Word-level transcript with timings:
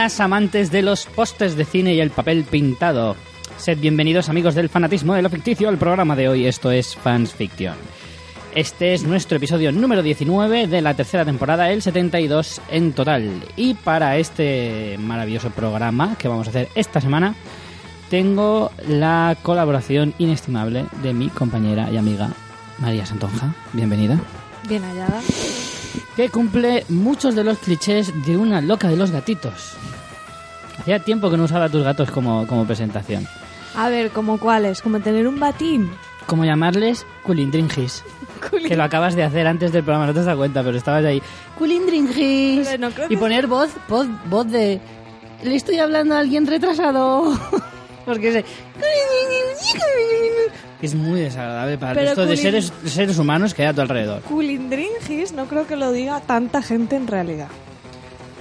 buenas 0.00 0.20
amantes 0.20 0.70
de 0.70 0.80
los 0.80 1.04
postes 1.04 1.56
de 1.56 1.66
cine 1.66 1.92
y 1.92 2.00
el 2.00 2.08
papel 2.08 2.44
pintado. 2.44 3.16
Sed 3.58 3.76
bienvenidos 3.80 4.30
amigos 4.30 4.54
del 4.54 4.70
fanatismo 4.70 5.12
de 5.12 5.20
lo 5.20 5.28
ficticio 5.28 5.68
al 5.68 5.76
programa 5.76 6.16
de 6.16 6.26
hoy, 6.26 6.46
esto 6.46 6.70
es 6.70 6.96
Fans 6.96 7.34
Fiction. 7.34 7.74
Este 8.54 8.94
es 8.94 9.02
nuestro 9.02 9.36
episodio 9.36 9.72
número 9.72 10.02
19 10.02 10.68
de 10.68 10.80
la 10.80 10.94
tercera 10.94 11.26
temporada, 11.26 11.70
el 11.70 11.82
72 11.82 12.62
en 12.70 12.94
total. 12.94 13.42
Y 13.56 13.74
para 13.74 14.16
este 14.16 14.96
maravilloso 14.98 15.50
programa 15.50 16.16
que 16.16 16.28
vamos 16.28 16.46
a 16.46 16.50
hacer 16.50 16.68
esta 16.74 17.02
semana, 17.02 17.34
tengo 18.08 18.72
la 18.88 19.36
colaboración 19.42 20.14
inestimable 20.16 20.86
de 21.02 21.12
mi 21.12 21.28
compañera 21.28 21.90
y 21.92 21.98
amiga 21.98 22.30
María 22.78 23.04
Santonja. 23.04 23.54
Bienvenida. 23.74 24.18
Bien 24.66 24.82
hallada. 24.82 25.20
Que 26.16 26.30
cumple 26.30 26.86
muchos 26.88 27.34
de 27.34 27.44
los 27.44 27.58
clichés 27.58 28.24
de 28.24 28.38
una 28.38 28.62
loca 28.62 28.88
de 28.88 28.96
los 28.96 29.10
gatitos. 29.10 29.76
Hacía 30.80 30.98
tiempo 30.98 31.30
que 31.30 31.36
no 31.36 31.44
usaba 31.44 31.66
a 31.66 31.68
tus 31.68 31.84
gatos 31.84 32.10
como, 32.10 32.46
como 32.46 32.64
presentación. 32.64 33.26
A 33.76 33.90
ver, 33.90 34.10
¿como 34.12 34.38
cuáles? 34.38 34.80
¿Como 34.80 35.00
tener 35.00 35.28
un 35.28 35.38
batín? 35.38 35.90
Como 36.26 36.46
llamarles 36.46 37.04
culindringis. 37.22 38.02
Que 38.66 38.76
lo 38.76 38.84
acabas 38.84 39.14
de 39.14 39.22
hacer 39.22 39.46
antes 39.46 39.72
del 39.72 39.84
programa, 39.84 40.06
no 40.06 40.14
te 40.14 40.22
das 40.22 40.36
cuenta, 40.36 40.62
pero 40.62 40.78
estabas 40.78 41.04
ahí. 41.04 41.20
Culindringis. 41.58 42.78
No 42.78 42.88
y 43.10 43.16
poner 43.18 43.46
voz, 43.46 43.70
voz, 43.88 44.06
voz 44.30 44.50
de. 44.50 44.80
Le 45.42 45.54
estoy 45.54 45.78
hablando 45.78 46.14
a 46.14 46.20
alguien 46.20 46.46
retrasado. 46.46 47.38
Porque 48.06 48.32
se. 48.32 48.44
Es 50.80 50.94
muy 50.94 51.20
desagradable 51.20 51.76
para 51.76 51.92
el 51.92 51.98
Pero 51.98 52.06
resto 52.08 52.24
de 52.24 52.36
seres, 52.38 52.72
seres 52.86 53.18
humanos 53.18 53.52
que 53.52 53.60
hay 53.60 53.68
a 53.68 53.74
tu 53.74 53.82
alrededor. 53.82 54.22
Culindringis 54.22 55.32
no 55.32 55.44
creo 55.44 55.66
que 55.66 55.76
lo 55.76 55.92
diga 55.92 56.20
tanta 56.20 56.62
gente 56.62 56.96
en 56.96 57.06
realidad. 57.06 57.48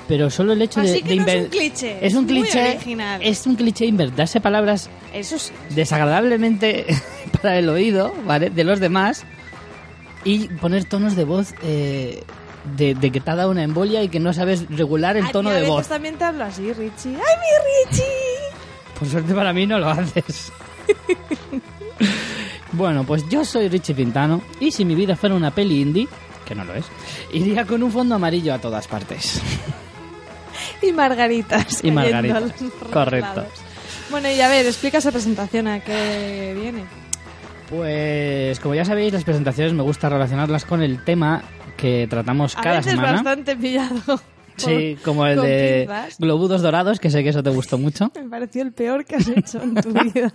Pero 0.09 0.29
solo 0.29 0.51
el 0.53 0.61
hecho 0.61 0.81
de, 0.81 1.01
que 1.01 1.09
de 1.09 1.15
no 1.17 1.25
es 1.27 1.43
un 1.43 1.49
cliché, 1.49 2.05
Es 2.05 2.13
un 2.15 2.25
muy 2.25 2.33
cliché. 2.41 2.69
original. 2.71 3.21
Es 3.23 3.45
un 3.47 3.55
cliché 3.55 3.85
inventarse 3.85 4.41
palabras 4.41 4.89
Eso 5.13 5.35
es... 5.37 5.53
desagradablemente 5.69 6.85
para 7.41 7.57
el 7.59 7.69
oído, 7.69 8.13
¿vale? 8.25 8.49
De 8.49 8.63
los 8.65 8.79
demás 8.81 9.23
y 10.25 10.47
poner 10.49 10.83
tonos 10.85 11.15
de 11.15 11.23
voz 11.23 11.53
eh, 11.61 12.23
de, 12.75 12.95
de 12.95 13.11
que 13.11 13.21
te 13.21 13.31
ha 13.31 13.35
dado 13.35 13.51
una 13.51 13.63
embolia 13.63 14.03
y 14.03 14.09
que 14.09 14.19
no 14.19 14.33
sabes 14.33 14.65
regular 14.69 15.15
el 15.15 15.25
A 15.25 15.31
tono 15.31 15.51
a 15.51 15.53
de 15.53 15.67
voz. 15.67 15.87
también 15.87 16.17
te 16.17 16.23
hablo 16.25 16.43
así, 16.43 16.73
Richie. 16.73 17.11
¡Ay, 17.15 17.15
mi 17.15 17.91
Richie! 17.91 18.03
Por 18.97 19.07
suerte 19.07 19.33
para 19.33 19.53
mí 19.53 19.65
no 19.65 19.77
lo 19.79 19.89
haces. 19.89 20.51
bueno, 22.73 23.03
pues 23.05 23.27
yo 23.29 23.45
soy 23.45 23.67
Richie 23.69 23.93
Pintano 23.93 24.41
y 24.59 24.71
si 24.71 24.85
mi 24.85 24.95
vida 24.95 25.15
fuera 25.15 25.35
una 25.35 25.51
peli 25.51 25.81
indie, 25.81 26.07
que 26.45 26.55
no 26.55 26.65
lo 26.65 26.73
es, 26.73 26.85
iría 27.31 27.65
con 27.65 27.83
un 27.83 27.91
fondo 27.91 28.15
amarillo 28.15 28.53
a 28.53 28.59
todas 28.59 28.87
partes. 28.87 29.41
Y 30.87 30.91
margaritas. 30.93 31.83
Y 31.83 31.91
margaritas, 31.91 32.53
correcto. 32.91 33.27
lados. 33.35 33.53
Bueno, 34.09 34.29
y 34.31 34.39
a 34.41 34.47
ver, 34.49 34.65
explica 34.65 34.97
esa 34.99 35.11
presentación 35.11 35.67
a 35.67 35.79
qué 35.81 36.55
viene. 36.59 36.85
Pues 37.69 38.59
como 38.59 38.73
ya 38.75 38.83
sabéis, 38.85 39.13
las 39.13 39.23
presentaciones 39.23 39.73
me 39.73 39.83
gusta 39.83 40.09
relacionarlas 40.09 40.65
con 40.65 40.81
el 40.81 41.03
tema 41.03 41.43
que 41.77 42.07
tratamos 42.09 42.57
A 42.57 42.61
cada 42.61 42.77
veces 42.77 42.93
semana. 42.93 43.13
bastante 43.13 43.55
pillado. 43.55 44.21
Sí, 44.57 44.97
como 45.05 45.25
el 45.25 45.39
de 45.41 45.85
pinzas. 45.87 46.17
Globudos 46.19 46.61
Dorados, 46.61 46.99
que 46.99 47.09
sé 47.09 47.23
que 47.23 47.29
eso 47.29 47.41
te 47.41 47.49
gustó 47.49 47.77
mucho. 47.77 48.11
Me 48.21 48.27
pareció 48.27 48.61
el 48.61 48.73
peor 48.73 49.05
que 49.05 49.15
has 49.15 49.29
hecho 49.29 49.61
en 49.61 49.73
tu 49.75 49.93
vida. 49.93 50.33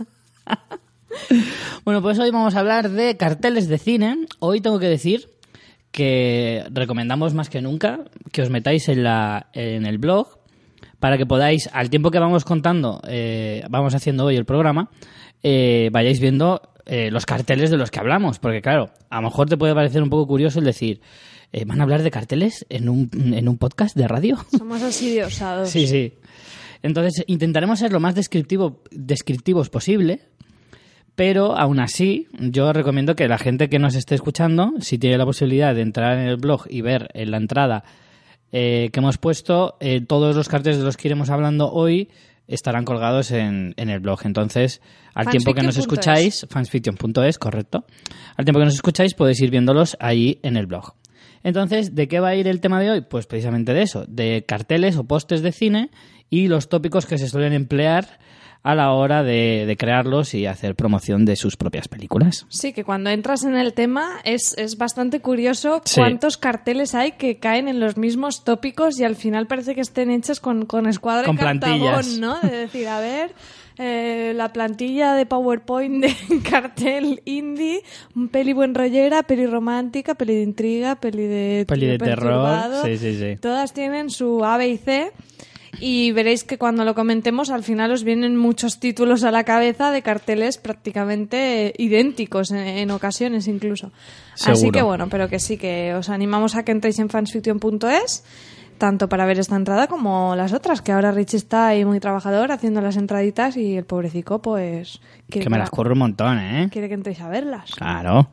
Bueno, 1.84 2.00
pues 2.00 2.18
hoy 2.18 2.30
vamos 2.30 2.54
a 2.54 2.60
hablar 2.60 2.88
de 2.88 3.18
carteles 3.18 3.68
de 3.68 3.76
cine. 3.76 4.26
Hoy 4.38 4.62
tengo 4.62 4.78
que 4.78 4.86
decir 4.88 5.28
que 5.94 6.64
recomendamos 6.72 7.34
más 7.34 7.48
que 7.48 7.62
nunca 7.62 8.00
que 8.32 8.42
os 8.42 8.50
metáis 8.50 8.88
en, 8.88 9.04
la, 9.04 9.46
en 9.52 9.86
el 9.86 9.98
blog 9.98 10.40
para 10.98 11.16
que 11.16 11.24
podáis, 11.24 11.70
al 11.72 11.88
tiempo 11.88 12.10
que 12.10 12.18
vamos 12.18 12.44
contando, 12.44 13.00
eh, 13.06 13.62
vamos 13.70 13.94
haciendo 13.94 14.24
hoy 14.24 14.34
el 14.34 14.44
programa, 14.44 14.90
eh, 15.44 15.88
vayáis 15.92 16.18
viendo 16.18 16.62
eh, 16.84 17.12
los 17.12 17.26
carteles 17.26 17.70
de 17.70 17.76
los 17.76 17.92
que 17.92 18.00
hablamos. 18.00 18.40
Porque 18.40 18.60
claro, 18.60 18.90
a 19.08 19.16
lo 19.16 19.28
mejor 19.28 19.48
te 19.48 19.56
puede 19.56 19.72
parecer 19.72 20.02
un 20.02 20.10
poco 20.10 20.26
curioso 20.26 20.58
el 20.58 20.64
decir, 20.64 21.00
eh, 21.52 21.64
¿van 21.64 21.78
a 21.78 21.84
hablar 21.84 22.02
de 22.02 22.10
carteles 22.10 22.66
en 22.70 22.88
un, 22.88 23.08
en 23.12 23.48
un 23.48 23.56
podcast 23.56 23.96
de 23.96 24.08
radio? 24.08 24.36
Somos 24.58 24.82
así 24.82 25.14
de 25.14 25.24
osados. 25.24 25.70
Sí, 25.70 25.86
sí. 25.86 26.14
Entonces 26.82 27.22
intentaremos 27.28 27.78
ser 27.78 27.92
lo 27.92 28.00
más 28.00 28.16
descriptivo, 28.16 28.82
descriptivos 28.90 29.70
posible, 29.70 30.22
pero 31.14 31.56
aún 31.56 31.80
así 31.80 32.28
yo 32.38 32.72
recomiendo 32.72 33.14
que 33.14 33.28
la 33.28 33.38
gente 33.38 33.68
que 33.68 33.78
nos 33.78 33.94
esté 33.94 34.14
escuchando, 34.14 34.72
si 34.80 34.98
tiene 34.98 35.18
la 35.18 35.24
posibilidad 35.24 35.74
de 35.74 35.82
entrar 35.82 36.18
en 36.18 36.26
el 36.26 36.36
blog 36.36 36.66
y 36.68 36.80
ver 36.80 37.08
en 37.14 37.30
la 37.30 37.36
entrada 37.36 37.84
eh, 38.52 38.90
que 38.92 39.00
hemos 39.00 39.18
puesto, 39.18 39.76
eh, 39.80 40.00
todos 40.00 40.36
los 40.36 40.48
carteles 40.48 40.78
de 40.78 40.84
los 40.84 40.96
que 40.96 41.08
iremos 41.08 41.30
hablando 41.30 41.70
hoy 41.72 42.08
estarán 42.46 42.84
colgados 42.84 43.30
en, 43.30 43.74
en 43.76 43.88
el 43.88 44.00
blog. 44.00 44.20
Entonces, 44.24 44.82
al 45.14 45.28
tiempo 45.28 45.54
que 45.54 45.62
nos 45.62 45.76
escucháis, 45.76 46.46
fansfiction.es, 46.50 47.38
correcto, 47.38 47.84
al 48.36 48.44
tiempo 48.44 48.58
que 48.60 48.66
nos 48.66 48.74
escucháis 48.74 49.14
podéis 49.14 49.40
ir 49.40 49.50
viéndolos 49.50 49.96
ahí 50.00 50.40
en 50.42 50.56
el 50.56 50.66
blog. 50.66 50.94
Entonces, 51.42 51.94
¿de 51.94 52.08
qué 52.08 52.20
va 52.20 52.28
a 52.28 52.34
ir 52.34 52.48
el 52.48 52.60
tema 52.60 52.80
de 52.80 52.90
hoy? 52.90 53.00
Pues 53.02 53.26
precisamente 53.26 53.74
de 53.74 53.82
eso, 53.82 54.04
de 54.08 54.44
carteles 54.46 54.96
o 54.96 55.04
postes 55.04 55.42
de 55.42 55.52
cine 55.52 55.90
y 56.30 56.48
los 56.48 56.68
tópicos 56.68 57.06
que 57.06 57.18
se 57.18 57.28
suelen 57.28 57.52
emplear 57.52 58.18
a 58.64 58.74
la 58.74 58.92
hora 58.92 59.22
de, 59.22 59.64
de 59.66 59.76
crearlos 59.76 60.34
y 60.34 60.46
hacer 60.46 60.74
promoción 60.74 61.24
de 61.24 61.36
sus 61.36 61.56
propias 61.56 61.86
películas. 61.86 62.46
Sí, 62.48 62.72
que 62.72 62.82
cuando 62.82 63.10
entras 63.10 63.44
en 63.44 63.56
el 63.56 63.74
tema 63.74 64.20
es, 64.24 64.54
es 64.58 64.76
bastante 64.78 65.20
curioso 65.20 65.82
Sí. 65.84 66.00
cuántos 66.00 66.38
carteles 66.38 66.94
hay 66.94 67.12
que 67.12 67.36
caen 67.38 67.68
en 67.68 67.78
los 67.78 67.96
mismos 67.98 68.42
tópicos 68.42 68.98
y 68.98 69.04
al 69.04 69.16
final 69.16 69.46
parece 69.46 69.74
que 69.74 69.82
estén 69.82 70.10
hechos 70.10 70.40
con, 70.40 70.64
con 70.64 70.86
escuadra 70.88 71.26
Con 71.26 71.36
y 71.36 71.38
cartabón. 71.38 72.20
¿no? 72.20 72.40
De 72.40 72.56
decir, 72.56 72.88
a 72.88 73.00
ver, 73.00 73.32
eh, 73.76 74.32
la 74.34 74.52
plantilla 74.52 75.14
de 75.14 75.26
PowerPoint 75.26 76.02
de 76.02 76.14
cartel 76.50 77.20
indie, 77.26 77.82
un 78.16 78.28
peli 78.28 78.54
buen 78.54 78.74
rollera, 78.74 79.24
peli 79.24 79.46
romántica, 79.46 80.14
peli 80.14 80.36
de 80.36 80.42
intriga, 80.42 80.96
peli 80.96 81.26
de... 81.26 81.64
Peli 81.68 81.86
de 81.86 81.98
terror, 81.98 82.60
sí, 82.84 82.96
sí, 82.96 83.18
sí. 83.18 83.36
Todas 83.40 83.74
tienen 83.74 84.08
su 84.08 84.42
A, 84.44 84.56
B 84.56 84.68
y 84.68 84.78
C. 84.78 85.12
Y 85.80 86.12
veréis 86.12 86.44
que 86.44 86.58
cuando 86.58 86.84
lo 86.84 86.94
comentemos, 86.94 87.50
al 87.50 87.62
final 87.62 87.92
os 87.92 88.04
vienen 88.04 88.36
muchos 88.36 88.80
títulos 88.80 89.24
a 89.24 89.30
la 89.30 89.44
cabeza 89.44 89.90
de 89.90 90.02
carteles 90.02 90.58
prácticamente 90.58 91.68
eh, 91.68 91.74
idénticos 91.78 92.50
en, 92.50 92.58
en 92.58 92.90
ocasiones 92.90 93.48
incluso. 93.48 93.92
Así 94.44 94.70
que 94.70 94.82
bueno, 94.82 95.08
pero 95.08 95.28
que 95.28 95.38
sí, 95.38 95.56
que 95.56 95.94
os 95.94 96.08
animamos 96.08 96.56
a 96.56 96.64
que 96.64 96.72
entréis 96.72 96.98
en 96.98 97.08
fansfiction.es, 97.08 98.24
tanto 98.78 99.08
para 99.08 99.26
ver 99.26 99.38
esta 99.38 99.56
entrada 99.56 99.86
como 99.86 100.34
las 100.36 100.52
otras, 100.52 100.82
que 100.82 100.92
ahora 100.92 101.12
Rich 101.12 101.34
está 101.34 101.68
ahí 101.68 101.84
muy 101.84 102.00
trabajador 102.00 102.52
haciendo 102.52 102.80
las 102.80 102.96
entraditas 102.96 103.56
y 103.56 103.76
el 103.76 103.84
pobrecico 103.84 104.42
pues 104.42 105.00
Que 105.28 105.48
me 105.48 105.58
las 105.58 105.70
corro 105.70 105.92
un 105.92 106.00
montón, 106.00 106.38
¿eh? 106.38 106.68
quiere 106.70 106.88
que 106.88 106.94
entréis 106.94 107.20
a 107.20 107.28
verlas. 107.28 107.74
Claro. 107.74 108.30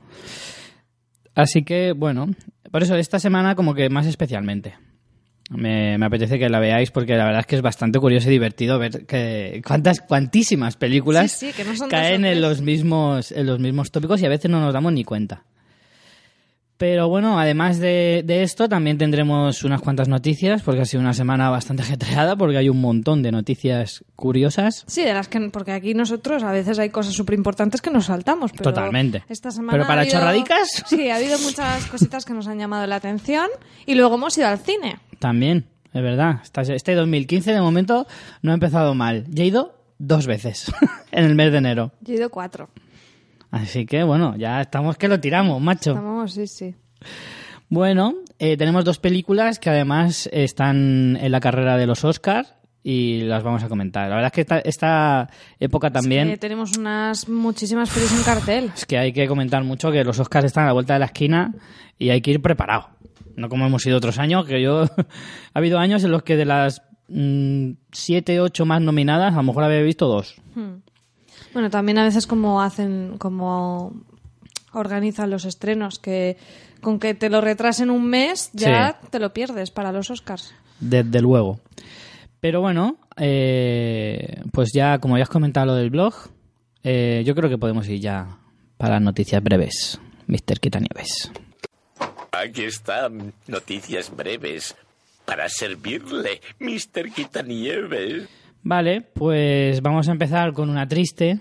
Así 1.35 1.63
que, 1.63 1.93
bueno, 1.93 2.27
por 2.71 2.83
eso 2.83 2.95
esta 2.95 3.19
semana 3.19 3.55
como 3.55 3.73
que 3.73 3.89
más 3.89 4.05
especialmente. 4.05 4.75
Me, 5.51 5.97
me 5.97 6.05
apetece 6.05 6.39
que 6.39 6.47
la 6.49 6.59
veáis 6.59 6.91
porque 6.91 7.15
la 7.15 7.25
verdad 7.25 7.41
es 7.41 7.45
que 7.45 7.57
es 7.57 7.61
bastante 7.61 7.99
curioso 7.99 8.29
y 8.29 8.31
divertido 8.31 8.79
ver 8.79 9.05
que 9.05 9.61
cuántas 9.67 9.99
cuantísimas 9.99 10.77
películas 10.77 11.31
Sí, 11.33 11.47
sí, 11.47 11.53
que 11.53 11.65
no 11.65 11.71
son 11.75 11.89
dos 11.89 11.89
caen 11.89 12.23
en 12.25 12.31
tres. 12.31 12.41
los 12.41 12.61
mismos 12.61 13.31
en 13.33 13.45
los 13.47 13.59
mismos 13.59 13.91
tópicos 13.91 14.21
y 14.21 14.25
a 14.25 14.29
veces 14.29 14.49
no 14.49 14.61
nos 14.61 14.73
damos 14.73 14.93
ni 14.93 15.03
cuenta. 15.03 15.43
Pero 16.81 17.07
bueno, 17.09 17.39
además 17.39 17.77
de, 17.77 18.23
de 18.25 18.41
esto, 18.41 18.67
también 18.67 18.97
tendremos 18.97 19.63
unas 19.63 19.81
cuantas 19.81 20.07
noticias, 20.07 20.63
porque 20.63 20.81
ha 20.81 20.85
sido 20.85 21.01
una 21.01 21.13
semana 21.13 21.47
bastante 21.51 21.83
ajetreada, 21.83 22.35
porque 22.35 22.57
hay 22.57 22.69
un 22.69 22.81
montón 22.81 23.21
de 23.21 23.31
noticias 23.31 24.03
curiosas. 24.15 24.83
Sí, 24.87 25.03
de 25.03 25.13
las 25.13 25.27
que 25.27 25.39
porque 25.51 25.73
aquí 25.73 25.93
nosotros 25.93 26.41
a 26.41 26.51
veces 26.51 26.79
hay 26.79 26.89
cosas 26.89 27.13
súper 27.13 27.35
importantes 27.35 27.83
que 27.83 27.91
nos 27.91 28.05
saltamos. 28.07 28.51
Pero 28.51 28.63
Totalmente. 28.63 29.23
Esta 29.29 29.51
semana 29.51 29.73
Pero 29.73 29.83
para 29.85 29.99
ha 29.99 30.01
habido- 30.05 30.17
chorradicas. 30.17 30.83
Sí, 30.87 31.07
ha 31.11 31.17
habido 31.17 31.37
muchas 31.37 31.85
cositas 31.85 32.25
que 32.25 32.33
nos 32.33 32.47
han 32.47 32.57
llamado 32.57 32.87
la 32.87 32.95
atención 32.95 33.45
y 33.85 33.93
luego 33.93 34.15
hemos 34.15 34.35
ido 34.39 34.47
al 34.47 34.57
cine. 34.57 34.97
También, 35.19 35.67
es 35.93 36.01
verdad. 36.01 36.37
Este 36.67 36.95
2015 36.95 37.53
de 37.53 37.61
momento 37.61 38.07
no 38.41 38.49
ha 38.49 38.53
empezado 38.55 38.95
mal. 38.95 39.25
Ya 39.29 39.43
he 39.43 39.45
ido 39.45 39.75
dos 39.99 40.25
veces 40.25 40.71
en 41.11 41.25
el 41.25 41.35
mes 41.35 41.51
de 41.51 41.59
enero. 41.59 41.91
Yo 42.01 42.15
he 42.15 42.17
ido 42.17 42.31
cuatro. 42.31 42.69
Así 43.51 43.85
que 43.85 44.03
bueno, 44.03 44.35
ya 44.37 44.61
estamos 44.61 44.97
que 44.97 45.07
lo 45.07 45.19
tiramos, 45.19 45.61
macho. 45.61 45.91
Estamos, 45.91 46.33
sí, 46.33 46.47
sí. 46.47 46.75
Bueno, 47.69 48.15
eh, 48.39 48.57
tenemos 48.57 48.83
dos 48.83 48.99
películas 48.99 49.59
que 49.59 49.69
además 49.69 50.29
están 50.31 51.17
en 51.21 51.31
la 51.31 51.39
carrera 51.39 51.77
de 51.77 51.85
los 51.85 52.03
Oscars 52.03 52.53
y 52.83 53.21
las 53.21 53.43
vamos 53.43 53.63
a 53.63 53.69
comentar. 53.69 54.09
La 54.09 54.15
verdad 54.15 54.27
es 54.27 54.31
que 54.33 54.41
esta, 54.41 54.59
esta 54.59 55.29
época 55.59 55.91
también 55.91 56.29
Eh, 56.29 56.37
tenemos 56.37 56.77
unas 56.77 57.29
muchísimas 57.29 57.89
pelis 57.89 58.11
en 58.11 58.23
cartel. 58.23 58.71
es 58.75 58.85
que 58.85 58.97
hay 58.97 59.13
que 59.13 59.27
comentar 59.27 59.63
mucho 59.63 59.91
que 59.91 60.03
los 60.03 60.19
Oscars 60.19 60.45
están 60.45 60.63
a 60.63 60.67
la 60.67 60.73
vuelta 60.73 60.93
de 60.93 60.99
la 60.99 61.05
esquina 61.05 61.53
y 61.99 62.09
hay 62.09 62.21
que 62.21 62.31
ir 62.31 62.41
preparado. 62.41 62.89
No 63.35 63.47
como 63.49 63.65
hemos 63.65 63.85
ido 63.85 63.97
otros 63.97 64.17
años, 64.19 64.45
que 64.45 64.61
yo... 64.61 64.83
ha 65.53 65.59
habido 65.59 65.77
años 65.79 66.03
en 66.03 66.11
los 66.11 66.23
que 66.23 66.35
de 66.35 66.45
las 66.45 66.81
mm, 67.07 67.71
siete, 67.91 68.39
ocho 68.41 68.65
más 68.65 68.81
nominadas, 68.81 69.33
a 69.33 69.37
lo 69.37 69.43
mejor 69.43 69.63
había 69.63 69.81
visto 69.81 70.07
dos. 70.07 70.35
Bueno, 71.53 71.69
también 71.69 71.97
a 71.97 72.03
veces 72.03 72.27
como 72.27 72.61
hacen, 72.61 73.17
como 73.17 73.93
organizan 74.73 75.29
los 75.29 75.45
estrenos, 75.45 75.99
que 75.99 76.37
con 76.81 76.99
que 76.99 77.13
te 77.13 77.29
lo 77.29 77.41
retrasen 77.41 77.89
un 77.89 78.05
mes 78.09 78.49
ya 78.53 78.99
te 79.09 79.19
lo 79.19 79.33
pierdes 79.33 79.71
para 79.71 79.91
los 79.91 80.09
Oscars. 80.09 80.53
Desde 80.79 81.21
luego. 81.21 81.59
Pero 82.39 82.59
bueno, 82.61 82.97
eh, 83.17 84.41
pues 84.51 84.71
ya, 84.73 84.97
como 84.99 85.17
ya 85.17 85.23
has 85.23 85.29
comentado 85.29 85.67
lo 85.67 85.75
del 85.75 85.91
blog, 85.91 86.15
eh, 86.83 87.23
yo 87.25 87.35
creo 87.35 87.49
que 87.49 87.57
podemos 87.57 87.87
ir 87.87 87.99
ya 87.99 88.39
para 88.77 88.99
noticias 88.99 89.43
breves, 89.43 89.99
Mr. 90.27 90.59
Quitanieves. 90.59 91.31
Aquí 92.31 92.63
están 92.63 93.33
noticias 93.47 94.15
breves 94.15 94.75
para 95.25 95.49
servirle, 95.49 96.41
Mr. 96.59 97.11
Quitanieves. 97.13 98.27
Vale, 98.63 99.01
pues 99.01 99.81
vamos 99.81 100.07
a 100.07 100.11
empezar 100.11 100.53
con 100.53 100.69
una 100.69 100.87
triste. 100.87 101.39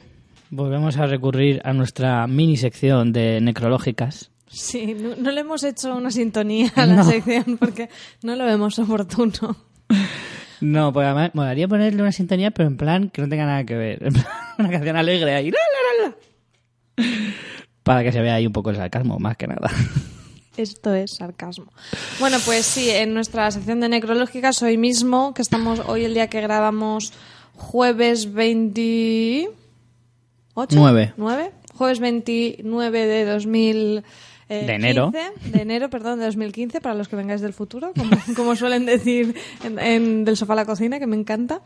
Volvemos 0.50 0.96
a 0.96 1.06
recurrir 1.06 1.60
a 1.64 1.72
nuestra 1.72 2.26
mini 2.26 2.56
sección 2.56 3.12
de 3.12 3.40
necrológicas. 3.40 4.30
Sí, 4.48 4.94
no, 5.00 5.14
no 5.16 5.30
le 5.30 5.42
hemos 5.42 5.62
hecho 5.62 5.94
una 5.94 6.10
sintonía 6.10 6.72
a 6.74 6.86
la 6.86 6.96
No. 6.96 7.04
sección 7.04 7.56
porque 7.58 7.88
no 8.22 8.34
lo 8.34 8.44
vemos 8.44 8.78
oportuno. 8.78 9.56
No, 10.60 10.92
pues 10.92 11.06
además 11.06 11.30
molaría 11.34 11.68
ponerle 11.68 12.02
una 12.02 12.12
sintonía, 12.12 12.50
pero 12.50 12.68
en 12.68 12.76
plan 12.76 13.10
que 13.10 13.22
no 13.22 13.28
tenga 13.28 13.46
nada 13.46 13.64
que 13.64 13.76
ver. 13.76 14.02
En 14.04 14.12
plan, 14.12 14.26
una 14.58 14.70
canción 14.70 14.96
alegre 14.96 15.34
ahí. 15.34 15.50
la, 15.50 15.58
la, 16.04 16.08
la. 16.08 17.06
Para 17.82 18.02
que 18.02 18.12
se 18.12 18.20
vea 18.20 18.34
ahí 18.34 18.46
un 18.46 18.52
poco 18.52 18.70
el 18.70 18.76
sarcasmo, 18.76 19.18
más 19.18 19.36
que 19.36 19.46
nada. 19.46 19.70
Esto 20.60 20.94
es 20.94 21.12
sarcasmo. 21.12 21.72
Bueno, 22.18 22.36
pues 22.44 22.66
sí, 22.66 22.90
en 22.90 23.14
nuestra 23.14 23.50
sección 23.50 23.80
de 23.80 23.88
necrológicas 23.88 24.62
hoy 24.62 24.76
mismo, 24.76 25.32
que 25.32 25.40
estamos 25.40 25.80
hoy 25.86 26.04
el 26.04 26.12
día 26.12 26.28
que 26.28 26.42
grabamos 26.42 27.14
jueves 27.56 28.32
28 28.32 29.56
Nueve. 30.72 31.14
9, 31.16 31.52
jueves 31.74 32.00
29 32.00 33.06
de 33.06 33.24
2000 33.24 34.04
eh, 34.50 34.66
De 34.66 34.74
enero. 34.74 35.12
15, 35.12 35.50
de 35.50 35.62
enero, 35.62 35.88
perdón, 35.88 36.18
de 36.18 36.26
2015 36.26 36.80
para 36.80 36.94
los 36.94 37.08
que 37.08 37.16
vengáis 37.16 37.40
del 37.40 37.54
futuro, 37.54 37.92
como, 37.96 38.10
como 38.36 38.56
suelen 38.56 38.84
decir 38.84 39.34
en, 39.64 39.78
en 39.78 40.24
Del 40.24 40.36
sofá 40.36 40.52
a 40.52 40.56
la 40.56 40.64
cocina, 40.66 40.98
que 40.98 41.06
me 41.06 41.16
encanta. 41.16 41.62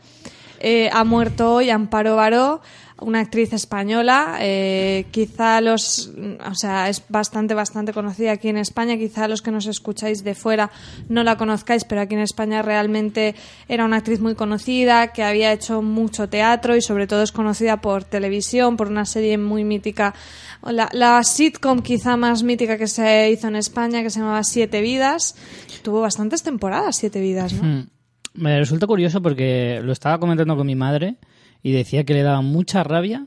Eh, 0.59 0.89
ha 0.91 1.03
muerto 1.03 1.53
hoy 1.53 1.69
Amparo 1.69 2.15
Baró, 2.15 2.61
una 2.99 3.19
actriz 3.19 3.53
española. 3.53 4.37
eh, 4.39 5.05
quizá 5.11 5.61
los, 5.61 6.11
o 6.49 6.55
sea, 6.55 6.89
es 6.89 7.03
bastante, 7.09 7.53
bastante 7.53 7.93
conocida 7.93 8.31
aquí 8.31 8.49
en 8.49 8.57
España. 8.57 8.97
Quizá 8.97 9.27
los 9.27 9.41
que 9.41 9.51
nos 9.51 9.65
escucháis 9.65 10.23
de 10.23 10.35
fuera 10.35 10.71
no 11.09 11.23
la 11.23 11.37
conozcáis, 11.37 11.83
pero 11.83 12.01
aquí 12.01 12.15
en 12.15 12.21
España 12.21 12.61
realmente 12.61 13.35
era 13.67 13.85
una 13.85 13.97
actriz 13.97 14.19
muy 14.19 14.35
conocida, 14.35 15.07
que 15.07 15.23
había 15.23 15.51
hecho 15.51 15.81
mucho 15.81 16.29
teatro 16.29 16.75
y 16.75 16.81
sobre 16.81 17.07
todo 17.07 17.21
es 17.23 17.31
conocida 17.31 17.81
por 17.81 18.03
televisión, 18.03 18.77
por 18.77 18.87
una 18.87 19.05
serie 19.05 19.37
muy 19.37 19.63
mítica. 19.63 20.13
La, 20.63 20.89
la 20.93 21.23
sitcom 21.23 21.81
quizá 21.81 22.17
más 22.17 22.43
mítica 22.43 22.77
que 22.77 22.87
se 22.87 23.29
hizo 23.29 23.47
en 23.47 23.55
España, 23.57 24.01
que 24.03 24.09
se 24.09 24.19
llamaba 24.19 24.43
Siete 24.43 24.81
Vidas. 24.81 25.35
Tuvo 25.83 26.01
bastantes 26.01 26.43
temporadas, 26.43 26.95
Siete 26.95 27.19
Vidas, 27.19 27.53
¿no? 27.53 27.63
Mm. 27.63 27.94
Me 28.35 28.59
resulta 28.59 28.85
curioso 28.87 29.21
porque 29.21 29.81
lo 29.83 29.91
estaba 29.91 30.19
comentando 30.19 30.55
con 30.55 30.67
mi 30.67 30.75
madre 30.75 31.15
y 31.63 31.71
decía 31.71 32.03
que 32.03 32.13
le 32.13 32.23
daba 32.23 32.41
mucha 32.41 32.83
rabia 32.83 33.25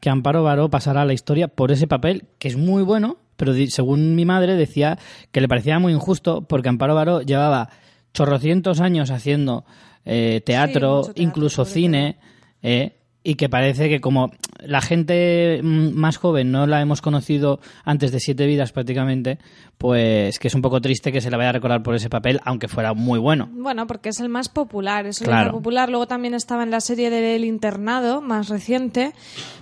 que 0.00 0.10
Amparo 0.10 0.42
Baró 0.42 0.70
pasara 0.70 1.02
a 1.02 1.04
la 1.04 1.12
historia 1.12 1.48
por 1.48 1.72
ese 1.72 1.86
papel, 1.86 2.24
que 2.38 2.48
es 2.48 2.56
muy 2.56 2.82
bueno, 2.82 3.18
pero 3.36 3.54
según 3.68 4.14
mi 4.14 4.24
madre 4.24 4.56
decía 4.56 4.98
que 5.30 5.40
le 5.40 5.48
parecía 5.48 5.78
muy 5.78 5.92
injusto 5.92 6.42
porque 6.42 6.68
Amparo 6.68 6.94
Baró 6.94 7.20
llevaba 7.20 7.68
chorrocientos 8.12 8.80
años 8.80 9.10
haciendo 9.10 9.64
eh, 10.04 10.42
teatro, 10.44 11.02
teatro, 11.02 11.22
incluso 11.22 11.64
cine, 11.64 12.18
eh, 12.62 12.99
y 13.22 13.34
que 13.34 13.48
parece 13.48 13.88
que 13.88 14.00
como 14.00 14.30
la 14.64 14.80
gente 14.80 15.60
mm, 15.62 15.90
más 15.94 16.16
joven 16.16 16.50
no 16.50 16.66
la 16.66 16.80
hemos 16.80 17.02
conocido 17.02 17.60
antes 17.84 18.12
de 18.12 18.20
Siete 18.20 18.46
Vidas 18.46 18.72
prácticamente, 18.72 19.38
pues 19.78 20.38
que 20.38 20.48
es 20.48 20.54
un 20.54 20.62
poco 20.62 20.80
triste 20.80 21.12
que 21.12 21.20
se 21.20 21.30
la 21.30 21.36
vaya 21.36 21.50
a 21.50 21.52
recordar 21.52 21.82
por 21.82 21.94
ese 21.94 22.08
papel, 22.10 22.40
aunque 22.44 22.68
fuera 22.68 22.92
muy 22.94 23.18
bueno. 23.18 23.48
Bueno, 23.52 23.86
porque 23.86 24.10
es 24.10 24.20
el 24.20 24.28
más 24.28 24.48
popular, 24.48 25.06
es 25.06 25.20
el 25.20 25.26
Claro. 25.26 25.46
más 25.46 25.52
popular. 25.54 25.88
Luego 25.88 26.06
también 26.06 26.34
estaba 26.34 26.62
en 26.62 26.70
la 26.70 26.80
serie 26.80 27.08
del 27.10 27.44
internado, 27.44 28.20
más 28.20 28.48
reciente. 28.48 29.12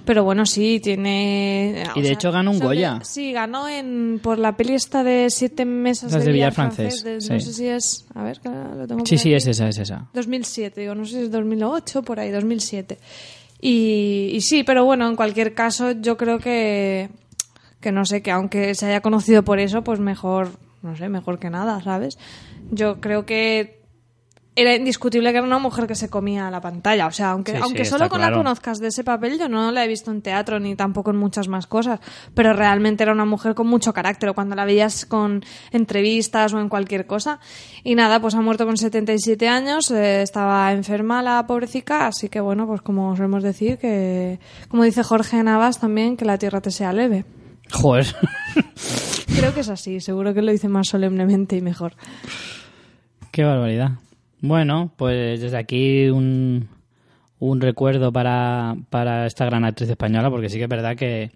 Pero 0.04 0.24
bueno, 0.24 0.46
sí, 0.46 0.80
tiene... 0.80 1.84
Y 1.94 2.02
de 2.02 2.12
hecho 2.12 2.32
ganó 2.32 2.50
un 2.52 2.58
Goya. 2.60 3.00
Sí, 3.02 3.32
ganó 3.32 3.68
en, 3.68 4.20
por 4.22 4.38
la 4.38 4.56
peli 4.56 4.74
esta 4.74 5.04
de 5.04 5.28
Siete 5.30 5.64
Mesas 5.64 6.12
Las 6.12 6.20
de, 6.22 6.26
de 6.26 6.32
Billar 6.32 6.52
francés, 6.52 7.02
de- 7.04 7.20
sí. 7.20 7.32
No 7.32 7.40
sé 7.40 7.52
si 7.52 7.66
es... 7.66 8.06
A 8.14 8.22
ver, 8.22 8.40
que 8.40 8.48
lo 8.48 8.86
tengo 8.86 9.04
Sí, 9.06 9.18
sí, 9.18 9.28
aquí. 9.30 9.34
es 9.36 9.46
esa, 9.46 9.68
es 9.68 9.78
esa. 9.78 10.08
2007, 10.14 10.80
digo, 10.80 10.94
no 10.94 11.04
sé 11.04 11.12
si 11.12 11.18
es 11.24 11.30
2008, 11.30 12.02
por 12.02 12.18
ahí, 12.20 12.30
2007. 12.30 12.98
Y, 13.60 14.30
y 14.32 14.40
sí, 14.40 14.62
pero 14.64 14.84
bueno, 14.84 15.08
en 15.08 15.16
cualquier 15.16 15.54
caso, 15.54 15.92
yo 15.92 16.16
creo 16.16 16.38
que, 16.38 17.10
que 17.80 17.92
no 17.92 18.04
sé, 18.04 18.22
que 18.22 18.30
aunque 18.30 18.74
se 18.74 18.86
haya 18.86 19.00
conocido 19.00 19.42
por 19.42 19.58
eso, 19.58 19.82
pues 19.82 20.00
mejor, 20.00 20.50
no 20.82 20.96
sé, 20.96 21.08
mejor 21.08 21.38
que 21.38 21.50
nada, 21.50 21.82
¿sabes? 21.82 22.18
Yo 22.70 23.00
creo 23.00 23.26
que 23.26 23.77
era 24.60 24.74
indiscutible 24.74 25.30
que 25.30 25.38
era 25.38 25.46
una 25.46 25.58
mujer 25.58 25.86
que 25.86 25.94
se 25.94 26.08
comía 26.10 26.50
la 26.50 26.60
pantalla. 26.60 27.06
O 27.06 27.12
sea, 27.12 27.30
aunque, 27.30 27.52
Sí, 27.52 27.58
aunque 27.62 27.84
solo 27.84 28.08
con 28.08 28.20
la 28.20 28.32
conozcas 28.32 28.78
de 28.78 28.88
ese 28.88 29.04
papel, 29.04 29.38
yo 29.38 29.48
no 29.48 29.70
la 29.72 29.84
he 29.84 29.88
visto 29.88 30.10
en 30.10 30.20
teatro 30.22 30.58
ni 30.58 30.74
tampoco 30.74 31.10
en 31.10 31.16
muchas 31.16 31.48
más 31.48 31.66
cosas. 31.66 32.00
Pero 32.34 32.52
realmente 32.52 33.02
era 33.02 33.12
una 33.12 33.24
mujer 33.24 33.54
con 33.54 33.66
mucho 33.66 33.92
carácter. 33.92 34.30
o 34.30 34.34
Cuando 34.34 34.56
la 34.56 34.64
veías 34.64 35.06
con 35.06 35.44
entrevistas 35.70 36.52
o 36.54 36.60
en 36.60 36.68
cualquier 36.68 37.06
cosa. 37.06 37.38
Y 37.84 37.94
nada, 37.94 38.20
pues 38.20 38.34
ha 38.34 38.40
muerto 38.40 38.66
con 38.66 38.76
77 38.76 39.48
años. 39.48 39.90
eh, 39.90 40.22
estaba 40.22 40.72
enferma 40.72 41.22
la 41.22 41.46
pobrecita. 41.46 42.06
Así 42.06 42.28
que 42.28 42.40
bueno, 42.40 42.66
pues 42.66 42.82
como 42.82 43.16
solemos 43.16 43.42
decir, 43.42 43.78
que 43.78 44.40
como 44.68 44.82
dice 44.84 45.02
Jorge 45.02 45.42
Navas 45.42 45.78
también, 45.80 46.16
que 46.16 46.24
la 46.24 46.38
tierra 46.38 46.60
te 46.60 46.70
sea 46.70 46.92
leve. 46.92 47.24
Joder. 47.70 48.06
Creo 49.36 49.54
que 49.54 49.60
es 49.60 49.68
así. 49.68 50.00
Seguro 50.00 50.34
que 50.34 50.42
lo 50.42 50.50
dice 50.50 50.68
más 50.68 50.88
solemnemente 50.88 51.56
y 51.56 51.60
mejor. 51.60 51.94
Qué 53.30 53.44
barbaridad. 53.44 53.92
Bueno, 54.40 54.92
pues 54.96 55.40
desde 55.40 55.56
aquí 55.56 56.08
un, 56.08 56.68
un 57.40 57.60
recuerdo 57.60 58.12
para, 58.12 58.76
para 58.90 59.26
esta 59.26 59.44
gran 59.44 59.64
actriz 59.64 59.90
española, 59.90 60.30
porque 60.30 60.48
sí 60.48 60.58
que 60.58 60.64
es 60.64 60.68
verdad 60.68 60.96
que, 60.96 61.30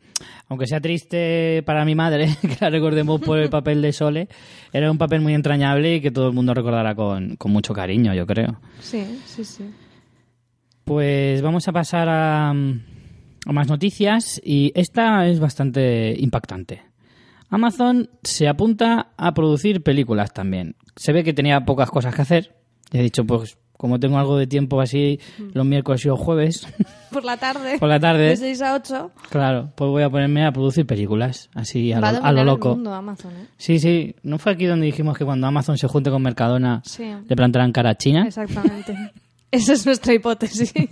aunque 0.48 0.66
sea 0.66 0.80
triste 0.80 1.62
para 1.64 1.84
mi 1.84 1.94
madre, 1.94 2.28
que 2.42 2.56
la 2.60 2.70
recordemos 2.70 3.20
por 3.20 3.38
el 3.38 3.50
papel 3.50 3.82
de 3.82 3.92
Sole, 3.92 4.28
era 4.72 4.90
un 4.90 4.98
papel 4.98 5.20
muy 5.20 5.34
entrañable 5.34 5.96
y 5.96 6.00
que 6.00 6.10
todo 6.10 6.28
el 6.28 6.34
mundo 6.34 6.54
recordará 6.54 6.94
con, 6.94 7.36
con 7.36 7.52
mucho 7.52 7.72
cariño, 7.72 8.14
yo 8.14 8.26
creo. 8.26 8.60
Sí, 8.80 9.20
sí, 9.26 9.44
sí. 9.44 9.64
Pues 10.84 11.42
vamos 11.42 11.68
a 11.68 11.72
pasar 11.72 12.08
a, 12.08 12.50
a 12.50 13.52
más 13.52 13.68
noticias 13.68 14.40
y 14.44 14.72
esta 14.74 15.26
es 15.26 15.38
bastante 15.38 16.14
impactante. 16.18 16.82
Amazon 17.48 18.08
se 18.22 18.48
apunta 18.48 19.12
a 19.16 19.34
producir 19.34 19.82
películas 19.82 20.32
también. 20.32 20.74
Se 20.96 21.12
ve 21.12 21.22
que 21.22 21.34
tenía 21.34 21.64
pocas 21.64 21.90
cosas 21.90 22.14
que 22.14 22.22
hacer. 22.22 22.61
Y 22.92 22.98
he 22.98 23.02
dicho, 23.02 23.24
pues 23.24 23.56
como 23.76 23.98
tengo 23.98 24.16
algo 24.16 24.36
de 24.38 24.46
tiempo 24.46 24.80
así 24.80 25.18
los 25.54 25.66
miércoles 25.66 26.04
y 26.04 26.08
los 26.08 26.20
jueves, 26.20 26.68
Por 27.10 27.24
la 27.24 27.36
tarde. 27.36 27.78
por 27.80 27.88
la 27.88 27.98
tarde, 27.98 28.28
De 28.28 28.36
6 28.36 28.62
a 28.62 28.74
8. 28.74 29.10
claro, 29.28 29.72
pues 29.74 29.90
voy 29.90 30.02
a 30.04 30.08
ponerme 30.10 30.46
a 30.46 30.52
producir 30.52 30.86
películas 30.86 31.50
así 31.54 31.92
a 31.92 31.96
lo, 31.96 32.02
Va 32.02 32.08
a 32.10 32.28
a 32.28 32.32
lo 32.32 32.44
loco. 32.44 32.68
el 32.70 32.74
mundo 32.76 32.94
Amazon, 32.94 33.32
¿eh? 33.32 33.46
Sí, 33.56 33.80
sí, 33.80 34.14
¿no 34.22 34.38
fue 34.38 34.52
aquí 34.52 34.66
donde 34.66 34.86
dijimos 34.86 35.18
que 35.18 35.24
cuando 35.24 35.46
Amazon 35.48 35.76
se 35.78 35.88
junte 35.88 36.10
con 36.10 36.22
Mercadona 36.22 36.80
Sí. 36.84 37.04
le 37.26 37.34
plantarán 37.36 37.72
cara 37.72 37.90
a 37.90 37.94
China? 37.96 38.24
Exactamente. 38.26 38.96
Esa 39.50 39.72
es 39.72 39.84
nuestra 39.84 40.14
hipótesis. 40.14 40.72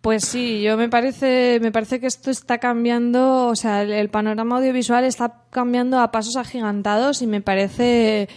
Pues 0.00 0.24
sí, 0.24 0.60
yo 0.62 0.76
me 0.76 0.88
parece, 0.88 1.60
me 1.62 1.70
parece 1.70 2.00
que 2.00 2.08
esto 2.08 2.32
está 2.32 2.58
cambiando, 2.58 3.46
o 3.46 3.54
sea, 3.54 3.82
el, 3.82 3.92
el 3.92 4.08
panorama 4.08 4.56
audiovisual 4.56 5.04
está 5.04 5.44
cambiando 5.50 6.00
a 6.00 6.10
pasos 6.10 6.34
agigantados 6.34 7.22
y 7.22 7.28
me 7.28 7.40
parece 7.40 8.28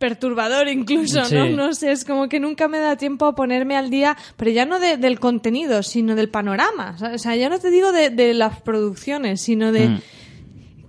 perturbador 0.00 0.66
incluso, 0.68 1.24
Sí. 1.26 1.34
¿no? 1.36 1.48
No 1.50 1.74
sé, 1.74 1.92
es 1.92 2.04
como 2.04 2.28
que 2.28 2.40
nunca 2.40 2.66
me 2.68 2.78
da 2.80 2.96
tiempo 2.96 3.26
a 3.26 3.34
ponerme 3.34 3.76
al 3.76 3.90
día, 3.90 4.16
pero 4.36 4.50
ya 4.50 4.64
no 4.64 4.80
de- 4.80 4.96
del 4.96 5.20
contenido, 5.20 5.82
sino 5.82 6.16
del 6.16 6.30
panorama. 6.30 6.96
O 7.14 7.18
sea, 7.18 7.36
ya 7.36 7.48
no 7.50 7.58
te 7.60 7.70
digo 7.70 7.92
de, 7.92 8.08
de 8.10 8.32
las 8.34 8.60
producciones, 8.62 9.42
sino 9.42 9.70
de 9.72 9.90
Mm. 9.90 10.00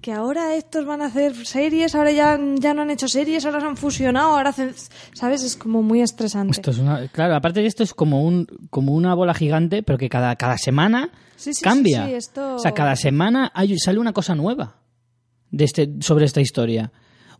que 0.01 0.13
ahora 0.13 0.55
estos 0.55 0.85
van 0.85 1.01
a 1.01 1.07
hacer 1.07 1.35
series, 1.45 1.93
ahora 1.93 2.11
ya, 2.11 2.39
ya 2.55 2.73
no 2.73 2.81
han 2.83 2.89
hecho 2.89 3.07
series, 3.09 3.45
ahora 3.45 3.59
se 3.59 3.65
han 3.67 3.77
fusionado, 3.77 4.31
ahora 4.35 4.49
hacen... 4.49 4.73
¿Sabes? 5.13 5.43
Es 5.43 5.55
como 5.57 5.83
muy 5.83 6.01
estresante. 6.01 6.53
Esto 6.53 6.71
es 6.71 6.79
una, 6.79 7.07
claro, 7.09 7.35
aparte 7.35 7.59
de 7.61 7.67
esto 7.67 7.83
es 7.83 7.93
como 7.93 8.23
un 8.23 8.47
como 8.71 8.93
una 8.93 9.13
bola 9.13 9.33
gigante, 9.33 9.83
pero 9.83 9.97
que 9.99 10.07
cada, 10.09 10.35
cada 10.37 10.57
semana 10.57 11.11
Sí, 11.35 11.53
sí, 11.53 11.63
cambia. 11.63 12.05
sí, 12.05 12.09
sí, 12.11 12.15
esto- 12.15 12.55
O 12.55 12.59
sea, 12.59 12.71
cada 12.71 12.95
semana 12.95 13.51
hay, 13.53 13.77
sale 13.77 13.99
una 13.99 14.13
cosa 14.13 14.33
nueva 14.35 14.77
de 15.51 15.65
este, 15.65 15.89
sobre 15.99 16.25
esta 16.25 16.39
historia. 16.39 16.91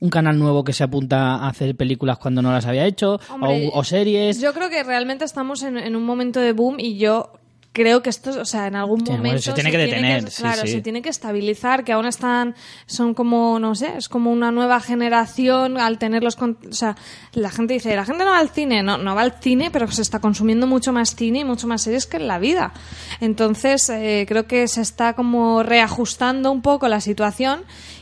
Un 0.02 0.10
canal 0.10 0.38
nuevo 0.38 0.64
que 0.64 0.74
se 0.74 0.84
apunta 0.84 1.36
a 1.36 1.48
hacer 1.48 1.76
películas 1.76 2.18
cuando 2.18 2.42
no 2.42 2.52
las 2.52 2.66
había 2.66 2.86
hecho, 2.86 3.20
Hombre, 3.30 3.70
o, 3.72 3.80
o 3.80 3.84
series. 3.84 4.42
Yo 4.42 4.54
creo 4.54 4.70
que 4.70 4.84
realmente 4.84 5.24
estamos 5.24 5.64
en, 5.64 5.78
en 5.78 5.96
un 5.96 6.04
momento 6.04 6.40
de 6.40 6.52
boom 6.52 6.80
y 6.80 6.98
yo 6.98 7.32
creo 7.74 8.02
que 8.04 8.10
esto, 8.10 8.32
o 8.42 8.46
sea, 8.46 8.68
en 8.68 8.76
algún 8.76 9.06
Sí, 9.06 9.12
momento 9.12 9.42
se 9.42 9.54
tiene 9.54 9.72
que 9.72 9.78
detener, 9.78 10.30
sí, 10.30 10.42
claro, 10.42 10.64
sí. 10.64 10.74
se 10.74 10.82
tiene 10.82 11.02
que 11.02 11.10
estabilizar, 11.10 11.84
que 11.84 11.94
aún 11.94 12.06
están, 12.06 12.56
son 12.86 13.14
como, 13.14 13.60
no 13.60 13.76
sé, 13.76 13.94
es 13.98 14.10
como 14.10 14.32
una 14.32 14.52
nueva 14.52 14.80
generación 14.82 15.78
al 15.78 15.98
tenerlos, 15.98 16.36
con, 16.36 16.58
o 16.70 16.74
sea, 16.74 16.98
la 17.34 17.50
gente 17.50 17.76
dice, 17.76 17.96
la 17.96 18.04
gente 18.04 18.26
no 18.26 18.32
va 18.32 18.40
al 18.40 18.50
cine, 18.50 18.84
no, 18.84 18.98
no 18.98 19.16
va 19.16 19.22
al 19.22 19.40
cine, 19.40 19.72
pero 19.72 19.90
se 19.90 20.02
está 20.02 20.20
consumiendo 20.20 20.68
mucho 20.68 20.92
más 20.92 21.16
cine 21.16 21.40
y 21.40 21.46
mucho 21.46 21.68
más 21.68 21.82
series 21.84 22.08
que 22.08 22.18
en 22.18 22.28
la 22.28 22.40
vida. 22.40 22.74
Entonces, 23.22 23.90
eh, 23.90 24.26
creo 24.28 24.48
que 24.48 24.68
se 24.68 24.82
está 24.82 25.14
como 25.14 25.64
reajustando 25.64 26.52
un 26.52 26.62
poco 26.62 26.90
la 26.90 27.00
situación 27.00 27.62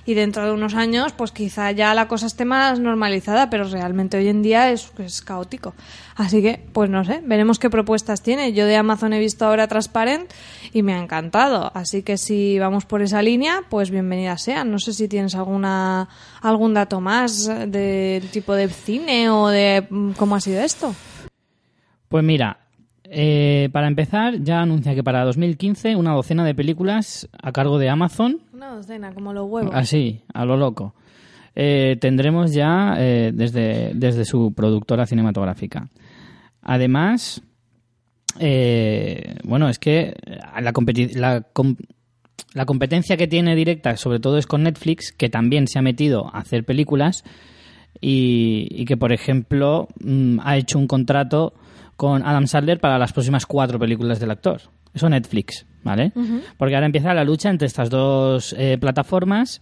y 0.10 0.16
dentro 0.16 0.44
de 0.44 0.52
unos 0.52 0.74
años 0.74 1.14
pues 1.14 1.32
quizá 1.32 1.72
ya 1.72 1.94
la 1.94 2.08
cosa 2.08 2.26
esté 2.26 2.44
más 2.44 2.80
normalizada, 2.80 3.52
pero 3.52 3.66
realmente 3.66 4.18
hoy 4.18 4.28
en 4.28 4.42
día 4.42 4.72
es, 4.72 4.92
caótico. 5.24 5.76
Así 6.16 6.42
que, 6.42 6.66
pues 6.74 6.90
no 6.90 7.06
sé, 7.06 7.22
veremos 7.24 7.60
qué 7.60 7.70
propuestas 7.70 8.24
tiene. 8.24 8.52
Yo 8.54 8.66
de 8.66 8.76
Amazon 8.76 9.14
he 9.14 9.20
visto 9.20 9.46
ahora 9.46 9.68
Transparent 9.68 10.32
y 10.74 10.82
me 10.82 10.94
ha 10.94 11.00
encantado. 11.00 11.72
Así 11.76 12.02
que 12.02 12.18
si 12.18 12.58
vamos 12.58 12.86
por 12.86 13.04
esa 13.04 13.22
línea, 13.22 13.62
pues 13.70 13.92
bienvenidas 13.92 14.42
sean. 14.42 14.72
No 14.72 14.80
sé 14.80 14.94
si 14.94 15.08
tienes 15.08 15.36
alguna 15.36 16.10
algún 16.42 16.74
dato 16.74 17.00
más 17.02 17.46
del 17.68 18.30
tipo 18.32 18.56
de 18.56 18.68
cine 18.68 19.30
o 19.30 19.48
de 19.48 19.86
mm, 19.90 20.12
cómo 20.14 20.36
ha 20.36 20.42
sido 20.42 20.62
esto. 20.62 20.96
Pues 22.08 22.24
mira, 22.24 22.58
eh, 23.12 23.70
para 23.72 23.88
empezar, 23.88 24.40
ya 24.44 24.62
anuncia 24.62 24.94
que 24.96 25.04
para 25.04 25.24
2015 25.26 25.96
una 25.96 26.14
docena 26.14 26.46
de 26.46 26.54
películas 26.56 27.28
a 27.42 27.52
cargo 27.52 27.78
de 27.80 27.90
Amazon. 27.90 28.40
Una 28.54 28.76
docena, 28.76 29.14
como 29.14 29.34
los 29.34 29.50
huevos. 29.50 29.72
Así, 29.74 30.22
a 30.34 30.46
lo 30.46 30.58
loco. 30.58 30.94
Eh, 31.56 31.98
tendremos 32.00 32.54
ya 32.54 32.96
eh, 32.98 33.32
desde, 33.34 33.92
desde 33.96 34.24
su 34.26 34.54
productora 34.54 35.06
cinematográfica. 35.06 35.90
Además, 36.62 37.42
eh, 38.40 39.36
bueno, 39.44 39.70
es 39.70 39.80
que 39.80 40.14
la, 40.62 40.72
competi- 40.74 41.14
la, 41.16 41.42
com- 41.42 41.76
la 42.54 42.66
competencia 42.66 43.18
que 43.18 43.28
tiene 43.28 43.56
directa, 43.56 43.98
sobre 43.98 44.20
todo, 44.20 44.38
es 44.38 44.48
con 44.48 44.64
Netflix, 44.64 45.12
que 45.12 45.30
también 45.30 45.68
se 45.68 45.80
ha 45.80 45.82
metido 45.82 46.28
a 46.34 46.40
hacer 46.40 46.64
películas 46.64 47.24
y, 48.02 48.68
y 48.72 48.86
que, 48.86 48.98
por 48.98 49.12
ejemplo, 49.12 49.88
mm, 50.04 50.40
ha 50.44 50.58
hecho 50.58 50.78
un 50.80 50.88
contrato 50.88 51.54
con 52.00 52.24
Adam 52.26 52.48
Sandler 52.48 52.80
para 52.80 52.98
las 52.98 53.12
próximas 53.12 53.46
cuatro 53.46 53.78
películas 53.78 54.22
del 54.22 54.32
actor. 54.32 54.62
Eso 54.94 55.10
Netflix, 55.10 55.66
¿vale? 55.84 56.14
Porque 56.58 56.74
ahora 56.76 56.86
empieza 56.86 57.14
la 57.14 57.26
lucha 57.26 57.50
entre 57.50 57.68
estas 57.68 57.90
dos 57.90 58.56
eh, 58.58 58.78
plataformas 58.80 59.62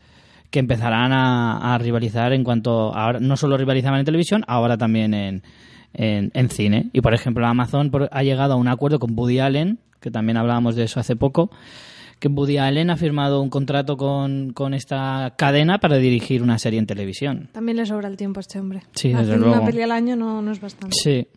que 0.52 0.60
empezarán 0.60 1.14
a, 1.14 1.74
a 1.74 1.78
rivalizar 1.80 2.34
en 2.34 2.44
cuanto 2.44 2.94
ahora 2.96 3.20
no 3.20 3.38
solo 3.38 3.58
rivalizaban 3.58 4.02
en 4.02 4.06
televisión, 4.06 4.44
ahora 4.48 4.78
también 4.78 5.16
en, 5.16 5.42
en, 5.94 6.30
en 6.36 6.50
cine. 6.52 6.92
Y 6.94 7.02
por 7.02 7.16
ejemplo, 7.16 7.44
Amazon 7.48 7.90
por- 7.90 8.08
ha 8.12 8.22
llegado 8.22 8.54
a 8.54 8.56
un 8.58 8.68
acuerdo 8.68 9.00
con 9.00 9.18
Woody 9.18 9.40
Allen, 9.40 9.80
que 10.00 10.12
también 10.12 10.38
hablábamos 10.38 10.76
de 10.76 10.84
eso 10.84 11.00
hace 11.00 11.16
poco, 11.16 11.50
que 12.20 12.28
Woody 12.28 12.60
Allen 12.60 12.92
ha 12.92 12.98
firmado 12.98 13.42
un 13.42 13.50
contrato 13.50 13.98
con, 13.98 14.54
con 14.54 14.76
esta 14.76 15.34
cadena 15.40 15.80
para 15.80 15.98
dirigir 15.98 16.44
una 16.44 16.60
serie 16.60 16.78
en 16.78 16.86
televisión. 16.86 17.50
También 17.52 17.78
le 17.78 17.86
sobra 17.88 18.08
el 18.08 18.16
tiempo 18.16 18.40
a 18.40 18.42
este 18.42 18.60
hombre. 18.60 18.84
Sí, 18.94 19.12
desde 19.12 19.38
luego. 19.38 19.56
una 19.56 19.66
peli 19.66 19.82
al 19.82 19.92
año 19.92 20.16
no, 20.16 20.44
no 20.44 20.52
es 20.52 20.62
bastante. 20.62 20.96
Sí. 20.96 21.28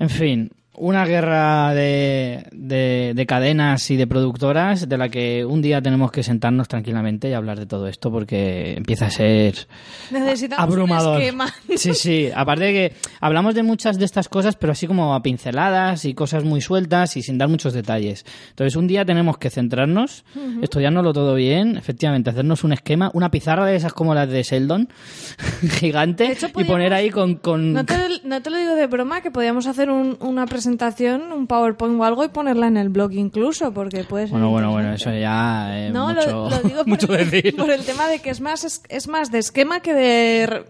En 0.00 0.08
fin, 0.08 0.48
una 0.72 1.04
guerra 1.04 1.74
de, 1.74 2.46
de, 2.52 3.12
de 3.14 3.26
cadenas 3.26 3.90
y 3.90 3.96
de 3.96 4.06
productoras 4.06 4.88
de 4.88 4.96
la 4.96 5.08
que 5.08 5.44
un 5.44 5.60
día 5.60 5.82
tenemos 5.82 6.10
que 6.12 6.22
sentarnos 6.22 6.68
tranquilamente 6.68 7.28
y 7.28 7.32
hablar 7.34 7.58
de 7.58 7.66
todo 7.66 7.86
esto 7.88 8.10
porque 8.10 8.74
empieza 8.76 9.06
a 9.06 9.10
ser 9.10 9.66
Necesitamos 10.10 10.62
abrumador. 10.64 11.16
un 11.16 11.22
esquema. 11.22 11.54
Sí, 11.76 11.92
sí. 11.94 12.28
Aparte 12.34 12.64
de 12.64 12.72
que 12.72 12.94
hablamos 13.20 13.54
de 13.54 13.62
muchas 13.62 13.98
de 13.98 14.04
estas 14.04 14.28
cosas, 14.28 14.56
pero 14.56 14.72
así 14.72 14.86
como 14.86 15.14
a 15.14 15.22
pinceladas 15.22 16.04
y 16.04 16.14
cosas 16.14 16.44
muy 16.44 16.60
sueltas 16.60 17.16
y 17.16 17.22
sin 17.22 17.36
dar 17.36 17.48
muchos 17.48 17.72
detalles. 17.74 18.24
Entonces, 18.50 18.76
un 18.76 18.86
día 18.86 19.04
tenemos 19.04 19.38
que 19.38 19.50
centrarnos, 19.50 20.24
estudiárnoslo 20.62 21.12
todo 21.12 21.34
bien, 21.34 21.76
efectivamente, 21.76 22.30
hacernos 22.30 22.64
un 22.64 22.72
esquema, 22.72 23.10
una 23.12 23.30
pizarra 23.30 23.66
de 23.66 23.76
esas 23.76 23.92
como 23.92 24.14
las 24.14 24.28
de 24.30 24.42
Sheldon, 24.44 24.88
gigante, 25.78 26.30
hecho, 26.32 26.48
y 26.56 26.64
poner 26.64 26.94
ahí 26.94 27.10
con... 27.10 27.34
con... 27.36 27.72
No 27.72 27.84
te, 27.84 27.94
no 28.24 28.40
te 28.40 28.50
lo 28.50 28.56
digo 28.56 28.74
de 28.76 28.86
broma, 28.86 29.20
que 29.20 29.30
podíamos 29.30 29.66
hacer 29.66 29.90
un- 29.90 30.16
una 30.20 30.46
presentación, 30.46 30.59
un 30.66 31.46
PowerPoint 31.46 32.00
o 32.00 32.04
algo 32.04 32.24
y 32.24 32.28
ponerla 32.28 32.66
en 32.68 32.76
el 32.76 32.88
blog 32.88 33.12
incluso, 33.12 33.72
porque 33.72 34.04
puede 34.04 34.26
ser 34.26 34.32
Bueno, 34.32 34.50
bueno, 34.50 34.70
bueno, 34.72 34.92
eso 34.92 35.10
ya 35.12 35.78
es 35.86 35.92
No, 35.92 36.08
mucho, 36.08 36.30
lo, 36.30 36.50
lo 36.50 36.58
digo 36.60 36.78
por, 36.78 36.88
mucho 36.88 37.14
el, 37.14 37.30
decir. 37.30 37.56
por 37.56 37.70
el 37.70 37.84
tema 37.84 38.08
de 38.08 38.20
que 38.20 38.30
es 38.30 38.40
más, 38.40 38.64
es, 38.64 38.82
es 38.88 39.08
más 39.08 39.30
de 39.30 39.38
esquema 39.38 39.80
que 39.80 39.94
de, 39.94 40.64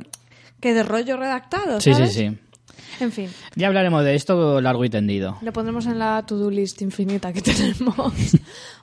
que 0.61 0.75
de 0.75 0.82
rollo 0.82 1.16
redactado, 1.16 1.80
Sí, 1.80 1.90
sí, 1.90 1.94
¿sabes? 1.94 2.12
sí. 2.14 2.38
En 3.04 3.12
fin, 3.12 3.30
Ya 3.57 3.69
hablaremos 3.69 4.04
de 4.04 4.14
esto 4.14 4.61
largo 4.61 4.85
y 4.85 4.90
tendido. 4.90 5.38
lo 5.42 5.52
pondremos 5.52 5.87
en 5.87 5.99
la 5.99 6.23
to-do 6.26 6.50
list 6.50 6.83
infinita 6.83 7.33
que 7.33 7.40
tenemos. 7.42 8.12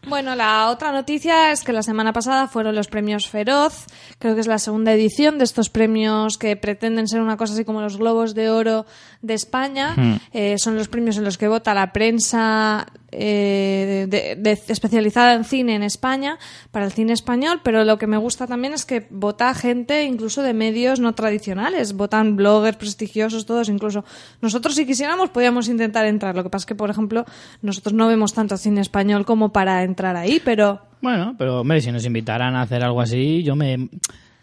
bueno, 0.07 0.35
la 0.35 0.69
otra 0.69 0.91
noticia 0.91 1.51
es 1.51 1.63
que 1.63 1.71
la 1.73 1.83
semana 1.83 2.13
pasada 2.13 2.47
fueron 2.47 2.75
los 2.75 2.87
premios 2.87 3.27
Feroz. 3.27 3.85
Creo 4.19 4.33
que 4.35 4.41
es 4.41 4.47
la 4.47 4.59
segunda 4.59 4.91
edición 4.93 5.37
de 5.37 5.43
estos 5.43 5.69
premios 5.69 6.37
que 6.37 6.55
pretenden 6.55 7.07
ser 7.07 7.21
una 7.21 7.37
cosa 7.37 7.53
así 7.53 7.63
como 7.65 7.81
los 7.81 7.97
Globos 7.97 8.33
de 8.33 8.49
Oro 8.49 8.85
de 9.21 9.33
España. 9.33 9.95
Eh, 10.33 10.55
son 10.57 10.75
los 10.75 10.87
premios 10.87 11.17
en 11.17 11.23
los 11.23 11.37
que 11.37 11.47
vota 11.47 11.73
la 11.73 11.91
prensa 11.93 12.87
eh, 13.11 14.05
de- 14.09 14.35
de- 14.35 14.51
especializada 14.67 15.33
en 15.33 15.43
cine 15.45 15.75
en 15.75 15.83
España 15.83 16.37
para 16.71 16.85
el 16.85 16.91
cine 16.91 17.13
español, 17.13 17.61
pero 17.63 17.83
lo 17.85 17.97
que 17.97 18.05
me 18.07 18.17
gusta 18.17 18.47
también 18.47 18.73
es 18.73 18.85
que 18.85 19.07
vota 19.09 19.53
gente 19.53 20.03
incluso 20.03 20.43
de 20.43 20.53
medios 20.53 20.99
no 20.99 21.13
tradicionales, 21.13 21.93
votan 21.93 22.35
bloggers 22.35 22.77
prestigiosos, 22.77 23.45
todos, 23.45 23.69
incluso 23.69 24.03
nosotros 24.41 24.75
si 24.75 24.85
quisiéramos 24.85 25.29
podíamos 25.29 25.69
intentar 25.69 26.05
entrar, 26.05 26.35
lo 26.35 26.43
que 26.43 26.49
pasa 26.49 26.63
es 26.63 26.67
que 26.67 26.75
por 26.75 26.89
ejemplo 26.89 27.25
nosotros 27.61 27.93
no 27.93 28.07
vemos 28.07 28.33
tanto 28.33 28.57
cine 28.57 28.81
español 28.81 29.25
como 29.25 29.53
para 29.53 29.83
entrar 29.83 30.15
ahí, 30.15 30.41
pero 30.43 30.81
Bueno, 31.01 31.35
pero 31.37 31.61
hombre, 31.61 31.79
si 31.81 31.91
nos 31.91 32.05
invitaran 32.05 32.55
a 32.55 32.61
hacer 32.63 32.83
algo 32.83 32.99
así, 33.01 33.41
yo 33.43 33.55
me, 33.55 33.89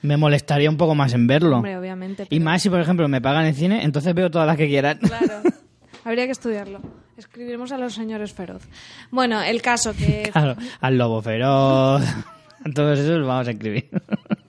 me 0.03 0.17
molestaría 0.17 0.71
un 0.71 0.77
poco 0.77 0.95
más 0.95 1.13
en 1.13 1.27
verlo. 1.27 1.57
hombre, 1.57 1.77
obviamente. 1.77 2.27
Y 2.31 2.41
más 2.41 2.63
si, 2.63 2.71
por 2.71 2.81
ejemplo, 2.81 3.09
me 3.09 3.21
pagan 3.21 3.45
en 3.47 3.55
cine, 3.55 3.85
entonces 3.85 4.15
veo 4.15 4.31
todas 4.31 4.47
las 4.47 4.57
que 4.57 4.69
quieran. 4.69 4.99
Claro. 4.99 5.43
Habría 6.05 6.25
que 6.27 6.33
estudiarlo. 6.33 6.81
Escribiremos 7.17 7.71
a 7.73 7.79
los 7.79 7.95
señores 7.95 8.33
feroz. 8.33 8.63
Bueno, 9.11 9.41
el 9.43 9.63
caso 9.63 9.95
que 9.95 10.29
Claro, 10.33 10.57
al 10.81 10.99
lobo 10.99 11.23
feroz. 11.23 12.03
Todos 12.75 12.99
esos 12.99 13.19
los 13.19 13.27
vamos 13.29 13.49
a 13.49 13.51
escribir. 13.53 13.89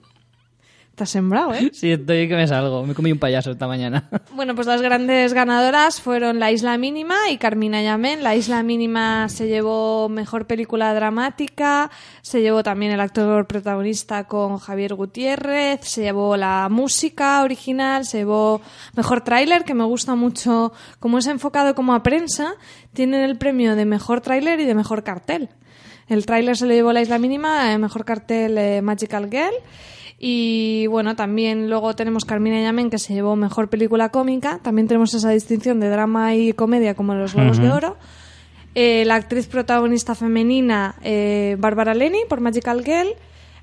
te 0.96 1.04
has 1.04 1.10
sembrado, 1.10 1.52
¿eh? 1.52 1.70
Sí, 1.74 1.92
estoy 1.92 2.26
que 2.26 2.34
me 2.34 2.48
salgo. 2.48 2.84
Me 2.86 2.94
comí 2.94 3.12
un 3.12 3.18
payaso 3.18 3.50
esta 3.50 3.68
mañana. 3.68 4.08
Bueno, 4.36 4.54
pues 4.54 4.66
las 4.66 4.82
grandes 4.82 5.32
ganadoras 5.32 6.00
fueron 6.00 6.38
La 6.38 6.52
Isla 6.52 6.76
Mínima 6.76 7.30
y 7.30 7.38
Carmina 7.38 7.82
Yamén. 7.82 8.22
La 8.22 8.36
Isla 8.36 8.62
Mínima 8.62 9.30
se 9.30 9.46
llevó 9.46 10.10
mejor 10.10 10.46
película 10.46 10.92
dramática, 10.92 11.90
se 12.20 12.42
llevó 12.42 12.62
también 12.62 12.92
el 12.92 13.00
actor 13.00 13.46
protagonista 13.46 14.24
con 14.24 14.58
Javier 14.58 14.94
Gutiérrez, 14.94 15.80
se 15.82 16.02
llevó 16.02 16.36
la 16.36 16.68
música 16.70 17.42
original, 17.42 18.04
se 18.04 18.18
llevó 18.18 18.60
mejor 18.94 19.22
tráiler, 19.22 19.64
que 19.64 19.72
me 19.72 19.84
gusta 19.84 20.14
mucho 20.14 20.72
como 21.00 21.16
es 21.18 21.26
enfocado 21.26 21.74
como 21.74 21.94
a 21.94 22.02
prensa, 22.02 22.54
tienen 22.92 23.22
el 23.22 23.38
premio 23.38 23.74
de 23.74 23.86
mejor 23.86 24.20
tráiler 24.20 24.60
y 24.60 24.64
de 24.66 24.74
mejor 24.74 25.02
cartel. 25.02 25.48
El 26.08 26.26
tráiler 26.26 26.56
se 26.56 26.66
lo 26.66 26.72
llevó 26.72 26.92
La 26.92 27.00
Isla 27.00 27.18
Mínima, 27.18 27.72
eh, 27.72 27.78
mejor 27.78 28.04
cartel 28.04 28.58
eh, 28.58 28.82
Magical 28.82 29.30
Girl. 29.30 29.54
Y 30.18 30.86
bueno, 30.86 31.14
también 31.14 31.68
luego 31.68 31.94
tenemos 31.94 32.24
Carmina 32.24 32.60
Yamen, 32.60 32.88
que 32.88 32.98
se 32.98 33.12
llevó 33.12 33.36
mejor 33.36 33.68
película 33.68 34.08
cómica. 34.08 34.58
También 34.62 34.88
tenemos 34.88 35.12
esa 35.12 35.30
distinción 35.30 35.78
de 35.78 35.90
drama 35.90 36.34
y 36.34 36.52
comedia 36.54 36.94
como 36.94 37.12
en 37.12 37.20
los 37.20 37.34
Globos 37.34 37.58
de 37.58 37.70
Oro. 37.70 37.96
Eh, 38.74 39.04
la 39.04 39.14
actriz 39.14 39.46
protagonista 39.46 40.14
femenina, 40.14 40.96
eh, 41.02 41.56
Bárbara 41.58 41.94
Leni, 41.94 42.20
por 42.28 42.40
Magical 42.40 42.84
Girl. 42.84 43.08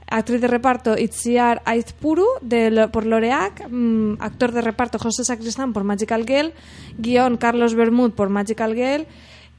Actriz 0.08 0.42
de 0.42 0.48
reparto, 0.48 0.98
Itziar 0.98 1.64
Aizpuru, 1.66 2.26
de, 2.42 2.88
por 2.92 3.06
Loreac. 3.06 3.68
Mm, 3.70 4.16
actor 4.20 4.52
de 4.52 4.62
reparto, 4.62 5.00
José 5.00 5.24
Sacristán, 5.24 5.74
por 5.74 5.84
Magical 5.84 6.26
Girl. 6.28 6.54
Guión, 7.00 7.38
Carlos 7.38 7.74
Bermud, 7.74 8.12
por 8.12 8.30
Magical 8.30 8.76
Girl. 8.76 9.08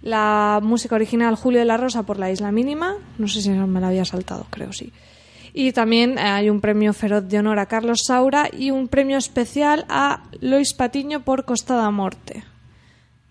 La 0.00 0.60
música 0.62 0.94
original, 0.94 1.34
Julio 1.34 1.60
de 1.60 1.64
la 1.64 1.76
Rosa, 1.76 2.04
por 2.04 2.18
La 2.20 2.30
Isla 2.30 2.52
Mínima. 2.52 2.96
No 3.18 3.26
sé 3.26 3.40
si 3.40 3.50
me 3.50 3.80
la 3.80 3.88
había 3.88 4.04
saltado, 4.04 4.46
creo 4.50 4.72
sí. 4.72 4.92
Y 5.56 5.70
también 5.70 6.18
eh, 6.18 6.23
hay 6.23 6.50
un 6.50 6.61
premio 6.61 6.92
feroz 6.92 7.28
de 7.28 7.38
honor 7.38 7.61
a 7.61 7.66
Carlos 7.66 8.02
Saura 8.06 8.50
y 8.52 8.73
un 8.73 8.88
premio 8.88 9.16
especial 9.16 9.87
a 9.88 10.25
Lois 10.40 10.75
Patiño 10.75 11.23
por 11.23 11.44
Costa 11.44 11.76
da 11.76 11.90
Morte. 11.92 12.42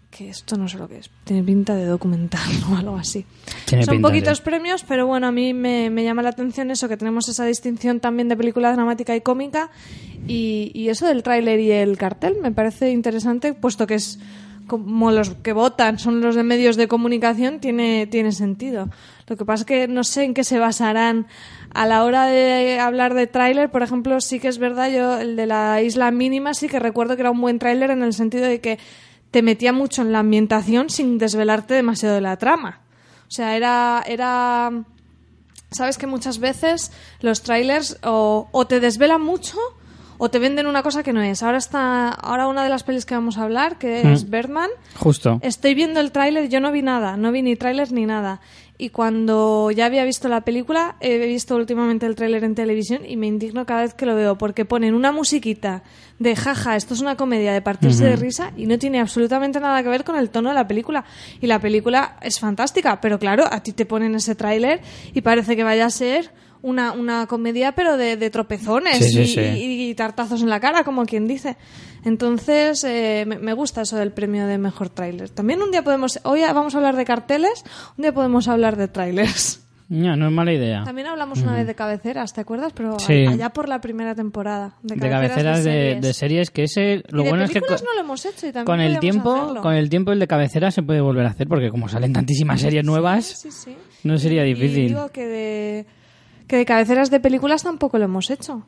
Que 0.10 0.30
esto 0.30 0.56
no 0.56 0.70
sé 0.70 0.77
lo 0.77 0.88
que 0.88 1.00
es. 1.00 1.10
Tiene 1.25 1.44
pinta 1.44 1.75
de 1.75 1.86
documental 1.86 2.50
o 2.72 2.77
algo 2.77 2.96
así. 2.96 3.25
Tiene 3.65 3.84
Son 3.84 3.96
pinta, 3.96 4.08
poquitos 4.08 4.38
sí. 4.38 4.44
premios, 4.46 4.86
pero 4.88 5.06
bueno, 5.06 5.27
a 5.27 5.32
mí 5.34 5.53
me, 5.53 5.89
me 5.89 6.06
llama 6.06 6.22
la 6.22 6.30
atención 6.30 6.72
eso, 6.72 6.88
que 6.88 6.96
tenemos 6.96 7.27
esa 7.27 7.46
distinción 7.46 8.00
también 8.00 8.30
de 8.30 8.38
película 8.38 8.72
dramática 8.72 9.13
y 9.18 9.22
cómica. 9.22 9.70
Y, 10.25 10.72
y 10.74 10.88
eso 10.88 11.06
del 11.06 11.24
tráiler 11.24 11.60
y 11.60 11.72
el 11.72 11.98
cartel 11.98 12.38
me 12.42 12.53
parece 12.53 12.92
interesante, 12.92 13.53
puesto 13.53 13.86
que 13.86 13.96
es 13.96 14.18
como 14.67 15.12
los 15.12 15.32
que 15.36 15.53
votan 15.53 16.00
son 16.00 16.22
los 16.22 16.36
de 16.36 16.43
medios 16.43 16.75
de 16.75 16.88
comunicación, 16.88 17.60
tiene, 17.60 18.08
tiene 18.08 18.32
sentido. 18.32 18.89
Lo 19.27 19.38
que 19.38 19.46
pasa 19.46 19.62
es 19.62 19.65
que 19.65 19.88
no 19.88 20.03
sé 20.03 20.24
en 20.24 20.34
qué 20.34 20.43
se 20.43 20.60
basarán 20.60 21.27
a 21.74 21.86
la 21.86 22.03
hora 22.03 22.25
de 22.25 22.79
hablar 22.79 23.13
de 23.13 23.27
tráiler. 23.27 23.72
Por 23.72 23.84
ejemplo, 23.84 24.20
sí 24.22 24.39
que 24.39 24.48
es 24.48 24.58
verdad, 24.58 24.89
yo 24.91 25.20
el 25.20 25.36
de 25.36 25.46
la 25.46 25.82
isla 25.82 26.12
mínima 26.12 26.53
sí 26.53 26.67
que 26.67 26.79
recuerdo 26.79 27.15
que 27.15 27.22
era 27.22 27.32
un 27.32 27.41
buen 27.41 27.60
tráiler 27.60 27.91
en 27.91 28.03
el 28.03 28.13
sentido 28.13 28.46
de 28.46 28.62
que 28.62 28.79
te 29.32 29.41
metía 29.41 29.74
mucho 29.74 30.01
en 30.01 30.12
la 30.12 30.20
ambientación 30.20 30.89
sin 30.89 31.17
desvelarte 31.17 31.74
demasiado 31.74 32.15
de 32.15 32.22
la 32.22 32.38
trama. 32.38 32.82
O 33.27 33.32
sea, 33.32 33.55
era, 33.55 34.03
era 34.05 34.86
Sabes 35.74 35.98
que 35.98 36.05
muchas 36.05 36.38
veces 36.38 36.91
los 37.20 37.41
trailers 37.41 37.98
o, 38.03 38.48
o 38.51 38.67
te 38.67 38.79
desvelan 38.79 39.22
mucho 39.22 39.58
o 40.25 40.30
te 40.30 40.39
venden 40.39 40.68
una 40.68 40.84
cosa 40.84 41.03
que 41.03 41.12
no 41.12 41.22
es. 41.22 41.44
Ahora 41.44 41.58
está, 41.58 42.08
ahora 42.08 42.48
una 42.48 42.63
de 42.63 42.70
las 42.70 42.84
pelis 42.84 43.06
que 43.06 43.13
vamos 43.13 43.38
a 43.38 43.44
hablar, 43.44 43.77
que 43.77 44.06
Mm. 44.06 44.08
es 44.13 44.30
Birdman, 44.30 44.70
Justo. 44.96 45.38
Estoy 45.42 45.74
viendo 45.75 46.00
el 46.00 46.13
tráiler, 46.13 46.48
yo 46.48 46.62
no 46.62 46.72
vi 46.72 46.82
nada, 46.82 47.18
no 47.18 47.34
vi 47.34 47.42
ni 47.42 47.58
tráiler 47.58 47.92
ni 47.92 48.06
nada. 48.06 48.39
Y 48.77 48.89
cuando 48.89 49.70
ya 49.72 49.86
había 49.86 50.06
visto 50.06 50.30
la 50.30 50.42
película, 50.42 50.96
he 51.01 51.18
visto 51.27 51.58
últimamente 51.58 52.06
el 52.06 52.15
tráiler 52.15 52.46
en 52.46 52.56
televisión 52.56 53.01
y 53.06 53.18
me 53.18 53.27
indigno 53.27 53.65
cada 53.65 53.82
vez 53.82 53.94
que 53.96 54.06
lo 54.06 54.15
veo, 54.15 54.38
porque 54.38 54.63
ponen 54.63 54.94
una 54.96 55.12
musiquita 55.12 55.84
de 56.20 56.36
jaja, 56.38 56.77
esto 56.77 56.94
es 56.94 57.01
una 57.01 57.15
comedia 57.18 57.51
de 57.51 57.62
partirse 57.62 58.06
de 58.06 58.15
risa 58.15 58.51
y 58.56 58.65
no 58.65 58.80
tiene 58.80 59.01
absolutamente 59.01 59.60
nada 59.60 59.84
que 59.84 59.89
ver 59.89 60.06
con 60.06 60.15
el 60.15 60.30
tono 60.30 60.50
de 60.50 60.56
la 60.56 60.68
película. 60.68 61.03
Y 61.42 61.48
la 61.48 61.60
película 61.60 62.15
es 62.22 62.39
fantástica, 62.39 63.01
pero 63.01 63.20
claro, 63.20 63.44
a 63.51 63.62
ti 63.62 63.74
te 63.74 63.86
ponen 63.86 64.15
ese 64.15 64.36
tráiler 64.36 64.80
y 65.13 65.20
parece 65.20 65.58
que 65.58 65.63
vaya 65.65 65.86
a 65.86 65.89
ser 65.89 66.32
una, 66.63 66.93
una 66.93 67.27
comedia, 67.27 67.74
pero 67.74 67.96
de, 67.98 68.17
de 68.17 68.29
tropezones 68.32 68.98
Sí, 68.98 69.12
sí, 69.12 69.22
y, 69.22 69.27
sí. 69.27 69.39
y- 69.41 69.89
y 69.91 69.93
tartazos 69.96 70.41
en 70.41 70.50
la 70.50 70.60
cara, 70.60 70.84
como 70.84 71.05
quien 71.05 71.27
dice. 71.27 71.55
Entonces, 72.03 72.84
eh, 72.84 73.25
me, 73.27 73.38
me 73.38 73.53
gusta 73.53 73.82
eso 73.82 73.96
del 73.98 74.12
premio 74.12 74.48
de 74.48 74.58
mejor 74.58 74.89
tráiler. 74.89 75.29
También 75.29 75.62
un 75.62 75.72
día 75.72 75.84
podemos, 75.84 76.20
hoy 76.24 76.41
vamos 76.41 76.74
a 76.74 76.77
hablar 76.77 76.96
de 76.96 77.05
carteles, 77.05 77.63
un 77.98 78.01
día 78.01 78.13
podemos 78.13 78.48
hablar 78.48 78.75
de 78.75 78.88
tráilers. 78.88 79.60
Ya, 79.89 80.15
no 80.15 80.27
es 80.27 80.32
mala 80.34 80.53
idea. 80.53 80.84
También 80.86 81.08
hablamos 81.08 81.41
una 81.41 81.53
vez 81.53 81.67
de 81.67 81.75
cabeceras, 81.75 82.34
¿te 82.34 82.41
acuerdas? 82.41 82.72
Pero 82.74 82.98
Sí. 83.00 83.25
allá 83.27 83.50
por 83.50 83.70
la 83.70 83.79
primera 83.79 84.15
temporada. 84.15 84.75
De 84.82 84.96
De 84.96 85.01
cabeceras, 85.10 85.29
cabeceras 85.36 85.63
de, 85.63 85.72
series. 85.72 86.01
de 86.01 86.13
series 86.13 86.50
que 86.50 86.63
ese 86.63 87.03
lo 87.10 87.22
y 87.22 87.24
de 87.25 87.29
bueno 87.29 87.43
es 87.43 87.50
que 87.51 87.60
películas 87.60 87.84
no 87.84 87.93
lo 87.93 88.00
hemos 88.00 88.25
hecho 88.25 88.48
y 88.48 88.51
también 88.53 88.65
con 88.65 88.79
el 88.79 89.00
tiempo 89.00 89.36
hacerlo. 89.36 89.62
con 89.62 89.74
el 89.75 89.89
tiempo 89.89 90.12
el 90.13 90.20
de 90.20 90.27
cabecera 90.27 90.72
se 90.72 90.82
puede 90.82 91.01
volver 91.01 91.25
a 91.25 91.29
hacer 91.29 91.48
porque 91.48 91.70
como 91.70 91.89
salen 91.89 92.13
tantísimas 92.13 92.62
series 92.62 92.84
nuevas 92.86 93.25
Sí, 93.25 93.51
sí. 93.51 93.75
no 94.03 94.17
sería 94.17 94.46
Y 94.48 94.53
difícil 94.55 94.88
digo 94.88 95.10
que 95.10 95.27
de, 95.27 95.86
que 96.53 96.57
de 96.57 96.65
cabeceras 96.65 97.10
de 97.10 97.19
películas 97.19 97.63
tampoco 97.63 97.98
lo 97.98 98.05
hemos 98.05 98.29
hecho. 98.29 98.63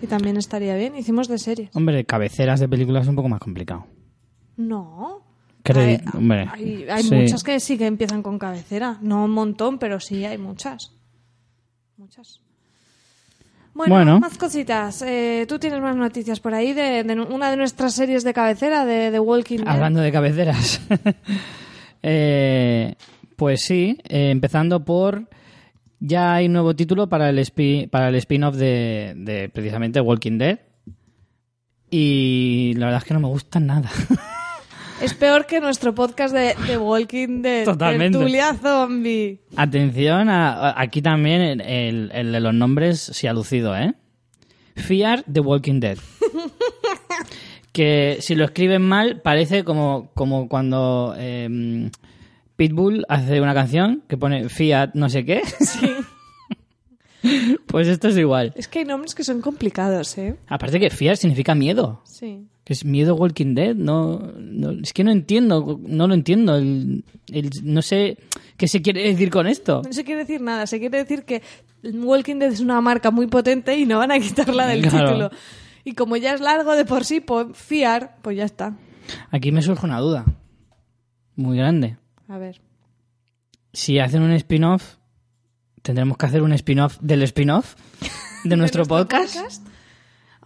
Y 0.00 0.06
también 0.06 0.38
estaría 0.38 0.74
bien. 0.74 0.96
Hicimos 0.96 1.28
de 1.28 1.36
series. 1.38 1.68
hombre 1.76 2.04
cabeceras 2.06 2.60
de 2.60 2.66
películas 2.68 3.02
es 3.02 3.08
un 3.10 3.16
poco 3.16 3.28
más 3.28 3.40
complicado 3.40 3.86
No. 4.56 5.20
Credi- 5.62 6.00
hay 6.00 6.16
hombre, 6.16 6.48
hay, 6.50 6.86
hay 6.88 7.02
sí. 7.02 7.14
muchas 7.14 7.42
que 7.42 7.60
sí 7.60 7.76
que 7.76 7.84
empiezan 7.86 8.22
con 8.22 8.38
cabecera. 8.38 8.96
No 9.02 9.24
un 9.24 9.32
montón, 9.32 9.78
pero 9.78 10.00
sí 10.00 10.24
hay 10.24 10.38
muchas. 10.38 10.92
Muchas. 11.98 12.40
Bueno, 13.74 13.94
Bueno. 13.94 14.20
más 14.20 14.38
cositas. 14.38 15.02
Eh, 15.02 15.44
Tú 15.46 15.58
tienes 15.58 15.80
más 15.82 15.94
noticias 15.94 16.40
por 16.40 16.54
ahí 16.54 16.72
de, 16.72 17.04
de 17.04 17.20
una 17.20 17.50
de 17.50 17.58
nuestras 17.58 17.92
series 17.94 18.24
de 18.24 18.32
cabecera, 18.32 18.86
de, 18.86 19.10
de 19.10 19.20
Walking 19.20 19.58
Dead. 19.58 19.68
hablando 19.68 20.00
de 20.00 20.10
cabeceras 20.10 20.80
Eh, 22.02 22.94
pues 23.36 23.62
sí 23.64 23.98
eh, 24.08 24.30
empezando 24.30 24.84
por 24.84 25.28
ya 26.06 26.34
hay 26.34 26.48
nuevo 26.48 26.74
título 26.76 27.08
para 27.08 27.28
el 27.30 27.38
spi- 27.40 27.86
para 27.88 28.08
el 28.08 28.14
spin-off 28.16 28.54
de, 28.56 29.14
de 29.16 29.48
precisamente 29.48 30.00
Walking 30.00 30.38
Dead 30.38 30.58
y 31.90 32.74
la 32.76 32.86
verdad 32.86 33.02
es 33.02 33.08
que 33.08 33.14
no 33.14 33.20
me 33.20 33.28
gusta 33.28 33.60
nada 33.60 33.90
Es 35.02 35.12
peor 35.12 35.44
que 35.44 35.60
nuestro 35.60 35.94
podcast 35.94 36.34
de, 36.34 36.54
de 36.66 36.78
Walking 36.78 37.42
Dead. 37.42 37.66
Totalmente. 37.66 38.16
Tertulia 38.16 38.54
Zombie. 38.54 39.42
Atención, 39.54 40.30
a- 40.30 40.54
a- 40.70 40.80
aquí 40.80 41.02
también 41.02 41.42
el, 41.42 41.60
el- 41.60 42.10
el 42.14 42.32
de 42.32 42.40
los 42.40 42.54
nombres 42.54 42.98
se 43.00 43.28
ha 43.28 43.34
lucido, 43.34 43.76
¿eh? 43.76 43.92
Fear 44.74 45.22
the 45.30 45.40
Walking 45.40 45.80
Dead. 45.80 45.98
que 47.72 48.16
si 48.20 48.34
lo 48.34 48.46
escriben 48.46 48.80
mal 48.80 49.20
parece 49.20 49.64
como, 49.64 50.10
como 50.14 50.48
cuando 50.48 51.14
eh, 51.18 51.90
Pitbull 52.56 53.04
hace 53.08 53.40
una 53.40 53.54
canción 53.54 54.02
que 54.08 54.16
pone 54.16 54.48
Fiat 54.48 54.94
no 54.94 55.08
sé 55.08 55.24
qué. 55.24 55.42
pues 57.66 57.88
esto 57.88 58.08
es 58.08 58.16
igual. 58.16 58.52
Es 58.56 58.68
que 58.68 58.80
hay 58.80 58.84
nombres 58.84 59.14
que 59.14 59.24
son 59.24 59.40
complicados, 59.40 60.16
¿eh? 60.18 60.36
Aparte 60.46 60.78
que 60.78 60.90
Fear 60.90 61.16
significa 61.16 61.54
miedo. 61.54 62.02
Sí. 62.04 62.46
Que 62.64 62.72
es 62.72 62.84
miedo 62.84 63.14
Walking 63.14 63.54
Dead, 63.54 63.74
no, 63.74 64.18
no- 64.38 64.70
es 64.82 64.92
que 64.92 65.04
no 65.04 65.10
entiendo, 65.12 65.80
no 65.86 66.08
lo 66.08 66.14
entiendo, 66.14 66.56
el- 66.56 67.04
el- 67.32 67.50
no 67.62 67.80
sé 67.82 68.18
qué 68.56 68.66
se 68.68 68.82
quiere 68.82 69.02
decir 69.08 69.30
con 69.30 69.46
esto. 69.46 69.82
No 69.84 69.92
se 69.92 70.04
quiere 70.04 70.22
decir 70.22 70.40
nada, 70.40 70.66
se 70.66 70.78
quiere 70.80 70.98
decir 70.98 71.24
que 71.24 71.42
Walking 71.84 72.36
Dead 72.38 72.52
es 72.52 72.60
una 72.60 72.80
marca 72.80 73.10
muy 73.10 73.26
potente 73.28 73.76
y 73.78 73.86
no 73.86 73.98
van 73.98 74.10
a 74.10 74.18
quitarla 74.18 74.66
del 74.66 74.82
Claro. 74.82 75.06
título. 75.08 75.30
Y 75.84 75.92
como 75.94 76.16
ya 76.16 76.34
es 76.34 76.40
largo 76.40 76.74
de 76.74 76.84
por 76.84 77.04
sí, 77.04 77.20
pues, 77.20 77.46
fiar, 77.56 78.16
pues 78.22 78.36
ya 78.36 78.44
está. 78.44 78.76
Aquí 79.30 79.52
me 79.52 79.62
surge 79.62 79.86
una 79.86 80.00
duda 80.00 80.24
muy 81.36 81.56
grande. 81.56 81.96
A 82.28 82.38
ver. 82.38 82.60
Si 83.72 83.98
hacen 83.98 84.22
un 84.22 84.32
spin-off, 84.32 84.96
tendremos 85.82 86.16
que 86.16 86.26
hacer 86.26 86.42
un 86.42 86.52
spin-off 86.52 86.98
del 87.00 87.22
spin-off 87.22 87.74
de 88.44 88.56
nuestro, 88.56 88.84
podcast. 88.86 89.66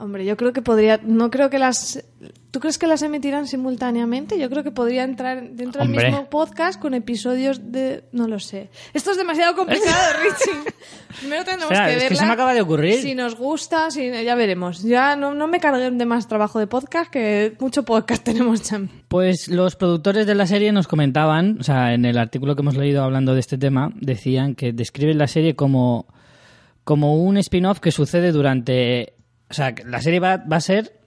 Hombre, 0.01 0.25
yo 0.25 0.35
creo 0.39 0.55
que 0.55 0.63
podría. 0.63 0.99
No 1.03 1.31
creo 1.31 1.51
que 1.51 1.59
las. 1.59 2.03
¿Tú 2.51 2.59
crees 2.59 2.79
que 2.79 2.87
las 2.87 3.03
emitirán 3.03 3.47
simultáneamente? 3.47 4.39
Yo 4.39 4.49
creo 4.49 4.65
que 4.65 4.71
podría 4.71 5.05
entrar 5.05 5.51
dentro 5.51 5.83
Hombre. 5.83 6.03
del 6.03 6.13
mismo 6.13 6.31
podcast 6.31 6.81
con 6.81 6.95
episodios 6.95 7.71
de. 7.71 8.05
No 8.11 8.27
lo 8.27 8.41
sé. 8.41 8.71
Esto 8.95 9.11
es 9.11 9.19
demasiado 9.19 9.55
complicado, 9.55 9.95
Richie. 10.23 10.73
Primero 11.19 11.45
tenemos 11.45 11.65
Espera, 11.65 11.87
que 11.87 11.93
es 11.93 11.99
que 11.99 12.09
verla. 12.09 12.19
se 12.19 12.27
me 12.27 12.33
acaba 12.33 12.55
de 12.55 12.63
ocurrir. 12.63 12.95
Si 13.03 13.15
nos 13.15 13.37
gusta, 13.37 13.91
si, 13.91 14.11
ya 14.11 14.35
veremos. 14.37 14.83
Ya 14.83 15.17
no, 15.17 15.35
no 15.35 15.47
me 15.49 15.61
carguen 15.61 15.99
de 15.99 16.07
más 16.07 16.29
trabajo 16.29 16.59
de 16.59 16.67
podcast, 16.67 17.11
que 17.11 17.55
mucho 17.61 17.85
podcast 17.85 18.25
tenemos 18.25 18.63
ya. 18.63 18.81
Pues 19.09 19.49
los 19.49 19.77
productores 19.77 20.27
de 20.27 20.35
la 20.35 20.47
serie 20.47 20.73
nos 20.73 20.89
comentaban, 20.89 21.59
o 21.61 21.63
sea, 21.63 21.93
en 21.93 22.07
el 22.07 22.17
artículo 22.17 22.57
que 22.57 22.63
hemos 22.63 22.77
leído 22.77 23.05
hablando 23.05 23.35
de 23.35 23.41
este 23.41 23.59
tema, 23.59 23.93
decían 24.01 24.55
que 24.55 24.73
describen 24.73 25.19
la 25.19 25.29
serie 25.29 25.55
como, 25.55 26.07
como 26.85 27.23
un 27.23 27.37
spin-off 27.37 27.81
que 27.81 27.93
sucede 27.93 28.33
durante... 28.33 29.13
O 29.51 29.55
sea, 29.55 29.75
la 29.87 30.01
serie 30.01 30.21
va, 30.21 30.37
va 30.39 30.57
a 30.57 30.61
ser... 30.61 30.99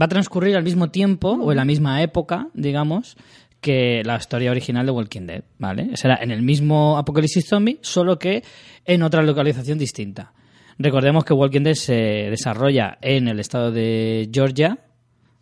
Va 0.00 0.04
a 0.04 0.08
transcurrir 0.08 0.56
al 0.56 0.62
mismo 0.62 0.90
tiempo 0.90 1.30
o 1.32 1.50
en 1.50 1.56
la 1.56 1.64
misma 1.64 2.00
época, 2.02 2.46
digamos, 2.54 3.16
que 3.60 4.02
la 4.04 4.16
historia 4.16 4.52
original 4.52 4.86
de 4.86 4.92
Walking 4.92 5.26
Dead, 5.26 5.42
¿vale? 5.58 5.96
Será 5.96 6.16
en 6.22 6.30
el 6.30 6.42
mismo 6.42 6.96
apocalipsis 6.96 7.48
zombie, 7.48 7.80
solo 7.82 8.16
que 8.18 8.44
en 8.84 9.02
otra 9.02 9.22
localización 9.22 9.78
distinta. 9.78 10.32
Recordemos 10.78 11.24
que 11.24 11.34
Walking 11.34 11.62
Dead 11.62 11.74
se 11.74 11.94
desarrolla 12.30 12.98
en 13.02 13.26
el 13.26 13.40
estado 13.40 13.72
de 13.72 14.30
Georgia, 14.32 14.78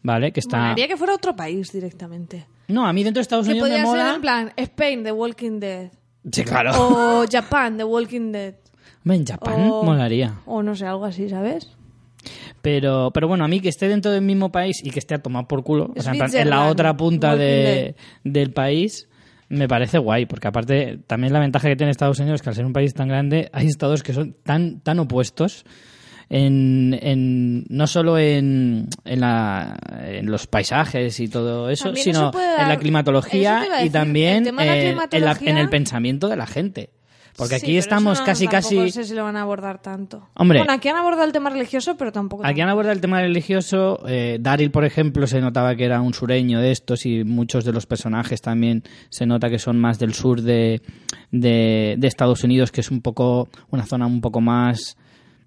¿vale? 0.03 0.33
Que 0.33 0.41
está... 0.41 0.59
Molaría 0.59 0.89
que 0.89 0.97
fuera 0.97 1.15
otro 1.15 1.37
país 1.37 1.71
directamente. 1.71 2.47
No, 2.69 2.87
a 2.87 2.93
mí 2.95 3.05
dentro 3.05 3.19
de 3.21 3.23
Estados 3.23 3.45
Que 3.47 3.53
Unidos 3.53 3.69
me 3.69 3.75
podría 3.85 3.87
ser 3.93 4.03
mola. 4.05 4.15
en 4.15 4.21
plan 4.23 4.53
Spain, 4.57 5.03
The 5.05 5.13
Walking 5.13 5.61
Dead. 5.61 5.91
Sí, 6.33 6.43
claro. 6.43 6.71
O 6.75 7.25
Japan, 7.31 7.77
The 7.77 7.85
Walking 7.85 8.33
Dead. 8.33 8.55
Hombre, 9.05 9.17
en 9.19 9.27
Japán 9.27 9.71
O- 9.71 9.83
molaría. 9.83 10.35
O 10.47 10.63
no 10.63 10.75
sé, 10.75 10.87
algo 10.87 11.05
así, 11.05 11.29
¿sabes? 11.29 11.71
Pero, 12.63 13.11
pero 13.13 13.29
bueno, 13.29 13.45
a 13.45 13.49
mí 13.49 13.61
que 13.61 13.69
esté 13.69 13.89
dentro 13.89 14.11
del 14.11 14.23
mismo 14.23 14.51
país 14.51 14.81
y 14.85 14.91
que 14.91 14.99
esté 14.99 15.15
a 15.15 15.19
tomar 15.19 15.47
por 15.47 15.63
culo, 15.63 15.93
o 15.97 16.03
sea, 16.03 16.13
en, 16.13 16.19
plan, 16.19 16.31
en 16.43 16.51
la 16.51 16.57
otra 16.73 16.97
punta 16.97 17.37
de, 17.37 17.95
del 18.25 18.51
país, 18.53 19.09
me 19.49 19.69
parece 19.69 19.99
guay, 19.99 20.27
porque 20.27 20.49
aparte 20.49 20.99
también 21.07 21.33
la 21.33 21.39
ventaja 21.41 21.69
que 21.69 21.77
tiene 21.77 21.91
Estados 21.91 22.19
Unidos 22.19 22.37
es 22.41 22.43
que 22.43 22.49
al 22.51 22.55
ser 22.57 22.65
un 22.67 22.73
país 22.73 22.93
tan 22.95 23.09
grande 23.09 23.49
hay 23.53 23.67
estados 23.67 24.03
que 24.03 24.13
son 24.13 24.35
tan, 24.45 24.81
tan 24.81 24.99
opuestos. 24.99 25.65
En, 26.31 26.99
en- 27.01 27.65
no 27.71 27.87
solo 27.87 28.19
en, 28.19 28.89
en, 29.07 29.21
la, 29.21 29.79
en 30.05 30.31
los 30.31 30.47
paisajes 30.47 31.19
y 31.21 31.29
todo 31.29 31.71
eso, 31.71 31.85
También 31.85 32.05
sino 32.05 32.19
eso 32.19 32.31
puede 32.33 32.49
dar- 32.53 32.63
en 32.65 32.69
la 32.69 32.77
climatología 32.77 33.63
y 33.67 33.71
decir, 33.71 33.93
también 33.93 34.47
el 34.47 34.55
la 34.57 34.77
eh, 34.77 34.91
en, 34.91 34.97
la- 34.97 35.09
climatología- 35.09 35.51
en 35.51 35.57
el 35.57 35.69
pensamiento 35.71 36.29
de 36.29 36.37
la 36.37 36.47
gente. 36.47 36.91
Porque 37.39 37.55
Sí, 37.61 37.65
aquí 37.67 37.73
pero 37.73 37.79
estamos 37.79 38.13
eso 38.15 38.23
no- 38.23 38.27
casi 38.27 38.47
casi... 38.49 38.91
sé 38.91 39.05
si 39.05 39.15
lo 39.15 39.23
van 39.23 39.37
a 39.37 39.43
abordar 39.43 39.81
tanto. 39.81 40.29
Hombre. 40.35 40.59
Bueno, 40.59 40.73
aquí 40.75 40.89
han 40.89 40.97
abordado 40.97 41.25
el 41.25 41.33
tema 41.33 41.49
religioso, 41.51 41.97
pero 41.97 42.11
tampoco. 42.13 42.45
Aquí 42.45 42.61
han 42.61 42.69
abordado 42.69 42.93
el 42.95 43.01
tema 43.01 43.21
religioso. 43.21 44.01
Eh, 44.09 44.39
Daryl, 44.41 44.71
por 44.73 44.85
ejemplo, 44.85 45.27
se 45.29 45.41
notaba 45.41 45.77
que 45.77 45.85
era 45.85 46.01
un 46.01 46.13
sureño 46.13 46.61
de 46.61 46.73
estos 46.73 47.07
y 47.07 47.23
muchos 47.25 47.65
de 47.65 47.73
los 47.73 47.87
personajes 47.87 48.43
también 48.43 48.83
se 49.09 49.25
nota 49.25 49.49
que 49.49 49.59
son 49.61 49.79
más 49.79 49.99
del 50.01 50.15
sur 50.15 50.43
de, 50.43 50.83
de, 51.31 51.95
de 51.97 52.07
Estados 52.09 52.43
Unidos, 52.43 52.73
que 52.73 52.81
es 52.81 52.91
un 52.91 53.01
poco 53.01 53.49
una 53.71 53.87
zona 53.87 54.07
un 54.07 54.21
poco 54.21 54.41
más 54.41 54.97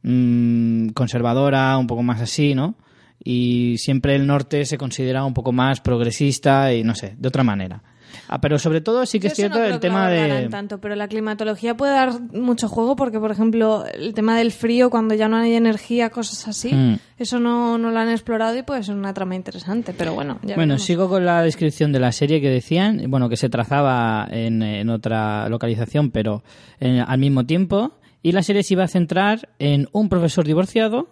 mm, 0.03 0.89
conservadora, 0.89 1.77
un 1.77 1.87
poco 1.87 2.03
más 2.03 2.21
así, 2.21 2.55
¿no? 2.55 2.75
Y 3.23 3.77
siempre 3.77 4.15
el 4.15 4.25
norte 4.25 4.65
se 4.65 4.77
considera 4.77 5.25
un 5.25 5.33
poco 5.33 5.51
más 5.51 5.79
progresista 5.81 6.73
y 6.73 6.83
no 6.83 6.95
sé, 6.95 7.15
de 7.17 7.27
otra 7.27 7.43
manera. 7.43 7.83
Ah, 8.27 8.39
pero 8.41 8.57
sobre 8.59 8.81
todo 8.81 9.05
sí 9.05 9.19
que 9.19 9.27
Yo 9.27 9.31
es 9.31 9.35
cierto 9.37 9.59
no 9.59 9.65
el 9.65 9.79
tema 9.79 10.09
de... 10.09 10.47
tanto, 10.49 10.79
pero 10.79 10.95
la 10.95 11.07
climatología 11.07 11.75
puede 11.75 11.93
dar 11.93 12.19
mucho 12.33 12.67
juego 12.67 12.95
porque, 12.95 13.19
por 13.19 13.31
ejemplo, 13.31 13.85
el 13.93 14.13
tema 14.13 14.37
del 14.37 14.51
frío, 14.51 14.89
cuando 14.89 15.13
ya 15.15 15.27
no 15.27 15.37
hay 15.37 15.53
energía, 15.53 16.09
cosas 16.09 16.47
así, 16.47 16.73
Mm. 16.73 16.99
eso 17.17 17.39
no, 17.39 17.77
no 17.77 17.91
lo 17.91 17.99
han 17.99 18.09
explorado 18.09 18.57
y 18.57 18.63
puede 18.63 18.83
ser 18.83 18.95
una 18.95 19.13
trama 19.13 19.35
interesante, 19.35 19.93
pero 19.97 20.13
bueno, 20.13 20.35
ya 20.43 20.55
Bueno, 20.55 20.73
veremos. 20.73 20.83
sigo 20.83 21.09
con 21.09 21.25
la 21.25 21.41
descripción 21.43 21.91
de 21.91 21.99
la 21.99 22.11
serie 22.11 22.41
que 22.41 22.49
decían, 22.49 23.03
bueno, 23.07 23.29
que 23.29 23.37
se 23.37 23.49
trazaba 23.49 24.27
en, 24.31 24.61
en 24.63 24.89
otra 24.89 25.47
localización, 25.49 26.11
pero 26.11 26.43
en- 26.79 26.99
al 27.01 27.19
mismo 27.19 27.45
tiempo, 27.45 27.93
y 28.23 28.31
la 28.33 28.43
serie 28.43 28.63
se 28.63 28.73
iba 28.75 28.83
a 28.83 28.87
centrar 28.87 29.49
en 29.59 29.87
un 29.91 30.07
profesor 30.09 30.45
divorciado 30.45 31.09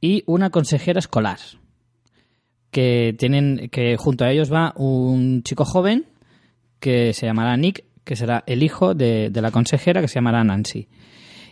y 0.00 0.22
una 0.26 0.50
consejera 0.50 0.98
escolar, 0.98 1.38
que 2.70 3.14
tienen, 3.18 3.68
que 3.70 3.96
junto 3.96 4.24
a 4.24 4.30
ellos 4.30 4.52
va 4.52 4.72
un 4.76 5.42
chico 5.42 5.64
joven 5.64 6.06
que 6.78 7.12
se 7.12 7.26
llamará 7.26 7.56
Nick, 7.56 7.84
que 8.04 8.16
será 8.16 8.42
el 8.46 8.62
hijo 8.62 8.94
de, 8.94 9.30
de 9.30 9.42
la 9.42 9.50
consejera 9.50 10.00
que 10.00 10.08
se 10.08 10.14
llamará 10.14 10.42
Nancy. 10.44 10.88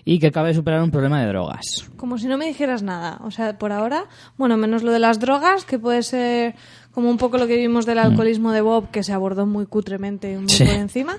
y 0.04 0.18
que 0.20 0.28
acaba 0.28 0.48
de 0.48 0.54
superar 0.54 0.82
un 0.82 0.90
problema 0.90 1.20
de 1.20 1.26
drogas. 1.28 1.90
Como 1.96 2.16
si 2.16 2.28
no 2.28 2.38
me 2.38 2.46
dijeras 2.46 2.82
nada. 2.82 3.18
O 3.24 3.30
sea, 3.30 3.58
por 3.58 3.72
ahora, 3.72 4.06
bueno, 4.38 4.56
menos 4.56 4.82
lo 4.82 4.90
de 4.90 4.98
las 5.00 5.20
drogas, 5.20 5.66
que 5.66 5.78
puede 5.78 6.02
ser 6.02 6.54
como 6.92 7.10
un 7.10 7.18
poco 7.18 7.36
lo 7.36 7.46
que 7.46 7.56
vimos 7.58 7.84
del 7.84 7.98
alcoholismo 7.98 8.52
de 8.52 8.62
Bob, 8.62 8.90
que 8.90 9.02
se 9.02 9.12
abordó 9.12 9.44
muy 9.44 9.66
cutremente 9.66 10.32
y 10.32 10.36
muy 10.36 10.44
Mm. 10.44 10.48
Sí. 10.48 10.64
por 10.64 10.74
encima, 10.74 11.18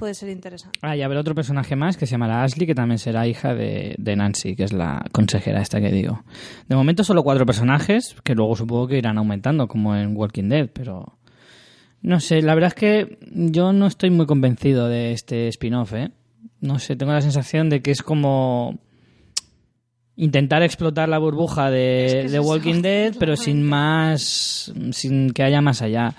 puede 0.00 0.14
ser 0.14 0.30
interesante. 0.30 0.78
Ah, 0.80 0.96
y 0.96 1.02
habrá 1.02 1.20
otro 1.20 1.34
personaje 1.34 1.76
más 1.76 1.98
que 1.98 2.06
se 2.06 2.12
llamará 2.12 2.42
Ashley, 2.42 2.66
que 2.66 2.74
también 2.74 2.98
será 2.98 3.28
hija 3.28 3.54
de, 3.54 3.94
de 3.98 4.16
Nancy, 4.16 4.56
que 4.56 4.64
es 4.64 4.72
la 4.72 5.04
consejera 5.12 5.60
esta 5.60 5.78
que 5.78 5.92
digo. 5.92 6.24
De 6.68 6.74
momento 6.74 7.04
solo 7.04 7.22
cuatro 7.22 7.44
personajes, 7.44 8.16
que 8.24 8.34
luego 8.34 8.56
supongo 8.56 8.88
que 8.88 8.96
irán 8.96 9.18
aumentando, 9.18 9.68
como 9.68 9.94
en 9.94 10.16
Walking 10.16 10.48
Dead, 10.48 10.70
pero... 10.72 11.18
No 12.00 12.18
sé, 12.18 12.40
la 12.40 12.54
verdad 12.54 12.68
es 12.68 12.74
que 12.74 13.18
yo 13.30 13.74
no 13.74 13.86
estoy 13.86 14.08
muy 14.08 14.24
convencido 14.24 14.88
de 14.88 15.12
este 15.12 15.48
spin-off, 15.48 15.92
¿eh? 15.92 16.10
No 16.62 16.78
sé, 16.78 16.96
tengo 16.96 17.12
la 17.12 17.20
sensación 17.20 17.68
de 17.68 17.82
que 17.82 17.90
es 17.90 18.02
como 18.02 18.78
intentar 20.16 20.62
explotar 20.62 21.10
la 21.10 21.18
burbuja 21.18 21.70
de, 21.70 22.06
Es 22.06 22.12
que 22.14 22.24
es 22.24 22.32
de 22.32 22.40
Walking 22.40 22.80
Dead, 22.80 23.14
pero 23.18 23.36
sin 23.36 23.62
más, 23.62 24.72
sin 24.92 25.34
que 25.34 25.42
haya 25.42 25.60
más 25.60 25.82
allá. 25.82 26.14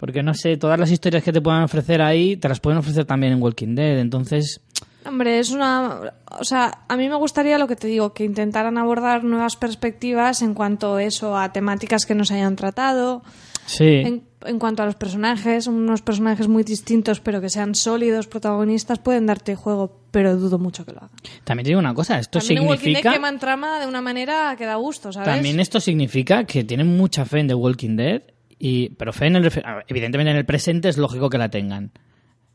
Porque 0.00 0.22
no 0.22 0.34
sé, 0.34 0.56
todas 0.56 0.80
las 0.80 0.90
historias 0.90 1.22
que 1.22 1.32
te 1.32 1.42
puedan 1.42 1.62
ofrecer 1.62 2.00
ahí, 2.00 2.36
te 2.36 2.48
las 2.48 2.58
pueden 2.58 2.78
ofrecer 2.78 3.04
también 3.04 3.34
en 3.34 3.42
Walking 3.42 3.74
Dead. 3.74 3.98
Entonces, 3.98 4.62
Hombre, 5.04 5.38
es 5.38 5.50
una... 5.50 6.12
O 6.38 6.44
sea, 6.44 6.82
a 6.88 6.96
mí 6.96 7.08
me 7.08 7.16
gustaría 7.16 7.58
lo 7.58 7.66
que 7.66 7.76
te 7.76 7.86
digo, 7.86 8.12
que 8.12 8.24
intentaran 8.24 8.78
abordar 8.78 9.24
nuevas 9.24 9.56
perspectivas 9.56 10.42
en 10.42 10.54
cuanto 10.54 10.96
a 10.96 11.02
eso, 11.02 11.36
a 11.36 11.52
temáticas 11.52 12.06
que 12.06 12.14
nos 12.14 12.30
hayan 12.30 12.54
tratado, 12.56 13.22
sí. 13.66 13.84
en, 13.84 14.22
en 14.44 14.58
cuanto 14.58 14.82
a 14.82 14.86
los 14.86 14.94
personajes, 14.94 15.66
unos 15.66 16.02
personajes 16.02 16.48
muy 16.48 16.64
distintos 16.64 17.20
pero 17.20 17.40
que 17.40 17.48
sean 17.48 17.74
sólidos, 17.74 18.26
protagonistas, 18.26 18.98
pueden 18.98 19.26
darte 19.26 19.56
juego, 19.56 20.00
pero 20.10 20.36
dudo 20.36 20.58
mucho 20.58 20.84
que 20.84 20.92
lo 20.92 20.98
hagan. 20.98 21.10
También 21.44 21.64
te 21.64 21.68
digo 21.70 21.80
una 21.80 21.94
cosa, 21.94 22.18
esto 22.18 22.38
También 22.38 22.60
Walking 22.60 22.70
Dead 22.70 22.78
significa... 22.78 23.12
queman 23.12 23.38
trama 23.38 23.80
de 23.80 23.86
una 23.86 24.02
manera 24.02 24.54
que 24.56 24.66
da 24.66 24.76
gusto, 24.76 25.12
¿sabes? 25.12 25.28
También 25.28 25.60
esto 25.60 25.80
significa 25.80 26.44
que 26.44 26.62
tienen 26.62 26.96
mucha 26.96 27.24
fe 27.24 27.40
en 27.40 27.48
The 27.48 27.54
Walking 27.54 27.96
Dead, 27.96 28.22
y, 28.60 28.90
pero 28.90 29.12
fe 29.12 29.26
en 29.26 29.36
el... 29.36 29.52
Evidentemente 29.88 30.30
en 30.30 30.36
el 30.36 30.44
presente 30.44 30.90
es 30.90 30.98
lógico 30.98 31.30
que 31.30 31.38
la 31.38 31.48
tengan. 31.48 31.90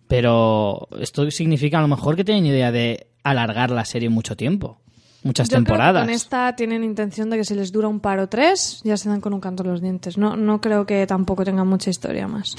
Pero 0.08 0.88
esto 1.02 1.30
significa 1.32 1.80
a 1.80 1.82
lo 1.82 1.88
mejor 1.88 2.15
que 2.15 2.24
tienen 2.24 2.46
idea 2.46 2.72
de 2.72 3.08
alargar 3.24 3.72
la 3.72 3.84
serie 3.86 4.08
mucho 4.10 4.38
tiempo. 4.38 4.80
Muchas 5.24 5.50
Yo 5.50 5.54
creo 5.54 5.63
que 5.63 5.65
temporadas. 5.65 6.04
con 6.06 6.13
esta 6.13 6.56
tienen 6.56 6.84
intención 6.84 7.32
de 7.32 7.38
que 7.38 7.44
si 7.44 7.56
les 7.56 7.72
dura 7.72 7.88
un 7.88 8.00
par 8.00 8.20
o 8.20 8.30
tres, 8.30 8.82
ya 8.84 8.96
se 8.98 9.10
dan 9.10 9.20
con 9.20 9.34
un 9.34 9.41
canto 9.41 9.63
en 9.63 9.72
los 9.72 9.82
dientes. 9.82 10.15
No, 10.20 10.36
no 10.38 10.62
creo 10.62 10.86
que 10.86 11.08
tampoco 11.08 11.44
tengan 11.44 11.68
mucha 11.68 11.89
historia 11.89 12.28
más. 12.28 12.56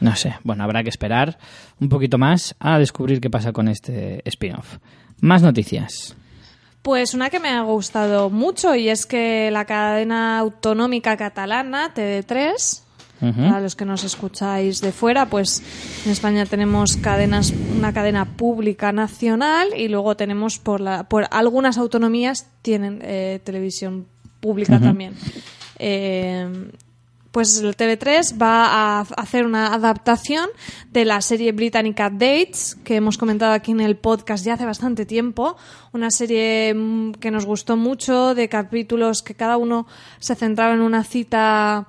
No 0.00 0.16
sé, 0.16 0.34
bueno, 0.42 0.64
habrá 0.64 0.82
que 0.82 0.90
esperar 0.90 1.38
un 1.80 1.88
poquito 1.88 2.18
más 2.18 2.56
a 2.58 2.80
descubrir 2.80 3.20
qué 3.20 3.30
pasa 3.30 3.52
con 3.52 3.68
este 3.68 4.22
spin-off. 4.24 4.78
Más 5.20 5.42
noticias. 5.42 6.16
Pues 6.82 7.14
una 7.14 7.30
que 7.30 7.38
me 7.38 7.50
ha 7.50 7.62
gustado 7.62 8.30
mucho 8.30 8.74
y 8.74 8.88
es 8.88 9.06
que 9.06 9.50
la 9.52 9.64
cadena 9.64 10.38
autonómica 10.38 11.16
catalana, 11.16 11.92
TV3, 13.20 13.30
Ujú. 13.30 13.48
para 13.48 13.60
los 13.60 13.76
que 13.76 13.84
nos 13.84 14.04
escucháis 14.04 14.80
de 14.80 14.92
fuera, 14.92 15.26
pues 15.26 15.62
en 16.04 16.12
España 16.12 16.46
tenemos 16.46 16.96
cadenas, 16.96 17.52
una 17.76 17.92
cadena 17.92 18.24
pública 18.36 18.92
nacional 18.92 19.68
y 19.76 19.88
luego 19.88 20.16
tenemos 20.16 20.58
por, 20.58 20.80
la, 20.80 21.08
por 21.08 21.26
algunas 21.30 21.78
autonomías 21.78 22.46
tienen 22.62 23.00
eh, 23.02 23.40
televisión 23.44 24.06
pública 24.40 24.78
también. 24.80 25.14
Eh, 25.78 26.70
pues 27.30 27.60
el 27.60 27.76
TV3 27.76 28.40
va 28.40 28.66
a 28.66 29.00
hacer 29.00 29.44
una 29.44 29.74
adaptación 29.74 30.48
de 30.90 31.04
la 31.04 31.20
serie 31.20 31.52
británica 31.52 32.10
Dates, 32.10 32.76
que 32.84 32.96
hemos 32.96 33.18
comentado 33.18 33.52
aquí 33.52 33.70
en 33.70 33.80
el 33.80 33.96
podcast 33.96 34.44
ya 34.44 34.54
hace 34.54 34.64
bastante 34.64 35.04
tiempo. 35.04 35.56
Una 35.92 36.10
serie 36.10 36.72
mm, 36.74 37.12
que 37.12 37.30
nos 37.30 37.44
gustó 37.44 37.76
mucho, 37.76 38.34
de 38.34 38.48
capítulos 38.48 39.22
que 39.22 39.34
cada 39.34 39.56
uno 39.56 39.86
se 40.18 40.34
centraba 40.34 40.74
en 40.74 40.80
una 40.80 41.04
cita. 41.04 41.86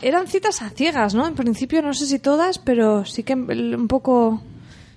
Eran 0.00 0.26
citas 0.26 0.62
a 0.62 0.70
ciegas, 0.70 1.14
¿no? 1.14 1.26
En 1.26 1.34
principio, 1.34 1.82
no 1.82 1.94
sé 1.94 2.06
si 2.06 2.18
todas, 2.18 2.58
pero 2.58 3.04
sí 3.04 3.22
que 3.22 3.34
un 3.34 3.88
poco. 3.88 4.42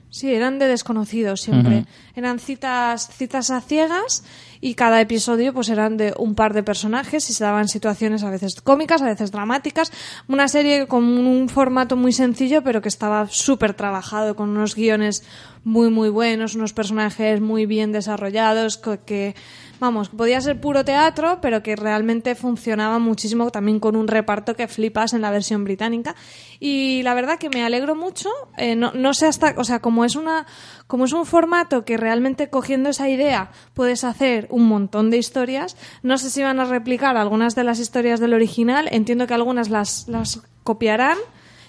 Sí, 0.10 0.34
eran 0.34 0.60
de 0.60 0.67
desconocidos 0.67 1.41
siempre. 1.41 1.86
Eran 2.15 2.39
citas, 2.39 3.10
citas 3.10 3.50
a 3.50 3.60
ciegas 3.60 4.24
y 4.62 4.74
cada 4.76 5.02
episodio 5.02 5.54
pues 5.54 5.67
eran 5.67 5.98
de 5.98 6.13
un 6.17 6.36
par 6.36 6.54
de 6.54 6.63
personajes 6.63 7.30
y 7.30 7.34
se 7.34 7.43
daban 7.43 7.67
situaciones 7.67 8.24
a 8.24 8.30
veces 8.30 8.62
cómicas, 8.62 9.02
a 9.02 9.08
veces 9.08 9.32
dramáticas. 9.32 9.91
Una 10.30 10.48
serie 10.48 10.88
con 10.88 11.04
un 11.04 11.50
formato 11.50 11.98
muy 11.98 12.13
sencillo 12.13 12.63
pero 12.63 12.82
que 12.82 12.88
estaba 12.88 13.28
súper 13.28 13.74
trabajado, 13.74 14.38
con 14.38 14.52
unos 14.52 14.76
guiones 14.76 15.24
muy 15.65 15.89
muy 15.89 16.08
buenos, 16.08 16.56
unos 16.56 16.71
personajes 16.71 17.41
muy 17.41 17.65
bien 17.65 17.91
desarrollados, 17.91 18.80
que 19.06 19.36
vamos, 19.80 20.10
podía 20.10 20.40
ser 20.42 20.60
puro 20.60 20.86
teatro, 20.86 21.40
pero 21.42 21.64
que 21.64 21.76
realmente 21.76 22.36
funcionaba 22.36 23.00
muchísimo 23.00 23.50
también 23.52 23.80
con 23.80 23.96
un 23.96 24.08
reparto 24.08 24.56
que 24.56 24.68
flipas 24.68 25.14
en 25.14 25.22
la 25.22 25.32
versión 25.32 25.64
británica. 25.64 26.16
Y 26.60 27.04
la 27.04 27.14
verdad 27.14 27.38
que 27.38 27.50
me 27.50 27.64
alegro 27.64 27.96
mucho, 27.96 28.30
eh, 28.58 28.76
no, 28.76 28.92
no 28.94 29.14
sé 29.14 29.28
hasta, 29.28 29.54
o 29.58 29.64
sea, 29.64 29.80
como 29.80 30.06
es 30.06 30.16
una, 30.16 30.46
como 30.88 31.06
es 31.06 31.14
un 31.14 31.26
formato 31.26 31.86
que 31.86 31.98
realmente 31.98 32.50
cogiendo 32.50 32.90
esa 32.90 33.10
idea 33.10 33.52
puedes 33.74 34.04
hacer 34.04 34.48
un 34.50 34.68
montón 34.68 35.10
de 35.10 35.18
historias, 35.18 35.76
no 36.04 36.18
sé 36.18 36.30
si 36.30 36.44
van 36.44 36.60
a 36.60 36.66
replicar 36.66 37.18
algunas 37.18 37.56
de 37.56 37.64
las 37.64 37.80
historias 37.80 38.20
del 38.20 38.34
original, 38.34 38.88
entiendo 38.92 39.28
que 39.28 39.34
algunas 39.34 39.70
las, 39.70 40.08
las 40.08 40.42
copiarán 40.64 41.18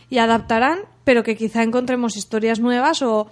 y 0.08 0.18
adaptarán, 0.18 0.80
pero 1.04 1.22
que 1.22 1.36
quizá 1.36 1.62
encontremos 1.62 2.16
historias 2.16 2.60
nuevas 2.60 3.02
o, 3.02 3.28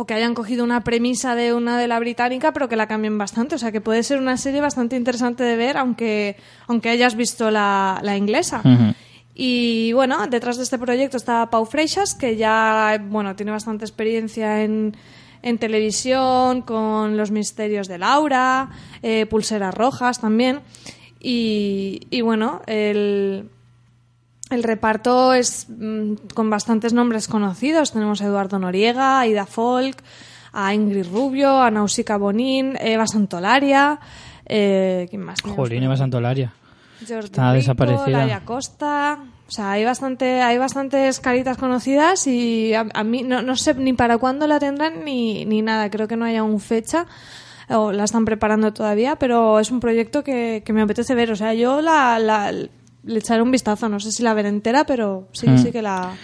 o 0.00 0.06
que 0.06 0.14
hayan 0.14 0.32
cogido 0.32 0.62
una 0.62 0.84
premisa 0.84 1.34
de 1.34 1.52
una 1.52 1.76
de 1.76 1.88
la 1.88 1.98
británica, 1.98 2.52
pero 2.52 2.68
que 2.68 2.76
la 2.76 2.86
cambien 2.86 3.18
bastante. 3.18 3.56
O 3.56 3.58
sea, 3.58 3.72
que 3.72 3.80
puede 3.80 4.04
ser 4.04 4.18
una 4.18 4.36
serie 4.36 4.60
bastante 4.60 4.94
interesante 4.94 5.42
de 5.42 5.56
ver, 5.56 5.76
aunque, 5.76 6.36
aunque 6.68 6.88
hayas 6.88 7.16
visto 7.16 7.50
la, 7.50 7.98
la 8.04 8.16
inglesa. 8.16 8.62
Y 9.34 9.92
bueno, 9.94 10.24
detrás 10.28 10.56
de 10.56 10.62
este 10.62 10.78
proyecto 10.78 11.16
está 11.16 11.50
Pau 11.50 11.66
Freixas, 11.66 12.14
que 12.14 12.36
ya 12.36 13.02
bueno, 13.10 13.34
tiene 13.34 13.50
bastante 13.50 13.84
experiencia 13.84 14.62
en, 14.62 14.96
en 15.42 15.58
televisión, 15.58 16.62
con 16.62 17.16
los 17.16 17.32
misterios 17.32 17.88
de 17.88 17.98
Laura, 17.98 18.70
eh, 19.02 19.26
Pulseras 19.26 19.74
Rojas 19.74 20.20
también. 20.20 20.60
Y, 21.18 22.06
y 22.10 22.20
bueno, 22.20 22.62
el, 22.66 23.50
el 24.50 24.62
reparto 24.62 25.34
es 25.34 25.66
mm, 25.68 26.14
con 26.34 26.50
bastantes 26.50 26.92
nombres 26.92 27.28
conocidos. 27.28 27.92
Tenemos 27.92 28.20
a 28.22 28.26
Eduardo 28.26 28.58
Noriega, 28.58 29.20
a 29.20 29.26
Ida 29.26 29.46
Folk, 29.46 30.02
a 30.52 30.72
Ingrid 30.74 31.06
Rubio, 31.12 31.60
a 31.62 31.70
Nausicaa 31.70 32.16
Bonín, 32.16 32.76
Eva 32.80 33.06
Santolaria. 33.06 34.00
Eh, 34.46 35.06
¿Quién 35.10 35.22
más? 35.22 35.40
Jolín, 35.42 35.82
Eva? 35.82 35.96
Santolaria. 35.96 36.52
Jordi 37.06 37.26
Está 37.26 37.42
Rico, 37.52 37.54
desaparecida. 37.56 38.18
Laia 38.18 38.40
Costa. 38.44 39.18
O 39.46 39.50
sea, 39.50 39.72
hay 39.72 39.84
bastante, 39.84 40.42
hay 40.42 40.58
bastantes 40.58 41.20
caritas 41.20 41.56
conocidas 41.56 42.26
y 42.26 42.74
a, 42.74 42.86
a 42.92 43.04
mí 43.04 43.22
no, 43.22 43.40
no 43.40 43.56
sé 43.56 43.72
ni 43.74 43.92
para 43.94 44.18
cuándo 44.18 44.46
la 44.46 44.58
tendrán 44.58 45.04
ni, 45.04 45.44
ni 45.44 45.62
nada. 45.62 45.88
Creo 45.90 46.08
que 46.08 46.16
no 46.16 46.24
haya 46.24 46.40
aún 46.40 46.60
fecha 46.60 47.06
o 47.70 47.92
la 47.92 48.04
están 48.04 48.24
preparando 48.24 48.72
todavía, 48.72 49.16
pero 49.16 49.58
es 49.60 49.70
un 49.70 49.80
proyecto 49.80 50.24
que, 50.24 50.62
que 50.66 50.72
me 50.72 50.82
apetece 50.82 51.14
ver. 51.14 51.30
O 51.32 51.36
sea, 51.36 51.54
yo 51.54 51.80
la, 51.80 52.18
la- 52.18 52.52
le 53.04 53.18
echaré 53.18 53.42
un 53.42 53.50
vistazo. 53.50 53.88
No 53.88 54.00
sé 54.00 54.12
si 54.12 54.22
la 54.22 54.34
veré 54.34 54.48
entera, 54.48 54.84
pero 54.84 55.28
sí, 55.32 55.48
Mm. 55.48 55.58
sí 55.58 55.72
que 55.72 55.82
la. 55.82 56.14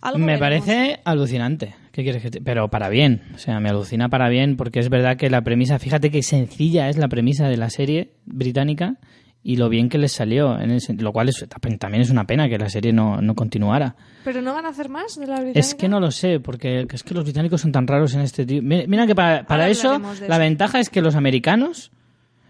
algo 0.00 0.18
Me 0.20 0.38
veremos. 0.38 0.64
parece 0.66 1.00
alucinante. 1.04 1.74
¿Qué 1.92 2.04
quieres 2.04 2.22
que 2.22 2.30
te- 2.30 2.40
Pero 2.40 2.68
para 2.68 2.88
bien. 2.88 3.22
O 3.34 3.38
sea, 3.38 3.58
me 3.58 3.68
alucina 3.68 4.08
para 4.08 4.28
bien 4.28 4.56
porque 4.56 4.78
es 4.78 4.88
verdad 4.90 5.16
que 5.16 5.28
la 5.30 5.42
premisa, 5.42 5.78
fíjate 5.80 6.10
qué 6.12 6.22
sencilla 6.22 6.88
es 6.88 6.96
la 6.96 7.08
premisa 7.08 7.48
de 7.48 7.56
la 7.56 7.68
serie 7.70 8.12
británica 8.24 8.94
y 9.42 9.56
lo 9.56 9.68
bien 9.68 9.88
que 9.88 9.98
les 9.98 10.12
salió. 10.12 10.56
En 10.60 10.70
ese- 10.70 10.94
lo 10.94 11.12
cual 11.12 11.28
es, 11.30 11.44
también 11.80 12.02
es 12.02 12.10
una 12.10 12.26
pena 12.28 12.48
que 12.48 12.58
la 12.58 12.68
serie 12.68 12.92
no, 12.92 13.20
no 13.20 13.34
continuara. 13.34 13.96
Pero 14.22 14.40
no 14.40 14.54
van 14.54 14.66
a 14.66 14.68
hacer 14.68 14.88
más 14.88 15.16
de 15.18 15.26
la 15.26 15.34
británica. 15.36 15.58
Es 15.58 15.74
que 15.74 15.88
no 15.88 15.98
lo 15.98 16.12
sé, 16.12 16.38
porque 16.38 16.86
es 16.88 17.02
que 17.02 17.14
los 17.14 17.24
británicos 17.24 17.60
son 17.60 17.72
tan 17.72 17.86
raros 17.88 18.14
en 18.14 18.20
este 18.20 18.46
tipo. 18.46 18.62
Mira 18.64 19.04
que 19.06 19.16
para, 19.16 19.68
eso 19.68 20.00
la 20.28 20.38
ventaja 20.38 20.78
es 20.78 20.90
que 20.90 21.00
los 21.02 21.16
americanos 21.16 21.90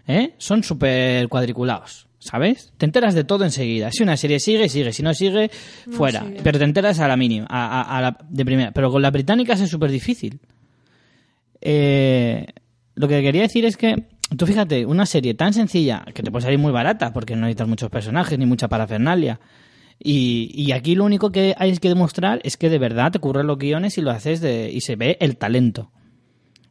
¿eh? 0.07 0.35
son 0.37 0.61
súper 0.61 1.27
cuadriculados. 1.29 2.07
¿Sabes? 2.19 2.73
Te 2.77 2.85
enteras 2.85 3.15
de 3.15 3.23
todo 3.23 3.45
enseguida. 3.45 3.91
Si 3.91 4.03
una 4.03 4.17
serie 4.17 4.39
sigue, 4.41 4.67
sigue. 4.69 4.91
Si 4.91 5.01
no 5.01 5.13
sigue, 5.13 5.49
fuera. 5.89 6.21
sigue. 6.25 6.39
Pero 6.43 6.59
te 6.59 6.65
enteras 6.65 6.99
a 6.99 7.07
la 7.07 7.15
mínima, 7.15 7.47
a, 7.49 7.81
a- 7.81 7.97
a 7.97 8.01
la 8.01 8.17
de 8.29 8.45
primera. 8.45 8.71
Pero 8.71 8.91
con 8.91 9.01
las 9.01 9.11
británicas 9.13 9.61
es 9.61 9.69
súper 9.69 9.89
difícil. 9.89 10.39
Eh, 11.61 12.45
lo 12.95 13.07
que 13.07 13.21
quería 13.21 13.41
decir 13.43 13.65
es 13.65 13.77
que, 13.77 14.07
tú 14.37 14.45
fíjate, 14.45 14.85
una 14.85 15.05
serie 15.05 15.33
tan 15.33 15.53
sencilla, 15.53 16.03
que 16.13 16.23
te 16.23 16.31
puede 16.31 16.43
salir 16.43 16.59
muy 16.59 16.71
barata, 16.71 17.13
porque 17.13 17.35
no 17.35 17.41
necesitas 17.41 17.67
muchos 17.67 17.89
personajes 17.89 18.37
ni 18.37 18.45
mucha 18.45 18.67
parafernalia. 18.67 19.39
Y, 20.01 20.51
y 20.53 20.71
aquí 20.71 20.95
lo 20.95 21.03
único 21.05 21.31
que 21.31 21.55
hay 21.57 21.75
que 21.77 21.89
demostrar 21.89 22.39
es 22.43 22.55
que 22.57 22.69
de 22.69 22.79
verdad 22.79 23.11
te 23.11 23.19
curran 23.19 23.47
los 23.47 23.57
guiones 23.57 23.97
y 23.97 24.01
lo 24.01 24.11
haces 24.11 24.39
de, 24.41 24.69
y 24.71 24.81
se 24.81 24.95
ve 24.95 25.17
el 25.19 25.37
talento. 25.37 25.91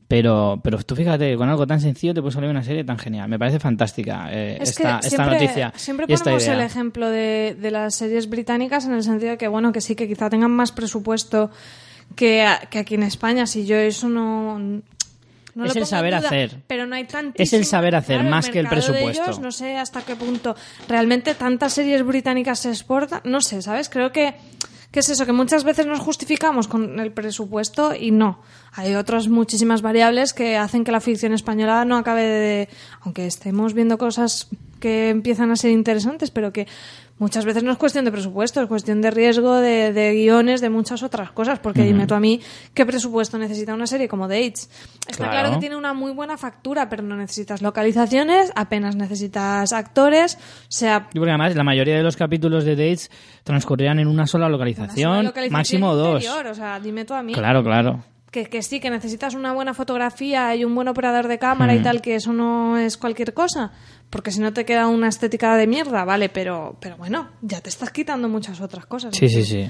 Pero, 0.08 0.58
pero 0.64 0.82
tú 0.82 0.96
fíjate, 0.96 1.36
con 1.36 1.50
algo 1.50 1.66
tan 1.66 1.80
sencillo 1.82 2.14
te 2.14 2.22
puede 2.22 2.32
salir 2.32 2.48
una 2.48 2.64
serie 2.64 2.82
tan 2.82 2.98
genial. 2.98 3.28
Me 3.28 3.38
parece 3.38 3.60
fantástica 3.60 4.28
eh, 4.32 4.56
Es 4.58 4.70
esta, 4.70 5.00
esta 5.04 5.26
noticia. 5.26 5.70
Siempre 5.76 6.06
esta 6.08 6.24
ponemos 6.24 6.44
idea. 6.44 6.54
el 6.54 6.60
ejemplo 6.62 7.10
de, 7.10 7.54
de 7.60 7.70
las 7.70 7.94
series 7.94 8.30
británicas 8.30 8.86
en 8.86 8.94
el 8.94 9.02
sentido 9.02 9.32
de 9.32 9.36
que, 9.38 9.48
bueno, 9.48 9.70
que 9.70 9.82
sí, 9.82 9.94
que 9.94 10.08
quizá 10.08 10.30
tengan 10.30 10.50
más 10.50 10.72
presupuesto 10.72 11.50
que, 12.16 12.40
a- 12.42 12.60
que 12.70 12.78
aquí 12.78 12.94
en 12.94 13.02
España. 13.02 13.46
Si 13.46 13.66
yo 13.66 13.76
eso 13.76 14.08
no. 14.08 14.58
No 15.54 15.64
Es 15.64 15.74
el 15.76 15.84
saber 15.86 16.14
duda, 16.16 16.26
hacer. 16.28 16.56
Pero 16.68 16.86
no 16.86 16.94
hay 16.94 17.04
tantísimo. 17.04 17.42
Es 17.44 17.52
el 17.52 17.64
saber 17.66 17.94
hacer, 17.96 18.16
claro, 18.20 18.30
más 18.30 18.48
que 18.48 18.60
el 18.60 18.64
de 18.66 18.70
presupuesto. 18.70 19.22
ellos, 19.24 19.40
no 19.40 19.50
sé 19.52 19.76
hasta 19.76 20.02
qué 20.02 20.14
punto. 20.16 20.54
Realmente 20.88 21.34
tantas 21.34 21.74
series 21.74 22.02
británicas 22.06 22.60
se 22.60 22.70
exportan. 22.70 23.20
No 23.24 23.40
sé, 23.42 23.60
¿sabes? 23.60 23.88
Creo 23.90 24.10
que. 24.12 24.34
¿Qué 24.90 25.00
es 25.00 25.10
eso? 25.10 25.26
Que 25.26 25.32
muchas 25.32 25.64
veces 25.64 25.86
nos 25.86 26.00
justificamos 26.00 26.66
con 26.66 26.98
el 26.98 27.12
presupuesto 27.12 27.94
y 27.94 28.10
no. 28.10 28.40
Hay 28.72 28.94
otras 28.94 29.28
muchísimas 29.28 29.82
variables 29.82 30.32
que 30.32 30.56
hacen 30.56 30.84
que 30.84 30.92
la 30.92 31.00
ficción 31.00 31.34
española 31.34 31.84
no 31.84 31.98
acabe 31.98 32.22
de. 32.22 32.68
Aunque 33.02 33.26
estemos 33.26 33.74
viendo 33.74 33.98
cosas 33.98 34.48
que 34.78 35.10
empiezan 35.10 35.50
a 35.50 35.56
ser 35.56 35.70
interesantes, 35.70 36.30
pero 36.30 36.52
que 36.52 36.66
muchas 37.18 37.44
veces 37.44 37.64
no 37.64 37.72
es 37.72 37.78
cuestión 37.78 38.04
de 38.04 38.12
presupuesto, 38.12 38.60
es 38.62 38.68
cuestión 38.68 39.00
de 39.00 39.10
riesgo, 39.10 39.56
de, 39.56 39.92
de 39.92 40.12
guiones, 40.14 40.60
de 40.60 40.70
muchas 40.70 41.02
otras 41.02 41.32
cosas. 41.32 41.58
Porque 41.58 41.82
dime 41.82 42.06
tú 42.06 42.14
a 42.14 42.20
mí 42.20 42.40
qué 42.74 42.86
presupuesto 42.86 43.38
necesita 43.38 43.74
una 43.74 43.86
serie 43.86 44.08
como 44.08 44.28
Dates. 44.28 44.70
Está 45.06 45.16
Claro. 45.16 45.32
claro 45.32 45.50
que 45.54 45.58
tiene 45.58 45.76
una 45.76 45.94
muy 45.94 46.12
buena 46.12 46.36
factura, 46.36 46.88
pero 46.88 47.02
no 47.02 47.16
necesitas 47.16 47.60
localizaciones, 47.62 48.52
apenas 48.54 48.94
necesitas 48.96 49.72
actores, 49.72 50.36
o 50.36 50.66
sea, 50.68 51.08
Y 51.12 51.18
porque 51.18 51.30
además 51.30 51.54
la 51.56 51.64
mayoría 51.64 51.96
de 51.96 52.02
los 52.02 52.16
capítulos 52.16 52.64
de 52.64 52.76
Dates 52.76 53.10
transcurrían 53.42 53.98
en 53.98 54.06
una 54.06 54.26
sola 54.26 54.46
una 54.46 54.52
localización, 54.52 54.96
sola 55.02 55.22
localización 55.22 55.52
máximo 55.52 55.94
dos. 55.96 56.24
O 56.28 56.54
sea, 56.54 56.78
dime 56.80 57.04
tú 57.04 57.14
a 57.14 57.22
mí 57.22 57.32
Claro, 57.34 57.64
claro. 57.64 58.04
que, 58.30 58.46
que 58.46 58.62
sí, 58.62 58.78
que 58.78 58.90
necesitas 58.90 59.34
una 59.34 59.52
buena 59.54 59.74
fotografía 59.74 60.54
y 60.54 60.64
un 60.64 60.74
buen 60.74 60.86
operador 60.88 61.28
de 61.28 61.38
cámara 61.38 61.74
y 61.74 61.82
tal, 61.82 62.00
que 62.02 62.14
eso 62.14 62.32
no 62.32 62.76
es 62.76 62.96
cualquier 62.96 63.32
cosa. 63.34 63.72
Porque 64.10 64.30
si 64.30 64.40
no 64.40 64.52
te 64.52 64.64
queda 64.64 64.86
una 64.88 65.08
estética 65.08 65.56
de 65.56 65.66
mierda, 65.66 66.04
vale, 66.04 66.28
pero, 66.28 66.76
pero 66.80 66.96
bueno, 66.96 67.28
ya 67.42 67.60
te 67.60 67.68
estás 67.68 67.90
quitando 67.90 68.28
muchas 68.28 68.60
otras 68.60 68.86
cosas. 68.86 69.14
Sí, 69.14 69.28
sí, 69.28 69.44
sí. 69.44 69.68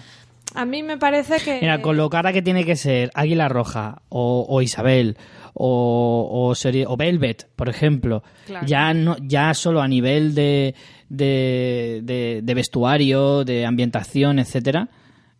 A 0.54 0.64
mí 0.64 0.82
me 0.82 0.96
parece 0.96 1.38
que... 1.40 1.58
Mira, 1.60 1.82
con 1.82 1.96
lo 1.96 2.08
cara 2.08 2.32
que 2.32 2.40
tiene 2.40 2.64
que 2.64 2.76
ser 2.76 3.10
Águila 3.14 3.48
Roja 3.48 4.00
o, 4.08 4.46
o 4.48 4.62
Isabel 4.62 5.16
o, 5.54 6.28
o, 6.48 6.54
serie, 6.54 6.84
o 6.86 6.96
Velvet, 6.96 7.48
por 7.56 7.68
ejemplo, 7.68 8.22
Claro. 8.46 8.66
ya 8.66 8.94
no 8.94 9.16
ya 9.20 9.52
solo 9.54 9.82
a 9.82 9.88
nivel 9.88 10.34
de, 10.34 10.74
de, 11.08 12.00
de- 12.04 12.40
de 12.42 12.54
vestuario, 12.54 13.44
de 13.44 13.66
ambientación, 13.66 14.38
etcétera, 14.38 14.88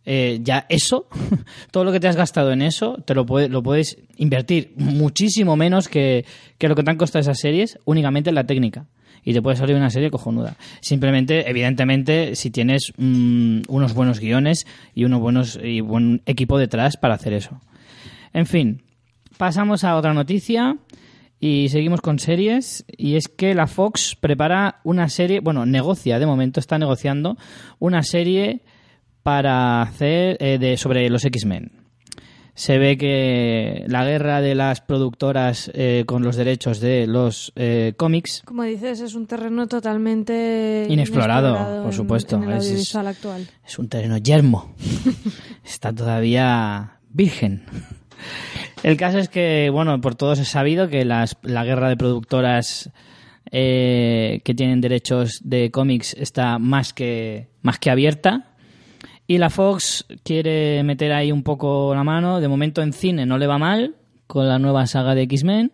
eh, 0.05 0.39
ya 0.43 0.65
eso, 0.69 1.07
todo 1.71 1.83
lo 1.83 1.91
que 1.91 1.99
te 1.99 2.07
has 2.07 2.15
gastado 2.15 2.51
en 2.51 2.61
eso, 2.61 2.97
te 3.05 3.13
lo, 3.15 3.25
puede- 3.25 3.49
lo 3.49 3.61
puedes 3.63 3.97
invertir 4.17 4.73
muchísimo 4.75 5.55
menos 5.55 5.87
que, 5.87 6.25
que 6.57 6.67
lo 6.67 6.75
que 6.75 6.83
te 6.83 6.91
han 6.91 6.97
costado 6.97 7.21
esas 7.21 7.39
series 7.39 7.77
únicamente 7.85 8.29
en 8.29 8.35
la 8.35 8.45
técnica. 8.45 8.85
Y 9.25 9.33
te 9.33 9.41
puede 9.41 9.57
salir 9.57 9.75
una 9.75 9.89
serie 9.89 10.09
cojonuda. 10.09 10.55
Simplemente, 10.79 11.49
evidentemente, 11.49 12.35
si 12.35 12.51
tienes 12.51 12.93
mm, 12.97 13.63
unos 13.67 13.93
buenos 13.93 14.19
guiones 14.21 14.65
y 14.95 15.03
unos 15.03 15.19
buenos 15.19 15.59
y 15.61 15.81
buen 15.81 16.21
equipo 16.25 16.57
detrás 16.57 16.95
para 16.95 17.15
hacer 17.15 17.33
eso. 17.33 17.59
En 18.31 18.45
fin, 18.45 18.81
pasamos 19.37 19.83
a 19.83 19.97
otra 19.97 20.13
noticia 20.13 20.77
y 21.37 21.67
seguimos 21.67 21.99
con 21.99 22.17
series. 22.17 22.85
Y 22.97 23.15
es 23.17 23.27
que 23.27 23.53
la 23.53 23.67
Fox 23.67 24.15
prepara 24.19 24.79
una 24.85 25.09
serie, 25.09 25.41
bueno, 25.41 25.65
negocia, 25.65 26.17
de 26.17 26.25
momento 26.25 26.61
está 26.61 26.79
negociando 26.79 27.37
una 27.77 28.03
serie 28.03 28.61
para 29.23 29.81
hacer 29.81 30.37
eh, 30.39 30.57
de, 30.59 30.77
sobre 30.77 31.09
los 31.09 31.25
X-Men. 31.25 31.71
Se 32.55 32.77
ve 32.77 32.97
que 32.97 33.85
la 33.87 34.03
guerra 34.03 34.41
de 34.41 34.53
las 34.53 34.81
productoras 34.81 35.71
eh, 35.73 36.03
con 36.05 36.23
los 36.23 36.35
derechos 36.35 36.81
de 36.81 37.07
los 37.07 37.53
eh, 37.55 37.93
cómics 37.95 38.41
Como 38.43 38.63
dices, 38.63 38.99
es 38.99 39.15
un 39.15 39.27
terreno 39.27 39.67
totalmente 39.67 40.85
Inexplorado, 40.89 41.83
por 41.83 41.93
supuesto. 41.93 42.35
En, 42.35 42.43
el 42.49 42.57
Es- 42.57 42.93
actual. 42.95 43.47
es 43.65 43.79
un 43.79 43.87
terreno 43.87 44.17
yermo. 44.17 44.73
Está 45.63 45.93
todavía 45.93 46.99
virgen. 47.11 47.63
El 48.83 48.97
caso 48.97 49.19
es 49.19 49.29
que, 49.29 49.69
bueno, 49.71 50.01
por 50.01 50.15
todos 50.15 50.39
es 50.39 50.49
sabido 50.49 50.89
que 50.89 51.05
las- 51.05 51.37
la 51.43 51.63
guerra 51.63 51.87
de 51.87 51.95
productoras 51.95 52.91
eh, 53.51 54.41
que 54.43 54.53
tienen 54.53 54.81
derechos 54.81 55.39
de 55.45 55.71
cómics 55.71 56.13
está 56.19 56.59
más 56.59 56.91
que, 56.93 57.47
más 57.61 57.79
que 57.79 57.89
abierta. 57.89 58.48
Y 59.29 59.37
la 59.37 59.51
Fox 59.51 60.07
quiere 60.23 60.81
meter 60.81 61.11
ahí 61.11 61.31
un 61.31 61.43
poco 61.43 61.93
la 61.93 62.03
mano. 62.03 62.39
De 62.41 62.47
momento 62.47 62.81
en 62.81 62.93
cine 62.93 63.27
no 63.27 63.37
le 63.37 63.45
va 63.45 63.59
mal 63.59 63.93
con 64.25 64.47
la 64.47 64.57
nueva 64.57 64.87
saga 64.87 65.13
de 65.13 65.21
X-Men. 65.21 65.71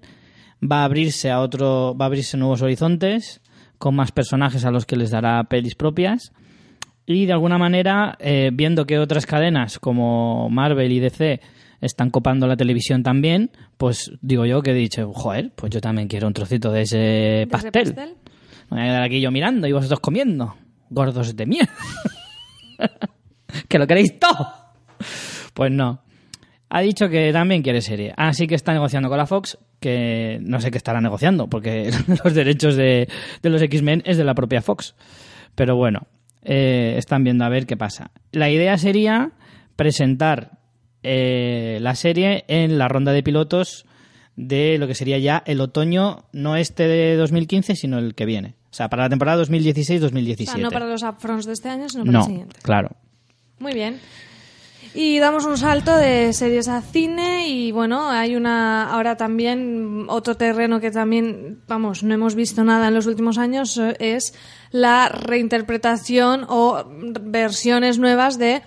Va 0.61 0.81
a 0.81 0.83
abrirse 0.83 1.31
a 1.31 1.39
otro, 1.39 1.95
va 1.95 2.03
a 2.03 2.07
abrirse 2.07 2.35
nuevos 2.35 2.61
horizontes 2.61 3.39
con 3.77 3.95
más 3.95 4.11
personajes 4.11 4.65
a 4.65 4.71
los 4.71 4.85
que 4.85 4.97
les 4.97 5.09
dará 5.09 5.41
pelis 5.45 5.75
propias. 5.75 6.33
Y 7.05 7.27
de 7.27 7.31
alguna 7.31 7.57
manera, 7.57 8.17
eh, 8.19 8.49
viendo 8.51 8.85
que 8.85 8.99
otras 8.99 9.25
cadenas 9.25 9.79
como 9.79 10.49
Marvel 10.49 10.91
y 10.91 10.99
DC 10.99 11.39
están 11.79 12.09
copando 12.09 12.47
la 12.47 12.57
televisión 12.57 13.03
también, 13.03 13.51
pues 13.77 14.11
digo 14.21 14.45
yo 14.45 14.61
que 14.63 14.71
he 14.71 14.73
dicho, 14.73 15.13
joder, 15.13 15.53
pues 15.55 15.71
yo 15.71 15.79
también 15.79 16.09
quiero 16.09 16.27
un 16.27 16.33
trocito 16.33 16.73
de 16.73 16.81
ese 16.81 16.97
¿De 16.97 17.41
ese 17.43 17.47
pastel. 17.47 17.71
pastel? 17.71 18.15
Me 18.69 18.77
voy 18.77 18.79
a 18.81 18.83
quedar 18.83 19.03
aquí 19.03 19.21
yo 19.21 19.31
mirando 19.31 19.65
y 19.65 19.71
vosotros 19.71 20.01
comiendo. 20.01 20.57
Gordos 20.89 21.37
de 21.37 21.45
mierda. 21.45 21.71
que 23.67 23.79
lo 23.79 23.87
queréis 23.87 24.19
todo. 24.19 24.47
Pues 25.53 25.71
no. 25.71 26.01
Ha 26.69 26.81
dicho 26.81 27.07
que 27.09 27.31
también 27.31 27.61
quiere 27.61 27.81
serie. 27.81 28.13
Así 28.17 28.47
que 28.47 28.55
está 28.55 28.73
negociando 28.73 29.07
con 29.07 29.17
la 29.17 29.27
Fox, 29.27 29.57
que 29.79 30.39
no 30.41 30.59
sé 30.59 30.71
qué 30.71 30.77
estará 30.77 30.99
negociando, 30.99 31.47
porque 31.47 31.91
los 32.23 32.33
derechos 32.33 32.75
de, 32.75 33.07
de 33.41 33.49
los 33.49 33.61
X-Men 33.61 34.01
es 34.05 34.17
de 34.17 34.23
la 34.23 34.33
propia 34.33 34.61
Fox. 34.61 34.95
Pero 35.53 35.75
bueno, 35.77 36.01
eh, 36.43 36.95
están 36.97 37.23
viendo 37.23 37.45
a 37.45 37.49
ver 37.49 37.65
qué 37.65 37.77
pasa. 37.77 38.11
La 38.31 38.49
idea 38.49 38.77
sería 38.77 39.31
presentar 39.75 40.51
eh, 41.03 41.77
la 41.81 41.95
serie 41.95 42.45
en 42.47 42.77
la 42.77 42.87
ronda 42.87 43.11
de 43.11 43.23
pilotos 43.23 43.85
de 44.35 44.77
lo 44.77 44.87
que 44.87 44.95
sería 44.95 45.17
ya 45.17 45.43
el 45.45 45.61
otoño, 45.61 46.25
no 46.33 46.57
este 46.57 46.87
de 46.87 47.15
2015, 47.15 47.75
sino 47.75 47.99
el 47.99 48.15
que 48.15 48.25
viene. 48.25 48.55
O 48.69 48.73
sea, 48.73 48.89
para 48.89 49.03
la 49.03 49.09
temporada 49.09 49.41
2016-2017. 49.43 50.41
O 50.41 50.51
sea, 50.51 50.57
no 50.57 50.71
para 50.71 50.87
los 50.87 51.03
upfronts 51.03 51.45
de 51.45 51.53
este 51.53 51.69
año, 51.69 51.87
sino 51.87 52.03
para 52.03 52.11
No, 52.11 52.19
el 52.19 52.25
siguiente. 52.25 52.55
claro. 52.61 52.89
Muy 53.59 53.73
bien. 53.73 53.99
Y 54.93 55.19
damos 55.19 55.45
un 55.45 55.57
salto 55.57 55.95
de 55.95 56.31
series 56.31 56.67
a 56.67 56.81
cine 56.81 57.49
y 57.49 57.71
bueno, 57.71 58.09
hay 58.09 58.35
una 58.35 58.89
ahora 58.91 59.17
también 59.17 60.05
otro 60.07 60.37
terreno 60.37 60.79
que 60.79 60.91
también, 60.91 61.59
vamos, 61.67 62.03
no 62.03 62.13
hemos 62.13 62.35
visto 62.35 62.63
nada 62.63 62.87
en 62.87 62.93
los 62.93 63.05
últimos 63.05 63.37
años 63.37 63.77
eh, 63.77 63.95
es 63.99 64.33
la 64.71 65.09
reinterpretación 65.09 66.45
o 66.47 66.85
versiones 67.21 67.99
nuevas 67.99 68.37
de 68.37 68.61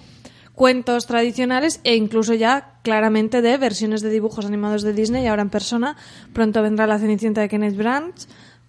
cuentos 0.54 1.06
tradicionales 1.06 1.80
e 1.84 1.94
incluso 1.94 2.34
ya 2.34 2.80
claramente 2.82 3.40
de 3.40 3.56
versiones 3.56 4.02
de 4.02 4.10
dibujos 4.10 4.44
animados 4.44 4.82
de 4.82 4.92
Disney 4.92 5.26
ahora 5.28 5.42
en 5.42 5.50
persona. 5.50 5.96
Pronto 6.32 6.62
vendrá 6.62 6.86
la 6.86 6.98
Cenicienta 6.98 7.40
de 7.40 7.48
Kenneth 7.48 7.76
Branagh, 7.76 8.14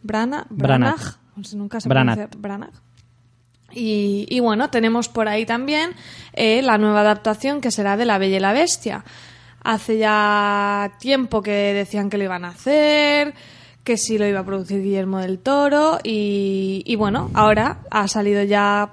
Brana, 0.02 0.46
Branagh. 0.50 1.18
Branagh, 1.36 1.56
nunca 1.56 1.82
se 1.82 1.90
Branagh. 1.90 2.89
Y, 3.74 4.26
y 4.30 4.40
bueno, 4.40 4.70
tenemos 4.70 5.10
por 5.10 5.28
ahí 5.28 5.46
también 5.46 5.92
eh, 6.34 6.62
la 6.62 6.78
nueva 6.78 7.02
adaptación 7.02 7.62
que 7.62 7.72
será 7.72 7.98
de 7.98 8.06
La 8.06 8.18
Bella 8.18 8.38
y 8.38 8.40
la 8.40 8.54
Bestia. 8.54 9.04
Hace 9.64 9.98
ya 9.98 10.92
tiempo 11.00 11.42
que 11.42 11.52
decían 11.52 12.10
que 12.10 12.18
lo 12.18 12.24
iban 12.24 12.46
a 12.46 12.50
hacer, 12.50 13.34
que 13.84 13.98
sí 13.98 14.18
lo 14.18 14.26
iba 14.28 14.40
a 14.40 14.46
producir 14.46 14.82
Guillermo 14.82 15.20
del 15.20 15.40
Toro 15.40 16.00
y, 16.04 16.82
y 16.86 16.96
bueno, 16.96 17.30
ahora 17.34 17.80
ha 17.92 18.08
salido 18.08 18.44
ya 18.44 18.92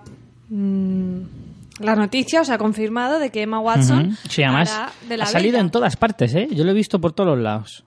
mm, 0.48 1.20
la 1.80 1.94
noticia, 1.94 2.40
o 2.40 2.44
sea, 2.44 2.56
ha 2.56 2.58
confirmado 2.58 3.18
de 3.18 3.30
que 3.30 3.42
Emma 3.42 3.60
Watson 3.60 4.06
Ujú. 4.08 4.16
Sí, 4.28 4.42
además 4.42 4.72
hará 4.72 4.92
de 5.08 5.16
la 5.18 5.24
ha 5.24 5.26
salido 5.26 5.52
Bella. 5.52 5.64
en 5.64 5.70
todas 5.70 5.96
partes, 5.96 6.34
¿eh? 6.34 6.48
Yo 6.50 6.64
lo 6.64 6.70
he 6.70 6.74
visto 6.74 7.00
por 7.00 7.12
todos 7.12 7.30
los 7.30 7.38
lados. 7.38 7.84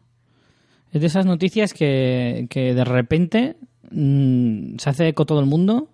Es 0.92 1.02
de 1.02 1.08
esas 1.08 1.26
noticias 1.26 1.74
que, 1.74 2.48
que 2.50 2.74
de 2.74 2.84
repente 2.84 3.58
mm, 3.92 4.78
se 4.78 4.90
hace 4.90 5.08
eco 5.08 5.26
todo 5.26 5.40
el 5.40 5.46
mundo 5.48 5.90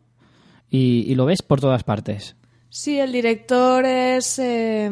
y, 0.75 1.11
y 1.11 1.15
lo 1.15 1.25
ves 1.25 1.41
por 1.41 1.59
todas 1.61 1.83
partes. 1.83 2.35
Sí, 2.69 2.99
el 2.99 3.11
director 3.11 3.85
es 3.85 4.37
eh, 4.39 4.89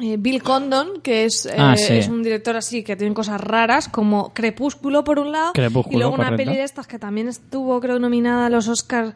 eh, 0.00 0.16
Bill 0.18 0.42
Condon, 0.42 1.00
que 1.02 1.24
es, 1.24 1.46
eh, 1.46 1.54
Ah, 1.58 1.74
sí. 1.76 1.94
es 1.94 2.08
un 2.08 2.22
director 2.22 2.56
así 2.56 2.84
que 2.84 2.94
tiene 2.94 3.14
cosas 3.14 3.40
raras, 3.40 3.88
como 3.88 4.32
Crepúsculo 4.32 5.02
por 5.02 5.18
un 5.18 5.32
lado, 5.32 5.52
Crepúsculo, 5.54 5.96
y 5.96 5.98
luego 5.98 6.14
una 6.14 6.24
correcto. 6.30 6.44
peli 6.44 6.56
de 6.56 6.64
estas 6.64 6.86
que 6.86 6.98
también 6.98 7.26
estuvo, 7.28 7.80
creo, 7.80 7.98
nominada 7.98 8.46
a 8.46 8.50
los 8.50 8.68
Oscars, 8.68 9.14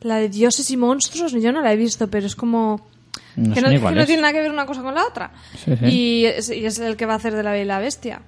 la 0.00 0.16
de 0.16 0.28
Dioses 0.28 0.68
y 0.70 0.76
Monstruos, 0.76 1.32
yo 1.32 1.52
no 1.52 1.60
la 1.62 1.72
he 1.72 1.76
visto, 1.76 2.08
pero 2.08 2.26
es 2.26 2.34
como... 2.36 2.80
No 3.36 3.54
que, 3.54 3.60
no, 3.60 3.68
que 3.68 4.06
tiene 4.06 4.22
nada 4.22 4.32
que 4.32 4.40
ver 4.40 4.50
una 4.50 4.66
cosa 4.66 4.82
con 4.82 4.94
la 4.94 5.06
otra. 5.06 5.32
Sí, 5.64 5.72
sí. 5.76 5.84
Y, 5.86 6.24
es, 6.26 6.50
y 6.50 6.64
es 6.66 6.78
el 6.78 6.96
que 6.96 7.06
va 7.06 7.14
a 7.14 7.16
hacer 7.16 7.34
de 7.34 7.42
la 7.42 7.50
Bella 7.52 7.62
y 7.64 7.66
la 7.66 7.78
Bestia. 7.80 8.22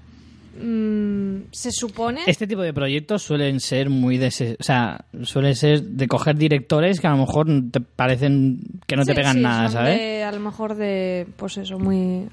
Mm, 0.61 1.49
se 1.53 1.71
supone... 1.73 2.21
Este 2.27 2.47
tipo 2.47 2.63
de 2.63 2.73
proyectos 2.73 3.23
suelen 3.23 3.61
ser 3.61 3.91
muy 3.91 4.19
de... 4.19 4.29
o 4.59 4.63
sea, 4.63 5.05
suelen 5.23 5.55
ser 5.55 5.83
de 5.83 6.09
coger 6.09 6.37
directores 6.37 7.01
que 7.01 7.07
a 7.07 7.11
lo 7.11 7.19
mejor 7.19 7.47
te 7.71 7.81
parecen 7.81 8.61
que 8.87 8.97
no 8.97 9.05
te 9.05 9.13
Sí, 9.13 9.17
pegan 9.17 9.37
sí, 9.37 9.43
nada, 9.43 9.69
¿sabes? 9.69 9.99
de- 9.99 10.25
a 10.25 10.33
lo 10.33 10.41
mejor 10.41 10.75
de, 10.75 11.27
pues 11.37 11.57
eso, 11.59 11.79
muy, 11.79 12.29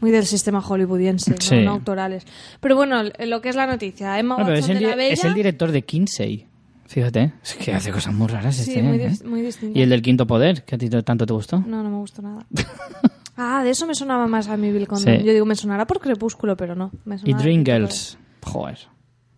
muy 0.00 0.10
del 0.10 0.26
sistema 0.26 0.60
hollywoodiense, 0.60 1.30
¿no? 1.30 1.36
Sí. 1.40 1.56
no 1.62 1.72
autorales. 1.72 2.26
Pero 2.60 2.76
bueno, 2.76 3.02
lo 3.04 3.40
que 3.40 3.48
es 3.48 3.56
la 3.56 3.66
noticia, 3.66 4.18
Emma 4.18 4.36
pero 4.36 4.54
es 4.54 4.68
el, 4.68 4.78
de 4.80 4.86
la 4.88 4.94
Bella, 4.96 5.12
es 5.14 5.24
el 5.24 5.34
director 5.34 5.70
de 5.72 5.82
Kinsey. 5.82 6.46
Fíjate, 6.86 7.32
es 7.42 7.54
que 7.54 7.72
hace 7.72 7.90
cosas 7.90 8.12
muy 8.14 8.28
raras 8.28 8.56
Sí, 8.56 8.70
este, 8.70 8.82
muy 8.82 8.98
¿eh? 9.00 9.10
muy 9.24 9.40
distinto. 9.40 9.76
Y 9.78 9.82
el 9.82 9.88
del 9.88 10.02
Quinto 10.02 10.26
Poder, 10.26 10.64
que 10.64 10.74
a 10.74 10.78
ti 10.78 10.88
tanto 10.90 11.24
te 11.24 11.32
gustó. 11.32 11.58
no, 11.66 11.82
no 11.82 11.88
me 11.90 11.96
gustó 11.96 12.20
nada. 12.22 12.44
Ah, 13.36 13.62
de 13.64 13.70
eso 13.70 13.86
me 13.86 13.94
sonaba 13.94 14.26
más 14.26 14.48
a 14.48 14.56
mí 14.56 14.70
Bill 14.70 14.86
Condon. 14.86 15.18
Sí. 15.18 15.24
Yo 15.24 15.32
digo, 15.32 15.44
me 15.46 15.56
sonará 15.56 15.86
por 15.86 15.98
Crepúsculo, 16.00 16.56
pero 16.56 16.74
no. 16.74 16.90
me 17.04 17.16
Y 17.16 17.18
sonaba 17.18 17.38
de 17.38 17.44
Dreamgirls. 17.44 18.18
Joder. 18.42 18.78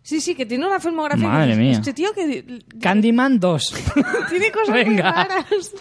Sí, 0.03 0.21
sí, 0.21 0.35
que 0.35 0.47
tiene 0.47 0.67
una 0.67 0.79
filmografía. 0.79 1.27
Madre 1.29 1.53
que- 1.53 1.59
mía. 1.59 1.73
Este 1.73 1.93
tío 1.93 2.13
que 2.13 2.61
Candyman 2.81 3.41
2. 3.41 3.75
tiene 4.31 4.53
cosas 4.53 4.69
muy 4.69 4.85
Venga. 4.85 5.11
raras. 5.13 5.73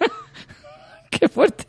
Qué 1.10 1.28
fuerte. 1.28 1.66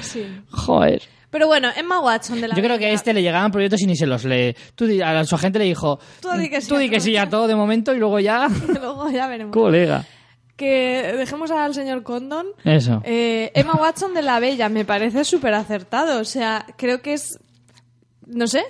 Sí. 0.00 0.24
Joder. 0.50 1.02
Pero 1.30 1.46
bueno, 1.46 1.68
Emma 1.74 1.98
Watson 2.00 2.40
de 2.40 2.48
la 2.48 2.54
Yo 2.54 2.62
creo 2.62 2.78
que 2.78 2.86
a 2.86 2.90
este 2.90 3.12
le 3.14 3.22
llegaban 3.22 3.50
proyectos 3.50 3.80
y 3.80 3.86
ni 3.86 3.96
se 3.96 4.06
los 4.06 4.24
lee. 4.24 4.54
Tú, 4.74 4.86
a 5.04 5.24
su 5.24 5.34
agente 5.34 5.58
le 5.58 5.64
dijo, 5.64 5.98
Tú 6.20 6.28
di 6.38 6.48
que 6.50 6.60
sí 6.60 6.68
tú 6.68 6.76
di 6.76 6.88
que 6.90 6.96
todo". 6.96 7.04
sí 7.04 7.16
a 7.16 7.28
todo 7.28 7.46
de 7.48 7.56
momento 7.56 7.94
y 7.94 7.98
luego 7.98 8.20
ya... 8.20 8.48
Luego 8.68 9.10
ya 9.10 9.26
veremos. 9.28 9.52
Colega. 9.54 10.04
Que 10.56 11.14
dejemos 11.16 11.50
al 11.50 11.74
señor 11.74 12.02
Condon. 12.02 12.46
Eso. 12.64 13.00
Eh, 13.04 13.50
Emma 13.54 13.74
Watson 13.74 14.14
de 14.14 14.22
La 14.22 14.38
Bella 14.38 14.68
me 14.68 14.84
parece 14.84 15.24
súper 15.24 15.54
acertado. 15.54 16.20
O 16.20 16.24
sea, 16.24 16.66
creo 16.76 17.00
que 17.02 17.14
es, 17.14 17.38
no 18.26 18.46
sé, 18.46 18.62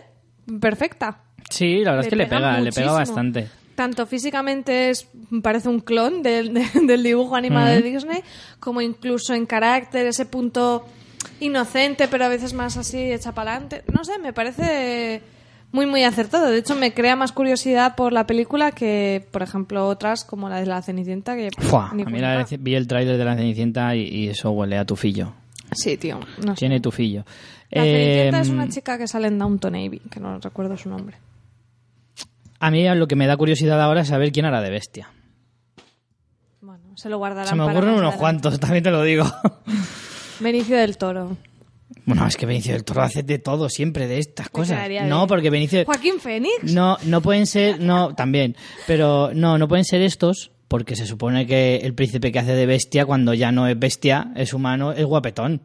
perfecta. 0.60 1.18
Sí, 1.50 1.82
la 1.84 1.90
verdad 1.90 2.06
es 2.06 2.10
que 2.10 2.16
le 2.16 2.26
pega, 2.26 2.60
le 2.60 2.72
pega 2.72 2.92
bastante. 2.92 3.48
Tanto 3.74 4.06
físicamente 4.06 4.90
es, 4.90 5.06
parece 5.42 5.68
un 5.68 5.80
clon 5.80 6.22
del, 6.22 6.54
de- 6.54 6.68
del 6.86 7.02
dibujo 7.02 7.36
animado 7.36 7.68
de 7.68 7.82
Disney, 7.82 8.22
como 8.60 8.80
incluso 8.80 9.34
en 9.34 9.44
carácter, 9.46 10.06
ese 10.06 10.24
punto 10.26 10.86
inocente, 11.40 12.06
pero 12.08 12.24
a 12.24 12.28
veces 12.28 12.52
más 12.54 12.76
así, 12.76 12.98
hecha 13.12 13.32
para 13.32 13.52
adelante. 13.52 13.82
No 13.92 14.04
sé, 14.04 14.18
me 14.18 14.32
parece 14.32 15.22
muy, 15.72 15.86
muy 15.86 16.04
acertado. 16.04 16.46
De 16.50 16.58
hecho, 16.58 16.74
me 16.76 16.92
crea 16.94 17.16
más 17.16 17.32
curiosidad 17.32 17.96
por 17.96 18.12
la 18.12 18.26
película 18.26 18.72
que, 18.72 19.26
por 19.32 19.42
ejemplo, 19.42 19.88
otras 19.88 20.24
como 20.24 20.48
la 20.48 20.60
de 20.60 20.66
la 20.66 20.80
Cenicienta. 20.82 21.34
Que 21.34 21.50
Fua, 21.58 21.88
a 21.90 21.94
mí 21.94 22.04
la- 22.20 22.46
vi 22.60 22.74
el 22.74 22.86
tráiler 22.86 23.16
de 23.18 23.24
la 23.24 23.34
Cenicienta 23.36 23.96
y, 23.96 24.02
y 24.02 24.28
eso 24.28 24.50
huele 24.50 24.78
a 24.78 24.84
tufillo. 24.84 25.32
Sí, 25.72 25.96
tío. 25.96 26.20
No 26.44 26.54
sé. 26.54 26.60
Tiene 26.60 26.80
tufillo. 26.80 27.24
La 27.70 27.82
Cenicienta 27.82 28.38
Eh, 28.38 28.42
es 28.42 28.48
una 28.50 28.68
chica 28.68 28.98
que 28.98 29.08
sale 29.08 29.28
en 29.28 29.38
Downton 29.38 29.74
Abbey, 29.74 30.00
que 30.10 30.20
no 30.20 30.38
recuerdo 30.38 30.76
su 30.76 30.88
nombre. 30.90 31.16
A 32.60 32.70
mí 32.70 32.86
lo 32.94 33.08
que 33.08 33.16
me 33.16 33.26
da 33.26 33.36
curiosidad 33.36 33.80
ahora 33.80 34.02
es 34.02 34.08
saber 34.08 34.30
quién 34.30 34.44
hará 34.46 34.60
de 34.60 34.70
bestia. 34.70 35.08
Bueno, 36.60 36.84
se 36.96 37.08
lo 37.08 37.18
guardarán 37.18 37.48
Se 37.48 37.54
me 37.56 37.64
para 37.64 37.72
ocurren 37.72 37.90
unos 37.94 38.14
adelante. 38.14 38.18
cuantos, 38.20 38.60
también 38.60 38.84
te 38.84 38.90
lo 38.90 39.02
digo. 39.02 39.24
Benicio 40.40 40.76
del 40.76 40.96
Toro. 40.98 41.36
Bueno, 42.04 42.26
es 42.26 42.36
que 42.36 42.46
Benicio 42.46 42.72
del 42.72 42.84
Toro 42.84 43.02
hace 43.02 43.22
de 43.22 43.38
todo 43.38 43.68
siempre 43.68 44.08
de 44.08 44.18
estas 44.18 44.48
cosas. 44.48 44.76
quedaría 44.76 45.06
No, 45.06 45.26
porque 45.26 45.50
Benicio... 45.50 45.84
Joaquín 45.84 46.18
Fénix. 46.18 46.64
No, 46.72 46.98
no 47.04 47.20
pueden 47.20 47.46
ser, 47.46 47.80
no, 47.80 48.14
también, 48.14 48.56
pero 48.86 49.30
no, 49.34 49.58
no 49.58 49.68
pueden 49.68 49.84
ser 49.84 50.02
estos 50.02 50.50
porque 50.72 50.96
se 50.96 51.06
supone 51.06 51.46
que 51.46 51.76
el 51.76 51.94
príncipe 51.94 52.32
que 52.32 52.38
hace 52.38 52.54
de 52.54 52.64
bestia 52.64 53.04
cuando 53.04 53.34
ya 53.34 53.52
no 53.52 53.68
es 53.68 53.78
bestia, 53.78 54.32
es 54.34 54.54
humano, 54.54 54.92
es 54.92 55.04
guapetón. 55.04 55.60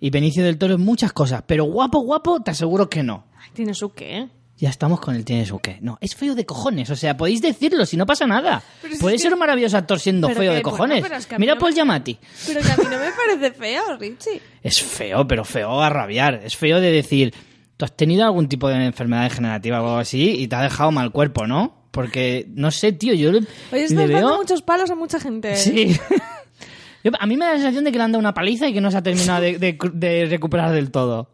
Y 0.00 0.10
Benicio 0.10 0.44
del 0.44 0.58
Toro 0.58 0.74
es 0.74 0.80
muchas 0.80 1.12
cosas, 1.12 1.44
pero 1.46 1.64
guapo, 1.64 2.00
guapo, 2.00 2.40
te 2.40 2.50
aseguro 2.50 2.90
que 2.90 3.02
no. 3.04 3.26
Ay, 3.36 3.50
Tiene 3.54 3.72
su 3.72 3.92
qué. 3.94 4.28
Ya 4.58 4.70
estamos 4.70 4.98
con 5.00 5.14
el 5.14 5.24
tiene 5.24 5.46
su 5.46 5.60
qué. 5.60 5.78
No, 5.82 5.98
es 6.00 6.16
feo 6.16 6.34
de 6.34 6.44
cojones, 6.44 6.90
o 6.90 6.96
sea, 6.96 7.16
podéis 7.16 7.40
decirlo 7.40 7.86
si 7.86 7.96
no 7.96 8.04
pasa 8.06 8.26
nada. 8.26 8.60
Si 8.82 9.06
es 9.06 9.22
ser 9.22 9.32
un 9.32 9.38
maravilloso 9.38 9.76
actor 9.76 10.00
siendo 10.00 10.26
Pero 10.26 10.40
feo 10.40 10.50
que, 10.50 10.56
de 10.56 10.62
cojones. 10.62 11.04
es 11.12 11.26
que 11.26 11.38
Mira 11.38 11.54
no 11.54 11.60
Paul 11.60 11.70
me- 11.70 11.76
Giamatti. 11.76 12.18
Pero 12.46 12.60
que 12.60 12.72
a 12.72 12.76
mí 12.76 12.84
no 12.90 12.98
me 12.98 13.12
parece 13.12 13.52
feo, 13.52 13.96
Richie. 13.98 14.42
Es 14.62 14.82
feo, 14.82 15.26
pero 15.28 15.44
feo 15.44 15.80
a 15.80 15.88
rabiar. 15.88 16.40
Es 16.44 16.56
feo 16.56 16.80
de 16.80 16.90
decir, 16.90 17.32
tú 17.76 17.84
has 17.84 17.94
tenido 17.96 18.24
algún 18.24 18.48
tipo 18.48 18.68
de 18.68 18.84
enfermedad 18.84 19.22
degenerativa 19.22 19.80
o 19.80 19.86
algo 19.86 19.98
así 19.98 20.30
y 20.30 20.48
te 20.48 20.56
ha 20.56 20.62
dejado 20.62 20.90
mal 20.90 21.12
cuerpo, 21.12 21.46
¿no? 21.46 21.86
Porque, 21.92 22.46
no 22.50 22.70
sé, 22.72 22.90
tío, 22.92 23.14
yo 23.14 23.30
le, 23.30 23.38
Oye, 23.38 23.46
le 23.72 23.84
estás 23.84 23.96
dando 24.10 24.28
veo... 24.28 24.36
muchos 24.38 24.62
palos 24.62 24.90
a 24.90 24.96
mucha 24.96 25.20
gente. 25.20 25.54
Sí. 25.56 25.96
Yo- 27.04 27.12
a 27.18 27.26
mí 27.26 27.36
me 27.36 27.44
da 27.44 27.52
la 27.52 27.58
sensación 27.58 27.84
de 27.84 27.92
que 27.92 27.98
le 27.98 28.04
han 28.04 28.10
dado 28.12 28.18
una 28.20 28.34
paliza 28.34 28.68
y 28.68 28.72
que 28.74 28.80
no 28.80 28.90
se 28.90 28.96
ha 28.96 29.02
terminado 29.04 29.40
de, 29.40 29.56
de- 29.58 29.78
de 29.94 30.26
recuperar 30.26 30.72
del 30.72 30.90
todo. 30.90 31.30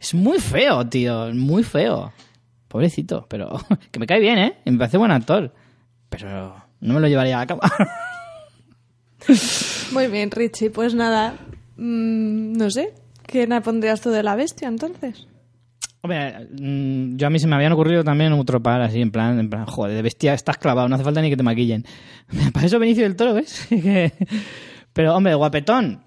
Es 0.00 0.14
muy 0.14 0.38
feo, 0.40 0.86
tío, 0.88 1.30
muy 1.34 1.62
feo. 1.62 2.12
Pobrecito, 2.68 3.26
pero 3.28 3.58
que 3.90 3.98
me 3.98 4.06
cae 4.06 4.20
bien, 4.20 4.38
¿eh? 4.38 4.58
Me 4.64 4.78
parece 4.78 4.98
buen 4.98 5.10
actor. 5.10 5.52
Pero 6.08 6.54
no 6.80 6.94
me 6.94 7.00
lo 7.00 7.08
llevaría 7.08 7.40
a 7.40 7.46
cama. 7.46 7.62
Muy 9.92 10.06
bien, 10.06 10.30
Richie. 10.30 10.70
Pues 10.70 10.94
nada, 10.94 11.34
mm, 11.76 12.52
no 12.52 12.70
sé. 12.70 12.94
¿Quién 13.26 13.50
pondrías 13.62 14.00
tú 14.00 14.10
de 14.10 14.22
la 14.22 14.36
bestia 14.36 14.68
entonces? 14.68 15.26
Hombre, 16.00 16.46
mm, 16.50 17.16
yo 17.16 17.26
a 17.26 17.30
mí 17.30 17.38
se 17.38 17.46
me 17.46 17.56
habían 17.56 17.72
ocurrido 17.72 18.04
también 18.04 18.32
otro 18.32 18.62
par 18.62 18.80
así, 18.80 19.00
en 19.00 19.10
plan, 19.10 19.38
en 19.38 19.50
plan, 19.50 19.66
joder, 19.66 19.94
de 19.94 20.02
bestia 20.02 20.32
estás 20.32 20.56
clavado, 20.56 20.88
no 20.88 20.94
hace 20.94 21.04
falta 21.04 21.20
ni 21.20 21.28
que 21.28 21.36
te 21.36 21.42
maquillen. 21.42 21.84
Para 22.52 22.66
eso 22.66 22.78
Benicio 22.78 23.02
del 23.02 23.16
Toro, 23.16 23.34
¿ves? 23.34 23.68
Pero, 24.92 25.14
hombre, 25.14 25.34
guapetón. 25.34 26.02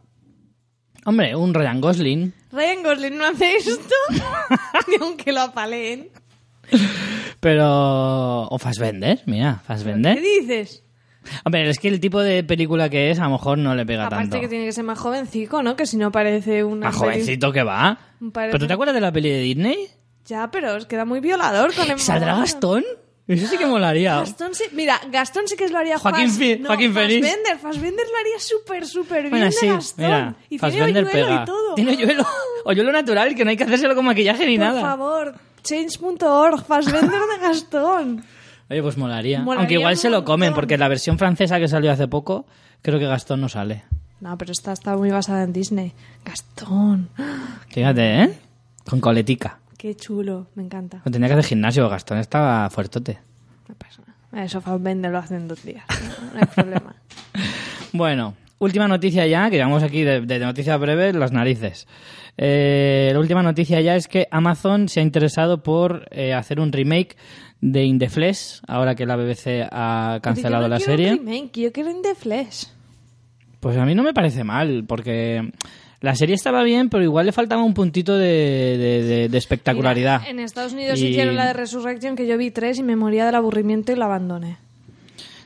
Hombre, 1.05 1.35
un 1.35 1.53
Ryan 1.53 1.81
Gosling. 1.81 2.33
Ryan 2.51 2.83
Gosling 2.83 3.17
no 3.17 3.25
hace 3.25 3.55
esto, 3.55 3.95
ni 4.87 4.95
aunque 5.03 5.31
lo 5.31 5.41
apaleen. 5.41 6.09
Pero... 7.39 8.43
O 8.47 8.57
Fassbender, 8.59 9.21
mira, 9.25 9.59
¿Qué 9.61 9.67
Fassbender. 9.67 10.19
dices? 10.21 10.83
Hombre, 11.45 11.69
es 11.69 11.77
que 11.79 11.87
el 11.87 11.99
tipo 11.99 12.19
de 12.21 12.43
película 12.43 12.89
que 12.89 13.11
es 13.11 13.19
a 13.19 13.25
lo 13.25 13.31
mejor 13.31 13.57
no 13.57 13.75
le 13.75 13.85
pega 13.85 14.07
Aparte 14.07 14.23
tanto. 14.29 14.39
que 14.41 14.47
tiene 14.47 14.65
que 14.65 14.71
ser 14.71 14.83
más 14.83 14.97
jovencico, 14.99 15.61
¿no? 15.61 15.75
Que 15.75 15.85
si 15.85 15.97
no 15.97 16.11
parece 16.11 16.63
una... 16.63 16.87
Más 16.87 16.95
jovencito 16.95 17.51
que 17.51 17.63
va. 17.63 17.99
Parece- 18.33 18.51
¿Pero 18.51 18.59
tú 18.59 18.67
te 18.67 18.73
acuerdas 18.73 18.95
de 18.95 19.01
la 19.01 19.11
peli 19.11 19.29
de 19.29 19.39
Disney? 19.39 19.87
Ya, 20.25 20.49
pero 20.49 20.75
os 20.75 20.85
queda 20.85 21.05
muy 21.05 21.19
violador 21.19 21.73
con 21.75 21.89
el 21.89 21.99
¿Saldrá 21.99 22.35
Gastón? 22.37 22.83
Eso 23.27 23.47
sí 23.47 23.57
que 23.57 23.65
molaría. 23.67 24.17
Gastón 24.19 24.53
sí, 24.55 24.63
mira, 24.73 24.99
Gastón 25.11 25.47
sí 25.47 25.55
que 25.55 25.69
lo 25.69 25.77
haría 25.77 25.97
Joaquín 25.99 26.29
Fi- 26.31 26.57
no, 26.57 26.67
Joaquín. 26.67 26.91
Fassbender, 26.93 27.57
Fassbender 27.61 28.05
lo 28.11 28.17
haría 28.17 28.39
súper, 28.39 28.85
súper 28.85 29.21
bien 29.21 29.29
Bueno, 29.31 29.45
de 29.45 29.51
sí, 29.51 29.67
Gastón. 29.67 30.05
mira, 30.05 30.35
y 30.49 30.57
Fassbender 30.57 31.05
tiene 31.07 31.23
hoyuelo 31.23 31.41
y 31.41 31.45
todo. 31.45 31.75
Tiene 31.75 31.91
hoyuelo, 31.91 32.27
hoyuelo 32.65 32.91
natural, 32.91 33.33
que 33.35 33.43
no 33.45 33.51
hay 33.51 33.57
que 33.57 33.63
hacérselo 33.63 33.95
con 33.95 34.05
maquillaje 34.05 34.45
ni 34.45 34.57
Por 34.57 34.65
nada. 34.67 34.81
favor, 34.81 35.35
change.org, 35.63 36.63
Fassbender 36.65 37.09
de 37.11 37.47
Gastón. 37.47 38.23
Oye, 38.69 38.81
pues 38.81 38.97
molaría. 38.97 39.41
Molaría 39.41 39.59
Aunque 39.61 39.73
igual 39.75 39.97
se 39.97 40.09
lo 40.09 40.23
comen, 40.23 40.53
porque 40.53 40.77
la 40.77 40.87
versión 40.87 41.17
francesa 41.17 41.59
que 41.59 41.67
salió 41.67 41.91
hace 41.91 42.07
poco, 42.07 42.45
creo 42.81 42.99
que 42.99 43.05
Gastón 43.05 43.41
no 43.41 43.49
sale. 43.49 43.83
No, 44.21 44.37
pero 44.37 44.51
esta 44.51 44.71
está 44.71 44.95
muy 44.95 45.09
basada 45.09 45.43
en 45.43 45.51
Disney. 45.51 45.93
Gastón. 46.23 47.09
Fíjate, 47.69 48.23
¿eh? 48.23 48.39
Con 48.87 49.01
coletica. 49.01 49.59
Qué 49.77 49.95
chulo, 49.95 50.47
me 50.55 50.63
encanta. 50.63 51.01
No 51.03 51.11
tenía 51.11 51.27
que 51.27 51.33
hacer 51.33 51.45
gimnasio, 51.45 51.89
Gastón 51.89 52.19
estaba 52.19 52.69
fuertote. 52.69 53.19
No 53.67 53.75
pasa 53.75 54.03
nada. 54.31 54.45
Eso 54.45 54.61
Fassbender 54.61 55.11
lo 55.11 55.17
hace 55.17 55.35
en 55.35 55.47
dos 55.47 55.63
días. 55.63 55.83
No, 55.89 56.33
no 56.33 56.39
hay 56.39 56.45
problema. 56.45 56.95
Bueno, 57.93 58.35
última 58.59 58.87
noticia 58.87 59.27
ya, 59.27 59.49
que 59.49 59.57
llevamos 59.57 59.83
aquí 59.83 60.03
de, 60.03 60.21
de 60.21 60.39
noticias 60.39 60.79
breves, 60.79 61.13
las 61.13 61.33
narices. 61.33 61.87
Eh, 62.43 63.11
la 63.13 63.19
última 63.19 63.43
noticia 63.43 63.79
ya 63.81 63.95
es 63.95 64.07
que 64.07 64.27
Amazon 64.31 64.89
se 64.89 64.99
ha 64.99 65.03
interesado 65.03 65.61
por 65.61 66.07
eh, 66.09 66.33
hacer 66.33 66.59
un 66.59 66.71
remake 66.71 67.15
de 67.61 67.83
In 67.85 67.99
the 67.99 68.09
Flesh, 68.09 68.61
ahora 68.67 68.95
que 68.95 69.05
la 69.05 69.15
BBC 69.15 69.67
ha 69.71 70.17
cancelado 70.23 70.63
yo 70.63 70.67
no 70.69 70.73
la 70.73 70.77
quiero 70.77 70.91
serie. 70.91 71.11
un 71.13 71.17
remake, 71.19 71.61
yo 71.61 71.71
quiero 71.71 71.91
en 71.91 72.01
The 72.01 72.15
Flash. 72.15 72.63
Pues 73.59 73.77
a 73.77 73.85
mí 73.85 73.93
no 73.93 74.01
me 74.01 74.11
parece 74.15 74.43
mal, 74.43 74.85
porque 74.87 75.51
la 75.99 76.15
serie 76.15 76.33
estaba 76.33 76.63
bien, 76.63 76.89
pero 76.89 77.03
igual 77.03 77.27
le 77.27 77.31
faltaba 77.31 77.61
un 77.63 77.75
puntito 77.75 78.17
de, 78.17 78.25
de- 78.75 79.03
de- 79.03 79.29
de 79.29 79.37
espectacularidad. 79.37 80.21
Mira, 80.21 80.31
en 80.31 80.39
Estados 80.39 80.73
Unidos 80.73 80.99
Y- 80.99 81.09
hicieron 81.09 81.35
la 81.35 81.45
de 81.45 81.53
Resurrection 81.53 82.15
que 82.15 82.25
yo 82.25 82.39
vi 82.39 82.49
tres 82.49 82.79
y 82.79 82.83
me 82.83 82.95
moría 82.95 83.27
del 83.27 83.35
aburrimiento 83.35 83.91
y 83.91 83.95
la 83.97 84.05
abandoné. 84.05 84.57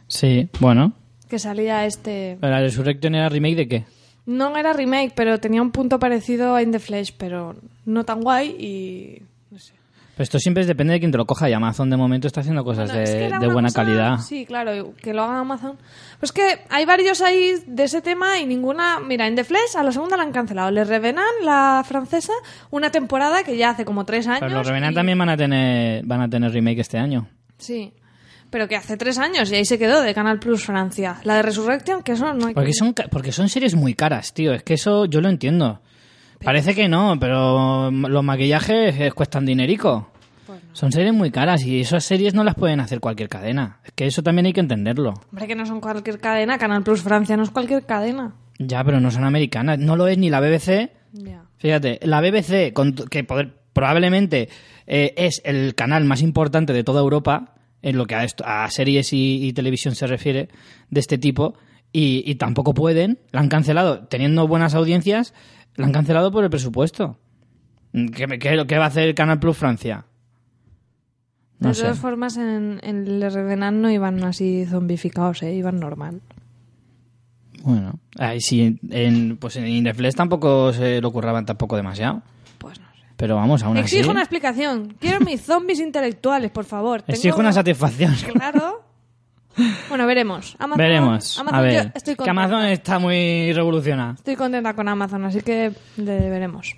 Sí, 0.07 0.47
bueno. 0.61 0.93
Que 1.29 1.39
salía 1.39 1.85
este... 1.85 2.37
¿Pero 2.39 2.53
¿La 2.53 2.61
Resurrection 2.61 3.15
era 3.15 3.27
remake 3.27 3.55
de 3.57 3.67
qué? 3.67 3.83
No 4.25 4.55
era 4.57 4.73
remake, 4.73 5.13
pero 5.15 5.39
tenía 5.39 5.61
un 5.61 5.71
punto 5.71 5.99
parecido 5.99 6.55
a 6.55 6.61
In 6.61 6.71
the 6.71 6.79
Flesh, 6.79 7.13
pero 7.17 7.55
no 7.85 8.03
tan 8.05 8.21
guay 8.21 8.49
y... 8.59 9.21
No 9.51 9.59
sé. 9.59 9.73
Pero 10.15 10.23
esto 10.23 10.39
siempre 10.39 10.65
depende 10.65 10.93
de 10.93 10.99
quién 10.99 11.11
te 11.11 11.17
lo 11.17 11.25
coja 11.25 11.49
y 11.49 11.53
Amazon 11.53 11.89
de 11.89 11.97
momento 11.97 12.25
está 12.25 12.39
haciendo 12.39 12.63
cosas 12.63 12.85
Bueno, 12.89 12.97
de, 12.99 13.03
es 13.03 13.09
que 13.11 13.25
era 13.25 13.37
de 13.37 13.45
una 13.47 13.53
buena 13.53 13.67
cosa- 13.67 13.83
calidad. 13.83 14.17
Sí, 14.19 14.45
claro, 14.45 14.93
que 14.95 15.13
lo 15.13 15.23
haga 15.23 15.39
Amazon. 15.39 15.77
Pues 16.19 16.31
que 16.31 16.59
hay 16.69 16.85
varios 16.85 17.21
ahí 17.21 17.51
de 17.67 17.83
ese 17.83 18.01
tema 18.01 18.39
y 18.39 18.45
ninguna... 18.45 18.99
Mira, 18.99 19.27
en 19.27 19.35
The 19.35 19.43
Flash 19.43 19.75
a 19.77 19.83
la 19.83 19.91
segunda 19.91 20.15
la 20.17 20.23
han 20.23 20.31
cancelado. 20.31 20.71
Le 20.71 20.85
Revenant, 20.85 21.43
la 21.43 21.83
francesa, 21.85 22.31
una 22.71 22.89
temporada 22.91 23.43
que 23.43 23.57
ya 23.57 23.71
hace 23.71 23.83
como 23.85 24.05
tres 24.05 24.25
años. 24.27 24.39
Pero 24.39 24.55
los 24.55 24.65
Revenant 24.67 24.93
y- 24.93 24.95
también 24.95 25.17
van 25.19 25.29
a 25.29 25.37
tener 25.37 26.03
van 26.05 26.21
a 26.21 26.29
tener 26.29 26.51
remake 26.51 26.79
este 26.79 26.97
año. 26.97 27.27
Sí. 27.57 27.91
Pero 28.55 28.69
que 28.69 28.77
hace 28.77 28.95
tres 28.95 29.17
años 29.17 29.51
y 29.51 29.55
ahí 29.55 29.65
se 29.65 29.77
quedó 29.77 30.01
de 30.01 30.13
Canal 30.13 30.39
Plus 30.39 30.63
Francia. 30.63 31.17
La 31.25 31.35
de 31.35 31.41
Resurrection, 31.41 32.01
que 32.03 32.13
eso 32.13 32.33
no 32.33 32.47
hay 32.47 32.53
Porque 32.53 32.69
que- 32.69 32.73
son, 32.73 32.95
porque 33.11 33.33
son 33.33 33.49
series 33.49 33.75
muy 33.75 33.95
caras, 33.95 34.33
tío. 34.33 34.53
Es 34.53 34.63
que 34.63 34.75
eso 34.75 35.03
yo 35.07 35.19
lo 35.19 35.27
entiendo. 35.27 35.81
Parece 36.41 36.73
que 36.73 36.87
no, 36.87 37.17
pero 37.19 37.91
los 37.91 38.23
maquillajes 38.23 38.97
eh, 38.97 39.11
cuestan 39.11 39.45
dinerico. 39.45 40.09
Pues 40.47 40.61
Son 40.71 40.89
series 40.93 41.13
muy 41.13 41.31
caras 41.31 41.65
y 41.65 41.81
esas 41.81 42.05
series 42.05 42.33
no 42.33 42.45
las 42.45 42.55
pueden 42.55 42.79
hacer 42.79 43.01
cualquier 43.01 43.27
cadena. 43.27 43.79
Es 43.83 43.91
que 43.91 44.05
eso 44.05 44.23
también 44.23 44.45
hay 44.45 44.53
que 44.53 44.61
entenderlo. 44.61 45.15
Hombre, 45.31 45.47
que 45.47 45.55
no 45.55 45.65
son 45.65 45.81
cualquier 45.81 46.19
cadena. 46.19 46.57
Canal 46.57 46.81
Plus 46.81 47.01
Francia 47.01 47.35
no 47.35 47.43
es 47.43 47.49
cualquier 47.49 47.85
cadena. 47.85 48.35
Ya, 48.57 48.81
pero 48.85 49.01
no 49.01 49.11
son 49.11 49.25
americanas. 49.25 49.79
No 49.79 49.97
lo 49.97 50.07
es 50.07 50.17
ni 50.17 50.29
la 50.29 50.39
BBC. 50.39 50.91
Ya. 51.11 51.43
Fíjate, 51.57 51.99
la 52.03 52.21
BBC, 52.21 52.71
que 53.09 53.25
poder- 53.25 53.51
probablemente 53.73 54.47
eh, 54.87 55.13
es 55.17 55.41
el 55.43 55.75
canal 55.75 56.05
más 56.05 56.21
importante 56.21 56.71
de 56.71 56.85
toda 56.85 57.01
Europa 57.01 57.51
en 57.81 57.97
lo 57.97 58.05
que 58.05 58.15
a, 58.15 58.23
esto- 58.23 58.43
a 58.45 58.69
series 58.71 59.13
y, 59.13 59.45
y 59.45 59.53
televisión 59.53 59.95
se 59.95 60.07
refiere 60.07 60.49
de 60.89 60.99
este 60.99 61.17
tipo, 61.17 61.55
y, 61.91 62.23
y 62.29 62.35
tampoco 62.35 62.73
pueden, 62.73 63.19
la 63.31 63.39
han 63.41 63.49
cancelado 63.49 64.07
teniendo 64.07 64.47
buenas 64.47 64.73
audiencias, 64.75 65.33
La 65.75 65.85
han 65.85 65.91
cancelado 65.91 66.31
por 66.31 66.43
el 66.43 66.49
presupuesto. 66.49 67.17
¿Qué, 67.93 68.27
qué- 68.39 68.65
qué 68.67 68.77
va 68.77 68.85
a 68.85 68.87
hacer 68.87 69.13
Canal 69.15 69.39
Plus 69.39 69.57
Francia? 69.57 70.05
No 71.59 71.69
de 71.69 71.75
sé. 71.75 71.81
todas 71.83 71.99
formas, 71.99 72.35
en, 72.37 72.79
en 72.83 73.07
el 73.07 73.31
Revenant 73.31 73.77
no 73.77 73.89
iban 73.89 74.21
así 74.25 74.65
zombificados, 74.65 75.41
¿eh? 75.43 75.53
iban 75.55 75.79
normal. 75.79 76.21
Bueno, 77.63 77.99
ahí 78.19 78.41
sí, 78.41 78.77
en, 78.89 79.37
pues 79.37 79.55
en 79.55 79.67
Indeflex 79.67 80.15
tampoco 80.15 80.71
se 80.73 81.01
lo 81.01 81.11
curraban 81.11 81.45
tampoco 81.45 81.75
demasiado. 81.77 82.21
Pero 83.17 83.35
vamos, 83.35 83.63
aún 83.63 83.77
así. 83.77 83.95
Exijo 83.97 84.11
una 84.11 84.21
explicación. 84.21 84.95
Quiero 84.99 85.19
mis 85.21 85.41
zombies 85.41 85.79
intelectuales, 85.79 86.51
por 86.51 86.65
favor. 86.65 87.01
Tengo- 87.01 87.15
Exijo 87.15 87.39
una 87.39 87.53
satisfacción. 87.53 88.13
Claro. 88.33 88.83
Bueno, 89.87 90.05
veremos. 90.05 90.55
Amazon- 90.59 90.77
Veremos. 90.77 91.39
Amazon, 91.39 91.59
a 91.59 91.61
ver. 91.61 91.91
estoy 91.95 92.15
que. 92.17 92.29
Amazon 92.29 92.65
está 92.65 92.99
muy 92.99 93.53
revolucionada. 93.53 94.15
Estoy 94.15 94.35
contenta 94.35 94.73
con 94.73 94.87
Amazon, 94.89 95.23
así 95.23 95.39
que 95.41 95.71
le 95.95 96.29
veremos. 96.29 96.75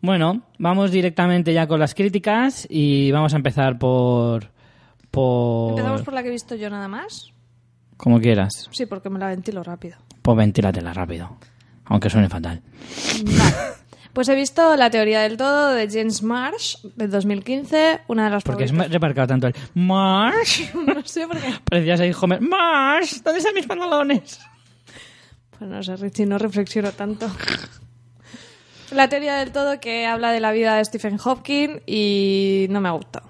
Bueno, 0.00 0.42
vamos 0.60 0.92
directamente 0.92 1.52
ya 1.52 1.66
con 1.66 1.80
las 1.80 1.92
críticas 1.94 2.68
y 2.70 3.10
vamos 3.10 3.32
a 3.32 3.36
empezar 3.36 3.78
por. 3.80 4.52
por. 5.10 5.70
Empezamos 5.70 6.02
por 6.02 6.14
la 6.14 6.22
que 6.22 6.28
he 6.28 6.32
visto 6.32 6.54
yo 6.54 6.70
nada 6.70 6.86
más. 6.86 7.32
Como 7.96 8.20
quieras. 8.20 8.68
Sí, 8.70 8.86
porque 8.86 9.10
me 9.10 9.18
la 9.18 9.26
ventilo 9.28 9.64
rápido. 9.64 9.96
Pues 10.22 10.36
ventílatela 10.36 10.92
rápido. 10.92 11.36
Aunque 11.86 12.10
suene 12.10 12.28
fatal. 12.28 12.62
Vale. 13.24 13.54
Pues 14.14 14.28
he 14.28 14.34
visto 14.36 14.76
La 14.76 14.90
teoría 14.90 15.22
del 15.22 15.36
todo 15.36 15.72
de 15.72 15.88
James 15.90 16.22
Marsh 16.22 16.76
del 16.94 17.10
2015, 17.10 18.00
una 18.06 18.24
de 18.26 18.30
las 18.30 18.44
Porque 18.44 18.64
es 18.64 18.70
favoritas. 18.70 18.92
remarcado 18.92 19.26
tanto 19.26 19.46
el. 19.48 19.54
Marsh. 19.74 20.72
No 20.74 21.04
sé 21.04 21.26
por 21.26 21.38
qué. 21.38 21.52
Parecías 21.68 22.00
ahí 22.00 22.12
Homer. 22.18 22.40
Marsh, 22.40 23.22
¿dónde 23.22 23.38
están 23.38 23.54
mis 23.54 23.66
pantalones? 23.66 24.40
Pues 25.58 25.70
no 25.70 25.82
sé, 25.82 25.96
Richie, 25.96 26.26
no 26.26 26.38
reflexiono 26.38 26.92
tanto. 26.92 27.28
La 28.92 29.08
teoría 29.08 29.36
del 29.36 29.50
todo 29.50 29.80
que 29.80 30.06
habla 30.06 30.30
de 30.30 30.40
la 30.40 30.52
vida 30.52 30.76
de 30.76 30.84
Stephen 30.84 31.16
Hawking 31.18 31.80
y 31.86 32.66
no 32.70 32.80
me 32.80 32.88
ha 32.88 32.92
gustado. 32.92 33.28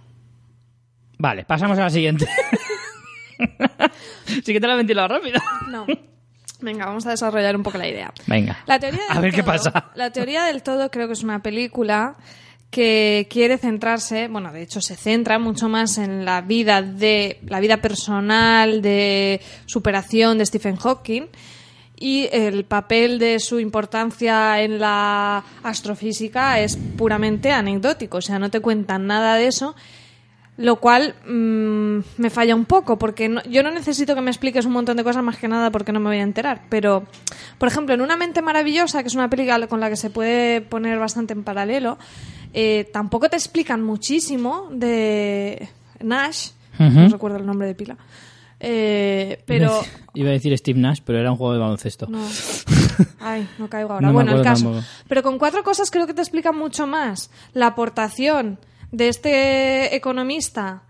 Vale, 1.19 1.45
pasamos 1.45 1.79
a 1.79 1.83
la 1.83 1.91
siguiente. 1.91 2.27
sí 4.45 4.53
que 4.53 4.61
te 4.61 4.67
la 4.67 4.75
he 4.75 4.77
ventilado 4.77 5.09
rápido. 5.09 5.41
No. 5.71 5.87
Venga, 6.65 6.87
vamos 6.87 7.07
a 7.07 7.11
desarrollar 7.11 7.55
un 7.57 7.63
poco 7.63 7.77
la 7.79 7.87
idea. 7.87 8.13
Venga. 8.27 8.59
La 8.67 8.79
teoría 8.81 9.03
del 9.09 9.19
a 9.19 9.21
ver 9.21 9.31
qué 9.33 9.43
todo- 9.43 9.53
pasa. 9.53 9.93
La 9.95 10.11
teoría 10.11 10.45
del 10.45 10.63
todo 10.63 10.91
creo 10.91 11.07
que 11.07 11.13
es 11.13 11.23
una 11.23 11.43
película 11.43 12.17
que 12.71 13.29
quiere 13.31 13.57
centrarse, 13.59 14.27
bueno, 14.27 14.51
de 14.53 14.63
hecho 14.63 14.81
se 14.81 14.97
centra 14.97 15.39
mucho 15.39 15.69
más 15.69 15.97
en 15.99 16.25
la 16.25 16.41
vida 16.41 16.83
de 16.83 17.39
la 17.47 17.61
vida 17.61 17.77
personal 17.77 18.83
de 18.83 19.41
superación 19.67 20.39
de 20.39 20.47
Stephen 20.47 20.77
Hawking 20.77 21.27
y 21.97 22.29
el 22.33 22.65
papel 22.65 23.21
de 23.21 23.39
su 23.39 23.61
importancia 23.61 24.61
en 24.61 24.81
la 24.81 25.45
astrofísica 25.63 26.59
es 26.59 26.77
puramente 26.97 27.53
anecdótico, 27.53 28.17
o 28.17 28.23
sea, 28.23 28.41
no 28.41 28.51
te 28.51 28.59
cuentan 28.59 29.07
nada 29.07 29.37
de 29.37 29.47
eso. 29.47 29.77
Lo 30.57 30.77
cual 30.77 31.17
mm, 31.27 31.99
me 32.23 32.31
falla 32.31 32.55
un 32.55 32.65
poco, 32.65 32.97
porque 32.97 33.29
no- 33.29 33.43
yo 33.43 33.63
no 33.65 33.73
necesito 33.73 34.15
que 34.15 34.21
me 34.21 34.31
expliques 34.31 34.65
un 34.67 34.73
montón 34.73 34.97
de 34.97 35.03
cosas 35.03 35.25
más 35.25 35.37
que 35.37 35.49
nada 35.49 35.71
porque 35.73 35.91
no 35.91 35.99
me 35.99 36.07
voy 36.11 36.19
a 36.19 36.23
enterar. 36.23 36.63
Pero, 36.69 37.05
por 37.59 37.69
ejemplo, 37.69 37.93
en 37.95 38.01
Una 38.01 38.17
mente 38.17 38.41
maravillosa, 38.41 39.03
que 39.03 39.09
es 39.09 39.15
una 39.17 39.29
película 39.29 39.67
con 39.67 39.81
la 39.81 39.91
que 39.91 39.97
se 39.97 40.11
puede 40.11 40.61
poner 40.61 40.99
bastante 40.99 41.33
en 41.33 41.43
paralelo, 41.43 41.99
eh, 42.53 42.89
tampoco 42.93 43.29
te 43.29 43.37
explican 43.37 43.83
muchísimo 43.83 44.69
de 44.71 45.69
Nash, 46.01 46.51
no 46.79 47.09
recuerdo 47.09 47.39
el 47.39 47.47
nombre 47.47 47.67
de 47.67 47.75
pila, 47.75 47.97
eh, 48.61 49.43
pero... 49.47 49.81
Iba 50.15 50.31
a 50.31 50.33
decir 50.33 50.57
Steve 50.57 50.79
Nash, 50.79 51.01
pero 51.05 51.19
era 51.19 51.33
un 51.33 51.37
juego 51.37 51.53
de 51.55 51.59
baloncesto. 51.59 52.07
No. 52.07 52.25
Ay, 53.21 53.49
no 53.59 53.69
caigo 53.69 53.93
ahora. 53.93 54.07
No 54.07 54.13
bueno, 54.13 54.37
el 54.37 54.43
caso. 54.43 54.65
tampoco. 54.67 54.87
Pero 55.09 55.23
con 55.25 55.39
cuatro 55.39 55.65
cosas 55.65 55.91
creo 55.91 56.07
que 56.07 56.15
te 56.15 56.21
explican 56.23 56.57
mucho 56.57 56.87
más. 56.87 57.31
La 57.53 57.67
aportación 57.67 58.59
de 58.97 59.09
este 59.09 59.97
economista 59.97 60.83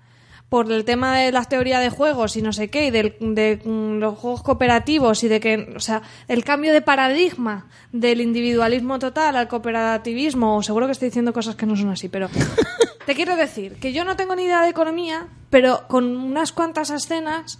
por 0.50 0.70
el 0.70 0.84
tema 0.84 1.16
de 1.18 1.32
la 1.32 1.44
teoría 1.44 1.80
de 1.80 1.88
juegos 1.90 2.36
y 2.36 2.42
no 2.42 2.52
sé 2.52 2.68
qué, 2.68 2.86
y 2.86 2.90
del- 2.90 3.16
de, 3.20 3.60
mm, 3.64 3.98
los 3.98 4.18
juegos 4.18 4.42
cooperativos 4.42 5.24
y 5.24 5.28
de 5.28 5.40
que, 5.40 5.72
o 5.74 5.80
sea, 5.80 6.02
el 6.28 6.44
cambio 6.44 6.72
de 6.72 6.80
paradigma 6.82 7.66
del 7.92 8.20
individualismo 8.20 8.98
total 8.98 9.36
al 9.36 9.48
cooperativismo, 9.48 10.56
o 10.56 10.62
seguro 10.62 10.86
que 10.86 10.92
estoy 10.92 11.08
diciendo 11.08 11.32
cosas 11.32 11.56
que 11.56 11.66
no 11.66 11.74
son 11.76 11.88
así, 11.90 12.08
pero 12.08 12.28
te 13.06 13.14
quiero 13.14 13.36
decir 13.36 13.76
que 13.80 13.92
yo 13.92 14.04
no 14.04 14.16
tengo 14.16 14.36
ni 14.36 14.44
idea 14.44 14.62
de 14.62 14.68
economía, 14.68 15.26
pero 15.50 15.88
con 15.88 16.04
unas 16.16 16.52
cuantas 16.52 16.90
escenas 16.90 17.58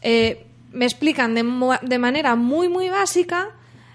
eh, 0.00 0.46
me 0.72 0.84
explican 0.86 1.34
de, 1.34 1.44
de 1.82 1.98
manera 1.98 2.34
muy, 2.36 2.68
muy 2.68 2.88
básica 2.88 3.48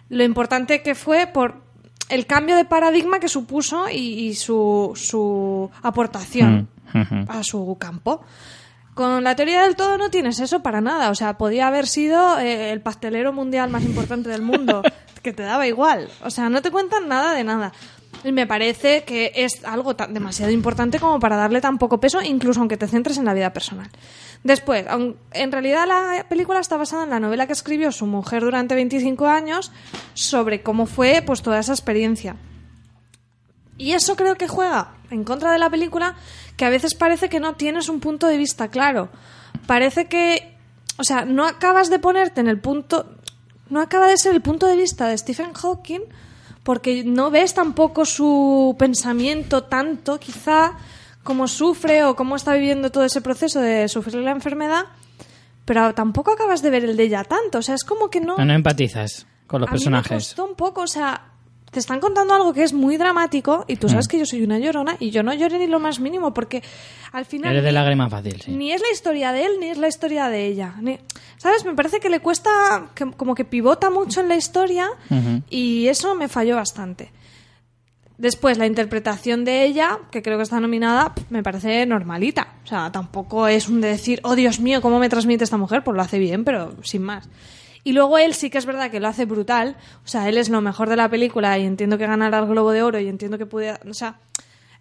lo 0.09 0.23
importante 0.23 0.83
que 0.83 0.93
fue 0.95 1.27
por 1.27 1.66
el 2.09 2.25
cambio 2.25 2.55
de 2.55 2.65
paradigma 2.65 3.19
que 3.19 3.27
supuso 3.29 3.89
y, 3.89 4.27
y 4.27 4.35
su, 4.35 4.93
su 4.95 5.69
aportación 5.83 6.69
Mm, 6.93 7.25
a 7.29 7.43
su 7.43 7.75
campo. 7.77 8.21
Con 8.93 9.21
la 9.23 9.35
teoría 9.35 9.63
del 9.63 9.75
todo 9.75 9.97
no 9.97 10.09
tienes 10.09 10.39
eso 10.39 10.61
para 10.63 10.79
nada. 10.79 11.09
O 11.09 11.15
sea, 11.15 11.37
podía 11.37 11.67
haber 11.67 11.85
sido 11.85 12.39
eh, 12.39 12.71
el 12.71 12.79
pastelero 12.81 13.33
mundial 13.33 13.69
más 13.69 13.83
importante 13.83 14.29
del 14.29 14.41
mundo, 14.41 14.81
que 15.21 15.33
te 15.33 15.43
daba 15.43 15.67
igual. 15.67 16.07
O 16.23 16.29
sea, 16.29 16.47
no 16.49 16.61
te 16.61 16.71
cuentan 16.71 17.09
nada 17.09 17.33
de 17.33 17.43
nada. 17.43 17.73
Y 18.23 18.31
me 18.31 18.47
parece 18.47 19.03
que 19.03 19.33
es 19.35 19.65
algo 19.65 19.97
tan- 19.97 20.13
demasiado 20.13 20.49
importante 20.51 20.97
como 20.97 21.19
para 21.19 21.35
darle 21.35 21.59
tan 21.59 21.77
poco 21.77 21.99
peso, 21.99 22.21
incluso 22.21 22.61
aunque 22.61 22.77
te 22.77 22.87
centres 22.87 23.17
en 23.17 23.25
la 23.25 23.33
vida 23.33 23.51
personal. 23.51 23.89
Después, 24.43 24.85
en 25.33 25.51
realidad 25.51 25.87
la 25.87 26.25
película 26.29 26.59
está 26.59 26.77
basada 26.77 27.03
en 27.03 27.09
la 27.09 27.19
novela 27.19 27.47
que 27.47 27.53
escribió 27.53 27.91
su 27.91 28.05
mujer 28.05 28.43
durante 28.43 28.75
25 28.75 29.27
años 29.27 29.71
sobre 30.13 30.61
cómo 30.61 30.85
fue 30.85 31.23
pues 31.25 31.41
toda 31.41 31.59
esa 31.59 31.73
experiencia. 31.73 32.35
Y 33.77 33.91
eso 33.91 34.15
creo 34.15 34.35
que 34.35 34.47
juega 34.47 34.95
en 35.11 35.23
contra 35.23 35.51
de 35.51 35.59
la 35.59 35.69
película, 35.69 36.15
que 36.55 36.65
a 36.65 36.69
veces 36.69 36.95
parece 36.95 37.29
que 37.29 37.39
no 37.39 37.55
tienes 37.55 37.89
un 37.89 37.99
punto 37.99 38.27
de 38.27 38.37
vista 38.37 38.69
claro. 38.69 39.09
Parece 39.65 40.07
que, 40.07 40.55
o 40.97 41.03
sea, 41.03 41.25
no 41.25 41.45
acabas 41.45 41.89
de 41.89 41.99
ponerte 41.99 42.41
en 42.41 42.47
el 42.47 42.59
punto, 42.59 43.05
no 43.69 43.81
acaba 43.81 44.07
de 44.07 44.17
ser 44.17 44.33
el 44.33 44.41
punto 44.41 44.65
de 44.65 44.75
vista 44.75 45.07
de 45.07 45.17
Stephen 45.17 45.53
Hawking, 45.53 46.01
porque 46.63 47.03
no 47.03 47.31
ves 47.31 47.53
tampoco 47.53 48.05
su 48.05 48.75
pensamiento 48.77 49.63
tanto, 49.63 50.19
quizá, 50.19 50.73
cómo 51.27 51.47
sufre 51.47 52.05
o 52.05 52.15
cómo 52.15 52.35
está 52.37 52.53
viviendo 52.53 52.89
todo 52.89 53.03
ese 53.03 53.19
proceso 53.21 53.59
de 53.59 53.87
sufrir 53.89 54.15
la 54.23 54.31
enfermedad, 54.31 54.85
pero 55.65 55.93
tampoco 55.93 56.31
acabas 56.31 56.61
de 56.61 56.69
ver 56.69 56.85
el 56.85 56.95
de 56.95 57.03
ella 57.03 57.23
tanto. 57.25 57.57
O 57.57 57.61
sea, 57.61 57.75
es 57.75 57.83
como 57.83 58.09
que 58.09 58.21
no 58.21 58.37
No, 58.37 58.45
no 58.45 58.53
empatizas 58.53 59.27
con 59.45 59.59
los 59.61 59.67
a 59.69 59.73
mí 59.73 59.75
me 59.75 59.79
personajes. 59.79 60.11
costó 60.29 60.45
un 60.45 60.55
poco, 60.55 60.81
o 60.81 60.87
sea, 60.87 61.31
te 61.69 61.79
están 61.79 61.99
contando 61.99 62.33
algo 62.33 62.53
que 62.53 62.63
es 62.63 62.71
muy 62.71 62.95
dramático 62.95 63.65
y 63.67 63.75
tú 63.75 63.87
Mm. 63.87 63.89
sabes 63.89 64.07
que 64.07 64.17
yo 64.19 64.25
soy 64.25 64.41
una 64.41 64.57
llorona 64.57 64.95
y 65.01 65.09
yo 65.11 65.21
no 65.21 65.33
lloré 65.33 65.59
ni 65.59 65.67
lo 65.67 65.81
más 65.81 65.99
mínimo 65.99 66.33
porque 66.33 66.63
al 67.11 67.25
final 67.25 67.51
Eres 67.51 67.65
de 67.65 67.71
lágrima 67.73 68.09
fácil, 68.09 68.41
sí. 68.41 68.51
ni 68.51 68.71
es 68.71 68.81
la 68.81 68.89
historia 68.93 69.33
de 69.33 69.45
él 69.45 69.51
ni 69.59 69.67
es 69.67 69.77
la 69.77 69.89
historia 69.89 70.29
de 70.29 70.45
ella. 70.47 70.75
ni- 70.81 70.97
¿Sabes? 71.37 71.65
Me 71.65 71.75
parece 71.75 71.99
que 71.99 72.09
le 72.09 72.21
cuesta, 72.21 72.89
que- 72.95 73.11
como 73.11 73.35
que 73.35 73.43
pivota 73.43 73.89
mucho 73.89 74.21
en 74.21 74.29
la 74.29 74.37
historia 74.37 74.87
y 75.49 75.87
eso 75.89 76.15
me 76.15 76.29
falló 76.29 76.55
bastante. 76.55 77.11
Después, 78.17 78.57
la 78.57 78.65
interpretación 78.65 79.45
de 79.45 79.63
ella, 79.65 79.99
que 80.11 80.23
creo 80.23 80.37
que 80.37 80.43
está 80.43 80.59
nominada, 80.59 81.13
me 81.29 81.43
parece 81.43 81.85
normalita. 81.85 82.55
O 82.63 82.67
sea, 82.67 82.91
tampoco 82.91 83.47
es 83.47 83.69
un 83.69 83.79
de 83.79 83.89
decir, 83.89 84.19
oh 84.23 84.35
Dios 84.35 84.59
mío, 84.59 84.81
¿cómo 84.81 84.97
me 84.99 85.07
transmite 85.09 85.43
esta 85.43 85.57
mujer? 85.57 85.83
Pues 85.83 85.95
lo 85.95 86.01
hace 86.01 86.17
bien, 86.17 86.43
pero 86.43 86.75
sin 86.83 87.03
más. 87.03 87.29
Y 87.83 87.93
luego 87.93 88.17
él 88.17 88.33
sí 88.33 88.49
que 88.49 88.57
es 88.57 88.65
verdad 88.65 88.89
que 88.89 88.99
lo 88.99 89.07
hace 89.07 89.25
brutal. 89.25 89.77
O 90.03 90.07
sea, 90.07 90.27
él 90.29 90.37
es 90.37 90.49
lo 90.49 90.61
mejor 90.61 90.89
de 90.89 90.95
la 90.95 91.09
película 91.09 91.57
y 91.59 91.65
entiendo 91.65 91.97
que 91.99 92.07
ganará 92.07 92.39
el 92.39 92.47
Globo 92.47 92.71
de 92.71 92.81
Oro 92.81 92.99
y 92.99 93.07
entiendo 93.07 93.37
que 93.37 93.45
pudiera... 93.45 93.79
O 93.87 93.93
sea, 93.93 94.19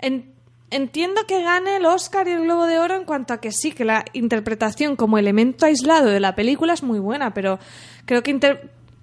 en- 0.01 0.33
entiendo 0.71 1.21
que 1.29 1.43
gane 1.43 1.77
el 1.77 1.85
Oscar 1.87 2.27
y 2.27 2.33
el 2.33 2.41
Globo 2.41 2.67
de 2.67 2.79
Oro 2.79 2.97
en 2.97 3.05
cuanto 3.05 3.35
a 3.35 3.41
que 3.41 3.53
sí, 3.53 3.71
que 3.71 3.85
la 3.85 4.05
interpretación 4.15 4.97
como 4.97 5.19
elemento 5.19 5.67
aislado 5.67 6.07
de 6.09 6.21
la 6.21 6.35
película 6.35 6.73
es 6.73 6.83
muy 6.83 6.99
buena, 6.99 7.35
pero 7.35 7.59
creo 8.07 8.23
que, 8.23 8.31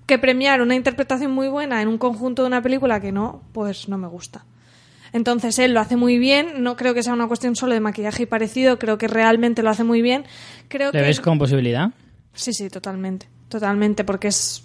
que 0.06 0.20
premiar 0.20 0.62
una 0.62 0.76
interpretación 0.76 1.32
muy 1.32 1.48
buena 1.48 1.82
en 1.82 1.88
un 1.88 1.98
conjunto 1.98 2.44
de 2.44 2.48
una 2.48 2.62
película 2.62 3.00
que 3.00 3.12
no, 3.12 3.42
pues 3.54 3.88
no 3.88 3.98
me 3.98 4.08
gusta. 4.08 4.46
Entonces 5.14 5.60
él 5.60 5.74
lo 5.74 5.80
hace 5.80 5.96
muy 5.96 6.18
bien, 6.18 6.64
no 6.64 6.76
creo 6.76 6.96
que 6.96 7.04
sea 7.04 7.14
una 7.14 7.28
cuestión 7.28 7.56
solo 7.56 7.74
de 7.74 7.80
maquillaje 7.80 8.24
y 8.24 8.26
parecido, 8.26 8.80
creo 8.80 8.98
que 8.98 9.08
realmente 9.08 9.62
lo 9.62 9.70
hace 9.70 9.84
muy 9.84 10.02
bien. 10.02 10.26
Creo 10.68 10.92
¿Le 10.92 11.00
que 11.00 11.06
ves 11.06 11.22
con 11.22 11.38
posibilidad? 11.38 11.92
Sí, 12.34 12.52
sí, 12.52 12.70
totalmente. 12.70 13.28
Totalmente, 13.48 14.04
porque 14.04 14.30
es. 14.30 14.64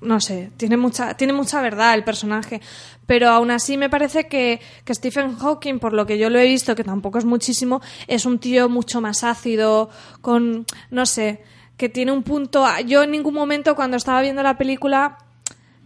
No 0.00 0.18
sé, 0.18 0.50
tiene 0.56 0.76
mucha, 0.76 1.14
tiene 1.14 1.32
mucha 1.32 1.60
verdad 1.60 1.94
el 1.94 2.02
personaje. 2.02 2.60
Pero 3.06 3.28
aún 3.28 3.50
así 3.50 3.76
me 3.76 3.90
parece 3.90 4.26
que, 4.26 4.60
que 4.84 4.94
Stephen 4.94 5.36
Hawking, 5.36 5.78
por 5.78 5.92
lo 5.92 6.06
que 6.06 6.18
yo 6.18 6.30
lo 6.30 6.38
he 6.38 6.46
visto, 6.46 6.74
que 6.74 6.82
tampoco 6.82 7.18
es 7.18 7.24
muchísimo, 7.24 7.82
es 8.08 8.24
un 8.24 8.38
tío 8.38 8.70
mucho 8.70 9.02
más 9.02 9.22
ácido, 9.22 9.90
con. 10.22 10.64
No 10.90 11.04
sé, 11.04 11.42
que 11.82 11.88
tiene 11.88 12.12
un 12.12 12.22
punto. 12.22 12.64
Yo 12.86 13.02
en 13.02 13.10
ningún 13.10 13.34
momento 13.34 13.74
cuando 13.74 13.96
estaba 13.96 14.22
viendo 14.22 14.40
la 14.44 14.56
película 14.56 15.18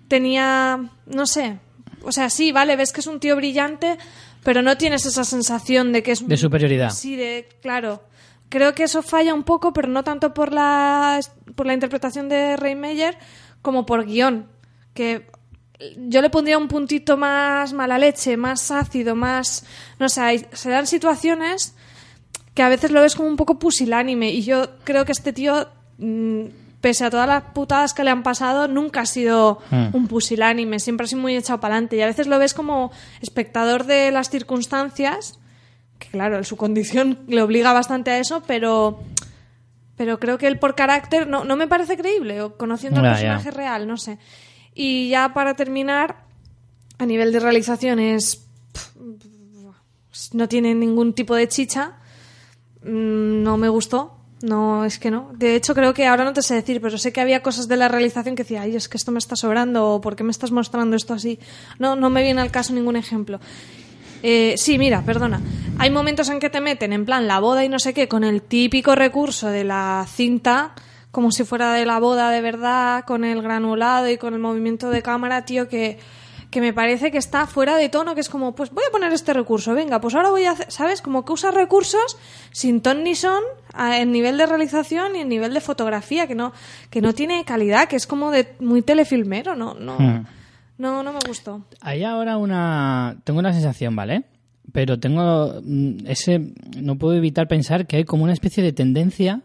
tenía. 0.08 0.90
No 1.06 1.26
sé. 1.26 1.58
O 2.02 2.12
sea, 2.12 2.28
sí, 2.28 2.52
vale, 2.52 2.76
ves 2.76 2.92
que 2.92 3.00
es 3.00 3.06
un 3.06 3.18
tío 3.18 3.34
brillante, 3.34 3.96
pero 4.44 4.60
no 4.60 4.76
tienes 4.76 5.06
esa 5.06 5.24
sensación 5.24 5.94
de 5.94 6.02
que 6.02 6.12
es. 6.12 6.28
De 6.28 6.36
superioridad. 6.36 6.90
Sí, 6.90 7.16
de, 7.16 7.48
claro. 7.62 8.02
Creo 8.50 8.74
que 8.74 8.82
eso 8.82 9.02
falla 9.02 9.32
un 9.32 9.42
poco, 9.42 9.72
pero 9.72 9.88
no 9.88 10.04
tanto 10.04 10.34
por 10.34 10.52
la, 10.52 11.18
por 11.54 11.64
la 11.66 11.72
interpretación 11.72 12.28
de 12.28 12.58
Ray 12.58 12.74
Meyer 12.74 13.16
como 13.62 13.86
por 13.86 14.04
guion. 14.04 14.48
Que 14.92 15.26
yo 15.96 16.20
le 16.20 16.28
pondría 16.28 16.58
un 16.58 16.68
puntito 16.68 17.16
más 17.16 17.72
mala 17.72 17.96
leche, 17.96 18.36
más 18.36 18.70
ácido, 18.70 19.16
más... 19.16 19.64
No 19.98 20.10
sé, 20.10 20.20
hay- 20.20 20.46
se 20.52 20.68
dan 20.68 20.86
situaciones 20.86 21.74
que 22.54 22.62
a 22.62 22.68
veces 22.68 22.90
lo 22.90 23.00
ves 23.00 23.14
como 23.16 23.28
un 23.28 23.36
poco 23.36 23.58
pusilánime 23.58 24.28
y 24.30 24.42
yo 24.42 24.76
creo 24.84 25.04
que 25.06 25.12
este 25.12 25.32
tío, 25.32 25.68
pese 26.80 27.04
a 27.04 27.10
todas 27.10 27.26
las 27.26 27.42
putadas 27.52 27.94
que 27.94 28.04
le 28.04 28.10
han 28.10 28.22
pasado, 28.22 28.68
nunca 28.68 29.00
ha 29.00 29.06
sido 29.06 29.58
Mm. 29.70 29.88
un 29.94 30.08
pusilánime, 30.08 30.78
siempre 30.78 31.04
ha 31.04 31.08
sido 31.08 31.22
muy 31.22 31.36
echado 31.36 31.58
para 31.60 31.74
adelante 31.74 31.96
y 31.96 32.02
a 32.02 32.06
veces 32.06 32.26
lo 32.26 32.38
ves 32.38 32.54
como 32.54 32.92
espectador 33.22 33.84
de 33.84 34.10
las 34.12 34.30
circunstancias, 34.30 35.38
que 35.98 36.08
claro, 36.08 36.44
su 36.44 36.56
condición 36.56 37.18
le 37.28 37.42
obliga 37.42 37.72
bastante 37.72 38.10
a 38.10 38.18
eso, 38.18 38.42
pero... 38.46 39.00
Pero 39.96 40.20
creo 40.20 40.36
que 40.36 40.46
él 40.46 40.58
por 40.58 40.74
carácter 40.74 41.26
no, 41.26 41.44
no 41.44 41.56
me 41.56 41.66
parece 41.66 41.96
creíble, 41.96 42.42
o 42.42 42.58
conociendo 42.58 43.00
al 43.00 43.12
personaje 43.12 43.50
real, 43.50 43.86
no 43.88 43.96
sé. 43.96 44.18
Y 44.74 45.08
ya 45.08 45.32
para 45.32 45.54
terminar, 45.54 46.16
a 46.98 47.06
nivel 47.06 47.32
de 47.32 47.40
realizaciones, 47.40 48.46
no 50.34 50.48
tiene 50.48 50.74
ningún 50.74 51.14
tipo 51.14 51.34
de 51.34 51.48
chicha. 51.48 51.94
Mm, 52.82 53.42
No 53.42 53.56
me 53.56 53.70
gustó. 53.70 54.15
No, 54.46 54.84
es 54.84 55.00
que 55.00 55.10
no. 55.10 55.30
De 55.32 55.56
hecho, 55.56 55.74
creo 55.74 55.92
que 55.92 56.06
ahora 56.06 56.22
no 56.22 56.32
te 56.32 56.40
sé 56.40 56.54
decir, 56.54 56.80
pero 56.80 56.98
sé 56.98 57.12
que 57.12 57.20
había 57.20 57.42
cosas 57.42 57.66
de 57.66 57.76
la 57.76 57.88
realización 57.88 58.36
que 58.36 58.44
decía, 58.44 58.62
ay, 58.62 58.76
es 58.76 58.88
que 58.88 58.96
esto 58.96 59.10
me 59.10 59.18
está 59.18 59.34
sobrando, 59.34 59.94
o 59.94 60.00
¿por 60.00 60.14
qué 60.14 60.22
me 60.22 60.30
estás 60.30 60.52
mostrando 60.52 60.94
esto 60.94 61.14
así? 61.14 61.40
No, 61.80 61.96
no 61.96 62.10
me 62.10 62.22
viene 62.22 62.40
al 62.40 62.52
caso 62.52 62.72
ningún 62.72 62.94
ejemplo. 62.94 63.40
Eh, 64.22 64.54
sí, 64.56 64.78
mira, 64.78 65.02
perdona. 65.02 65.40
Hay 65.78 65.90
momentos 65.90 66.28
en 66.28 66.38
que 66.38 66.48
te 66.48 66.60
meten 66.60 66.92
en 66.92 67.04
plan 67.04 67.26
la 67.26 67.40
boda 67.40 67.64
y 67.64 67.68
no 67.68 67.80
sé 67.80 67.92
qué, 67.92 68.06
con 68.06 68.22
el 68.22 68.40
típico 68.40 68.94
recurso 68.94 69.48
de 69.48 69.64
la 69.64 70.06
cinta, 70.08 70.74
como 71.10 71.32
si 71.32 71.42
fuera 71.42 71.72
de 71.72 71.84
la 71.84 71.98
boda 71.98 72.30
de 72.30 72.40
verdad, 72.40 73.04
con 73.04 73.24
el 73.24 73.42
granulado 73.42 74.08
y 74.08 74.16
con 74.16 74.32
el 74.32 74.38
movimiento 74.38 74.90
de 74.90 75.02
cámara, 75.02 75.44
tío, 75.44 75.68
que, 75.68 75.98
que 76.56 76.62
me 76.62 76.72
parece 76.72 77.10
que 77.10 77.18
está 77.18 77.46
fuera 77.46 77.76
de 77.76 77.90
tono, 77.90 78.14
que 78.14 78.22
es 78.22 78.30
como, 78.30 78.54
pues 78.54 78.70
voy 78.70 78.82
a 78.88 78.90
poner 78.90 79.12
este 79.12 79.34
recurso, 79.34 79.74
venga, 79.74 80.00
pues 80.00 80.14
ahora 80.14 80.30
voy 80.30 80.44
a 80.44 80.52
hacer, 80.52 80.72
¿sabes? 80.72 81.02
Como 81.02 81.22
que 81.22 81.34
usa 81.34 81.50
recursos 81.50 82.16
sin 82.50 82.80
ton 82.80 83.04
ni 83.04 83.14
son 83.14 83.42
en 83.78 84.10
nivel 84.10 84.38
de 84.38 84.46
realización 84.46 85.16
y 85.16 85.18
en 85.18 85.28
nivel 85.28 85.52
de 85.52 85.60
fotografía, 85.60 86.26
que 86.26 86.34
no, 86.34 86.54
que 86.88 87.02
no 87.02 87.12
tiene 87.12 87.44
calidad, 87.44 87.88
que 87.88 87.96
es 87.96 88.06
como 88.06 88.30
de 88.30 88.54
muy 88.58 88.80
telefilmero, 88.80 89.54
no, 89.54 89.74
no, 89.74 89.98
Hmm. 89.98 90.24
no, 90.78 91.02
no 91.02 91.12
me 91.12 91.18
gustó. 91.28 91.62
Hay 91.82 92.04
ahora 92.04 92.38
una... 92.38 93.18
Tengo 93.24 93.38
una 93.38 93.52
sensación, 93.52 93.94
¿vale? 93.94 94.24
Pero 94.72 94.98
tengo 94.98 95.60
mm, 95.62 96.06
ese... 96.06 96.54
No 96.80 96.96
puedo 96.96 97.18
evitar 97.18 97.48
pensar 97.48 97.86
que 97.86 97.98
hay 97.98 98.04
como 98.04 98.24
una 98.24 98.32
especie 98.32 98.64
de 98.64 98.72
tendencia 98.72 99.42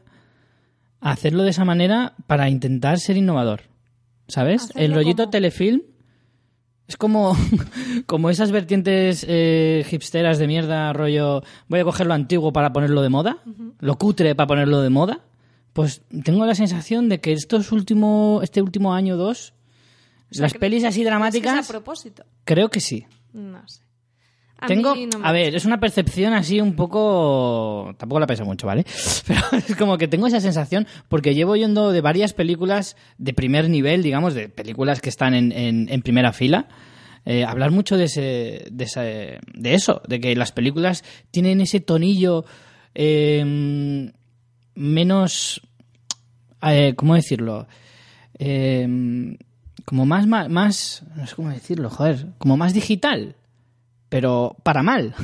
a 1.01 1.12
hacerlo 1.12 1.43
de 1.43 1.49
esa 1.49 1.66
manera 1.66 2.14
para 2.26 2.47
intentar 2.49 2.99
ser 2.99 3.18
innovador. 3.18 3.64
¿Sabes? 4.30 4.64
¿Hacerlo 4.64 4.82
El 4.86 4.93
rollito 4.93 5.30
telefilm 5.30 5.82
es 6.92 6.98
como, 6.98 7.36
como 8.06 8.30
esas 8.30 8.52
vertientes 8.52 9.26
eh, 9.28 9.86
hipsteras 9.89 10.38
de 10.38 10.48
mierda, 10.48 10.92
rollo, 10.94 11.42
voy 11.70 11.80
a 11.80 11.84
coger 11.86 12.06
lo 12.08 12.14
antiguo 12.14 12.52
para 12.52 12.74
ponerlo 12.74 13.02
de 13.02 13.10
moda, 13.10 13.38
lo 13.80 13.98
cutre 13.98 14.36
para 14.36 14.48
ponerlo 14.48 14.82
de 14.82 14.89
moda. 14.89 15.22
Pues 15.74 16.02
tengo 16.26 16.46
la 16.46 16.54
sensación 16.54 17.08
de 17.08 17.22
que 17.22 17.32
estos 17.32 17.72
último, 17.72 18.42
este 18.44 18.62
último 18.62 18.94
año 18.94 19.14
o 19.14 19.18
dos, 19.18 19.54
O 20.30 20.34
sea, 20.36 20.42
las 20.44 20.52
¿crees- 20.54 20.60
pelis 20.60 20.84
así 20.84 21.04
dramáticas, 21.06 21.60
es 21.60 21.70
a 21.70 21.72
propósito. 21.72 22.26
creo 22.44 22.70
que 22.70 22.82
sí. 22.82 23.06
No 23.34 23.66
sé. 23.68 23.82
A 24.62 24.68
Tengo, 24.68 24.93
mí 24.95 25.07
no 25.07 25.18
me 25.20 25.28
a 25.28 25.32
ver, 25.32 25.55
es 25.55 25.66
una 25.66 25.80
percepción 25.80 26.34
así 26.34 26.62
un 26.62 26.76
poco, 26.76 27.95
tampoco 27.97 28.20
la 28.20 28.28
pesa 28.28 28.43
mucho, 28.43 28.68
¿vale? 28.68 28.86
Pero 29.28 29.41
es 29.68 29.76
como 29.76 29.97
que 29.97 30.07
tengo 30.07 30.28
esa 30.28 30.39
sensación 30.39 30.86
porque 31.09 31.34
llevo 31.34 31.55
yendo 31.55 31.91
de 31.91 32.01
varias 32.01 32.34
películas 32.34 32.95
de 33.18 33.34
primer 33.34 33.70
nivel, 33.70 34.03
digamos, 34.03 34.34
de 34.36 34.49
películas 34.49 35.01
que 35.01 35.09
están 35.09 35.34
en, 35.34 35.51
en- 35.51 35.88
en 35.89 36.01
primera 36.03 36.32
fila. 36.32 36.68
eh, 37.26 37.43
hablar 37.45 37.72
mucho 37.72 37.97
de 37.97 38.05
ese, 38.05 38.66
de 38.72 38.84
ese- 38.86 39.39
de 39.53 39.74
eso, 39.74 40.01
de 40.07 40.20
que 40.20 40.36
las 40.36 40.51
películas 40.51 41.03
tienen 41.32 41.59
ese 41.62 41.80
tonillo 41.80 42.45
eh, 42.95 44.12
menos, 44.76 45.62
eh, 46.62 46.93
¿cómo 46.95 47.16
decirlo? 47.16 47.68
Eh, 48.39 49.38
como 49.86 50.05
más, 50.05 50.28
más, 50.28 50.49
más, 50.49 51.03
no 51.16 51.28
sé 51.28 51.36
cómo 51.36 51.49
decirlo, 51.49 51.89
joder, 51.89 52.28
como 52.38 52.57
más 52.57 52.74
digital, 52.74 53.36
pero 54.12 54.57
para 54.64 54.84
mal, 54.84 55.16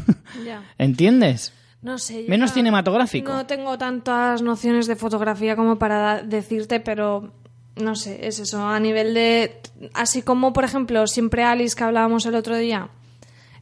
Ya. 0.45 0.63
¿entiendes? 0.77 1.51
No 1.81 1.99
sé. 1.99 2.23
yo 2.23 2.29
Menos 2.29 2.51
no- 2.51 2.53
cinematográfico. 2.55 3.31
No 3.33 3.45
tengo 3.45 3.77
tantas 3.77 4.41
nociones 4.41 4.87
de 4.87 4.95
fotografía 4.95 5.55
como 5.57 5.77
para 5.77 6.23
decirte, 6.23 6.79
pero 6.79 7.33
no 7.75 7.95
sé, 7.95 8.25
es 8.27 8.39
eso. 8.39 8.65
A 8.65 8.79
nivel 8.79 9.13
de. 9.13 9.61
Así 9.93 10.21
como, 10.21 10.53
por 10.53 10.63
ejemplo, 10.63 11.05
siempre 11.05 11.43
Alice 11.43 11.75
que 11.75 11.83
hablábamos 11.83 12.25
el 12.25 12.35
otro 12.35 12.55
día, 12.55 12.87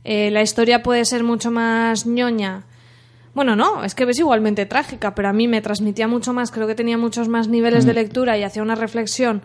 eh, 0.03 0.29
la 0.31 0.41
historia 0.43 0.83
puede 0.83 1.03
ser 1.05 1.23
mucho 1.23 1.49
más 1.51 2.05
ñoña. 2.05 2.63
Bueno, 3.33 3.55
no, 3.57 3.83
es 3.83 3.95
que 3.95 4.03
es 4.05 4.19
igualmente 4.19 4.65
trágica, 4.67 5.13
pero 5.15 5.27
a 5.27 5.33
mí 5.33 5.47
me 5.49 5.61
transmitía 5.61 6.07
mucho 6.07 6.31
más, 6.33 6.51
creo 6.51 6.67
que 6.67 6.75
tenía 6.75 6.97
muchos 6.99 7.27
más 7.27 7.47
niveles 7.49 7.83
de 7.85 7.93
lectura 7.95 8.37
y 8.37 8.43
hacía 8.43 8.61
una 8.61 8.75
reflexión 8.75 9.41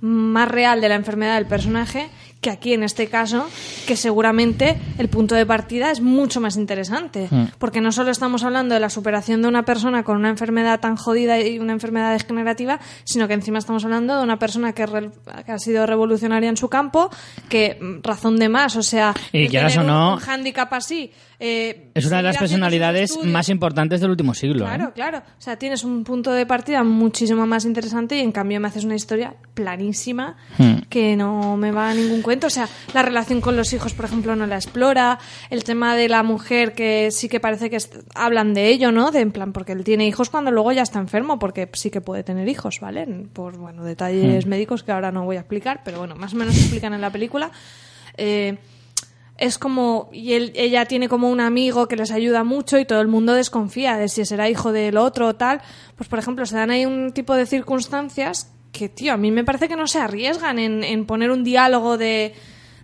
más 0.00 0.48
real 0.48 0.80
de 0.80 0.88
la 0.88 0.94
enfermedad 0.96 1.36
del 1.36 1.46
personaje 1.46 2.08
que 2.40 2.50
aquí 2.50 2.72
en 2.72 2.82
este 2.84 3.08
caso, 3.08 3.48
que 3.86 3.96
seguramente 3.96 4.76
el 4.98 5.08
punto 5.08 5.34
de 5.34 5.44
partida 5.44 5.90
es 5.90 6.00
mucho 6.00 6.40
más 6.40 6.56
interesante, 6.56 7.28
porque 7.58 7.80
no 7.80 7.90
solo 7.90 8.10
estamos 8.10 8.44
hablando 8.44 8.74
de 8.74 8.80
la 8.80 8.90
superación 8.90 9.42
de 9.42 9.48
una 9.48 9.64
persona 9.64 10.04
con 10.04 10.16
una 10.16 10.28
enfermedad 10.28 10.78
tan 10.80 10.96
jodida 10.96 11.40
y 11.40 11.58
una 11.58 11.72
enfermedad 11.72 12.12
degenerativa, 12.12 12.78
sino 13.04 13.26
que 13.26 13.34
encima 13.34 13.58
estamos 13.58 13.84
hablando 13.84 14.16
de 14.16 14.22
una 14.22 14.38
persona 14.38 14.72
que, 14.72 14.86
re- 14.86 15.10
que 15.44 15.52
ha 15.52 15.58
sido 15.58 15.84
revolucionaria 15.86 16.48
en 16.48 16.56
su 16.56 16.68
campo, 16.68 17.10
que 17.48 17.76
mm, 17.80 18.02
razón 18.04 18.36
de 18.38 18.48
más, 18.48 18.76
o 18.76 18.82
sea, 18.82 19.14
Y 19.32 19.48
o 19.76 19.82
no, 19.82 20.08
un, 20.08 20.14
un 20.14 20.18
hándicap 20.20 20.72
así, 20.74 21.10
eh, 21.40 21.90
Es 21.94 22.04
una 22.06 22.16
de 22.18 22.22
las 22.24 22.36
personalidades 22.38 23.16
más 23.24 23.48
importantes 23.48 24.00
del 24.00 24.10
último 24.10 24.34
siglo. 24.34 24.64
¿eh? 24.64 24.68
Claro, 24.68 24.92
claro. 24.92 25.18
O 25.18 25.40
sea, 25.40 25.56
tienes 25.56 25.84
un 25.84 26.02
punto 26.04 26.32
de 26.32 26.46
partida 26.46 26.82
muchísimo 26.82 27.46
más 27.46 27.64
interesante 27.64 28.16
y 28.16 28.20
en 28.20 28.32
cambio 28.32 28.58
me 28.60 28.66
haces 28.68 28.84
una 28.84 28.96
historia 28.96 29.34
planísima 29.54 30.36
Hmm. 30.58 30.78
que 30.88 31.16
no 31.16 31.56
me 31.56 31.70
va 31.70 31.90
a 31.90 31.94
ningún 31.94 32.22
cuento. 32.22 32.48
O 32.48 32.50
sea, 32.50 32.68
la 32.94 33.02
relación 33.02 33.40
con 33.40 33.56
los 33.56 33.72
hijos, 33.72 33.94
por 33.94 34.06
ejemplo, 34.06 34.34
no 34.34 34.46
la 34.46 34.56
explora. 34.56 35.18
El 35.50 35.62
tema 35.64 35.94
de 35.96 36.08
la 36.08 36.22
mujer 36.22 36.72
que 36.74 37.10
sí 37.12 37.28
que 37.28 37.38
parece 37.40 37.70
que 37.70 37.78
hablan 38.14 38.54
de 38.54 38.68
ello, 38.68 38.90
¿no? 38.92 39.10
De 39.10 39.20
en 39.20 39.30
plan, 39.30 39.52
porque 39.52 39.72
él 39.72 39.84
tiene 39.84 40.06
hijos 40.06 40.30
cuando 40.30 40.50
luego 40.50 40.72
ya 40.72 40.82
está 40.82 40.98
enfermo, 40.98 41.38
porque 41.38 41.68
sí 41.74 41.90
que 41.90 42.00
puede 42.00 42.24
tener 42.24 42.48
hijos, 42.48 42.80
¿vale? 42.80 43.06
Por, 43.32 43.56
bueno, 43.58 43.84
detalles 43.84 44.46
Hmm. 44.46 44.48
médicos 44.48 44.82
que 44.82 44.92
ahora 44.92 45.12
no 45.12 45.24
voy 45.24 45.36
a 45.36 45.40
explicar, 45.40 45.82
pero 45.84 45.98
bueno, 45.98 46.16
más 46.16 46.32
o 46.34 46.36
menos 46.36 46.54
se 46.54 46.60
explican 46.62 46.94
en 46.94 47.00
la 47.00 47.10
película. 47.10 47.50
Eh, 48.16 48.58
es 49.38 49.56
como 49.58 50.10
y 50.12 50.32
él- 50.34 50.52
ella 50.56 50.84
tiene 50.86 51.08
como 51.08 51.30
un 51.30 51.40
amigo 51.40 51.86
que 51.88 51.96
les 51.96 52.10
ayuda 52.10 52.44
mucho 52.44 52.78
y 52.78 52.84
todo 52.84 53.00
el 53.00 53.08
mundo 53.08 53.32
desconfía 53.34 53.96
de 53.96 54.08
si 54.08 54.24
será 54.26 54.48
hijo 54.50 54.72
del 54.72 54.96
otro 54.96 55.28
o 55.28 55.34
tal. 55.36 55.60
Pues 55.96 56.08
por 56.08 56.18
ejemplo 56.18 56.44
se 56.44 56.56
dan 56.56 56.70
ahí 56.70 56.84
un 56.84 57.12
tipo 57.12 57.34
de 57.34 57.46
circunstancias 57.46 58.52
que 58.72 58.88
tío 58.88 59.12
a 59.14 59.16
mí 59.16 59.30
me 59.30 59.44
parece 59.44 59.68
que 59.68 59.76
no 59.76 59.86
se 59.86 59.98
arriesgan 59.98 60.58
en, 60.58 60.84
en 60.84 61.06
poner 61.06 61.30
un 61.30 61.42
diálogo 61.44 61.96
de, 61.96 62.34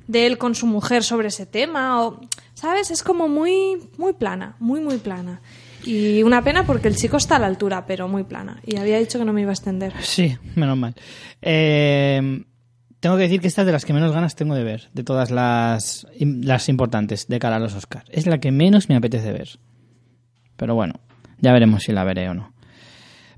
de 0.06 0.26
él 0.26 0.38
con 0.38 0.54
su 0.54 0.66
mujer 0.66 1.02
sobre 1.04 1.28
ese 1.28 1.44
tema 1.44 2.02
o 2.02 2.20
sabes 2.54 2.90
es 2.90 3.02
como 3.02 3.28
muy 3.28 3.76
muy 3.98 4.12
plana 4.14 4.56
muy 4.60 4.80
muy 4.80 4.98
plana. 4.98 5.40
Y 5.86 6.22
una 6.22 6.42
pena 6.42 6.64
porque 6.64 6.88
el 6.88 6.96
chico 6.96 7.18
está 7.18 7.36
a 7.36 7.38
la 7.40 7.46
altura 7.46 7.84
pero 7.84 8.08
muy 8.08 8.22
plana. 8.24 8.58
Y 8.64 8.76
había 8.78 8.98
dicho 8.98 9.18
que 9.18 9.24
no 9.26 9.34
me 9.34 9.42
iba 9.42 9.50
a 9.50 9.54
extender. 9.54 9.92
Sí, 10.02 10.34
menos 10.54 10.78
mal. 10.78 10.94
Eh, 11.42 12.42
tengo 13.04 13.18
que 13.18 13.24
decir 13.24 13.42
que 13.42 13.48
esta 13.48 13.60
es 13.60 13.66
de 13.66 13.72
las 13.72 13.84
que 13.84 13.92
menos 13.92 14.12
ganas 14.12 14.34
tengo 14.34 14.54
de 14.54 14.64
ver, 14.64 14.88
de 14.94 15.04
todas 15.04 15.30
las, 15.30 16.06
las 16.18 16.70
importantes 16.70 17.28
de 17.28 17.38
cara 17.38 17.56
a 17.56 17.58
los 17.58 17.74
Oscars. 17.74 18.06
Es 18.10 18.26
la 18.26 18.38
que 18.38 18.50
menos 18.50 18.88
me 18.88 18.96
apetece 18.96 19.30
ver. 19.30 19.50
Pero 20.56 20.74
bueno, 20.74 20.94
ya 21.38 21.52
veremos 21.52 21.82
si 21.82 21.92
la 21.92 22.02
veré 22.02 22.30
o 22.30 22.34
no. 22.34 22.54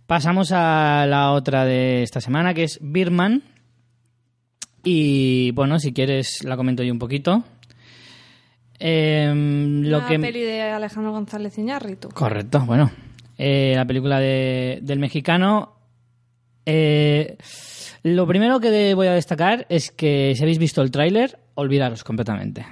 Pasamos 0.06 0.52
a 0.52 1.04
la 1.08 1.32
otra 1.32 1.64
de 1.64 2.04
esta 2.04 2.20
semana, 2.20 2.54
que 2.54 2.62
es 2.62 2.78
Birman. 2.80 3.42
Y 4.84 5.50
bueno, 5.50 5.80
si 5.80 5.92
quieres 5.92 6.44
la 6.44 6.56
comento 6.56 6.84
yo 6.84 6.92
un 6.92 7.00
poquito. 7.00 7.42
Eh, 8.78 9.32
lo 9.34 9.98
una 9.98 10.06
que... 10.06 10.18
peli 10.20 10.42
de 10.42 10.62
Alejandro 10.62 11.10
González 11.10 11.58
Iñárritu 11.58 12.08
Correcto, 12.10 12.60
bueno. 12.66 12.92
Eh, 13.36 13.72
la 13.74 13.84
película 13.84 14.20
de- 14.20 14.78
del 14.82 15.00
mexicano. 15.00 15.72
eh, 16.64 17.36
lo 18.14 18.26
primero 18.26 18.60
que 18.60 18.94
voy 18.94 19.06
a 19.08 19.12
destacar 19.14 19.66
es 19.68 19.90
que 19.90 20.32
si 20.36 20.42
habéis 20.42 20.58
visto 20.58 20.80
el 20.82 20.90
tráiler, 20.90 21.38
olvidaros 21.54 22.04
completamente. 22.04 22.64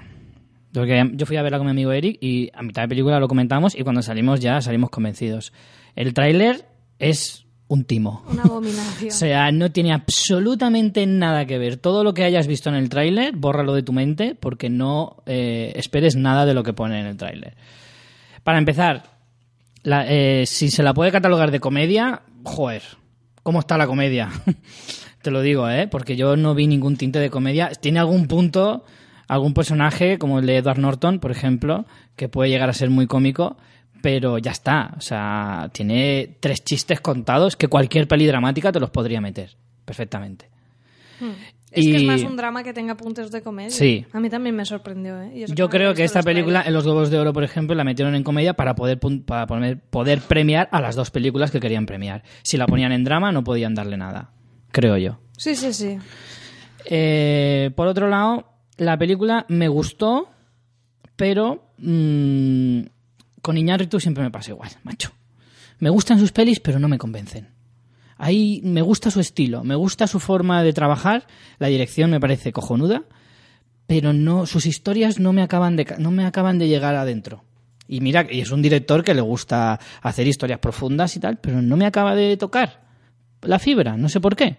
Porque 0.72 1.08
yo 1.14 1.26
fui 1.26 1.36
a 1.36 1.42
verla 1.42 1.58
con 1.58 1.66
mi 1.66 1.70
amigo 1.70 1.92
Eric 1.92 2.18
y 2.20 2.50
a 2.54 2.62
mitad 2.62 2.82
de 2.82 2.88
película 2.88 3.20
lo 3.20 3.28
comentamos 3.28 3.76
y 3.76 3.82
cuando 3.82 4.02
salimos 4.02 4.40
ya 4.40 4.60
salimos 4.60 4.90
convencidos. 4.90 5.52
El 5.94 6.14
tráiler 6.14 6.66
es 6.98 7.46
un 7.68 7.84
timo. 7.84 8.24
una 8.28 8.42
abominación 8.42 9.08
O 9.12 9.14
sea, 9.14 9.50
no 9.52 9.70
tiene 9.70 9.92
absolutamente 9.92 11.06
nada 11.06 11.46
que 11.46 11.58
ver. 11.58 11.76
Todo 11.76 12.02
lo 12.04 12.12
que 12.12 12.24
hayas 12.24 12.46
visto 12.46 12.68
en 12.70 12.74
el 12.74 12.88
tráiler, 12.88 13.34
bórralo 13.36 13.72
de 13.74 13.82
tu 13.82 13.92
mente 13.92 14.34
porque 14.34 14.68
no 14.68 15.22
eh, 15.26 15.72
esperes 15.76 16.16
nada 16.16 16.44
de 16.44 16.54
lo 16.54 16.62
que 16.62 16.72
pone 16.72 16.98
en 17.00 17.06
el 17.06 17.16
tráiler. 17.16 17.56
Para 18.42 18.58
empezar, 18.58 19.04
la- 19.84 20.06
eh, 20.08 20.44
si 20.46 20.70
se 20.70 20.82
la 20.82 20.92
puede 20.92 21.12
catalogar 21.12 21.50
de 21.52 21.60
comedia, 21.60 22.22
joder, 22.42 22.82
¿cómo 23.44 23.60
está 23.60 23.78
la 23.78 23.86
comedia? 23.86 24.28
Te 25.24 25.30
lo 25.30 25.40
digo, 25.40 25.70
¿eh? 25.70 25.88
Porque 25.90 26.16
yo 26.16 26.36
no 26.36 26.54
vi 26.54 26.66
ningún 26.66 26.98
tinte 26.98 27.18
de 27.18 27.30
comedia. 27.30 27.70
Tiene 27.70 27.98
algún 27.98 28.28
punto, 28.28 28.84
algún 29.26 29.54
personaje, 29.54 30.18
como 30.18 30.38
el 30.38 30.44
de 30.44 30.58
Edward 30.58 30.78
Norton, 30.78 31.18
por 31.18 31.30
ejemplo, 31.30 31.86
que 32.14 32.28
puede 32.28 32.50
llegar 32.50 32.68
a 32.68 32.74
ser 32.74 32.90
muy 32.90 33.06
cómico, 33.06 33.56
pero 34.02 34.36
ya 34.36 34.50
está. 34.50 34.92
O 34.98 35.00
sea, 35.00 35.70
tiene 35.72 36.36
tres 36.40 36.62
chistes 36.62 37.00
contados 37.00 37.56
que 37.56 37.68
cualquier 37.68 38.06
peli 38.06 38.26
dramática 38.26 38.70
te 38.70 38.80
los 38.80 38.90
podría 38.90 39.22
meter 39.22 39.56
perfectamente. 39.86 40.50
Es 41.72 41.86
que 41.86 41.96
es 41.96 42.02
más 42.04 42.22
un 42.22 42.36
drama 42.36 42.62
que 42.62 42.74
tenga 42.74 42.96
puntos 42.96 43.30
de 43.32 43.40
comedia. 43.40 43.70
Sí. 43.70 44.04
A 44.12 44.20
mí 44.20 44.28
también 44.28 44.54
me 44.54 44.66
sorprendió, 44.66 45.22
¿eh? 45.22 45.46
Yo 45.48 45.70
creo 45.70 45.94
que 45.94 46.04
esta 46.04 46.22
película, 46.22 46.60
trailers. 46.60 46.68
en 46.68 46.74
los 46.74 46.84
Globos 46.84 47.10
de 47.10 47.18
Oro, 47.18 47.32
por 47.32 47.44
ejemplo, 47.44 47.74
la 47.74 47.82
metieron 47.82 48.14
en 48.14 48.22
comedia 48.24 48.52
para 48.52 48.74
poder, 48.74 49.00
para 49.26 49.46
poner- 49.46 49.80
poder 49.80 50.20
premiar 50.20 50.68
a 50.70 50.82
las 50.82 50.94
dos 50.96 51.10
películas 51.10 51.50
que 51.50 51.60
querían 51.60 51.86
premiar. 51.86 52.22
Si 52.42 52.58
la 52.58 52.66
ponían 52.66 52.92
en 52.92 53.04
drama, 53.04 53.32
no 53.32 53.42
podían 53.42 53.74
darle 53.74 53.96
nada, 53.96 54.30
creo 54.74 54.98
yo. 54.98 55.18
Sí, 55.38 55.54
sí, 55.54 55.72
sí. 55.72 55.98
Eh, 56.84 57.70
por 57.74 57.86
otro 57.86 58.08
lado, 58.08 58.52
la 58.76 58.98
película 58.98 59.46
me 59.48 59.68
gustó, 59.68 60.28
pero 61.16 61.70
mm, 61.78 62.80
con 63.40 63.56
Iñárritu 63.56 64.00
siempre 64.00 64.24
me 64.24 64.30
pasa 64.30 64.50
igual, 64.50 64.70
macho. 64.82 65.12
Me 65.78 65.90
gustan 65.90 66.18
sus 66.18 66.32
pelis, 66.32 66.60
pero 66.60 66.78
no 66.78 66.88
me 66.88 66.98
convencen. 66.98 67.48
Ahí 68.18 68.60
me 68.64 68.82
gusta 68.82 69.10
su 69.10 69.20
estilo, 69.20 69.64
me 69.64 69.76
gusta 69.76 70.06
su 70.06 70.20
forma 70.20 70.62
de 70.62 70.72
trabajar, 70.72 71.26
la 71.58 71.68
dirección 71.68 72.10
me 72.10 72.20
parece 72.20 72.52
cojonuda, 72.52 73.04
pero 73.86 74.12
no 74.12 74.46
sus 74.46 74.66
historias 74.66 75.18
no 75.18 75.32
me 75.32 75.42
acaban 75.42 75.76
de 75.76 75.86
no 75.98 76.10
me 76.10 76.24
acaban 76.24 76.58
de 76.58 76.68
llegar 76.68 76.94
adentro. 76.94 77.44
Y 77.86 78.00
mira, 78.00 78.26
y 78.30 78.40
es 78.40 78.50
un 78.50 78.62
director 78.62 79.04
que 79.04 79.14
le 79.14 79.20
gusta 79.20 79.78
hacer 80.00 80.26
historias 80.26 80.58
profundas 80.58 81.16
y 81.16 81.20
tal, 81.20 81.38
pero 81.38 81.60
no 81.60 81.76
me 81.76 81.86
acaba 81.86 82.14
de 82.14 82.36
tocar 82.36 82.83
la 83.46 83.58
fibra, 83.58 83.96
no 83.96 84.08
sé 84.08 84.20
por 84.20 84.36
qué. 84.36 84.56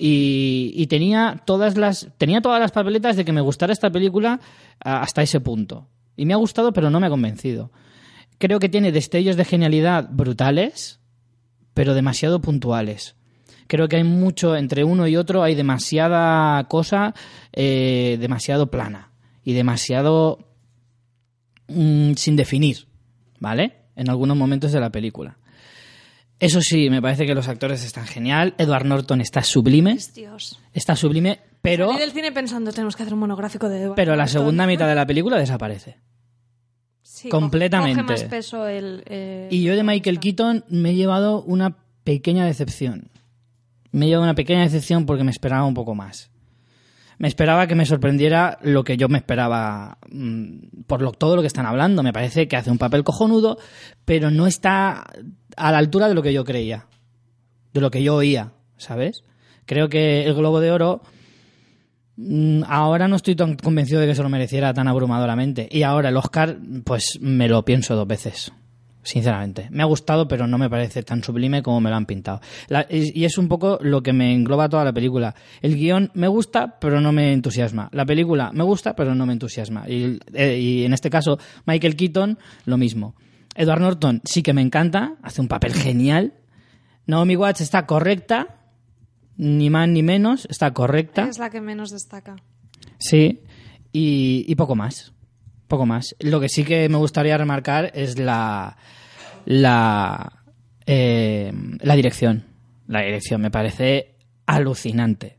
Y, 0.00 0.86
tenía 0.86 1.42
todas 1.44 1.76
las 1.76 2.08
tenía 2.18 2.40
todas 2.40 2.60
las 2.60 2.70
papeletas 2.70 3.16
de 3.16 3.24
que 3.24 3.32
me 3.32 3.40
gustara 3.40 3.72
esta 3.72 3.90
película 3.90 4.40
hasta 4.78 5.22
ese 5.22 5.40
punto. 5.40 5.88
Y 6.16 6.24
me 6.24 6.34
ha 6.34 6.36
gustado, 6.36 6.72
pero 6.72 6.90
no 6.90 7.00
me 7.00 7.06
ha 7.06 7.10
convencido. 7.10 7.72
Creo 8.38 8.60
que 8.60 8.68
tiene 8.68 8.92
destellos 8.92 9.36
de 9.36 9.44
genialidad 9.44 10.08
brutales, 10.10 11.00
pero 11.74 11.94
demasiado 11.94 12.40
puntuales. 12.40 13.16
Creo 13.66 13.88
que 13.88 13.96
hay 13.96 14.04
mucho 14.04 14.56
entre 14.56 14.84
uno 14.84 15.06
y 15.08 15.16
otro, 15.16 15.42
hay 15.42 15.54
demasiada 15.54 16.64
cosa, 16.68 17.14
eh, 17.52 18.16
demasiado 18.20 18.70
plana 18.70 19.10
y 19.42 19.52
demasiado 19.52 20.38
mm, 21.68 22.12
sin 22.14 22.36
definir, 22.36 22.86
¿vale? 23.40 23.74
En 23.96 24.08
algunos 24.08 24.36
momentos 24.36 24.72
de 24.72 24.80
la 24.80 24.90
película. 24.90 25.37
Eso 26.40 26.60
sí, 26.60 26.88
me 26.88 27.02
parece 27.02 27.26
que 27.26 27.34
los 27.34 27.48
actores 27.48 27.84
están 27.84 28.06
genial. 28.06 28.54
Edward 28.58 28.84
Norton 28.86 29.20
está 29.20 29.42
sublime, 29.42 29.98
Dios. 30.14 30.60
está 30.72 30.94
sublime, 30.94 31.40
pero, 31.62 31.88
Salí 31.88 32.00
del 32.00 32.12
cine 32.12 32.30
pensando, 32.32 32.72
tenemos 32.72 32.94
que 32.94 33.02
hacer 33.02 33.12
un 33.14 33.20
monográfico 33.20 33.68
de 33.68 33.82
Edward 33.82 33.96
pero 33.96 34.12
la 34.12 34.24
Norton. 34.24 34.40
segunda 34.40 34.66
mitad 34.66 34.86
de 34.86 34.94
la 34.94 35.04
película 35.06 35.36
desaparece. 35.38 35.96
Sí, 37.02 37.28
completamente. 37.28 38.00
Coge 38.02 38.12
más 38.12 38.24
peso 38.24 38.68
el... 38.68 39.02
eh, 39.06 39.48
Y 39.50 39.62
yo 39.64 39.74
de 39.74 39.82
Michael 39.82 40.20
Keaton 40.20 40.64
me 40.68 40.90
he 40.90 40.94
llevado 40.94 41.42
una 41.42 41.76
pequeña 42.04 42.44
decepción. 42.46 43.10
Me 43.90 44.04
he 44.06 44.08
llevado 44.10 44.24
una 44.24 44.34
pequeña 44.36 44.60
decepción 44.62 45.06
porque 45.06 45.24
me 45.24 45.32
esperaba 45.32 45.64
un 45.64 45.74
poco 45.74 45.96
más. 45.96 46.30
Me 47.18 47.26
esperaba 47.28 47.66
que 47.66 47.74
me 47.74 47.84
sorprendiera 47.84 48.58
lo 48.62 48.84
que 48.84 48.96
yo 48.96 49.08
me 49.08 49.18
esperaba 49.18 49.98
mm, 50.10 50.84
por 50.86 51.02
lo, 51.02 51.12
todo 51.12 51.34
lo 51.34 51.42
que 51.42 51.48
están 51.48 51.66
hablando. 51.66 52.02
Me 52.02 52.12
parece 52.12 52.46
que 52.46 52.56
hace 52.56 52.70
un 52.70 52.78
papel 52.78 53.04
cojonudo, 53.04 53.58
pero 54.04 54.30
no 54.30 54.46
está 54.46 55.04
a 55.56 55.72
la 55.72 55.78
altura 55.78 56.08
de 56.08 56.14
lo 56.14 56.22
que 56.22 56.32
yo 56.32 56.44
creía, 56.44 56.86
de 57.74 57.80
lo 57.80 57.90
que 57.90 58.02
yo 58.02 58.14
oía, 58.14 58.52
¿sabes? 58.76 59.24
Creo 59.66 59.88
que 59.88 60.24
el 60.24 60.34
Globo 60.34 60.60
de 60.60 60.70
Oro 60.70 61.02
mm, 62.16 62.62
ahora 62.68 63.08
no 63.08 63.16
estoy 63.16 63.34
tan 63.34 63.56
convencido 63.56 64.00
de 64.00 64.06
que 64.06 64.14
se 64.14 64.22
lo 64.22 64.28
mereciera 64.28 64.72
tan 64.72 64.86
abrumadoramente. 64.86 65.68
Y 65.70 65.82
ahora 65.82 66.10
el 66.10 66.16
Oscar, 66.16 66.56
pues 66.84 67.18
me 67.20 67.48
lo 67.48 67.64
pienso 67.64 67.96
dos 67.96 68.06
veces. 68.06 68.52
Sinceramente. 69.08 69.68
Me 69.70 69.82
ha 69.82 69.86
gustado, 69.86 70.28
pero 70.28 70.46
no 70.46 70.58
me 70.58 70.68
parece 70.68 71.02
tan 71.02 71.24
sublime 71.24 71.62
como 71.62 71.80
me 71.80 71.88
lo 71.88 71.96
han 71.96 72.04
pintado. 72.04 72.42
La- 72.68 72.86
y 72.90 73.24
es 73.24 73.38
un 73.38 73.48
poco 73.48 73.78
lo 73.80 74.02
que 74.02 74.12
me 74.12 74.34
engloba 74.34 74.68
toda 74.68 74.84
la 74.84 74.92
película. 74.92 75.34
El 75.62 75.76
guion 75.76 76.10
me 76.12 76.28
gusta, 76.28 76.78
pero 76.78 77.00
no 77.00 77.10
me 77.10 77.32
entusiasma. 77.32 77.88
La 77.92 78.04
película 78.04 78.50
me 78.52 78.64
gusta, 78.64 78.94
pero 78.94 79.14
no 79.14 79.24
me 79.24 79.32
entusiasma. 79.32 79.88
Y, 79.88 80.18
eh, 80.34 80.58
y 80.60 80.84
en 80.84 80.92
este 80.92 81.08
caso, 81.08 81.38
Michael 81.64 81.96
Keaton, 81.96 82.38
lo 82.66 82.76
mismo. 82.76 83.14
Edward 83.54 83.80
Norton 83.80 84.20
sí 84.26 84.42
que 84.42 84.52
me 84.52 84.60
encanta, 84.60 85.14
hace 85.22 85.40
un 85.40 85.48
papel 85.48 85.72
genial. 85.72 86.34
Naomi 87.06 87.34
Watts 87.34 87.62
está 87.62 87.86
correcta, 87.86 88.58
ni 89.38 89.70
más 89.70 89.88
ni 89.88 90.02
menos, 90.02 90.46
está 90.50 90.74
correcta. 90.74 91.28
Es 91.30 91.38
la 91.38 91.48
que 91.48 91.62
menos 91.62 91.90
destaca. 91.90 92.36
Sí, 92.98 93.40
y, 93.90 94.44
y 94.46 94.54
poco 94.56 94.74
más. 94.74 95.14
Poco 95.68 95.86
más. 95.86 96.16
Lo 96.18 96.40
que 96.40 96.48
sí 96.48 96.64
que 96.64 96.88
me 96.88 96.96
gustaría 96.96 97.36
remarcar 97.38 97.92
es 97.94 98.18
la. 98.18 98.76
La. 99.44 100.32
eh, 100.86 101.52
la 101.80 101.94
dirección. 101.94 102.44
La 102.86 103.02
dirección 103.02 103.40
me 103.40 103.50
parece 103.50 104.14
alucinante. 104.46 105.38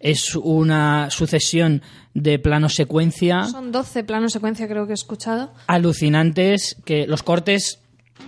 Es 0.00 0.34
una 0.34 1.08
sucesión 1.10 1.82
de 2.14 2.38
planos 2.38 2.74
secuencia 2.74 3.44
Son 3.44 3.72
12 3.72 4.04
planos 4.04 4.32
secuencia 4.32 4.68
creo 4.68 4.86
que 4.86 4.92
he 4.92 4.94
escuchado. 4.94 5.52
alucinantes 5.66 6.76
que 6.84 7.06
los 7.06 7.22
cortes. 7.22 7.80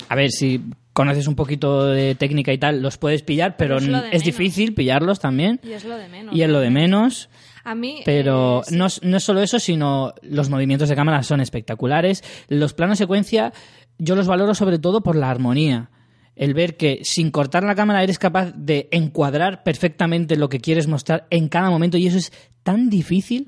A 0.09 0.15
ver 0.15 0.31
si 0.31 0.63
conoces 0.93 1.29
un 1.29 1.35
poquito 1.37 1.87
de 1.87 2.15
técnica 2.15 2.53
y 2.53 2.59
tal, 2.59 2.83
los 2.83 2.99
puedes 2.99 3.23
pillar, 3.23 3.57
pero, 3.57 3.79
Pero 3.79 3.99
es 4.11 4.25
difícil 4.25 4.75
pillarlos 4.75 5.21
también. 5.21 5.61
Y 5.63 5.73
es 5.73 5.85
lo 5.85 5.97
de 5.97 6.09
menos. 6.09 6.35
Y 6.35 6.43
es 6.43 6.51
lo 6.51 6.61
de 6.61 6.71
menos. 6.71 7.29
A 7.71 7.75
mí... 7.75 8.03
Pero 8.05 8.61
eh, 8.61 8.65
sí. 8.69 8.77
no, 8.77 8.87
es- 8.87 9.03
no 9.03 9.21
solo 9.21 9.43
eso, 9.43 9.59
sino 9.59 10.15
los 10.23 10.49
movimientos 10.49 10.89
de 10.89 10.97
cámara 10.97 11.23
son 11.23 11.41
espectaculares. 11.41 12.23
Los 12.49 12.73
planos 12.75 12.99
secuencia 12.99 13.53
yo 13.99 14.15
los 14.17 14.27
valoro 14.27 14.55
sobre 14.55 14.79
todo 14.79 15.03
por 15.03 15.17
la 15.17 15.31
armonía. 15.31 15.91
El 16.37 16.55
ver 16.55 16.77
que 16.77 17.01
sin 17.03 17.31
cortar 17.33 17.65
la 17.65 17.75
cámara 17.75 18.03
eres 18.03 18.19
capaz 18.19 18.53
de 18.55 18.89
encuadrar 18.93 19.65
perfectamente 19.65 20.37
lo 20.37 20.49
que 20.49 20.61
quieres 20.61 20.87
mostrar 20.87 21.27
en 21.31 21.49
cada 21.49 21.69
momento 21.69 21.99
y 21.99 22.07
eso 22.07 22.17
es 22.19 22.33
tan 22.63 22.89
difícil. 22.89 23.47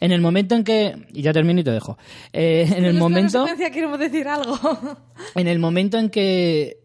En 0.00 0.12
el 0.12 0.20
momento 0.20 0.54
en 0.54 0.64
que... 0.64 1.06
Y 1.12 1.22
ya 1.22 1.32
termino 1.32 1.60
y 1.60 1.64
te 1.64 1.70
dejo. 1.70 1.96
Eh, 2.32 2.66
en 2.76 2.84
el 2.84 2.92
los 2.94 3.00
momento... 3.00 3.46
quiero 3.72 3.96
decir 3.96 4.28
algo. 4.28 4.58
En 5.34 5.46
el 5.46 5.58
momento 5.58 5.98
en 5.98 6.10
que 6.10 6.78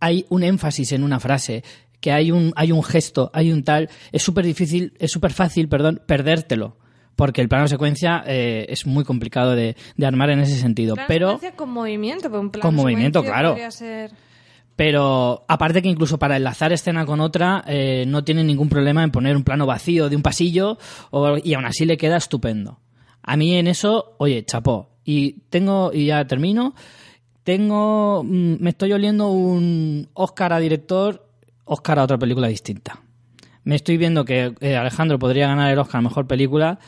hay 0.00 0.26
un 0.28 0.42
énfasis 0.44 0.92
en 0.92 1.02
una 1.02 1.18
frase, 1.18 1.64
que 2.04 2.12
hay 2.12 2.30
un, 2.30 2.52
hay 2.54 2.70
un 2.70 2.82
gesto, 2.82 3.30
hay 3.32 3.50
un 3.50 3.62
tal, 3.64 3.88
es 4.12 4.22
súper 4.22 4.44
difícil, 4.44 4.92
es 4.98 5.10
súper 5.10 5.32
fácil, 5.32 5.70
perdón, 5.70 6.02
perdértelo. 6.06 6.76
Porque 7.16 7.40
el 7.40 7.48
plano 7.48 7.66
secuencia 7.66 8.22
eh, 8.26 8.66
es 8.68 8.84
muy 8.86 9.04
complicado 9.04 9.54
de, 9.56 9.74
de 9.96 10.06
armar 10.06 10.28
en 10.28 10.40
ese 10.40 10.56
sentido. 10.58 10.96
Plano 10.96 11.08
Pero, 11.08 11.40
con 11.56 11.70
movimiento, 11.70 12.28
pero 12.28 12.40
un 12.42 12.50
plano 12.50 12.62
Con 12.62 12.74
movimiento, 12.74 13.24
claro. 13.24 13.56
ser- 13.70 14.10
pero 14.76 15.46
aparte 15.48 15.80
que 15.80 15.88
incluso 15.88 16.18
para 16.18 16.36
enlazar 16.36 16.74
escena 16.74 17.06
con 17.06 17.20
otra, 17.20 17.64
eh, 17.66 18.04
no 18.06 18.22
tiene 18.22 18.44
ningún 18.44 18.68
problema 18.68 19.02
en 19.02 19.10
poner 19.10 19.34
un 19.34 19.44
plano 19.44 19.64
vacío 19.64 20.10
de 20.10 20.16
un 20.16 20.22
pasillo 20.22 20.76
o- 21.10 21.38
y 21.42 21.54
aún 21.54 21.64
así 21.64 21.86
le 21.86 21.96
queda 21.96 22.18
estupendo. 22.18 22.80
A 23.22 23.38
mí 23.38 23.54
en 23.56 23.66
eso, 23.66 24.14
oye, 24.18 24.44
chapó. 24.44 24.90
Y 25.06 25.40
tengo, 25.48 25.90
y 25.94 26.04
ya 26.06 26.26
termino, 26.26 26.74
tengo, 27.44 28.22
mm, 28.24 28.56
me 28.60 28.70
estoy 28.70 28.92
oliendo 28.92 29.28
un 29.28 30.08
Oscar 30.14 30.52
a 30.52 30.58
director, 30.58 31.28
Oscar 31.64 31.98
a 31.98 32.04
otra 32.04 32.18
película 32.18 32.48
distinta. 32.48 33.00
Me 33.64 33.76
estoy 33.76 33.96
viendo 33.96 34.24
que 34.24 34.54
eh, 34.60 34.76
Alejandro 34.76 35.18
podría 35.18 35.48
ganar 35.48 35.72
el 35.72 35.78
Oscar 35.78 36.00
a 36.00 36.02
mejor 36.02 36.26
película, 36.26 36.78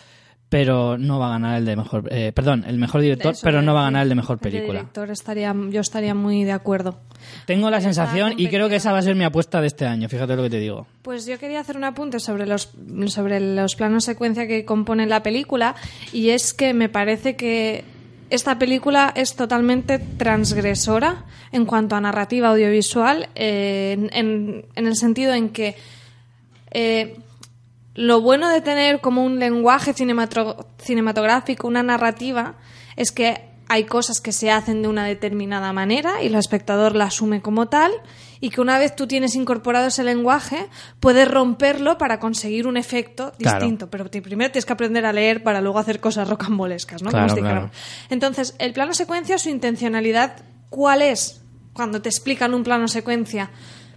pero 0.49 0.97
no 0.97 1.19
va 1.19 1.29
a 1.29 1.31
ganar 1.31 1.59
el 1.59 1.65
de 1.65 1.75
mejor, 1.75 2.09
eh, 2.13 2.33
perdón, 2.33 2.65
el 2.69 2.79
mejor 2.79 3.01
director, 3.01 3.33
Eso 3.33 3.41
pero 3.43 3.63
no 3.63 3.75
va 3.75 3.81
a 3.81 3.85
ganar 3.85 4.05
el 4.05 4.11
de 4.11 4.15
mejor 4.15 4.37
El 4.37 4.41
película. 4.41 4.81
director 4.81 5.11
estaría, 5.11 5.55
yo 5.71 5.81
estaría 5.81 6.15
muy 6.15 6.45
de 6.45 6.53
acuerdo. 6.53 7.01
Tengo 7.47 7.69
la 7.71 7.81
sensación 7.81 8.35
y 8.37 8.49
creo 8.49 8.69
que 8.69 8.77
esa 8.77 8.93
va 8.93 8.99
a 8.99 9.03
ser 9.03 9.17
mi 9.17 9.25
apuesta 9.25 9.61
de 9.61 9.67
este 9.67 9.87
año, 9.87 10.09
fíjate 10.09 10.37
lo 10.37 10.43
que 10.45 10.51
te 10.51 10.59
digo. 10.61 10.87
Pues 11.03 11.27
yo 11.27 11.39
quería 11.39 11.61
hacer 11.61 11.77
un 11.77 11.85
apunte 11.85 12.21
sobre 12.21 12.47
los, 12.47 12.71
sobre 13.07 13.41
los 13.41 13.75
planos 13.75 14.05
secuencia 14.05 14.47
que 14.47 14.65
componen 14.65 15.09
la 15.09 15.23
película 15.23 15.75
y 16.13 16.31
es 16.31 16.55
que 16.55 16.75
me 16.75 16.89
parece 16.89 17.35
que 17.35 17.85
esta 18.31 18.59
película 18.59 19.13
es 19.15 19.37
totalmente 19.37 19.99
transgresora 19.99 21.25
en 21.53 21.65
cuanto 21.65 21.97
a 21.97 22.01
narrativa 22.01 22.49
audiovisual, 22.49 23.29
eh, 23.35 24.09
en, 24.13 24.65
el 24.75 24.97
sentido 24.97 25.33
en 25.33 25.51
que 25.51 25.77
eh, 26.71 27.17
lo 27.95 28.21
bueno 28.21 28.49
de 28.49 28.61
tener 28.61 29.01
como 29.01 29.25
un 29.25 29.39
lenguaje 29.39 29.95
cinematográfico, 29.95 31.69
una 31.69 31.83
narrativa, 31.83 32.55
es 32.97 33.13
que 33.13 33.56
hay 33.69 33.85
cosas 33.85 34.21
que 34.21 34.33
se 34.33 34.51
hacen 34.51 34.83
de 34.83 34.89
una 34.89 35.05
determinada 35.05 35.73
manera 35.73 36.23
y 36.23 36.27
el 36.27 36.35
espectador 36.37 36.95
la 36.95 37.07
asume 37.07 37.43
como 37.43 37.67
tal 37.69 37.91
y 38.41 38.51
que 38.51 38.61
una 38.61 38.79
vez 38.79 38.95
tú 38.95 39.07
tienes 39.07 39.35
incorporado 39.35 39.89
ese 39.89 40.05
lenguaje 40.05 40.69
puedes 41.01 41.27
romperlo 41.29 41.99
para 41.99 42.21
conseguir 42.21 42.67
un 42.67 42.77
efecto 42.77 43.33
Claro. 43.39 43.59
distinto. 43.59 43.89
Pero 43.91 44.09
primero 44.11 44.51
tienes 44.53 44.67
que 44.67 44.73
aprender 44.73 45.05
a 45.07 45.13
leer 45.13 45.43
para 45.43 45.61
luego 45.61 45.79
hacer 45.79 46.01
cosas 46.01 46.29
rocambolescas, 46.29 47.03
¿no? 47.03 47.11
Claro, 47.11 47.35
dijéramos. 47.35 47.71
claro. 47.71 47.83
Entonces, 48.11 48.55
el 48.59 48.73
plano 48.73 48.95
secuencia, 48.95 49.39
su 49.39 49.49
intencionalidad, 49.49 50.37
¿cuál 50.71 51.03
es? 51.03 51.43
Cuando 51.73 52.01
te 52.03 52.09
explican 52.09 52.55
un 52.55 52.63
plano 52.63 52.89
secuencia, 52.89 53.51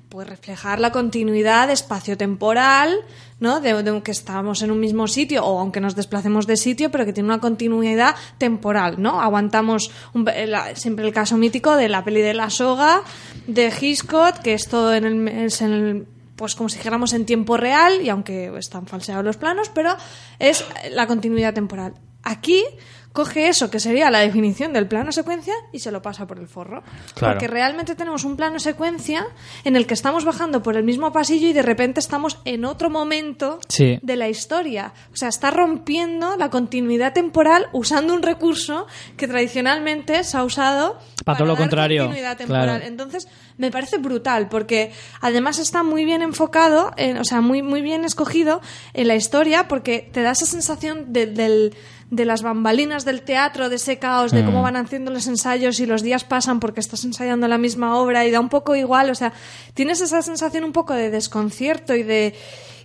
pues 0.09 0.27
reflejar 0.27 0.79
la 0.79 0.91
continuidad 0.91 1.69
espacio-temporal, 1.69 2.95
¿no? 3.39 3.59
De, 3.61 3.83
de 3.83 4.01
que 4.01 4.11
estamos 4.11 4.61
en 4.63 4.71
un 4.71 4.79
mismo 4.79 5.07
sitio 5.07 5.45
o 5.45 5.59
aunque 5.59 5.79
nos 5.79 5.95
desplacemos 5.95 6.47
de 6.47 6.57
sitio, 6.57 6.89
pero 6.91 7.05
que 7.05 7.13
tiene 7.13 7.27
una 7.29 7.39
continuidad 7.39 8.15
temporal, 8.37 8.95
¿no? 9.01 9.21
Aguantamos 9.21 9.91
un- 10.13 10.25
la- 10.25 10.75
siempre 10.75 11.05
el 11.05 11.13
caso 11.13 11.37
mítico 11.37 11.75
de 11.75 11.89
la 11.89 12.03
peli 12.03 12.21
de 12.21 12.33
la 12.33 12.49
soga 12.49 13.01
de 13.47 13.71
Hitchcock, 13.79 14.39
que 14.39 14.53
es 14.55 14.67
todo 14.67 14.93
en 14.93 15.05
el, 15.05 15.27
en 15.27 15.71
el 15.73 16.07
pues 16.35 16.55
como 16.55 16.69
si 16.69 16.77
dijéramos 16.77 17.11
en 17.13 17.25
tiempo 17.25 17.57
real, 17.57 18.01
y 18.01 18.09
aunque 18.09 18.51
están 18.57 18.87
falseados 18.87 19.25
los 19.25 19.35
planos, 19.37 19.69
pero 19.73 19.95
es 20.39 20.65
la 20.91 21.05
continuidad 21.05 21.53
temporal. 21.53 21.93
Aquí 22.23 22.63
coge 23.11 23.47
eso, 23.49 23.69
que 23.71 23.79
sería 23.79 24.11
la 24.11 24.19
definición 24.19 24.71
del 24.71 24.87
plano 24.87 25.11
secuencia, 25.11 25.53
y 25.73 25.79
se 25.79 25.91
lo 25.91 26.01
pasa 26.01 26.27
por 26.27 26.37
el 26.39 26.47
forro. 26.47 26.83
Claro. 27.15 27.33
Porque 27.33 27.47
realmente 27.47 27.95
tenemos 27.95 28.23
un 28.23 28.37
plano 28.37 28.59
secuencia 28.59 29.25
en 29.63 29.75
el 29.75 29.87
que 29.87 29.93
estamos 29.95 30.25
bajando 30.25 30.61
por 30.61 30.77
el 30.77 30.83
mismo 30.83 31.11
pasillo 31.11 31.47
y 31.47 31.53
de 31.53 31.61
repente 31.63 31.99
estamos 31.99 32.39
en 32.45 32.65
otro 32.65 32.89
momento 32.89 33.59
Sí. 33.67 33.99
de 34.01 34.15
la 34.15 34.29
historia. 34.29 34.93
O 35.11 35.15
sea, 35.17 35.29
está 35.29 35.49
rompiendo 35.51 36.37
la 36.37 36.49
continuidad 36.49 37.13
temporal 37.13 37.67
usando 37.73 38.13
un 38.13 38.21
recurso 38.21 38.85
que 39.17 39.27
tradicionalmente 39.27 40.23
se 40.23 40.37
ha 40.37 40.43
usado 40.43 40.99
Para 41.25 41.39
todo 41.39 41.47
lo 41.47 41.53
dar 41.53 41.63
contrario, 41.63 42.03
continuidad 42.03 42.37
temporal. 42.37 42.63
claro. 42.65 42.85
Entonces, 42.85 43.27
me 43.57 43.71
parece 43.71 43.97
brutal 43.97 44.47
porque 44.49 44.91
además 45.19 45.59
está 45.59 45.83
muy 45.83 46.05
bien 46.05 46.21
enfocado, 46.21 46.91
en- 46.95 47.17
o 47.17 47.23
sea, 47.25 47.41
muy, 47.41 47.61
muy 47.61 47.81
bien 47.81 48.05
escogido 48.05 48.61
en 48.93 49.07
la 49.07 49.15
historia 49.15 49.67
porque 49.67 50.09
te 50.13 50.21
da 50.21 50.31
esa 50.31 50.45
sensación 50.45 51.11
de, 51.11 51.25
del- 51.25 51.75
de 52.11 52.25
las 52.25 52.41
bambalinas 52.41 53.05
del 53.05 53.21
teatro, 53.21 53.69
de 53.69 53.75
ese 53.75 53.99
caos, 53.99 54.31
de 54.31 54.41
Mm. 54.41 54.45
cómo 54.47 54.61
van 54.63 54.75
haciendo 54.75 55.11
los 55.11 55.27
ensayos 55.27 55.79
y 55.79 55.85
los 55.85 56.01
días 56.01 56.23
pasan 56.23 56.59
porque 56.59 56.79
estás 56.79 57.05
ensayando 57.05 57.47
la 57.47 57.57
misma 57.59 57.95
obra 57.97 58.25
y 58.25 58.31
da 58.31 58.39
un 58.39 58.49
poco 58.49 58.75
igual, 58.75 59.09
o 59.11 59.15
sea, 59.15 59.31
tienes 59.75 60.01
esa 60.01 60.21
sensación 60.23 60.63
un 60.63 60.71
poco 60.71 60.93
de 60.93 61.11
desconcierto 61.11 61.93
y 61.95 62.03
de 62.03 62.33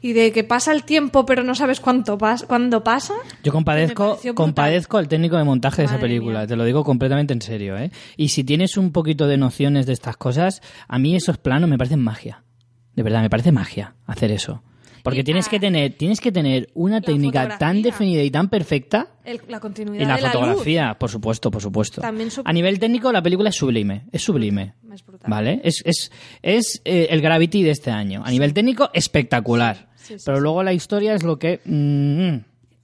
y 0.02 0.12
de 0.12 0.32
que 0.32 0.44
pasa 0.44 0.70
el 0.72 0.84
tiempo 0.84 1.24
pero 1.24 1.42
no 1.42 1.54
sabes 1.54 1.80
cuánto 1.80 2.18
pas 2.18 2.42
cuándo 2.42 2.84
pasa. 2.84 3.14
Yo 3.42 3.52
compadezco, 3.52 4.18
compadezco 4.34 4.98
al 4.98 5.08
técnico 5.08 5.38
de 5.38 5.44
montaje 5.44 5.80
de 5.80 5.86
esa 5.86 5.98
película, 5.98 6.40
mía. 6.40 6.46
te 6.46 6.56
lo 6.56 6.64
digo 6.64 6.84
completamente 6.84 7.32
en 7.32 7.40
serio, 7.40 7.78
¿eh? 7.78 7.90
Y 8.18 8.28
si 8.28 8.44
tienes 8.44 8.76
un 8.76 8.92
poquito 8.92 9.26
de 9.26 9.38
nociones 9.38 9.86
de 9.86 9.94
estas 9.94 10.18
cosas, 10.18 10.60
a 10.88 10.98
mí 10.98 11.16
esos 11.16 11.38
planos 11.38 11.70
me 11.70 11.78
parecen 11.78 12.00
magia. 12.02 12.42
De 12.94 13.02
verdad, 13.02 13.22
me 13.22 13.30
parece 13.30 13.50
magia 13.50 13.94
hacer 14.06 14.30
eso. 14.30 14.62
Porque 15.05 15.20
Y, 15.20 15.24
tienes 15.24 15.48
que 15.48 15.61
tener, 15.61 15.92
tienes 15.92 16.18
que 16.20 16.32
tener 16.32 16.70
una 16.74 17.00
técnica 17.00 17.42
tan 17.42 17.76
fotografía. 17.76 17.82
definida 17.82 18.22
y 18.22 18.30
tan 18.30 18.48
perfecta 18.48 19.09
El- 19.24 19.40
la 19.48 19.61
continuidad 19.61 20.02
y 20.02 20.07
la 20.09 20.16
de 20.16 20.22
la 20.22 20.28
luz. 20.28 20.36
fotografía, 20.40 20.96
por 20.98 21.11
supuesto, 21.11 21.50
por 21.50 21.61
supuesto. 21.62 22.00
También 22.00 22.30
A 22.44 22.52
nivel 22.52 22.78
técnico, 22.80 23.12
la 23.12 23.22
película 23.22 23.50
es 23.50 23.55
sublime, 23.55 24.07
es 24.11 24.22
sublime. 24.22 24.72
Es 24.92 25.05
brutal. 25.05 25.30
¿Vale? 25.30 25.61
Es, 25.62 25.82
es, 25.84 26.11
es 26.42 26.80
eh, 26.86 27.09
el 27.11 27.20
Gravity 27.20 27.62
de 27.62 27.70
este 27.70 27.90
año. 27.90 28.22
A 28.24 28.30
nivel 28.30 28.55
técnico, 28.55 28.88
espectacular. 28.94 29.88
Sí, 29.96 30.18
sí, 30.18 30.22
Pero 30.26 30.40
luego 30.40 30.62
la 30.62 30.72
historia 30.72 31.14
es 31.14 31.22
lo 31.22 31.38
que. 31.38 31.61
mm, 31.64 32.28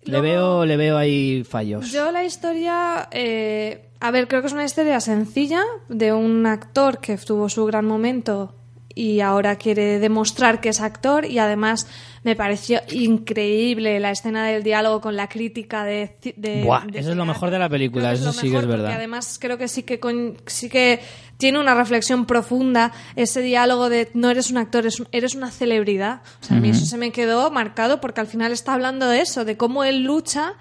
le, 0.05 0.19
Luego- 0.19 0.23
veo, 0.23 0.67
le 0.67 0.77
veo 0.77 0.99
ahí 0.99 1.43
fallos. 1.45 1.91
Yo 1.93 2.13
la 2.13 2.25
historia, 2.25 3.09
eh, 3.13 3.89
a 4.01 4.11
ver, 4.11 4.29
creo 4.29 4.41
que 4.43 4.47
es 4.49 4.53
una 4.53 4.65
historia 4.65 5.01
sencilla 5.01 5.63
de 5.89 6.13
un 6.13 6.47
actor 6.47 7.01
que 7.01 7.17
tuvo 7.17 7.49
su 7.49 7.65
gran 7.67 7.87
momento 7.87 8.55
y 8.95 9.21
ahora 9.21 9.57
quiere 9.57 9.99
demostrar 9.99 10.61
que 10.61 10.69
es 10.71 10.81
actor 10.81 11.25
y 11.25 11.39
además 11.39 11.87
me 12.25 12.35
pareció 12.37 12.81
increíble 12.93 14.01
la 14.01 14.11
escena 14.11 14.47
del 14.47 14.63
diálogo 14.63 15.01
con 15.01 15.17
la 15.17 15.29
crítica 15.29 15.85
de, 15.85 16.17
de- 16.37 16.63
Buah, 16.65 16.87
de 16.87 16.99
eso 16.99 17.11
es 17.11 17.17
lo 17.17 17.25
mejor 17.25 17.51
de 17.51 17.59
la 17.59 17.69
película, 17.69 18.13
eso 18.13 18.33
sí 18.33 18.51
que 18.51 18.57
es 18.59 18.67
verdad. 18.67 18.93
además 18.97 19.39
creo 19.41 19.59
que 19.59 19.69
sí 19.69 19.83
que 19.85 20.01
con- 20.01 20.37
sí 20.47 20.69
que 20.69 21.01
tiene 21.37 21.59
una 21.59 21.75
reflexión 21.75 22.27
profunda 22.27 22.93
ese 23.17 23.41
diálogo 23.41 23.89
de 23.89 24.11
no 24.15 24.29
eres 24.31 24.51
un 24.51 24.59
actor, 24.59 24.85
eres 25.13 25.35
una 25.35 25.51
celebridad. 25.51 26.21
O 26.43 26.45
sea, 26.45 26.57
a 26.59 26.61
mí 26.61 26.69
eso 26.71 26.85
se 26.85 26.99
me 26.99 27.13
quedó 27.13 27.51
marcado 27.51 28.01
porque 28.01 28.21
al 28.21 28.27
final 28.27 28.53
está 28.53 28.75
hablando 28.75 29.09
de 29.09 29.21
eso, 29.23 29.47
de 29.47 29.57
cómo 29.57 29.85
él 29.85 30.03
lucha 30.05 30.55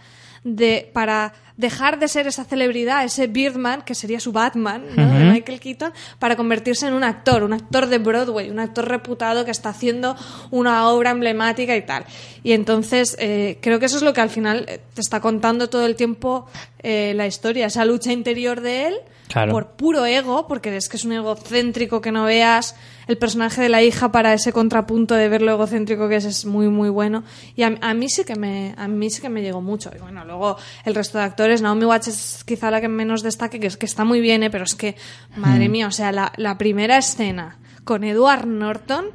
de 0.45 0.89
para 0.93 1.33
dejar 1.59 1.99
de 1.99 2.07
ser 2.07 2.25
esa 2.25 2.45
celebridad, 2.45 3.03
ese 3.03 3.27
Birdman, 3.27 3.81
que 3.81 3.93
sería 3.93 4.21
su 4.21 4.31
Batman, 4.31 4.85
¿no? 4.95 5.13
de 5.13 5.25
Michael 5.25 5.59
Keaton, 5.59 5.91
para 6.17 6.37
convertirse 6.37 6.87
en 6.87 6.93
un 6.93 7.03
actor, 7.03 7.43
un 7.43 7.51
actor 7.51 7.87
de 7.87 7.97
Broadway, 7.97 8.49
un 8.49 8.59
actor 8.59 8.87
reputado 8.87 9.43
que 9.43 9.51
está 9.51 9.67
haciendo 9.67 10.15
una 10.51 10.87
obra 10.87 11.11
emblemática 11.11 11.75
y 11.75 11.81
tal. 11.81 12.05
Y 12.43 12.53
entonces 12.53 13.17
eh, 13.19 13.57
creo 13.61 13.77
que 13.77 13.87
eso 13.87 13.97
es 13.97 14.03
lo 14.03 14.13
que 14.13 14.21
al 14.21 14.29
final 14.29 14.67
eh, 14.69 14.79
te 14.93 15.01
está 15.01 15.19
contando 15.19 15.67
todo 15.67 15.85
el 15.85 15.97
tiempo 15.97 16.47
eh, 16.81 17.11
la 17.13 17.27
historia, 17.27 17.65
esa 17.65 17.83
lucha 17.83 18.13
interior 18.13 18.61
de 18.61 18.87
él 18.87 18.95
Claro. 19.29 19.51
por 19.51 19.67
puro 19.75 20.05
ego, 20.07 20.47
porque 20.47 20.75
es 20.75 20.89
que 20.89 20.97
es 20.97 21.05
un 21.05 21.13
egocéntrico 21.13 22.01
que 22.01 22.11
no 22.11 22.23
veas. 22.25 22.75
El 23.07 23.17
personaje 23.19 23.61
de 23.61 23.69
la 23.69 23.83
hija 23.83 24.11
para 24.11 24.33
ese 24.33 24.51
contrapunto 24.51 25.13
de 25.13 25.29
ver 25.29 25.43
lo 25.43 25.51
egocéntrico 25.51 26.09
que 26.09 26.15
es 26.15 26.25
es 26.25 26.45
muy 26.45 26.67
muy 26.67 26.89
bueno. 26.89 27.23
Y 27.55 27.61
a, 27.61 27.77
a 27.81 27.93
mí 27.93 28.09
sí 28.09 28.23
que 28.25 28.35
me 28.35 28.73
a 28.75 28.87
mí 28.87 29.09
sí 29.11 29.21
que 29.21 29.29
me 29.29 29.41
llegó 29.43 29.61
mucho. 29.61 29.91
Y 29.95 29.99
bueno, 29.99 30.25
luego 30.25 30.57
el 30.83 30.95
resto 30.95 31.19
de 31.19 31.25
actores, 31.25 31.61
Naomi 31.61 31.85
Watts 31.85 32.07
es 32.07 32.43
quizá 32.43 32.71
la 32.71 32.81
que 32.81 32.87
menos 32.87 33.21
destaque, 33.21 33.59
que 33.59 33.67
es 33.67 33.77
que 33.77 33.85
está 33.85 34.03
muy 34.03 34.19
bien, 34.19 34.41
¿eh? 34.43 34.49
pero 34.49 34.63
es 34.63 34.73
que 34.73 34.95
madre 35.37 35.69
mía, 35.69 35.85
o 35.87 35.91
sea, 35.91 36.11
la, 36.11 36.33
la 36.37 36.57
primera 36.57 36.97
escena 36.97 37.59
con 37.83 38.03
Edward 38.03 38.47
Norton 38.47 39.05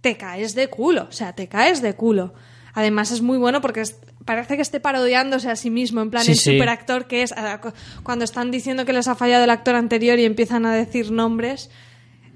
te 0.00 0.16
caes 0.16 0.54
de 0.54 0.68
culo, 0.68 1.06
o 1.08 1.12
sea, 1.12 1.34
te 1.34 1.48
caes 1.48 1.82
de 1.82 1.94
culo. 1.94 2.34
Además 2.72 3.10
es 3.10 3.20
muy 3.20 3.36
bueno 3.36 3.60
porque 3.60 3.80
es- 3.80 3.98
parece 4.24 4.56
que 4.56 4.62
esté 4.62 4.80
parodiándose 4.80 5.50
a 5.50 5.56
sí 5.56 5.70
mismo, 5.70 6.00
en 6.02 6.10
plan 6.10 6.24
Sí, 6.24 6.32
el 6.32 6.38
sí. 6.38 6.52
superactor 6.52 7.06
que 7.06 7.22
es. 7.22 7.34
cu- 7.62 7.72
Cuando 8.02 8.24
están 8.24 8.50
diciendo 8.50 8.84
que 8.84 8.92
les 8.92 9.08
ha 9.08 9.14
fallado 9.14 9.44
el 9.44 9.50
actor 9.50 9.74
anterior 9.74 10.18
y 10.18 10.24
empiezan 10.24 10.66
a 10.66 10.74
decir 10.74 11.10
nombres, 11.10 11.70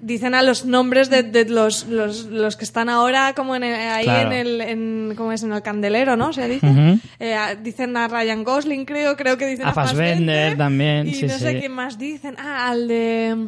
dicen 0.00 0.34
a 0.34 0.42
los 0.42 0.66
nombres 0.66 1.08
de, 1.08 1.22
de 1.22 1.46
los, 1.46 1.86
los, 1.86 2.26
los 2.26 2.56
que 2.56 2.64
están 2.64 2.90
ahora 2.90 3.32
como 3.34 3.56
en 3.56 3.64
el- 3.64 3.74
ahí 3.74 4.04
Claro. 4.04 4.32
en 4.32 4.32
el 4.46 4.60
en, 4.60 5.14
¿cómo 5.16 5.32
es? 5.32 5.42
en 5.42 5.52
el 5.52 5.62
candelero, 5.62 6.14
¿no? 6.16 6.32
Se 6.34 6.46
dice. 6.46 6.98
Eh, 7.20 7.36
dicen 7.62 7.96
a 7.96 8.06
Ryan 8.08 8.44
Gosling, 8.44 8.84
creo, 8.84 9.16
creo 9.16 9.38
que 9.38 9.46
dicen 9.46 9.66
A 9.66 9.70
a, 9.70 9.72
Fassbender 9.72 10.58
también, 10.58 11.06
Y 11.08 11.14
sí, 11.14 11.26
no 11.26 11.38
sé 11.38 11.58
quién 11.58 11.72
más 11.72 11.98
dicen. 11.98 12.34
Ah, 12.38 12.68
al 12.68 12.86
de... 12.88 13.46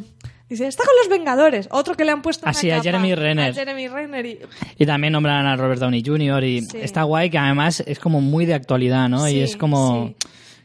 Dice, 0.49 0.67
está 0.69 0.85
con 0.85 0.95
los 1.01 1.09
Vengadores. 1.09 1.69
Otro 1.73 1.95
que 1.97 2.05
le 2.05 2.13
han 2.13 2.23
puesto 2.23 2.47
Ah, 2.47 2.51
una 2.51 2.59
sí, 2.61 2.71
a 2.71 2.75
capa. 2.77 2.85
Jeremy 2.85 3.15
Renner. 3.17 3.51
A 3.51 3.55
Jeremy 3.55 3.89
Renner 3.89 4.27
y... 4.27 4.39
Y 4.79 4.87
también 4.87 5.13
nombran 5.13 5.45
a 5.47 5.57
Robert 5.57 5.81
Downey 5.81 6.03
Jr. 6.07 6.45
y 6.45 6.61
Sí. 6.63 6.79
está 6.81 7.03
guay 7.03 7.31
que 7.31 7.39
además 7.39 7.83
es 7.87 7.99
como 7.99 8.21
muy 8.21 8.47
de 8.47 8.55
actualidad, 8.55 9.09
¿no? 9.09 9.29
y 9.29 9.41
es 9.41 9.57
como 9.57 10.09
sí. 10.09 10.17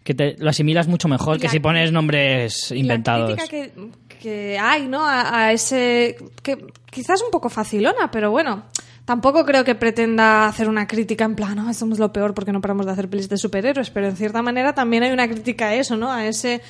que 0.03 0.13
te 0.13 0.35
lo 0.37 0.49
asimilas 0.51 0.87
mucho 0.87 1.07
mejor 1.07 1.39
que 1.39 1.49
si 1.49 1.59
pones 1.59 1.91
nombres 1.91 2.71
inventados. 2.71 3.31
La 3.31 3.37
crítica 3.47 3.71
que, 4.09 4.17
que 4.19 4.59
hay, 4.59 4.87
¿no? 4.87 5.03
A, 5.05 5.45
a 5.45 5.51
ese. 5.51 6.15
que 6.43 6.57
quizás 6.91 7.21
un 7.23 7.31
poco 7.31 7.49
facilona, 7.49 8.11
pero 8.11 8.29
bueno. 8.31 8.63
Tampoco 9.03 9.43
creo 9.45 9.65
que 9.65 9.73
pretenda 9.73 10.45
hacer 10.47 10.69
una 10.69 10.85
crítica 10.85 11.25
en 11.25 11.35
plan, 11.35 11.55
no, 11.55 11.73
somos 11.73 11.97
lo 11.97 12.13
peor 12.13 12.35
porque 12.35 12.51
no 12.53 12.61
paramos 12.61 12.85
de 12.85 12.91
hacer 12.91 13.09
pelis 13.09 13.27
de 13.27 13.35
superhéroes, 13.37 13.89
pero 13.89 14.07
en 14.07 14.15
cierta 14.15 14.43
manera 14.43 14.73
también 14.73 15.01
hay 15.01 15.11
una 15.11 15.27
crítica 15.27 15.69
a 15.69 15.73
eso, 15.75 15.97
¿no? 15.97 16.11
A 16.11 16.27
ese. 16.27 16.61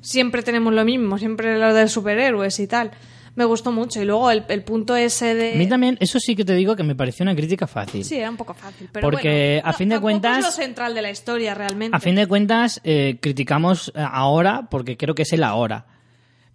Siempre 0.00 0.42
tenemos 0.42 0.72
lo 0.72 0.84
mismo, 0.84 1.18
siempre 1.18 1.58
lo 1.58 1.74
de 1.74 1.88
superhéroes 1.88 2.58
y 2.60 2.66
tal. 2.66 2.90
Me 3.34 3.44
gustó 3.44 3.70
mucho. 3.70 4.02
Y 4.02 4.04
luego 4.04 4.30
el, 4.32 4.44
el 4.48 4.64
punto 4.64 4.96
ese 4.96 5.34
de. 5.34 5.52
A 5.54 5.56
mí 5.56 5.68
también, 5.68 5.96
eso 6.00 6.18
sí 6.18 6.34
que 6.34 6.44
te 6.44 6.54
digo 6.54 6.74
que 6.74 6.82
me 6.82 6.94
pareció 6.96 7.22
una 7.22 7.36
crítica 7.36 7.66
fácil. 7.68 8.04
Sí, 8.04 8.16
era 8.16 8.30
un 8.30 8.36
poco 8.36 8.52
fácil. 8.54 8.88
Pero 8.92 9.08
Porque, 9.08 9.58
bueno, 9.62 9.68
a 9.68 9.72
no, 9.72 9.78
fin 9.78 9.88
de 9.90 10.00
cuentas- 10.00 10.38
Es 10.38 10.44
lo 10.44 10.50
central 10.50 10.94
de 10.94 11.02
la 11.02 11.10
historia, 11.10 11.54
realmente. 11.54 11.96
A 11.96 12.00
fin 12.00 12.16
de 12.16 12.26
cuentas, 12.26 12.80
eh, 12.84 13.18
criticamos 13.20 13.92
eh, 13.94 14.04
ahora 14.04 14.66
porque 14.70 14.96
creo 14.96 15.14
que 15.14 15.22
es 15.22 15.32
el 15.32 15.44
ahora. 15.44 15.86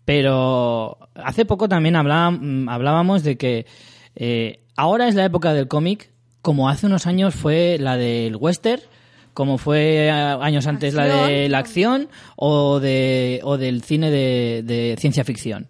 Pero 0.06 0.98
hace 1.16 1.46
poco 1.46 1.70
también 1.70 1.96
hablaba- 1.96 2.32
mm, 2.32 2.68
hablábamos 2.70 3.24
de 3.24 3.38
que 3.38 3.66
eh, 4.16 4.60
ahora 4.76 5.08
es 5.08 5.16
la 5.16 5.26
época 5.26 5.54
del 5.54 5.68
cómic, 5.68 6.12
como 6.41 6.68
hace 6.70 6.86
unos 6.88 7.08
años 7.08 7.34
fue 7.34 7.78
la 7.80 7.96
del 7.98 8.36
western, 8.36 8.82
como 9.34 9.58
fue 9.58 10.08
eh, 10.08 10.12
años 10.12 10.68
antes 10.68 10.94
la 10.94 11.28
de 11.28 11.50
la 11.50 11.58
acción 11.60 12.08
o, 12.36 12.80
de, 12.80 13.40
o 13.44 13.58
del 13.58 13.82
cine 13.84 14.12
de, 14.12 14.64
de 14.64 14.96
ciencia 15.00 15.24
ficción. 15.24 15.68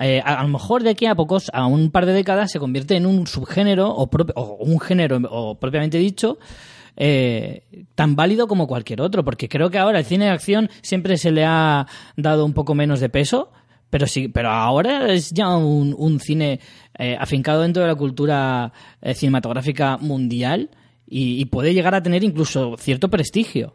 Eh, 0.00 0.22
a, 0.24 0.40
a 0.40 0.42
lo 0.42 0.48
mejor 0.48 0.82
de 0.82 0.90
aquí 0.90 1.06
a 1.06 1.14
pocos, 1.14 1.50
a 1.52 1.66
un 1.66 1.90
par 1.90 2.06
de 2.06 2.12
décadas, 2.12 2.50
se 2.50 2.58
convierte 2.58 2.96
en 2.96 3.06
un 3.06 3.26
subgénero 3.26 3.90
o, 3.90 4.08
propi- 4.10 4.32
o 4.34 4.56
un 4.60 4.80
género 4.80 5.20
o 5.30 5.56
propiamente 5.56 5.98
dicho 5.98 6.38
eh, 6.96 7.62
tan 7.94 8.16
válido 8.16 8.46
como 8.46 8.66
cualquier 8.66 9.00
otro, 9.02 9.24
porque 9.24 9.48
creo 9.48 9.70
que 9.70 9.78
ahora 9.78 9.98
el 9.98 10.04
cine 10.04 10.26
de 10.26 10.30
acción 10.30 10.70
siempre 10.82 11.16
se 11.16 11.30
le 11.32 11.44
ha 11.44 11.86
dado 12.16 12.44
un 12.44 12.54
poco 12.54 12.74
menos 12.74 13.00
de 13.00 13.08
peso, 13.08 13.50
pero 13.90 14.06
sí, 14.06 14.28
pero 14.28 14.50
ahora 14.50 15.12
es 15.12 15.30
ya 15.32 15.48
un, 15.56 15.94
un 15.98 16.20
cine 16.20 16.60
eh, 16.98 17.16
afincado 17.18 17.62
dentro 17.62 17.82
de 17.82 17.88
la 17.88 17.94
cultura 17.94 18.72
cinematográfica 19.14 19.98
mundial 19.98 20.70
y, 21.10 21.40
y 21.40 21.44
puede 21.44 21.74
llegar 21.74 21.94
a 21.94 22.02
tener 22.02 22.24
incluso 22.24 22.76
cierto 22.78 23.10
prestigio. 23.10 23.74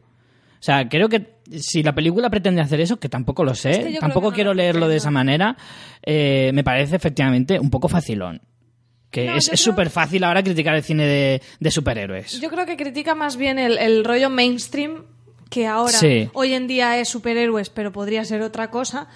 O 0.55 0.63
sea, 0.65 0.89
creo 0.89 1.09
que 1.09 1.36
si 1.51 1.83
la 1.83 1.93
película 1.93 2.31
pretende 2.31 2.61
hacer 2.61 2.79
eso, 2.81 2.97
que 2.97 3.09
tampoco 3.09 3.43
lo 3.43 3.53
sé, 3.53 3.97
tampoco 3.99 4.29
no 4.29 4.33
quiero 4.33 4.51
lo 4.51 4.55
leerlo 4.55 4.88
de 4.88 4.95
esa 4.95 5.11
manera, 5.11 5.55
eh, 6.01 6.49
me 6.55 6.63
parece 6.63 6.95
efectivamente 6.95 7.59
un 7.59 7.69
poco 7.69 7.88
facilón. 7.88 8.41
Que 9.11 9.27
No, 9.27 9.36
es 9.36 9.51
súper 9.59 9.91
fácil 9.91 10.23
ahora 10.23 10.41
criticar 10.41 10.75
el 10.75 10.81
cine 10.83 11.05
de, 11.05 11.41
de 11.59 11.71
superhéroes. 11.71 12.41
Yo 12.41 12.49
creo 12.49 12.65
que 12.65 12.77
critica 12.77 13.13
más 13.13 13.38
bien 13.38 13.59
el, 13.59 13.77
el 13.77 14.03
rollo 14.03 14.29
mainstream 14.31 15.03
que 15.49 15.67
ahora. 15.67 15.93
Sí. 15.93 16.29
Hoy 16.33 16.53
en 16.53 16.67
día 16.67 16.99
es 16.99 17.09
superhéroes, 17.09 17.69
pero 17.69 17.91
podría 17.91 18.25
ser 18.25 18.41
otra 18.41 18.71
cosa. 18.71 19.07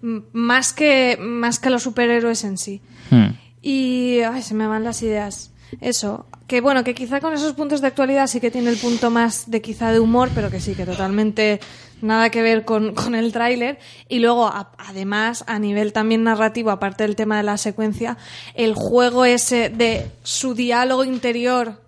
Más 0.00 0.72
que, 0.72 1.16
más 1.20 1.58
que 1.58 1.70
los 1.70 1.84
superhéroes 1.84 2.42
en 2.44 2.58
sí. 2.58 2.82
Hmm. 3.10 3.28
Y 3.62 4.20
ay, 4.20 4.42
se 4.42 4.54
me 4.54 4.66
van 4.66 4.84
las 4.84 5.02
ideas. 5.02 5.52
Eso, 5.80 6.26
que 6.46 6.60
bueno, 6.60 6.84
que 6.84 6.94
quizá 6.94 7.20
con 7.20 7.32
esos 7.34 7.54
puntos 7.54 7.80
de 7.80 7.88
actualidad 7.88 8.26
sí 8.28 8.40
que 8.40 8.50
tiene 8.50 8.70
el 8.70 8.76
punto 8.76 9.10
más 9.10 9.50
de 9.50 9.60
quizá 9.60 9.90
de 9.92 10.00
humor, 10.00 10.30
pero 10.34 10.50
que 10.50 10.60
sí, 10.60 10.74
que 10.74 10.84
totalmente 10.86 11.60
nada 12.02 12.30
que 12.30 12.42
ver 12.42 12.64
con, 12.64 12.94
con 12.94 13.14
el 13.14 13.32
tráiler. 13.32 13.78
Y 14.08 14.20
luego, 14.20 14.46
a- 14.46 14.72
además, 14.78 15.44
a 15.46 15.58
nivel 15.58 15.92
también 15.92 16.22
narrativo, 16.24 16.70
aparte 16.70 17.02
del 17.04 17.16
tema 17.16 17.36
de 17.36 17.42
la 17.42 17.56
secuencia, 17.58 18.16
el 18.54 18.74
juego 18.74 19.24
ese 19.24 19.68
de 19.70 20.10
su 20.22 20.54
diálogo 20.54 21.04
interior 21.04 21.80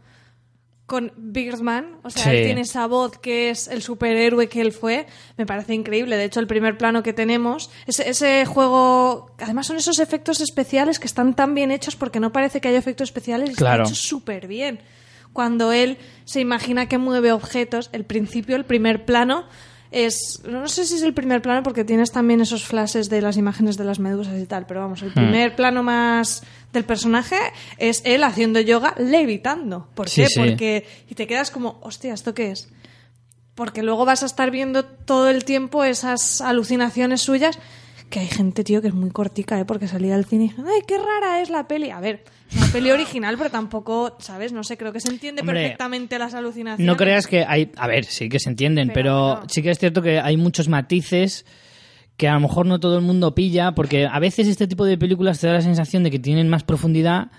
con 0.89 1.13
Birdman, 1.17 1.99
o 2.03 2.09
sea, 2.09 2.25
Sí. 2.25 2.31
él 2.31 2.45
tiene 2.47 2.63
esa 2.63 2.87
voz 2.87 3.19
que 3.19 3.51
es 3.51 3.69
el 3.69 3.83
superhéroe 3.83 4.49
que 4.49 4.61
él 4.63 4.73
fue, 4.73 5.07
me 5.37 5.45
parece 5.45 5.75
increíble. 5.75 6.17
De 6.17 6.25
hecho, 6.25 6.41
el 6.41 6.47
primer 6.47 6.79
plano 6.79 7.03
que 7.03 7.13
tenemos, 7.13 7.71
ese, 7.87 8.09
ese 8.09 8.47
juego, 8.47 9.31
además 9.39 9.67
son 9.67 9.77
esos 9.77 9.99
efectos 9.99 10.41
especiales 10.41 10.99
que 10.99 11.07
están 11.07 11.35
tan 11.35 11.55
bien 11.55 11.71
hechos 11.71 11.95
porque 11.95 12.21
no 12.21 12.33
parece 12.33 12.61
que 12.63 12.69
haya 12.69 12.79
efectos 12.79 13.11
especiales, 13.11 13.51
y 13.51 13.55
Claro. 13.55 13.83
está 13.85 13.93
hecho 13.93 14.03
súper 14.03 14.47
bien. 14.49 14.81
Cuando 15.35 15.73
él 15.73 15.99
se 16.25 16.41
imagina 16.41 16.89
que 16.89 16.97
mueve 16.97 17.33
objetos, 17.33 17.91
el 17.93 18.05
principio, 18.05 18.57
el 18.57 18.65
primer 18.65 19.05
plano, 19.05 19.45
es. 19.91 20.43
No 20.47 20.69
sé 20.69 20.85
si 20.85 20.97
es 20.97 21.03
el 21.03 21.15
primer 21.15 21.41
plano 21.41 21.63
porque 21.63 21.83
tienes 21.85 22.13
también 22.13 22.41
esos 22.43 22.65
flashes 22.65 23.09
de 23.09 23.23
las 23.23 23.37
imágenes 23.39 23.77
de 23.79 23.85
las 23.85 23.99
medusas 23.99 24.39
y 24.39 24.45
tal, 24.47 24.67
pero 24.67 24.81
vamos, 24.81 25.01
Hmm. 25.03 25.07
el 25.07 25.13
primer 25.13 25.57
plano 25.57 25.83
más 25.83 26.43
del 26.73 26.85
personaje 26.85 27.37
es 27.79 28.03
él 28.05 28.25
haciendo 28.25 28.61
yoga 28.61 28.95
levitando. 28.99 29.89
¿Por 29.95 30.07
qué? 30.11 30.27
sí. 30.27 30.39
Porque. 30.39 30.87
Y 31.09 31.15
te 31.15 31.27
quedas 31.27 31.51
como, 31.51 31.79
hostia, 31.83 32.15
¿esto 32.15 32.35
qué 32.35 32.51
es? 32.51 32.69
Porque 33.55 33.83
luego 33.83 34.05
vas 34.05 34.23
a 34.23 34.27
estar 34.27 34.51
viendo 34.51 34.85
todo 34.85 35.29
el 35.29 35.45
tiempo 35.45 35.85
esas 35.85 36.41
alucinaciones 36.41 37.23
suyas. 37.23 37.59
Que 38.11 38.21
hay 38.21 38.27
gente, 38.27 38.65
tío, 38.65 38.81
que 38.81 38.89
es 38.89 38.95
muy 38.95 39.11
cortica, 39.11 39.61
¿eh? 39.61 39.67
Porque 39.67 39.87
salía 39.87 40.15
al 40.15 40.25
cine 40.25 40.45
y 40.45 40.49
dije, 40.49 40.63
¡ay, 40.67 40.81
qué 40.87 40.97
rara 40.97 41.43
es 41.43 41.51
la 41.51 41.69
peli! 41.69 41.91
A 41.91 42.01
ver, 42.01 42.25
una 42.57 42.67
peli 42.69 42.91
original, 42.91 43.37
pero 43.37 43.51
tampoco, 43.51 44.17
¿sabes? 44.19 44.53
No 44.53 44.65
sé, 44.65 44.79
creo 44.79 44.93
que 44.93 45.01
se 45.01 45.11
entiende 45.11 45.43
Hombre, 45.43 45.61
perfectamente 45.61 46.19
las 46.19 46.33
alucinaciones. 46.33 46.87
No 46.87 46.97
creas 46.97 47.27
que 47.27 47.45
hay. 47.45 47.71
A 47.77 47.87
ver, 47.87 48.07
sí 48.07 48.31
que 48.31 48.39
se 48.39 48.49
entienden, 48.49 48.93
Pero 48.95 49.43
sí 49.49 49.63
que 49.63 49.71
es 49.71 49.79
cierto 49.79 50.01
que 50.01 50.21
hay 50.21 50.39
muchos 50.39 50.69
matices 50.69 51.45
que 52.19 52.29
a 52.29 52.35
lo 52.35 52.41
mejor 52.41 52.67
no 52.67 52.79
todo 52.81 52.97
el 52.99 53.03
mundo 53.05 53.35
pilla, 53.35 53.73
porque 53.73 54.07
a 54.07 54.19
veces 54.19 54.47
este 54.49 54.67
tipo 54.67 54.85
de 54.85 54.99
películas 54.99 55.41
te 55.41 55.47
da 55.47 55.55
la 55.55 55.61
sensación 55.63 56.03
de 56.03 56.11
que 56.11 56.19
tienen 56.19 56.51
más 56.51 56.65
profundidad 56.65 57.31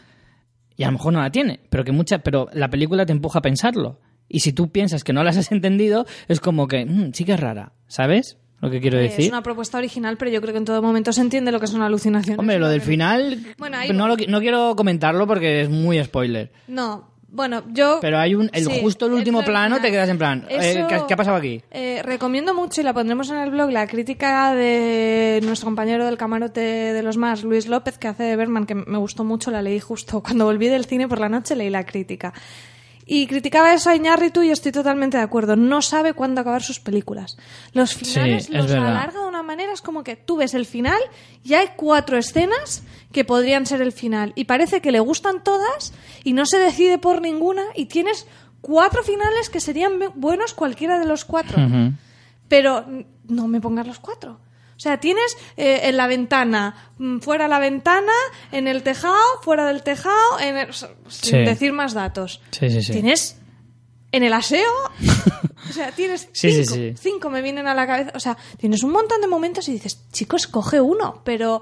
y 0.75 0.83
a 0.83 0.87
lo 0.87 0.93
mejor 0.93 1.13
no 1.13 1.21
la 1.21 1.31
tiene, 1.31 1.59
pero 1.69 1.83
que 1.83 1.91
mucha, 1.91 2.19
pero 2.19 2.47
la 2.53 2.69
película 2.69 3.05
te 3.05 3.11
empuja 3.11 3.39
a 3.39 3.41
pensarlo. 3.43 3.99
Y 4.29 4.39
si 4.39 4.53
tú 4.53 4.69
piensas 4.71 5.03
que 5.03 5.11
no 5.13 5.23
las 5.23 5.37
has 5.37 5.51
entendido, 5.51 6.05
es 6.27 6.39
como 6.39 6.67
que 6.67 6.85
"Mm, 6.85 7.11
sí 7.13 7.25
que 7.25 7.33
es 7.33 7.39
rara, 7.39 7.73
¿sabes? 7.87 8.37
Lo 8.61 8.69
que 8.69 8.81
quiero 8.81 8.97
Eh, 8.99 9.03
decir. 9.03 9.21
Es 9.25 9.29
una 9.31 9.41
propuesta 9.43 9.77
original, 9.77 10.17
pero 10.17 10.31
yo 10.31 10.41
creo 10.41 10.53
que 10.53 10.57
en 10.59 10.65
todo 10.65 10.81
momento 10.81 11.13
se 11.13 11.21
entiende 11.21 11.51
lo 11.51 11.59
que 11.61 11.67
son 11.67 11.81
alucinaciones. 11.81 12.39
Hombre, 12.39 12.59
lo 12.59 12.67
del 12.67 12.81
final 12.81 13.39
Bueno, 13.57 13.77
ahí- 13.77 13.91
no, 13.93 14.07
lo 14.07 14.15
no 14.27 14.39
quiero 14.41 14.75
comentarlo 14.75 15.25
porque 15.27 15.61
es 15.61 15.69
muy 15.69 16.01
spoiler. 16.03 16.51
No, 16.67 17.08
bueno, 17.31 17.63
yo... 17.71 17.99
Pero 18.01 18.17
hay 18.17 18.35
un, 18.35 18.49
el, 18.53 18.65
Sí, 18.65 18.79
justo 18.81 19.05
el 19.05 19.13
último 19.13 19.39
el 19.39 19.45
plano 19.45 19.79
te 19.79 19.91
quedas 19.91 20.09
en 20.09 20.17
plan, 20.17 20.45
eh, 20.49 20.57
Eso, 20.59 20.87
¿qué, 20.87 21.01
qué 21.07 21.13
ha 21.13 21.17
pasado 21.17 21.37
aquí? 21.37 21.61
eh, 21.71 22.01
recomiendo 22.03 22.53
mucho 22.53 22.81
y 22.81 22.83
la 22.83 22.93
pondremos 22.93 23.29
en 23.29 23.37
el 23.37 23.51
blog 23.51 23.69
la 23.71 23.87
crítica 23.87 24.53
de 24.55 25.39
nuestro 25.43 25.67
compañero 25.67 26.05
del 26.05 26.17
camarote 26.17 26.59
de 26.61 27.03
los 27.03 27.17
más, 27.17 27.43
Luis 27.43 27.67
López, 27.67 27.97
que 27.97 28.07
hace 28.07 28.23
de 28.23 28.35
Berman, 28.35 28.65
que 28.65 28.75
me 28.75 28.97
gustó 28.97 29.23
mucho, 29.23 29.51
la 29.51 29.61
leí 29.61 29.79
justo 29.79 30.21
cuando 30.23 30.45
volví 30.45 30.67
del 30.67 30.85
cine 30.85 31.07
por 31.07 31.19
la 31.19 31.29
noche, 31.29 31.55
leí 31.55 31.69
la 31.69 31.85
crítica. 31.85 32.33
Y 33.11 33.25
criticaba 33.25 33.73
eso 33.73 33.89
a 33.89 33.95
Iñárritu 33.95 34.43
y 34.43 34.51
estoy 34.51 34.71
totalmente 34.71 35.17
de 35.17 35.23
acuerdo. 35.23 35.55
No 35.55 35.81
sabe 35.81 36.13
cuándo 36.13 36.41
acabar 36.41 36.61
sus 36.61 36.79
películas. 36.79 37.37
Los 37.73 37.95
finales 37.95 38.43
es 38.43 38.49
los 38.51 38.69
alarga 38.71 39.21
de 39.21 39.27
una 39.27 39.41
manera, 39.41 39.73
es 39.73 39.81
como 39.81 40.03
que 40.03 40.15
tú 40.15 40.37
ves 40.37 40.53
el 40.53 40.67
final 40.67 40.99
y 41.43 41.55
hay 41.55 41.69
cuatro 41.75 42.17
escenas 42.17 42.83
que 43.11 43.25
podrían 43.25 43.65
ser 43.65 43.81
el 43.81 43.91
final. 43.91 44.33
Y 44.35 44.45
parece 44.45 44.81
que 44.81 44.91
le 44.91 44.99
gustan 44.99 45.43
todas 45.43 45.93
y 46.23 46.33
no 46.33 46.45
se 46.45 46.59
decide 46.59 46.97
por 46.97 47.21
ninguna 47.21 47.63
y 47.75 47.85
tienes 47.85 48.27
cuatro 48.61 49.03
finales 49.03 49.49
que 49.49 49.59
serían 49.59 49.99
bu- 49.99 50.11
buenos 50.15 50.53
cualquiera 50.53 50.99
de 50.99 51.05
los 51.05 51.25
cuatro. 51.25 51.57
Pero 52.47 52.85
no 53.27 53.47
me 53.47 53.61
pongas 53.61 53.87
los 53.87 53.99
cuatro. 53.99 54.39
O 54.75 54.81
sea, 54.81 54.99
tienes 54.99 55.35
eh, 55.57 55.81
en 55.83 55.97
la 55.97 56.07
ventana, 56.07 56.91
mm, 56.97 57.19
fuera 57.19 57.47
la 57.49 57.59
ventana, 57.59 58.13
en 58.51 58.67
el 58.67 58.81
tejado, 58.81 59.17
fuera 59.41 59.65
del 59.67 59.83
tejado, 59.83 60.39
en 60.39 60.57
el- 60.57 60.73
sin 60.73 60.87
Sí. 61.07 61.37
decir 61.39 61.73
más 61.73 61.93
datos. 61.93 62.41
Sí, 62.51 62.69
sí, 62.69 62.81
sí. 62.81 62.93
Tienes 62.93 63.37
en 64.11 64.23
el 64.23 64.31
aseo, 64.33 64.71
o 65.69 65.73
sea, 65.73 65.91
tienes 65.91 66.29
cinco, 66.33 66.75
cinco 66.97 67.29
me 67.29 67.41
vienen 67.41 67.67
a 67.67 67.73
la 67.75 67.85
cabeza. 67.85 68.11
O 68.15 68.19
sea, 68.21 68.37
tienes 68.57 68.81
un 68.83 68.91
montón 68.91 69.19
de 69.21 69.27
momentos 69.27 69.67
y 69.67 69.73
dices, 69.73 69.99
chicos, 70.13 70.47
coge 70.47 70.79
uno. 70.79 71.21
Pero, 71.25 71.61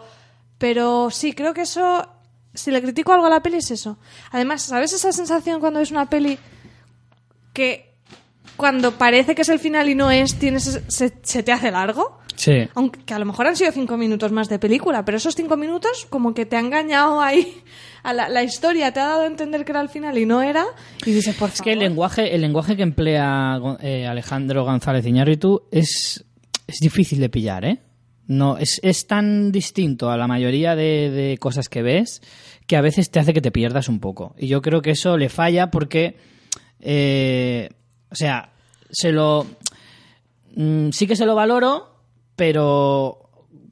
pero 0.58 1.10
sí, 1.12 1.34
creo 1.34 1.54
que 1.54 1.62
eso, 1.62 2.08
si 2.54 2.72
le 2.72 2.82
critico 2.82 3.14
algo 3.14 3.26
a 3.26 3.30
la 3.30 3.42
peli 3.42 3.58
es 3.58 3.72
eso. 3.72 3.98
Además, 4.32 4.64
¿sabes 4.64 4.94
esa 4.94 5.12
sensación 5.12 5.60
cuando 5.60 5.80
ves 5.80 5.92
una 5.92 6.10
peli 6.10 6.38
que 7.54 7.94
cuando 8.56 8.92
parece 8.94 9.36
que 9.36 9.44
es 9.44 9.50
el 9.50 9.60
final 9.60 9.90
y 9.90 9.96
no 9.96 10.10
es, 10.12 10.36
tienes, 10.40 10.82
se, 10.88 11.14
se 11.22 11.44
te 11.44 11.52
hace 11.52 11.72
largo? 11.72 12.18
Sí. 12.36 12.68
Aunque 12.76 13.04
que 13.04 13.14
a 13.16 13.20
lo 13.20 13.26
mejor 13.26 13.48
han 13.48 13.56
sido 13.56 13.72
cinco 13.72 13.98
minutos 13.98 14.32
más 14.32 14.48
de 14.48 14.60
película, 14.60 15.04
pero 15.04 15.18
esos 15.18 15.34
cinco 15.36 15.58
minutos 15.58 16.06
como 16.10 16.36
que 16.36 16.46
te 16.46 16.56
ha 16.56 16.60
engañado 16.60 17.20
ahí 17.20 17.64
a 18.04 18.14
la, 18.14 18.30
la 18.30 18.44
historia, 18.44 18.92
te 18.94 19.00
ha 19.00 19.08
dado 19.08 19.22
a 19.24 19.26
entender 19.26 19.66
que 19.66 19.72
era 19.72 19.82
el 19.82 19.90
final 19.90 20.18
y 20.20 20.26
no 20.28 20.44
era, 20.44 20.66
y 21.04 21.12
dices, 21.14 21.36
por 21.36 21.50
Es 21.50 21.62
que 21.64 21.72
el 21.72 21.78
favor. 21.80 21.90
lenguaje, 21.90 22.36
el 22.36 22.42
lenguaje 22.42 22.76
que 22.78 22.84
emplea 22.84 23.60
eh, 23.82 24.06
Alejandro 24.06 24.64
González 24.66 25.04
Iñárritu 25.08 25.64
es, 25.72 26.24
es 26.68 26.80
difícil 26.80 27.20
de 27.20 27.30
pillar, 27.30 27.66
¿eh? 27.66 27.80
No, 28.28 28.58
es, 28.58 28.80
es 28.84 29.08
tan 29.08 29.52
distinto 29.52 30.10
a 30.12 30.18
la 30.18 30.28
mayoría 30.28 30.76
de, 30.76 31.10
de 31.10 31.38
cosas 31.38 31.70
que 31.70 31.82
ves 31.82 32.22
que 32.68 32.76
a 32.76 32.82
veces 32.82 33.10
te 33.10 33.20
hace 33.20 33.34
que 33.34 33.42
te 33.42 33.52
pierdas 33.52 33.88
un 33.88 34.00
poco. 34.00 34.36
Y 34.38 34.48
yo 34.48 34.62
creo 34.62 34.82
que 34.82 34.92
eso 34.92 35.18
le 35.18 35.30
falla 35.30 35.72
porque, 35.72 36.18
eh, 36.82 37.70
o 38.10 38.16
sea, 38.16 38.52
se 38.92 39.12
lo... 39.14 39.46
mm, 40.56 40.90
sí 40.92 41.08
que 41.08 41.16
se 41.16 41.26
lo 41.26 41.36
valoro, 41.36 41.96
pero 42.36 43.20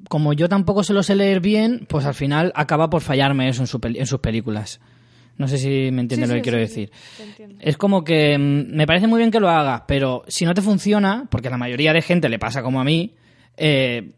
como 0.10 0.34
yo 0.34 0.48
tampoco 0.48 0.84
se 0.84 0.94
lo 0.94 1.04
sé 1.04 1.16
leer 1.16 1.40
bien, 1.42 1.86
pues 1.90 2.06
al 2.06 2.14
final 2.14 2.52
acaba 2.56 2.90
por 2.90 3.02
fallarme 3.02 3.50
eso 3.50 3.62
en, 3.64 3.68
su 3.68 3.80
peli- 3.80 4.00
en 4.00 4.06
sus 4.06 4.20
películas. 4.20 4.80
No 5.38 5.50
sé 5.50 5.58
si 5.58 5.92
me 5.92 6.02
entiendes 6.02 6.30
Sí, 6.30 6.36
lo 6.36 6.36
sí, 6.36 6.36
que 6.38 6.42
quiero 6.42 6.58
sí, 6.58 6.62
decir. 6.62 6.92
Es 7.60 7.76
como 7.78 8.04
que 8.06 8.38
mm, 8.38 8.74
me 8.76 8.88
parece 8.88 9.08
muy 9.08 9.18
bien 9.18 9.32
que 9.32 9.40
lo 9.42 9.50
hagas, 9.50 9.82
pero 9.88 10.24
si 10.28 10.46
no 10.46 10.54
te 10.54 10.62
funciona, 10.62 11.28
porque 11.30 11.50
a 11.50 11.52
la 11.52 11.58
mayoría 11.58 11.92
de 11.92 12.02
gente 12.02 12.30
le 12.30 12.40
pasa 12.40 12.64
como 12.64 12.80
a 12.80 12.84
mí, 12.86 13.14
eh, 13.58 14.12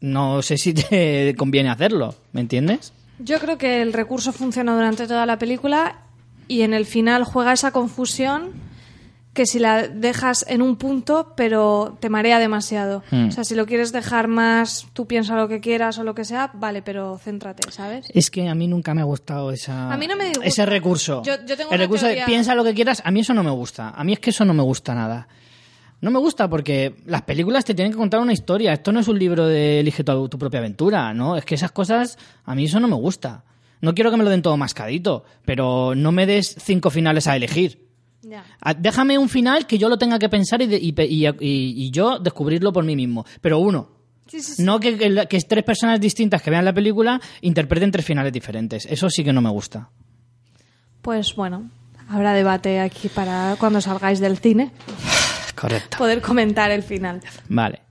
no 0.00 0.42
sé 0.42 0.56
si 0.58 0.74
te 0.74 1.34
conviene 1.38 1.70
hacerlo, 1.70 2.14
¿me 2.32 2.40
entiendes? 2.40 2.92
Yo 3.18 3.38
creo 3.40 3.58
que 3.58 3.82
el 3.82 3.92
recurso 3.92 4.32
funciona 4.32 4.74
durante 4.74 5.06
toda 5.06 5.26
la 5.26 5.38
película 5.38 6.00
y 6.46 6.62
en 6.62 6.72
el 6.72 6.86
final 6.86 7.24
juega 7.24 7.52
esa 7.52 7.72
confusión 7.72 8.52
que 9.34 9.44
si 9.46 9.60
la 9.60 9.86
dejas 9.86 10.44
en 10.48 10.62
un 10.62 10.76
punto, 10.76 11.34
pero 11.36 11.96
te 12.00 12.08
marea 12.08 12.40
demasiado. 12.40 13.04
Hmm. 13.12 13.28
O 13.28 13.30
sea, 13.30 13.44
si 13.44 13.54
lo 13.54 13.66
quieres 13.66 13.92
dejar 13.92 14.26
más, 14.26 14.86
tú 14.94 15.06
piensa 15.06 15.36
lo 15.36 15.46
que 15.46 15.60
quieras 15.60 15.96
o 15.98 16.02
lo 16.04 16.12
que 16.14 16.24
sea, 16.24 16.50
vale, 16.54 16.82
pero 16.82 17.18
céntrate, 17.18 17.70
¿sabes? 17.70 18.06
Es 18.14 18.30
que 18.32 18.48
a 18.48 18.54
mí 18.56 18.66
nunca 18.66 18.94
me 18.94 19.00
ha 19.00 19.04
gustado 19.04 19.52
esa, 19.52 19.92
A 19.92 19.96
mí 19.96 20.08
no 20.08 20.16
me 20.16 20.32
ese 20.42 20.66
recurso. 20.66 21.22
Yo- 21.22 21.44
yo 21.46 21.56
tengo 21.56 21.70
el 21.70 21.78
recurso 21.78 22.06
de 22.06 22.22
piensa 22.26 22.54
lo 22.56 22.64
que 22.64 22.74
quieras, 22.74 23.00
a 23.04 23.10
mí 23.12 23.20
eso 23.20 23.32
no 23.34 23.44
me 23.44 23.50
gusta. 23.52 23.90
A 23.90 24.02
mí 24.02 24.12
es 24.12 24.18
que 24.18 24.30
eso 24.30 24.44
no 24.44 24.54
me 24.54 24.62
gusta 24.62 24.92
nada. 24.94 25.28
No 26.00 26.10
me 26.12 26.18
gusta 26.20 26.48
porque 26.48 26.94
las 27.06 27.22
películas 27.22 27.64
te 27.64 27.74
tienen 27.74 27.92
que 27.92 27.98
contar 27.98 28.20
una 28.20 28.32
historia. 28.32 28.72
Esto 28.72 28.92
no 28.92 29.00
es 29.00 29.08
un 29.08 29.18
libro 29.18 29.46
de 29.46 29.80
elige 29.80 30.04
tu, 30.04 30.28
tu 30.28 30.38
propia 30.38 30.60
aventura, 30.60 31.12
¿no? 31.12 31.36
Es 31.36 31.44
que 31.44 31.56
esas 31.56 31.72
cosas, 31.72 32.18
a 32.44 32.54
mí 32.54 32.64
eso 32.66 32.78
no 32.78 32.86
me 32.88 32.94
gusta. 32.94 33.44
No 33.80 33.94
quiero 33.94 34.10
que 34.10 34.16
me 34.16 34.24
lo 34.24 34.30
den 34.30 34.42
todo 34.42 34.56
mascadito, 34.56 35.24
pero 35.44 35.94
no 35.96 36.12
me 36.12 36.26
des 36.26 36.54
cinco 36.60 36.90
finales 36.90 37.26
a 37.26 37.36
elegir. 37.36 37.86
Ah, 38.60 38.74
Déjame 38.74 39.16
un 39.18 39.28
final 39.28 39.66
que 39.66 39.78
yo 39.78 39.88
lo 39.88 39.96
tenga 39.98 40.18
que 40.18 40.28
pensar 40.28 40.60
y, 40.62 40.66
de- 40.66 40.78
y 40.78 40.92
pe- 40.92 41.06
y- 41.06 41.26
y- 41.26 41.32
y 41.40 41.90
yo 41.90 42.18
descubrirlo 42.18 42.72
por 42.72 42.84
mí 42.84 42.94
mismo. 42.94 43.24
Pero 43.40 43.58
uno. 43.58 43.88
Sí, 44.26 44.40
sí, 44.42 44.54
sí. 44.56 44.62
No 44.62 44.78
que, 44.78 44.96
que 45.28 45.40
tres 45.40 45.64
personas 45.64 46.00
distintas 46.00 46.42
que 46.42 46.50
vean 46.50 46.64
la 46.64 46.72
película 46.74 47.20
interpreten 47.40 47.90
tres 47.90 48.04
finales 48.04 48.32
diferentes. 48.32 48.84
Eso 48.86 49.08
sí 49.08 49.24
que 49.24 49.32
no 49.32 49.40
me 49.40 49.48
gusta. 49.50 49.88
Pues 51.00 51.34
bueno, 51.34 51.70
habrá 52.08 52.34
debate 52.34 52.80
aquí 52.80 53.08
para 53.08 53.56
cuando 53.58 53.80
salgáis 53.80 54.20
del 54.20 54.36
cine 54.38 54.70
Correcto. 55.58 55.98
poder 55.98 56.20
comentar 56.20 56.70
el 56.70 56.82
final. 56.82 57.20
Vale. 57.48 57.82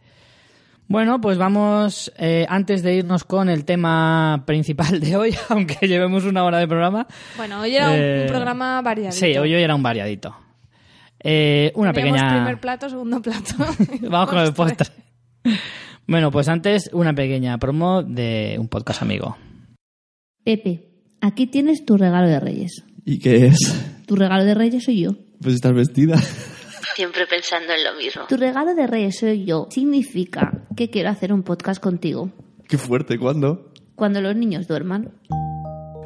Bueno, 0.89 1.19
pues 1.19 1.37
vamos, 1.37 2.13
eh, 2.17 2.45
antes 2.47 2.81
de 2.81 2.95
irnos 2.95 3.25
con 3.25 3.49
el 3.49 3.65
tema 3.65 4.43
principal 4.47 4.99
de 5.01 5.17
hoy, 5.17 5.35
aunque 5.49 5.85
llevemos 5.87 6.23
una 6.23 6.43
hora 6.45 6.59
de 6.59 6.67
programa. 6.67 7.05
Bueno, 7.35 7.59
hoy 7.61 7.75
era 7.75 7.89
un- 7.89 7.95
eh, 7.97 8.21
un 8.21 8.27
programa 8.31 8.81
variadito. 8.81 9.15
Sí, 9.17 9.37
hoy, 9.37 9.53
hoy 9.53 9.61
era 9.61 9.75
un 9.75 9.83
variadito. 9.83 10.33
Eh, 11.19 11.71
una 11.75 11.91
Teníamos 11.91 12.21
pequeña... 12.21 12.35
primer 12.37 12.59
plato, 12.61 12.89
segundo 12.89 13.21
plato. 13.21 13.55
Vamos 14.09 14.29
con 14.29 14.39
el 14.39 14.53
postre. 14.53 14.87
Bueno, 16.07 16.31
pues 16.31 16.47
antes 16.47 16.89
una 16.93 17.13
pequeña 17.13 17.57
promo 17.57 18.01
de 18.03 18.55
un 18.57 18.69
podcast 18.69 19.01
amigo. 19.01 19.35
Pepe, 20.45 20.87
aquí 21.19 21.47
tienes 21.47 21.83
tu 21.85 21.97
regalo 21.97 22.27
de 22.29 22.39
Reyes. 22.39 22.83
¿Y 23.03 23.19
qué 23.19 23.47
es? 23.47 23.57
Tu 24.05 24.15
regalo 24.15 24.45
de 24.45 24.53
Reyes 24.53 24.85
soy 24.85 25.01
yo. 25.01 25.15
Pues 25.41 25.55
estás 25.55 25.73
vestida. 25.73 26.17
Siempre 26.97 27.27
pensando 27.27 27.73
en 27.73 27.83
lo 27.83 27.93
mismo. 27.93 28.23
Tu 28.27 28.37
regalo 28.37 28.73
de 28.73 28.87
Reyes 28.87 29.19
soy 29.19 29.45
yo 29.45 29.67
significa 29.69 30.63
que 30.75 30.89
quiero 30.89 31.09
hacer 31.11 31.31
un 31.31 31.43
podcast 31.43 31.79
contigo 31.79 32.31
Qué 32.67 32.79
fuerte, 32.79 33.19
¿cuándo? 33.19 33.71
cuando 33.93 34.19
los 34.19 34.35
niños 34.35 34.67
duerman. 34.67 35.11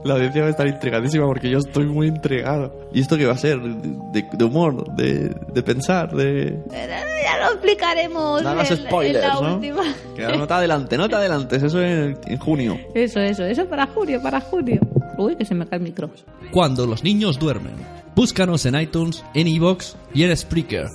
La 0.03 0.15
audiencia 0.15 0.41
va 0.41 0.47
a 0.47 0.51
estar 0.51 0.67
intrigadísima 0.67 1.25
porque 1.27 1.49
yo 1.49 1.59
estoy 1.59 1.85
muy 1.85 2.07
intrigado. 2.07 2.89
¿Y 2.93 2.99
esto 2.99 3.17
qué 3.17 3.25
va 3.25 3.33
a 3.33 3.37
ser? 3.37 3.61
¿De, 3.61 4.25
de 4.33 4.43
humor? 4.45 4.93
De, 4.97 5.33
¿De 5.53 5.63
pensar? 5.63 6.11
¿De...? 6.13 6.57
Ya 6.69 7.37
lo 7.39 7.53
explicaremos 7.53 8.41
No 8.43 8.49
hagas 8.49 8.71
en- 8.71 8.79
en 8.79 8.83
spoilers, 8.87 9.25
la 9.27 9.33
¿no? 9.35 9.55
última. 9.55 9.83
Que 10.15 10.23
no 10.27 10.45
te 10.45 10.53
adelantes, 10.53 10.99
no 10.99 11.07
te 11.07 11.15
adelantes. 11.15 11.63
Eso 11.63 11.81
en, 11.81 12.17
en 12.25 12.37
junio. 12.37 12.77
Eso, 12.95 13.21
eso, 13.21 13.45
eso 13.45 13.65
para 13.67 13.85
junio, 13.87 14.19
para 14.21 14.41
junio. 14.41 14.81
Uy, 15.21 15.35
que 15.35 15.45
se 15.45 15.53
me 15.53 15.67
cae 15.67 15.77
el 15.77 15.83
micro. 15.83 16.09
Cuando 16.51 16.87
los 16.87 17.03
niños 17.03 17.37
duermen. 17.37 17.75
Búscanos 18.15 18.65
en 18.65 18.73
iTunes, 18.73 19.23
en 19.35 19.47
iVoox 19.47 19.93
y 20.15 20.23
en 20.23 20.35
Spreaker. 20.35 20.87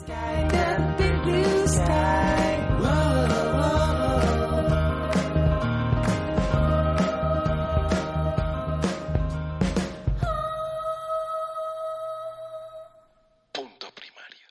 Punto 13.52 13.86
primario. 13.94 14.48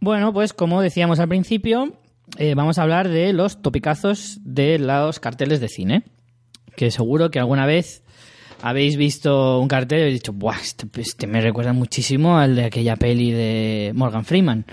Bueno, 0.00 0.32
pues 0.32 0.54
como 0.54 0.80
decíamos 0.80 1.20
al 1.20 1.28
principio, 1.28 1.92
eh, 2.38 2.54
vamos 2.54 2.78
a 2.78 2.82
hablar 2.84 3.10
de 3.10 3.34
los 3.34 3.60
topicazos 3.60 4.38
de 4.42 4.78
los 4.78 5.20
carteles 5.20 5.60
de 5.60 5.68
cine. 5.68 6.04
Que 6.74 6.90
seguro 6.90 7.30
que 7.30 7.38
alguna 7.38 7.66
vez 7.66 8.03
habéis 8.64 8.96
visto 8.96 9.60
un 9.60 9.68
cartel 9.68 9.98
y 9.98 10.02
habéis 10.02 10.20
dicho, 10.20 10.32
Buah, 10.32 10.56
este, 10.56 10.86
este 10.96 11.26
me 11.26 11.42
recuerda 11.42 11.74
muchísimo 11.74 12.38
al 12.38 12.56
de 12.56 12.64
aquella 12.64 12.96
peli 12.96 13.30
de 13.30 13.92
Morgan 13.94 14.24
Freeman. 14.24 14.64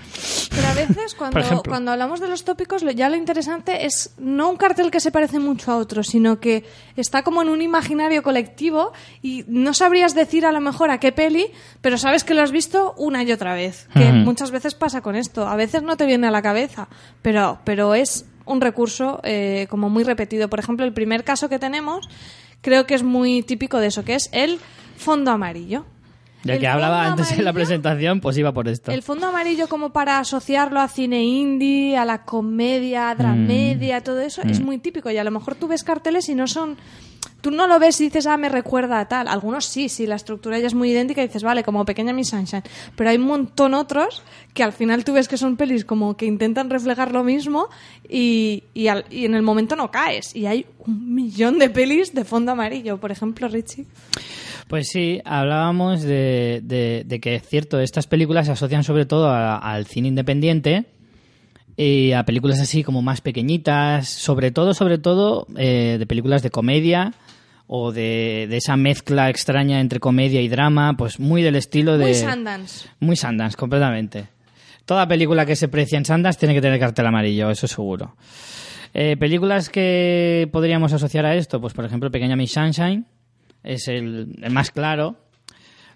Pero 0.48 0.66
a 0.66 0.72
veces 0.72 1.14
cuando, 1.18 1.62
cuando 1.62 1.90
hablamos 1.90 2.18
de 2.18 2.26
los 2.26 2.42
tópicos, 2.42 2.82
ya 2.96 3.10
lo 3.10 3.16
interesante 3.16 3.84
es 3.84 4.14
no 4.16 4.48
un 4.48 4.56
cartel 4.56 4.90
que 4.90 4.98
se 4.98 5.10
parece 5.10 5.38
mucho 5.38 5.72
a 5.72 5.76
otro, 5.76 6.02
sino 6.02 6.40
que 6.40 6.64
está 6.96 7.22
como 7.22 7.42
en 7.42 7.50
un 7.50 7.60
imaginario 7.60 8.22
colectivo 8.22 8.92
y 9.20 9.44
no 9.46 9.74
sabrías 9.74 10.14
decir 10.14 10.46
a 10.46 10.52
lo 10.52 10.62
mejor 10.62 10.90
a 10.90 10.98
qué 10.98 11.12
peli, 11.12 11.48
pero 11.82 11.98
sabes 11.98 12.24
que 12.24 12.32
lo 12.32 12.40
has 12.40 12.50
visto 12.50 12.94
una 12.96 13.22
y 13.24 13.30
otra 13.30 13.52
vez. 13.52 13.88
Que 13.92 14.10
muchas 14.10 14.52
veces 14.52 14.74
pasa 14.74 15.02
con 15.02 15.16
esto. 15.16 15.46
A 15.46 15.56
veces 15.56 15.82
no 15.82 15.98
te 15.98 16.06
viene 16.06 16.28
a 16.28 16.30
la 16.30 16.40
cabeza, 16.40 16.88
pero, 17.20 17.58
pero 17.64 17.94
es 17.94 18.24
un 18.46 18.62
recurso 18.62 19.20
eh, 19.22 19.66
como 19.68 19.90
muy 19.90 20.04
repetido. 20.04 20.48
Por 20.48 20.60
ejemplo, 20.60 20.86
el 20.86 20.94
primer 20.94 21.24
caso 21.24 21.50
que 21.50 21.58
tenemos 21.58 22.08
creo 22.62 22.86
que 22.86 22.94
es 22.94 23.02
muy 23.02 23.42
típico 23.42 23.78
de 23.78 23.88
eso, 23.88 24.04
que 24.04 24.14
es 24.14 24.30
el 24.32 24.58
fondo 24.96 25.30
amarillo. 25.30 25.84
Ya 26.44 26.54
El 26.54 26.60
que 26.60 26.66
hablaba 26.68 27.06
antes 27.06 27.30
en 27.32 27.44
la 27.44 27.50
amarillo- 27.50 27.54
presentación, 27.54 28.20
pues 28.20 28.36
iba 28.38 28.52
por 28.52 28.66
esto. 28.68 28.90
el 28.90 29.02
fondo 29.02 29.28
amarillo 29.28 29.68
como 29.68 29.92
para 29.92 30.18
asociarlo 30.18 30.80
a 30.80 30.88
cine 30.88 31.22
indie, 31.22 31.96
a 31.96 32.04
la 32.04 32.24
comedia, 32.24 33.10
a 33.10 33.14
dramedia, 33.14 34.00
todo 34.02 34.20
eso, 34.20 34.42
es 34.42 34.60
muy 34.60 34.78
típico. 34.78 35.10
Y 35.10 35.18
a 35.18 35.24
lo 35.24 35.30
mejor 35.30 35.54
tú 35.54 35.68
ves 35.68 35.84
carteles 35.84 36.28
y 36.28 36.34
no 36.34 36.46
son... 36.48 36.76
Tú 37.40 37.50
no 37.50 37.66
lo 37.66 37.80
ves 37.80 38.00
y 38.00 38.04
dices, 38.04 38.26
ah, 38.28 38.36
me 38.36 38.48
recuerda 38.48 39.00
a 39.00 39.08
tal. 39.08 39.26
Algunos 39.26 39.66
sí, 39.66 39.88
sí, 39.88 40.06
la 40.06 40.14
estructura 40.14 40.60
ya 40.60 40.68
es 40.68 40.74
muy 40.74 40.90
idéntica 40.92 41.22
y 41.22 41.26
dices, 41.26 41.42
vale, 41.42 41.64
como 41.64 41.84
Pequeña 41.84 42.12
Miss 42.12 42.28
Sunshine. 42.28 42.62
Pero 42.94 43.10
hay 43.10 43.16
un 43.16 43.24
montón 43.26 43.74
otros 43.74 44.22
que 44.54 44.62
al 44.62 44.72
final 44.72 45.04
tú 45.04 45.12
ves 45.12 45.26
que 45.26 45.36
son 45.36 45.56
pelis 45.56 45.84
como 45.84 46.16
que 46.16 46.24
intentan 46.26 46.70
reflejar 46.70 47.10
lo 47.10 47.24
mismo 47.24 47.68
y, 48.08 48.62
y, 48.74 48.86
al- 48.86 49.06
y 49.10 49.24
en 49.24 49.34
el 49.34 49.42
momento 49.42 49.74
no 49.74 49.90
caes. 49.90 50.36
Y 50.36 50.46
hay 50.46 50.66
un 50.86 51.14
millón 51.16 51.58
de 51.58 51.68
pelis 51.68 52.14
de 52.14 52.24
fondo 52.24 52.52
amarillo. 52.52 52.98
Por 52.98 53.10
ejemplo, 53.10 53.48
Richie. 53.48 53.86
Pues 54.68 54.88
sí, 54.88 55.20
hablábamos 55.24 56.02
de, 56.02 56.60
de- 56.64 57.02
de 57.06 57.20
que 57.20 57.34
es 57.34 57.42
cierto, 57.46 57.78
estas 57.80 58.06
películas 58.06 58.46
se 58.46 58.52
asocian 58.52 58.84
sobre 58.84 59.04
todo 59.06 59.28
a- 59.28 59.56
al 59.58 59.86
cine 59.86 60.08
independiente 60.08 60.84
y 61.76 62.12
a 62.12 62.24
películas 62.24 62.60
así 62.60 62.82
como 62.82 63.02
más 63.02 63.20
pequeñitas, 63.20 64.08
sobre 64.08 64.50
todo, 64.50 64.72
sobre 64.74 64.98
todo 64.98 65.46
eh, 65.56 65.96
de 65.98 66.06
películas 66.06 66.42
de 66.42 66.50
comedia 66.50 67.12
o 67.66 67.92
de, 67.92 68.46
de 68.48 68.56
esa 68.58 68.76
mezcla 68.76 69.30
extraña 69.30 69.80
entre 69.80 70.00
comedia 70.00 70.40
y 70.40 70.48
drama, 70.48 70.94
pues 70.96 71.18
muy 71.20 71.42
del 71.42 71.56
estilo 71.56 71.96
de... 71.98 72.04
Muy 72.06 72.14
Sundance. 72.14 72.88
Muy 73.00 73.16
Sundance, 73.16 73.56
completamente. 73.56 74.26
Toda 74.84 75.06
película 75.06 75.46
que 75.46 75.56
se 75.56 75.68
precia 75.68 75.96
en 75.98 76.04
Sundance 76.04 76.38
tiene 76.38 76.54
que 76.54 76.60
tener 76.60 76.78
cartel 76.80 77.06
amarillo, 77.06 77.50
eso 77.50 77.66
seguro. 77.66 78.14
Eh, 78.94 79.16
películas 79.18 79.70
que 79.70 80.48
podríamos 80.52 80.92
asociar 80.92 81.24
a 81.24 81.34
esto, 81.34 81.60
pues 81.60 81.72
por 81.72 81.84
ejemplo 81.84 82.10
Pequeña 82.10 82.36
Miss 82.36 82.52
Sunshine, 82.52 83.06
es 83.62 83.88
el, 83.88 84.36
el 84.42 84.52
más 84.52 84.70
claro. 84.70 85.16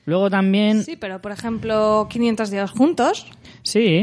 Luego 0.05 0.31
también, 0.31 0.79
sí, 0.79 0.93
Sí, 0.93 0.97
pero 0.97 1.21
por 1.21 1.33
ejemplo, 1.33 2.07
500 2.09 2.51
días 2.51 2.71
juntos. 2.71 3.27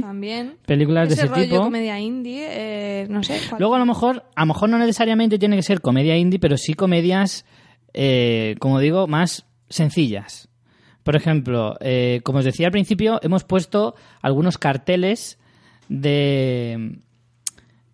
También. 0.01 0.57
películas 0.66 1.07
de 1.07 1.14
ese 1.14 1.24
ese 1.24 1.34
rollo 1.34 1.43
tipo. 1.43 1.64
comedia 1.64 1.97
indie, 1.97 2.45
eh, 2.49 3.07
no 3.09 3.24
sé. 3.24 3.39
¿cuál? 3.49 3.59
Luego 3.59 3.76
a 3.76 3.80
lo 3.80 3.86
mejor, 3.86 4.26
a 4.36 4.41
lo 4.41 4.47
mejor 4.47 4.70
no 4.70 4.78
necesariamente 4.78 5.39
tiene 5.39 5.55
que 5.55 5.64
ser 5.64 5.80
comedia 5.80 6.18
indie, 6.18 6.39
pero 6.39 6.57
sí 6.57 6.74
comedias, 6.74 7.45
eh, 7.93 8.55
como 8.59 8.80
digo, 8.80 9.07
más 9.07 9.45
sencillas. 9.70 10.49
Por 11.03 11.16
ejemplo, 11.16 11.76
eh, 11.80 12.20
como 12.24 12.39
os 12.39 12.45
decía 12.45 12.68
al 12.68 12.72
principio, 12.74 13.20
hemos 13.24 13.45
puesto 13.45 13.95
algunos 14.22 14.57
carteles 14.57 15.38
de 15.88 16.99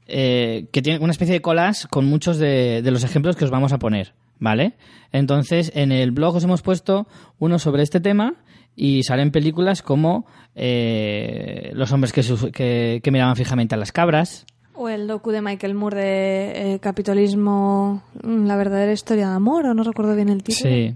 eh, 0.07 0.67
que 0.71 0.81
tienen 0.81 1.03
una 1.03 1.11
especie 1.11 1.33
de 1.33 1.41
colas 1.41 1.85
con 1.87 2.05
muchos 2.05 2.37
de, 2.37 2.81
de 2.81 2.91
los 2.91 3.03
ejemplos 3.03 3.35
que 3.35 3.45
os 3.45 3.51
vamos 3.51 3.73
a 3.73 3.79
poner, 3.79 4.13
¿vale? 4.39 4.73
Entonces, 5.11 5.71
en 5.75 5.91
el 5.91 6.11
blog 6.11 6.35
os 6.35 6.43
hemos 6.43 6.61
puesto 6.61 7.07
uno 7.39 7.59
sobre 7.59 7.83
este 7.83 7.99
tema 7.99 8.35
y 8.75 9.03
salen 9.03 9.31
películas 9.31 9.81
como 9.81 10.25
eh, 10.55 11.71
Los 11.73 11.91
hombres 11.91 12.11
que, 12.13 12.21
que- 12.51 13.01
que 13.03 13.11
miraban 13.11 13.35
fijamente 13.35 13.75
a 13.75 13.77
las 13.77 13.91
cabras, 13.91 14.45
O 14.73 14.87
el 14.89 15.07
docu 15.07 15.31
de 15.31 15.41
Michael 15.41 15.73
Moore 15.75 15.97
de 16.01 16.73
eh, 16.75 16.79
Capitalismo, 16.79 18.01
mm, 18.23 18.45
la 18.45 18.55
verdadera 18.55 18.91
historia 18.93 19.27
de 19.29 19.35
amor, 19.35 19.65
o 19.65 19.73
no 19.73 19.83
recuerdo 19.83 20.15
bien 20.15 20.29
el 20.29 20.41
título. 20.43 20.69
Sí. 20.69 20.95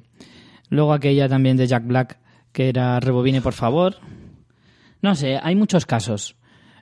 Luego 0.70 0.94
aquella 0.94 1.28
también 1.28 1.58
de 1.58 1.68
Jack 1.68 1.86
Black, 1.86 2.18
que 2.54 2.70
era 2.70 3.00
Rebobine, 3.00 3.42
por 3.42 3.54
favor. 3.54 3.96
No 5.02 5.16
sé, 5.16 5.38
hay 5.42 5.56
muchos 5.56 5.86
casos. 5.86 6.36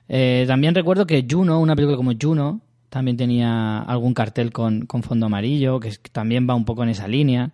Eh, 0.08 0.44
también 0.46 0.74
recuerdo 0.74 1.06
que 1.06 1.26
Juno, 1.28 1.58
una 1.60 1.74
película 1.74 1.96
como 1.96 2.12
Juno, 2.20 2.60
también 2.92 3.16
tenía 3.16 3.78
algún 3.78 4.12
cartel 4.12 4.52
con, 4.52 4.84
con 4.84 5.02
fondo 5.02 5.24
amarillo, 5.24 5.80
que, 5.80 5.92
también 6.12 6.46
va 6.46 6.54
un 6.54 6.66
poco 6.66 6.82
en 6.82 6.90
esa 6.90 7.08
línea. 7.08 7.52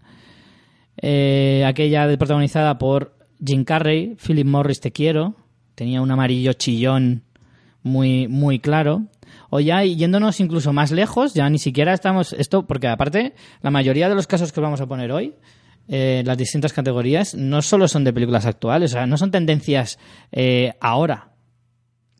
Eh, 1.00 1.62
aquella 1.64 2.08
protagonizada 2.18 2.76
por 2.76 3.14
Jim 3.46 3.62
Carrey, 3.62 4.16
Philip 4.16 4.44
Morris, 4.44 4.80
Te 4.80 4.90
Quiero, 4.90 5.36
tenía 5.76 6.02
un 6.02 6.10
amarillo 6.10 6.54
chillón 6.54 7.22
muy, 7.84 8.26
muy 8.26 8.58
claro. 8.58 9.04
O 9.48 9.60
ya 9.60 9.84
yéndonos 9.84 10.40
incluso 10.40 10.72
más 10.72 10.90
lejos, 10.90 11.34
ya 11.34 11.48
ni 11.48 11.60
siquiera 11.60 11.94
estamos 11.94 12.32
esto, 12.32 12.66
porque 12.66 12.88
aparte, 12.88 13.34
la 13.62 13.70
mayoría 13.70 14.08
de 14.08 14.16
los 14.16 14.26
casos 14.26 14.50
que 14.50 14.60
vamos 14.60 14.80
a 14.80 14.86
poner 14.86 15.12
hoy, 15.12 15.34
eh, 15.86 16.24
las 16.26 16.36
distintas 16.36 16.72
categorías, 16.72 17.36
no 17.36 17.62
solo 17.62 17.86
son 17.86 18.02
de 18.02 18.12
películas 18.12 18.44
actuales, 18.44 18.90
o 18.90 18.94
sea, 18.94 19.06
no 19.06 19.16
son 19.16 19.30
tendencias 19.30 20.00
eh, 20.32 20.72
ahora, 20.80 21.28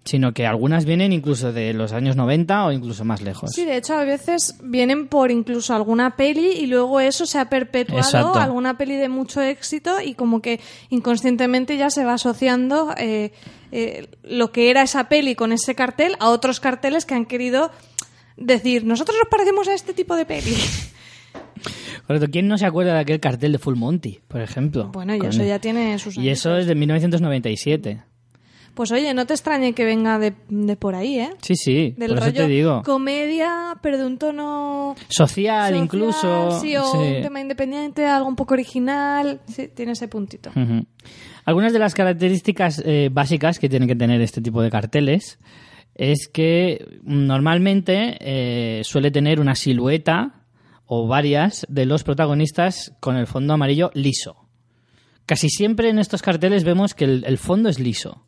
sino 0.05 0.33
que 0.33 0.47
algunas 0.47 0.85
vienen 0.87 1.13
incluso 1.13 1.53
de 1.53 1.75
los 1.75 1.93
años 1.93 2.17
90 2.17 2.65
o 2.67 2.73
incluso 2.73 3.05
más 3.05 3.21
lejos. 3.21 3.51
Sí, 3.53 3.65
de 3.67 3.77
hecho 3.77 3.95
a 3.95 4.05
veces 4.05 4.57
vienen 4.63 5.07
por 5.07 5.31
incluso 5.31 5.75
alguna 5.75 6.17
peli 6.17 6.53
y 6.53 6.67
luego 6.67 7.01
eso 7.01 7.27
se 7.27 7.39
ha 7.39 7.51
perpetuado 7.51 8.01
Exacto. 8.01 8.39
alguna 8.39 8.79
peli 8.79 8.97
de 8.97 9.09
mucho 9.11 9.43
éxito 9.43 10.01
y 10.01 10.15
como 10.15 10.41
que 10.41 10.61
inconscientemente 10.89 11.77
ya 11.77 11.91
se 11.91 12.05
va 12.05 12.15
asociando 12.15 12.95
eh, 12.97 13.33
eh, 13.71 14.07
lo 14.23 14.51
que 14.51 14.71
era 14.71 14.83
esa 14.83 15.09
peli 15.11 15.35
con 15.35 15.53
ese 15.53 15.75
cartel 15.75 16.15
a 16.21 16.31
otros 16.31 16.59
carteles 16.61 17.05
que 17.05 17.15
han 17.15 17.27
querido 17.27 17.71
decir, 18.39 18.85
nosotros 18.85 19.17
nos 19.21 19.29
parecemos 19.29 19.69
a 19.69 19.75
este 19.75 19.93
tipo 19.93 20.17
de 20.17 20.25
peli. 20.25 20.55
Correcto. 22.07 22.29
¿Quién 22.31 22.49
no 22.49 22.57
se 22.57 22.65
acuerda 22.65 22.95
de 22.95 23.01
aquel 23.01 23.21
cartel 23.21 23.53
de 23.53 23.59
Full 23.59 23.75
Monty, 23.77 24.21
por 24.29 24.41
ejemplo? 24.41 24.89
Bueno, 24.93 25.15
y 25.15 25.19
eso 25.27 25.43
el- 25.43 25.49
ya 25.49 25.59
tiene 25.59 25.99
sus 25.99 26.17
Y 26.17 26.31
eso 26.31 26.57
es 26.57 26.67
de 26.67 26.75
1997. 26.75 28.03
Pues 28.79 28.93
oye, 28.93 29.13
no 29.13 29.27
te 29.27 29.35
extrañe 29.35 29.73
que 29.73 29.85
venga 29.85 30.21
de, 30.21 30.35
de 30.49 30.77
por 30.77 30.95
ahí, 30.95 31.19
¿eh? 31.19 31.31
Sí, 31.43 31.57
sí, 31.57 31.95
Del 31.97 32.11
por 32.11 32.19
eso 32.19 32.27
rollo 32.27 32.43
te 32.43 32.47
digo. 32.47 32.83
comedia, 32.85 33.77
pero 33.83 33.99
de 33.99 34.07
un 34.07 34.19
tono 34.19 34.95
Social, 35.09 35.71
social, 35.71 35.75
incluso. 35.83 36.61
Sí, 36.61 36.77
o 36.77 36.85
sí. 36.85 36.97
un 36.99 37.23
tema 37.23 37.41
independiente, 37.41 38.07
algo 38.07 38.29
un 38.29 38.37
poco 38.37 38.55
original. 38.55 39.41
Sí, 39.49 39.67
tiene 39.75 39.93
ese 39.93 40.07
puntito. 40.07 40.53
Algunas 41.45 41.73
de 41.73 41.81
las 41.81 41.93
características 41.93 42.81
eh, 42.87 43.09
básicas 43.13 43.59
que 43.59 43.69
tienen 43.69 43.89
que 43.89 43.97
tener 43.97 44.21
este 44.21 44.41
tipo 44.41 44.63
de 44.63 44.71
carteles 44.71 45.41
es 45.97 46.29
que 46.33 47.01
mm, 47.03 47.27
normalmente 47.27 48.17
eh, 48.21 48.85
suele 48.85 49.11
tener 49.11 49.41
una 49.41 49.57
silueta 49.57 50.45
o 50.87 51.09
varias 51.09 51.67
de 51.69 51.85
los 51.85 52.05
protagonistas 52.05 52.95
con 53.01 53.17
el 53.17 53.27
fondo 53.27 53.55
amarillo 53.55 53.91
liso. 53.95 54.37
Casi 55.27 55.49
siempre 55.49 55.89
en 55.91 55.99
estos 55.99 56.23
carteles 56.23 56.63
vemos 56.63 56.95
que 56.95 57.07
el, 57.07 57.25
el 57.27 57.39
fondo 57.39 57.69
es 57.71 57.81
liso. 57.81 58.25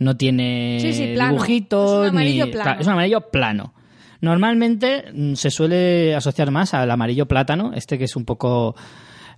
No 0.00 0.16
tiene 0.16 0.78
Sí, 0.80 1.14
dibujitos 1.14 2.06
Es 2.06 2.10
un 2.10 2.16
amarillo 2.18 2.46
ni- 2.46 2.52
plano. 2.52 2.80
Es 2.80 2.86
un 2.86 2.92
amarillo 2.94 3.20
plano. 3.30 3.74
Normalmente 4.20 5.04
mm, 5.14 5.34
se 5.34 5.50
suele 5.50 6.14
asociar 6.14 6.50
más 6.50 6.74
al 6.74 6.90
amarillo 6.90 7.26
plátano, 7.26 7.72
este 7.74 7.96
que 7.98 8.04
es 8.04 8.16
un 8.16 8.24
poco 8.24 8.74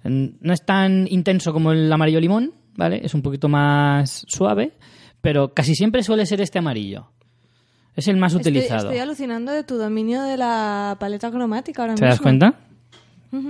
mm, 0.04 0.24
no 0.40 0.52
es 0.52 0.64
tan 0.64 1.06
intenso 1.10 1.52
como 1.52 1.72
el 1.72 1.92
amarillo 1.92 2.20
limón, 2.20 2.52
¿vale? 2.76 3.00
Es 3.04 3.12
un 3.14 3.22
poquito 3.22 3.48
más 3.48 4.24
suave, 4.28 4.72
pero 5.20 5.52
casi 5.54 5.74
siempre 5.74 6.02
suele 6.02 6.26
ser 6.26 6.40
este 6.40 6.58
amarillo. 6.58 7.08
Es 7.94 8.08
el 8.08 8.16
más 8.16 8.32
Estoy, 8.34 8.52
utilizado. 8.52 8.84
estoy 8.88 8.98
alucinando 8.98 9.52
de 9.52 9.64
tu 9.64 9.76
dominio 9.76 10.22
de 10.22 10.36
la 10.38 10.96
paleta 10.98 11.30
cromática 11.30 11.82
ahora 11.82 11.94
¿Te 11.94 12.06
das 12.06 12.20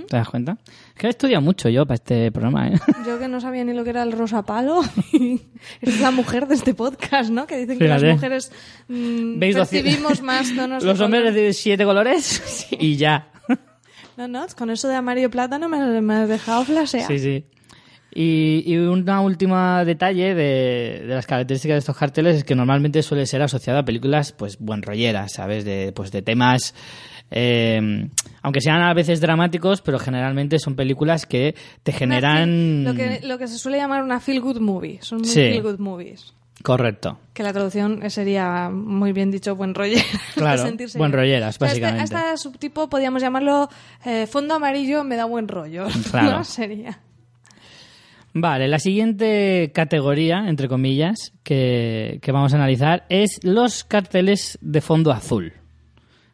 ¿Te 0.09 0.17
das 0.17 0.29
cuenta? 0.29 0.59
Es 0.65 0.95
que 0.95 1.07
he 1.09 1.11
estudiado 1.11 1.43
mucho 1.43 1.69
yo 1.69 1.85
para 1.85 1.97
este 1.97 2.31
programa, 2.31 2.69
¿eh? 2.69 2.79
Yo 3.07 3.19
que 3.19 3.27
no 3.27 3.41
sabía 3.41 3.65
ni 3.65 3.73
lo 3.73 3.83
que 3.83 3.91
era 3.91 4.05
el 4.05 4.13
rosa 4.13 4.43
palo. 4.45 4.81
es 5.81 6.01
la 6.01 6.13
mujer 6.13 6.47
de 6.47 6.55
este 6.55 6.73
podcast, 6.73 7.31
¿no? 7.31 7.47
Que 7.49 7.57
dicen 7.59 7.79
que 7.79 7.89
las 7.89 8.03
mujeres 8.03 8.53
mm, 8.89 9.39
¿Veis 9.41 9.57
percibimos 9.57 10.23
más 10.23 10.53
tonos 10.57 10.83
de 10.85 10.89
Los 10.89 11.01
hombres 11.01 11.23
color. 11.23 11.33
reciben 11.35 11.55
siete 11.55 11.85
colores 11.85 12.69
y 12.79 12.97
ya. 12.97 13.29
No, 14.17 14.29
no, 14.29 14.47
con 14.57 14.71
eso 14.71 14.89
de 14.89 14.95
amarillo 14.95 15.31
plátano 15.31 15.69
me, 15.69 16.01
me 16.01 16.15
has 16.15 16.29
dejado 16.29 16.65
flasear. 16.65 17.09
Sí, 17.09 17.19
sí. 17.19 17.45
Y, 18.15 18.63
y 18.67 18.77
una 18.77 19.23
última 19.23 19.85
detalle 19.87 20.35
de, 20.35 21.03
de 21.07 21.15
las 21.15 21.27
características 21.27 21.77
de 21.77 21.79
estos 21.79 21.97
carteles 21.97 22.37
es 22.37 22.45
que 22.45 22.55
normalmente 22.55 23.03
suele 23.03 23.25
ser 23.25 23.41
asociado 23.41 23.79
a 23.79 23.85
películas 23.87 24.33
pues 24.33 24.59
buen 24.59 24.83
rolleras, 24.83 25.33
¿sabes? 25.33 25.65
De, 25.65 25.93
pues 25.97 26.13
de 26.13 26.21
temas, 26.21 26.75
eh, 27.33 28.09
aunque 28.43 28.61
sean 28.61 28.83
a 28.83 28.95
veces 28.95 29.21
dramáticos, 29.21 29.81
pero 29.83 29.99
generalmente 29.99 30.59
son 30.59 30.77
películas 30.77 31.27
que 31.27 31.55
te 31.83 31.93
generan... 31.93 32.85
Lo 32.85 32.95
que, 32.95 33.21
lo 33.25 33.39
que 33.39 33.49
se 33.49 33.59
suele 33.59 33.79
llamar 33.79 34.03
una 34.03 34.21
feel 34.21 34.41
good 34.41 34.61
movie. 34.61 34.99
Son 35.03 35.19
muy 35.19 35.29
Sí. 35.29 35.41
feel 35.41 35.63
good 35.63 35.79
movies. 35.79 36.35
Correcto. 36.63 37.19
Que 37.35 37.43
la 37.43 37.53
traducción 37.53 38.09
sería, 38.11 38.69
muy 38.71 39.13
bien 39.13 39.31
dicho, 39.33 39.57
buen 39.57 39.75
rollera. 39.75 40.03
Claro, 40.35 40.65
buen 40.97 41.13
rolleras, 41.13 41.57
O 41.57 41.59
sea, 41.59 41.69
este- 41.69 41.81
básicamente. 41.81 42.05
Este, 42.17 42.37
subtipo 42.39 42.89
podríamos 42.89 43.21
llamarlo 43.23 43.69
eh, 44.05 44.27
fondo 44.27 44.55
amarillo 44.55 45.03
me 45.03 45.17
da 45.17 45.25
buen 45.25 45.49
rollo. 45.49 45.87
Claro. 46.11 46.31
¿no? 46.39 46.45
Sería. 46.45 47.01
Vale, 48.35 48.67
la 48.69 48.79
siguiente 48.79 49.73
categoría, 49.75 50.49
entre 50.49 50.67
comillas, 50.69 51.33
que, 51.43 52.19
que 52.23 52.33
vamos 52.33 52.53
a 52.55 52.57
analizar 52.57 53.05
es 53.11 53.41
los 53.43 53.85
carteles 53.85 54.59
de 54.63 54.81
fondo 54.81 55.13
azul. 55.13 55.53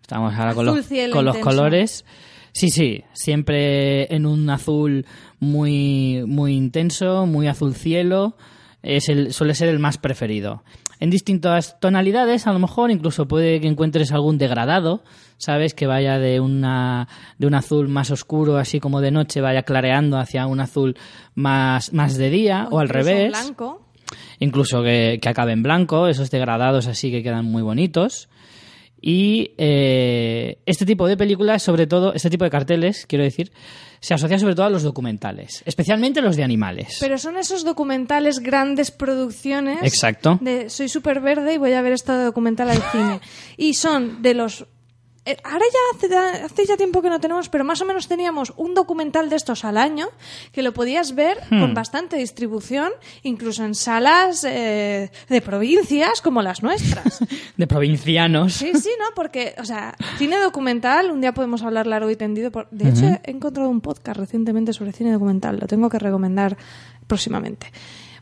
Estamos 0.08 0.34
ahora 0.36 0.54
con, 0.54 0.64
los, 0.64 0.86
con 1.12 1.40
colores. 1.42 2.06
Sí, 2.52 2.70
sí, 2.70 3.04
siempre 3.12 4.10
en 4.14 4.24
un 4.24 4.48
azul 4.48 5.04
muy, 5.38 6.22
muy 6.26 6.54
intenso, 6.54 7.26
muy 7.26 7.46
azul 7.46 7.74
cielo. 7.74 8.34
Es 8.82 9.10
el, 9.10 9.34
suele 9.34 9.52
ser 9.52 9.68
el 9.68 9.78
más 9.78 9.98
preferido. 9.98 10.62
En 10.98 11.10
distintas 11.10 11.78
tonalidades, 11.78 12.46
a 12.46 12.54
lo 12.54 12.58
mejor 12.58 12.90
incluso 12.90 13.28
puede 13.28 13.60
que 13.60 13.68
encuentres 13.68 14.10
algún 14.10 14.38
degradado, 14.38 15.02
¿sabes? 15.36 15.74
Que 15.74 15.86
vaya 15.86 16.18
de, 16.18 16.40
una, 16.40 17.06
de 17.36 17.46
un 17.46 17.52
azul 17.52 17.88
más 17.88 18.10
oscuro, 18.10 18.56
así 18.56 18.80
como 18.80 19.02
de 19.02 19.10
noche, 19.10 19.42
vaya 19.42 19.64
clareando 19.64 20.16
hacia 20.16 20.46
un 20.46 20.60
azul 20.60 20.96
más, 21.34 21.92
más 21.92 22.16
de 22.16 22.30
día, 22.30 22.66
o, 22.70 22.78
al 22.78 22.88
revés 22.88 23.28
blanco. 23.28 23.82
incluso 24.38 24.82
que, 24.82 25.18
que 25.20 25.28
acabe 25.28 25.52
en 25.52 25.62
blanco, 25.62 26.08
esos 26.08 26.30
degradados 26.30 26.86
así 26.86 27.10
que 27.10 27.22
quedan 27.22 27.44
muy 27.44 27.60
bonitos. 27.60 28.30
Y 29.10 29.54
eh, 29.56 30.58
este 30.66 30.84
tipo 30.84 31.08
de 31.08 31.16
películas, 31.16 31.62
sobre 31.62 31.86
todo, 31.86 32.12
este 32.12 32.28
tipo 32.28 32.44
de 32.44 32.50
carteles, 32.50 33.06
quiero 33.06 33.24
decir, 33.24 33.50
se 34.00 34.12
asocia 34.12 34.38
sobre 34.38 34.54
todo 34.54 34.66
a 34.66 34.68
los 34.68 34.82
documentales, 34.82 35.62
especialmente 35.64 36.20
los 36.20 36.36
de 36.36 36.44
animales. 36.44 36.98
Pero 37.00 37.16
son 37.16 37.38
esos 37.38 37.64
documentales, 37.64 38.40
grandes 38.40 38.90
producciones. 38.90 39.78
Exacto. 39.82 40.38
De 40.42 40.68
soy 40.68 40.90
súper 40.90 41.20
verde 41.20 41.54
y 41.54 41.56
voy 41.56 41.72
a 41.72 41.80
ver 41.80 41.94
este 41.94 42.12
documental 42.12 42.68
al 42.68 42.82
cine. 42.82 43.20
Y 43.56 43.72
son 43.72 44.20
de 44.20 44.34
los. 44.34 44.66
Eh, 45.32 45.36
Ahora 45.44 45.64
ya 45.72 45.98
hace, 45.98 46.44
hace 46.44 46.66
ya 46.66 46.76
tiempo 46.76 47.02
que 47.02 47.10
no 47.10 47.20
tenemos, 47.20 47.48
pero 47.48 47.64
más 47.64 47.80
o 47.80 47.84
menos 47.84 48.08
teníamos 48.08 48.52
un 48.56 48.74
documental 48.74 49.30
de 49.30 49.36
estos 49.36 49.64
al 49.64 49.76
año 49.76 50.08
que 50.52 50.62
lo 50.62 50.72
podías 50.72 51.14
ver 51.14 51.38
Hmm. 51.50 51.60
con 51.60 51.74
bastante 51.74 52.16
distribución, 52.16 52.90
incluso 53.22 53.64
en 53.64 53.74
salas 53.74 54.44
eh, 54.44 55.10
de 55.28 55.40
provincias 55.40 56.20
como 56.20 56.42
las 56.42 56.62
nuestras. 56.62 57.20
De 57.56 57.66
provincianos. 57.66 58.52
Sí, 58.54 58.72
sí, 58.74 58.90
¿no? 58.98 59.06
Porque, 59.14 59.54
o 59.58 59.64
sea, 59.64 59.94
cine 60.16 60.38
documental, 60.38 61.10
un 61.10 61.20
día 61.20 61.32
podemos 61.34 61.62
hablar 61.62 61.86
largo 61.86 62.10
y 62.10 62.16
tendido. 62.16 62.50
Por... 62.50 62.68
De 62.70 62.90
hecho, 62.90 63.06
he 63.24 63.30
encontrado 63.30 63.68
un 63.68 63.80
podcast 63.80 64.18
recientemente 64.18 64.72
sobre 64.72 64.92
cine 64.92 65.12
documental, 65.12 65.58
lo 65.58 65.66
tengo 65.66 65.88
que 65.88 65.98
recomendar 65.98 66.56
próximamente. 67.06 67.72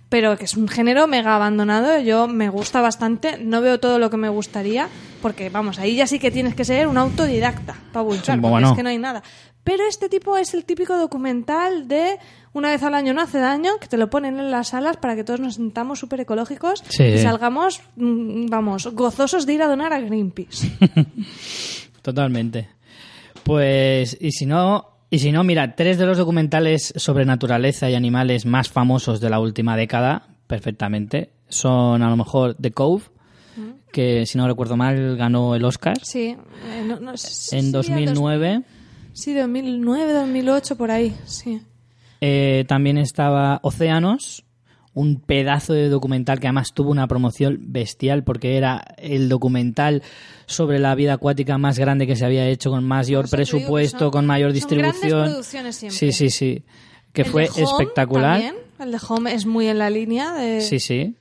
Pero 0.08 0.36
que 0.38 0.44
es 0.44 0.56
un 0.56 0.68
género 0.68 1.08
mega 1.08 1.34
abandonado, 1.34 1.98
yo 2.00 2.28
me 2.28 2.48
gusta 2.48 2.80
bastante, 2.80 3.38
no 3.38 3.60
veo 3.60 3.80
todo 3.80 3.98
lo 3.98 4.08
que 4.08 4.16
me 4.16 4.28
gustaría, 4.28 4.88
porque 5.20 5.50
vamos, 5.50 5.78
ahí 5.80 5.96
ya 5.96 6.06
sí 6.06 6.18
que 6.20 6.30
tienes 6.30 6.54
que 6.54 6.64
ser 6.64 6.86
un 6.86 6.96
autodidacta 6.96 7.74
para 7.92 8.04
buscar, 8.04 8.40
porque 8.40 8.50
Bueno. 8.52 8.70
es 8.70 8.76
que 8.76 8.82
no 8.84 8.88
hay 8.88 8.98
nada. 8.98 9.22
Pero 9.64 9.82
este 9.88 10.08
tipo 10.08 10.36
es 10.36 10.54
el 10.54 10.64
típico 10.64 10.96
documental 10.96 11.88
de 11.88 12.18
una 12.52 12.70
vez 12.70 12.84
al 12.84 12.94
año 12.94 13.12
no 13.14 13.20
hace 13.20 13.38
daño, 13.40 13.72
que 13.80 13.88
te 13.88 13.96
lo 13.96 14.08
ponen 14.08 14.38
en 14.38 14.52
las 14.52 14.68
salas 14.68 14.96
para 14.96 15.16
que 15.16 15.24
todos 15.24 15.40
nos 15.40 15.56
sintamos 15.56 15.98
súper 15.98 16.20
ecológicos 16.20 16.84
Sí. 16.88 17.02
y 17.02 17.18
salgamos, 17.18 17.80
mm, 17.96 18.46
vamos, 18.46 18.86
gozosos 18.94 19.44
de 19.44 19.54
ir 19.54 19.62
a 19.62 19.66
donar 19.66 19.92
a 19.92 19.98
Greenpeace. 19.98 20.70
Totalmente. 22.02 22.68
Pues, 23.42 24.16
y 24.20 24.30
si 24.32 24.46
no, 24.46 24.95
y 25.10 25.18
si 25.18 25.32
no, 25.32 25.44
mira, 25.44 25.74
tres 25.76 25.98
de 25.98 26.06
los 26.06 26.18
documentales 26.18 26.92
sobre 26.96 27.24
naturaleza 27.24 27.88
y 27.90 27.94
animales 27.94 28.46
más 28.46 28.68
famosos 28.68 29.20
de 29.20 29.30
la 29.30 29.38
última 29.40 29.76
década, 29.76 30.28
perfectamente, 30.46 31.30
son 31.48 32.02
a 32.02 32.10
lo 32.10 32.16
mejor 32.16 32.54
The 32.60 32.72
Cove, 32.72 33.04
que 33.92 34.26
si 34.26 34.36
no 34.36 34.46
recuerdo 34.46 34.76
mal 34.76 35.16
ganó 35.16 35.54
el 35.54 35.64
Oscar 35.64 35.96
Sí, 36.02 36.36
eh, 36.70 36.84
no- 36.86 37.00
no 37.00 37.16
si- 37.16 37.56
en 37.56 37.62
sí, 37.62 37.68
a 37.68 37.72
dos- 37.72 37.86
2009. 37.86 38.62
Sí, 39.12 39.32
2009, 39.32 40.12
2008, 40.12 40.76
por 40.76 40.90
ahí, 40.90 41.16
sí. 41.24 41.62
Eh, 42.20 42.64
también 42.68 42.98
estaba 42.98 43.60
Océanos, 43.62 44.44
un 44.96 45.20
pedazo 45.20 45.74
de 45.74 45.90
documental 45.90 46.40
que 46.40 46.46
además 46.46 46.72
tuvo 46.72 46.90
una 46.90 47.06
promoción 47.06 47.58
bestial 47.60 48.24
porque 48.24 48.56
era 48.56 48.82
el 48.96 49.28
documental 49.28 50.02
sobre 50.46 50.78
la 50.78 50.94
vida 50.94 51.12
acuática 51.12 51.58
más 51.58 51.78
grande 51.78 52.06
que 52.06 52.16
se 52.16 52.24
había 52.24 52.48
hecho 52.48 52.70
con 52.70 52.82
mayor 52.82 53.28
te 53.28 53.36
digo 53.36 53.44
que 53.46 53.52
presupuesto, 53.52 53.98
son- 53.98 54.10
con 54.10 54.26
mayor 54.26 54.52
distribución. 54.54 55.42
Sí, 55.90 56.12
sí, 56.12 56.30
sí. 56.30 56.64
Que 57.12 57.22
El 57.22 57.28
fue 57.28 57.42
de 57.42 57.50
Home 57.50 57.62
espectacular. 57.64 58.40
también, 58.40 58.54
el 58.80 58.90
de 58.92 58.98
Home 59.06 59.34
es 59.34 59.44
muy 59.44 59.68
en 59.68 59.78
la 59.78 59.90
línea 59.90 60.32
de... 60.32 60.60
Sí, 60.62 60.80
sí. 60.80 61.14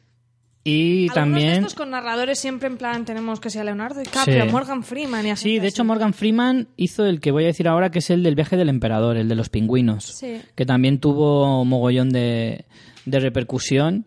Y 0.68 1.10
Algunos 1.10 1.14
de 1.16 1.22
también... 1.22 1.54
estos 1.54 1.76
con 1.76 1.90
narradores 1.92 2.40
siempre 2.40 2.68
en 2.68 2.78
plan 2.78 3.06
tenemos 3.06 3.40
que 3.40 3.50
sea 3.52 3.64
Leonardo 3.64 4.00
DiCaprio, 4.00 4.46
Sí. 4.46 4.52
Morgan 4.52 4.84
Freeman 4.84 5.26
y 5.28 5.30
así. 5.32 5.44
Sí, 5.44 5.60
de 5.60 5.68
hecho 5.68 5.84
Morgan 5.84 6.14
Freeman 6.14 6.70
hizo 6.76 7.06
el 7.06 7.20
que 7.20 7.32
voy 7.32 7.44
a 7.44 7.48
decir 7.48 7.68
ahora, 7.68 7.92
que 7.92 8.00
es 8.00 8.10
el 8.10 8.24
del 8.24 8.34
viaje 8.36 8.58
del 8.58 8.70
emperador, 8.70 9.16
el 9.18 9.28
de 9.30 9.36
los 9.36 9.50
pingüinos, 9.50 10.06
Sí. 10.06 10.42
que 10.56 10.66
también 10.66 11.00
tuvo 11.00 11.64
mogollón 11.66 12.10
de, 12.10 12.66
de 13.06 13.20
repercusión. 13.20 14.06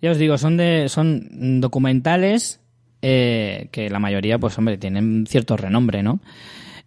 Ya 0.00 0.10
os 0.10 0.18
digo, 0.18 0.38
son 0.38 0.56
de 0.56 0.88
son 0.88 1.60
documentales 1.60 2.60
eh, 3.02 3.68
que 3.72 3.90
la 3.90 3.98
mayoría, 3.98 4.38
pues 4.38 4.56
hombre, 4.58 4.78
tienen 4.78 5.26
cierto 5.26 5.56
renombre, 5.56 6.02
¿no? 6.02 6.20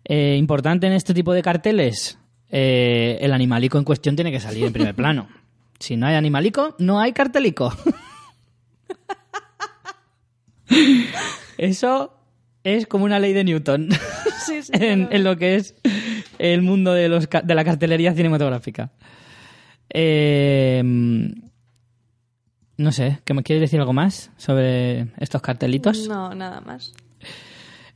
Eh, 0.05 0.35
importante 0.37 0.87
en 0.87 0.93
este 0.93 1.13
tipo 1.13 1.33
de 1.33 1.41
carteles, 1.41 2.17
eh, 2.49 3.17
el 3.21 3.33
animalico 3.33 3.77
en 3.77 3.83
cuestión 3.83 4.15
tiene 4.15 4.31
que 4.31 4.39
salir 4.39 4.65
en 4.65 4.73
primer 4.73 4.95
plano. 4.97 5.27
Si 5.79 5.95
no 5.95 6.07
hay 6.07 6.15
animalico, 6.15 6.75
no 6.79 6.99
hay 6.99 7.13
cartelico. 7.13 7.73
Eso 11.57 12.15
es 12.63 12.87
como 12.87 13.05
una 13.05 13.19
ley 13.19 13.33
de 13.33 13.43
Newton 13.43 13.89
Sí, 14.45 14.61
sí, 14.63 14.71
en, 14.73 15.05
claro. 15.05 15.15
en 15.15 15.23
lo 15.23 15.37
que 15.37 15.55
es 15.55 15.75
el 16.37 16.61
mundo 16.61 16.93
de, 16.93 17.09
los, 17.09 17.27
de 17.29 17.55
la 17.55 17.63
cartelería 17.63 18.13
cinematográfica. 18.13 18.91
Eh, 19.89 20.83
no 22.79 22.91
sé, 22.91 23.19
¿que 23.25 23.33
me 23.33 23.43
quieres 23.43 23.61
decir 23.61 23.79
algo 23.79 23.93
más 23.93 24.31
sobre 24.37 25.07
estos 25.19 25.41
cartelitos? 25.41 26.07
No, 26.07 26.33
nada 26.33 26.61
más. 26.61 26.93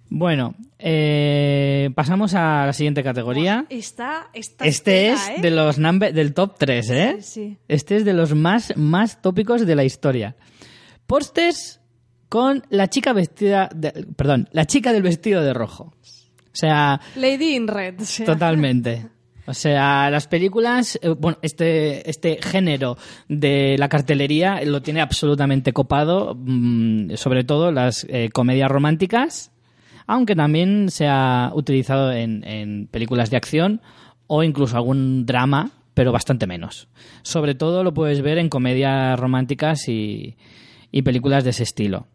Bueno, 0.09 0.53
eh, 0.77 1.89
pasamos 1.95 2.35
a 2.35 2.67
la 2.67 2.73
siguiente 2.73 3.01
categoría. 3.03 3.65
Está, 3.69 4.27
está 4.33 4.65
Este 4.65 5.09
es 5.09 5.27
¿eh? 5.29 5.35
de 5.41 5.49
los 5.49 5.79
number- 5.79 6.13
del 6.13 6.33
top 6.35 6.55
3, 6.59 6.89
¿eh? 6.91 7.15
Sí, 7.19 7.23
sí. 7.23 7.57
Este 7.67 7.95
es 7.95 8.05
de 8.05 8.13
los 8.13 8.35
más, 8.35 8.73
más 8.77 9.21
tópicos 9.21 9.65
de 9.65 9.75
la 9.75 9.83
historia. 9.83 10.35
Pósters 11.07 11.79
con 12.29 12.63
la 12.69 12.89
chica 12.89 13.13
vestida, 13.13 13.69
de- 13.73 14.05
perdón, 14.15 14.49
la 14.51 14.65
chica 14.65 14.93
del 14.93 15.01
vestido 15.01 15.41
de 15.41 15.53
rojo. 15.53 15.93
O 15.95 16.55
sea, 16.55 17.01
Lady 17.15 17.55
in 17.55 17.67
Red. 17.67 18.01
o 18.01 18.05
sea. 18.05 18.25
totalmente. 18.27 19.07
O 19.45 19.53
sea, 19.53 20.09
las 20.09 20.27
películas, 20.27 20.97
eh, 21.01 21.09
bueno, 21.09 21.37
este, 21.41 22.09
este 22.09 22.39
género 22.41 22.97
de 23.27 23.75
la 23.77 23.89
cartelería 23.89 24.61
lo 24.63 24.81
tiene 24.81 25.01
absolutamente 25.01 25.73
copado, 25.73 26.35
mm, 26.37 27.15
sobre 27.15 27.43
todo 27.43 27.71
las 27.71 28.05
eh, 28.09 28.29
comedias 28.31 28.71
románticas, 28.71 29.51
aunque 30.07 30.35
también 30.35 30.89
se 30.89 31.07
ha 31.07 31.51
utilizado 31.53 32.13
en, 32.13 32.43
en 32.45 32.87
películas 32.87 33.29
de 33.29 33.37
acción 33.37 33.81
o 34.27 34.43
incluso 34.43 34.77
algún 34.77 35.25
drama, 35.25 35.71
pero 35.93 36.11
bastante 36.11 36.47
menos. 36.47 36.87
Sobre 37.21 37.53
todo 37.53 37.83
lo 37.83 37.93
puedes 37.93 38.21
ver 38.21 38.37
en 38.37 38.49
comedias 38.49 39.19
románticas 39.19 39.87
y, 39.89 40.37
y 40.91 41.01
películas 41.01 41.43
de 41.43 41.49
ese 41.49 41.63
estilo. 41.63 42.07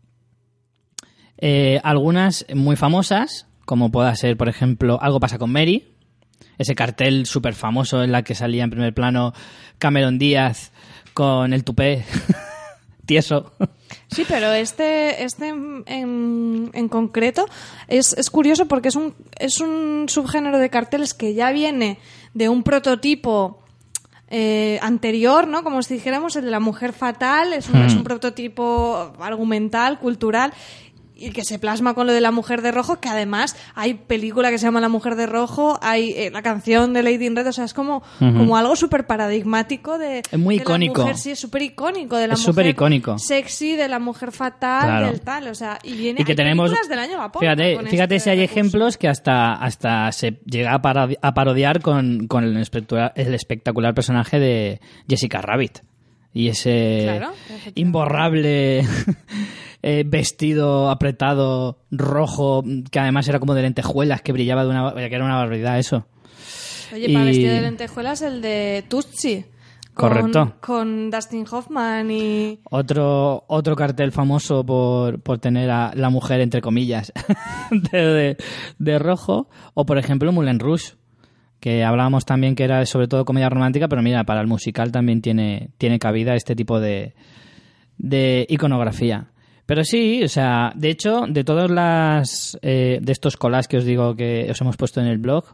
Eh, 1.36 1.80
algunas 1.84 2.46
muy 2.55 2.76
famosas, 2.76 3.46
como 3.64 3.90
pueda 3.90 4.14
ser, 4.16 4.36
por 4.36 4.48
ejemplo, 4.48 4.98
Algo 5.00 5.20
pasa 5.20 5.38
con 5.38 5.52
Mary, 5.52 5.84
ese 6.59 6.74
cartel 6.74 7.27
súper 7.27 7.55
famoso 7.55 8.02
en 8.02 8.12
la 8.12 8.23
que 8.23 8.35
salía 8.35 8.65
en 8.65 8.70
primer 8.70 8.93
plano 8.94 9.32
Cameron 9.78 10.19
Díaz 10.19 10.73
con 11.15 11.52
el 11.52 11.65
tupé 11.65 12.05
tieso. 13.06 13.52
Sí, 14.10 14.24
pero 14.28 14.52
este, 14.52 15.23
este 15.24 15.48
en, 15.48 15.82
en- 15.86 16.70
en 16.74 16.89
concreto 16.89 17.47
es, 17.86 18.12
es 18.12 18.28
curioso 18.31 18.66
porque 18.66 18.89
es 18.89 18.97
un, 18.97 19.15
es 19.39 19.60
un 19.60 20.06
subgénero 20.09 20.59
de 20.59 20.69
carteles 20.70 21.15
que 21.15 21.35
ya 21.35 21.51
viene 21.52 21.98
de 22.35 22.48
un 22.48 22.62
prototipo 22.62 23.62
eh, 24.31 24.78
anterior, 24.82 25.47
¿no? 25.48 25.62
Como 25.65 25.82
si 25.82 25.94
dijéramos 25.94 26.36
el 26.36 26.44
de 26.44 26.51
la 26.51 26.60
mujer 26.60 26.93
fatal, 26.93 27.55
es 27.55 27.70
un, 27.70 27.77
es 27.81 27.94
un 27.94 28.05
prototipo 28.05 29.15
argumental, 29.20 29.98
cultural 29.98 30.52
y 31.19 31.31
que 31.32 31.45
se 31.45 31.59
plasma 31.59 31.95
con 31.95 32.07
lo 32.07 32.12
de 32.12 32.20
la 32.20 32.31
mujer 32.31 32.62
de 32.62 32.70
rojo, 32.70 33.01
que 33.01 33.09
además 33.09 33.57
hay 33.74 33.95
película 33.95 34.51
que 34.51 34.59
se 34.59 34.66
llama 34.66 34.81
La 34.81 34.89
mujer 34.89 35.16
de 35.16 35.27
rojo, 35.27 35.78
hay 35.82 36.12
eh, 36.12 36.31
la 36.31 36.43
canción 36.43 36.93
de 36.93 37.03
Lady 37.03 37.27
in 37.27 37.35
Red, 37.36 37.49
o 37.49 37.53
sea, 37.53 37.65
es 37.65 37.74
como, 37.74 38.03
como 38.19 38.57
algo 38.57 38.77
súper 38.77 39.07
paradigmático 39.07 39.99
de... 39.99 40.23
Es 40.31 40.39
muy 40.39 40.55
de 40.57 40.61
la 40.61 40.70
icónico. 40.70 41.01
mujer, 41.03 41.16
sí, 41.16 41.31
es 41.32 41.39
súper 41.40 41.62
icónico 41.62 42.16
de 42.16 42.28
la 42.28 42.35
Es 42.35 42.47
mujer 42.47 42.66
icónico. 42.69 43.19
sexy, 43.19 43.74
de 43.77 43.89
la 43.89 43.99
mujer 43.99 44.32
fatal, 44.32 44.86
Claro. 44.86 45.07
del 45.11 45.20
tal, 45.20 45.49
o 45.49 45.55
sea, 45.55 45.78
y 45.82 45.95
viene 45.97 46.23
y 46.23 46.24
que 46.24 46.32
hay 46.32 46.36
tenemos 46.36 46.70
del 46.89 46.99
año 46.99 47.16
posta 47.32 47.40
fíjate 47.40 47.74
con 47.77 47.86
fíjate 47.89 48.16
este 48.16 48.24
si 48.24 48.31
hay 48.31 48.36
recurso. 48.40 48.53
ejemplos 48.61 48.97
que 48.97 49.09
hasta 49.09 49.55
hasta 49.55 50.12
se 50.12 50.39
llega 50.47 50.73
a, 50.73 50.81
parodi- 50.81 51.19
a 51.20 51.35
parodiar 51.35 51.82
con, 51.82 52.27
con 52.28 52.45
el, 52.45 52.57
espectacular, 52.59 53.12
el 53.16 53.35
espectacular 53.35 53.93
personaje 53.95 54.39
de 54.39 54.81
Jessica 55.09 55.43
Rabbit 55.43 55.81
y 56.32 56.49
ese 56.49 57.01
Claro, 57.05 57.32
imborrable 57.74 58.85
eh, 59.82 60.05
vestido 60.06 60.90
apretado 60.90 61.78
rojo 61.90 62.64
que 62.90 62.98
además 62.98 63.28
era 63.28 63.38
como 63.40 63.55
de 63.55 63.62
lentejuelas 63.62 64.22
que 64.22 64.32
brillaba 64.32 64.64
de 64.64 64.70
una 64.70 64.92
que 64.94 65.14
era 65.14 65.24
una 65.24 65.36
barbaridad 65.36 65.78
eso 65.78 66.06
Oye, 66.92 67.12
para 67.12 67.24
vestido 67.26 67.52
de 67.55 67.60
lentejuelas 67.60 68.22
el 68.22 68.40
de 68.40 68.82
Tutsi. 68.88 69.44
con- 69.92 70.09
Correcto. 70.09 70.55
Con 70.62 71.10
Dustin 71.10 71.44
Hoffman 71.50 72.10
y... 72.10 72.60
Otro, 72.70 73.44
otro 73.46 73.76
cartel 73.76 74.10
famoso 74.10 74.64
por, 74.64 75.20
por 75.20 75.38
tener 75.38 75.70
a 75.70 75.92
la 75.94 76.09
mujer, 76.09 76.40
entre 76.40 76.62
comillas, 76.62 77.12
de, 77.92 77.98
de- 77.98 78.36
de 78.78 78.98
rojo. 78.98 79.50
O, 79.74 79.84
por 79.84 79.98
ejemplo, 79.98 80.32
Moulin 80.32 80.59
Rouge, 80.60 80.94
que 81.60 81.84
hablábamos 81.84 82.24
también 82.24 82.55
que 82.55 82.64
era 82.64 82.86
sobre 82.86 83.06
todo 83.09 83.24
comedia 83.26 83.50
romántica, 83.50 83.86
pero 83.88 84.00
mira, 84.00 84.24
para 84.24 84.40
el 84.40 84.46
musical 84.46 84.90
también 84.90 85.20
tiene, 85.20 85.70
tiene 85.76 85.98
cabida 85.98 86.36
este 86.36 86.56
tipo 86.56 86.80
de, 86.80 87.14
de 87.98 88.46
iconografía. 88.48 89.26
Pero 89.69 89.85
sí, 89.85 90.23
o 90.24 90.28
sea, 90.28 90.73
de 90.74 90.89
hecho, 90.89 91.27
de 91.28 91.45
todas 91.45 91.70
las 91.70 92.59
eh, 92.62 93.01
de 93.03 93.12
estos 93.12 93.36
colas 93.36 93.69
que 93.69 93.77
os 93.77 93.85
digo 93.85 94.16
que 94.16 94.47
os 94.51 94.59
hemos 94.62 94.78
puesto 94.78 94.99
en 95.03 95.07
el 95.07 95.19
blog, 95.19 95.45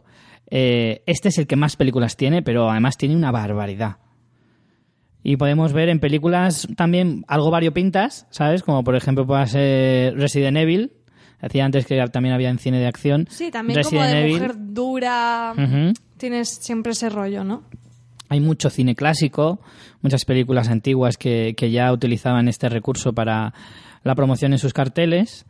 eh, 0.49 1.03
este 1.05 1.27
es 1.27 1.37
el 1.37 1.47
que 1.47 1.57
más 1.57 1.75
películas 1.75 2.15
tiene, 2.15 2.41
pero 2.41 2.71
además 2.71 2.95
tiene 2.95 3.13
una 3.13 3.31
barbaridad. 3.31 3.97
Y 5.21 5.35
podemos 5.35 5.73
ver 5.73 5.89
en 5.89 5.99
películas 5.99 6.65
también 6.77 7.25
algo 7.27 7.51
variopintas, 7.51 8.25
¿sabes? 8.29 8.63
Como 8.63 8.85
por 8.85 8.95
ejemplo 8.95 9.27
puede 9.27 9.47
ser 9.47 10.15
Resident 10.15 10.55
Evil. 10.59 10.93
Decía 11.41 11.65
antes 11.65 11.85
que 11.85 12.01
también 12.07 12.33
había 12.33 12.49
en 12.49 12.57
cine 12.57 12.79
de 12.79 12.87
acción. 12.87 13.27
Sí, 13.29 13.51
también 13.51 13.75
Resident 13.75 14.01
como 14.01 14.15
de 14.15 14.21
Evil. 14.21 14.33
mujer 14.35 14.55
dura. 14.57 15.53
Tienes 16.15 16.47
siempre 16.61 16.93
ese 16.93 17.09
rollo, 17.09 17.43
¿no? 17.43 17.63
Hay 18.29 18.39
mucho 18.39 18.69
cine 18.69 18.95
clásico, 18.95 19.59
muchas 20.01 20.23
películas 20.23 20.69
antiguas 20.69 21.17
que, 21.17 21.53
que 21.57 21.69
ya 21.69 21.91
utilizaban 21.91 22.47
este 22.47 22.69
recurso 22.69 23.11
para 23.11 23.53
la 24.05 24.15
promoción 24.15 24.53
en 24.53 24.59
sus 24.59 24.71
carteles. 24.71 25.45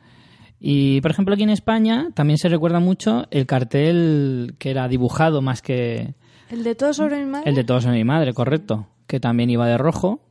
Y, 0.59 1.01
por 1.01 1.11
ejemplo, 1.11 1.35
aquí 1.35 1.43
en 1.43 1.49
España 1.49 2.07
también 2.15 2.37
se 2.37 2.49
recuerda 2.49 2.79
mucho 2.79 3.27
el 3.29 3.45
cartel 3.45 4.55
que 4.57 4.71
era 4.71 4.87
dibujado 4.87 5.41
más 5.41 5.61
que 5.61 6.15
El 6.49 6.63
de 6.63 6.73
todo 6.73 6.93
sobre 6.93 7.17
mi 7.19 7.29
madre. 7.29 7.49
el 7.49 7.55
de 7.55 7.63
Todos 7.65 7.83
son 7.83 7.91
mi 7.91 8.05
madre, 8.05 8.33
correcto, 8.33 8.87
que 9.05 9.19
también 9.19 9.49
iba 9.49 9.67
de 9.67 9.77
rojo. 9.77 10.21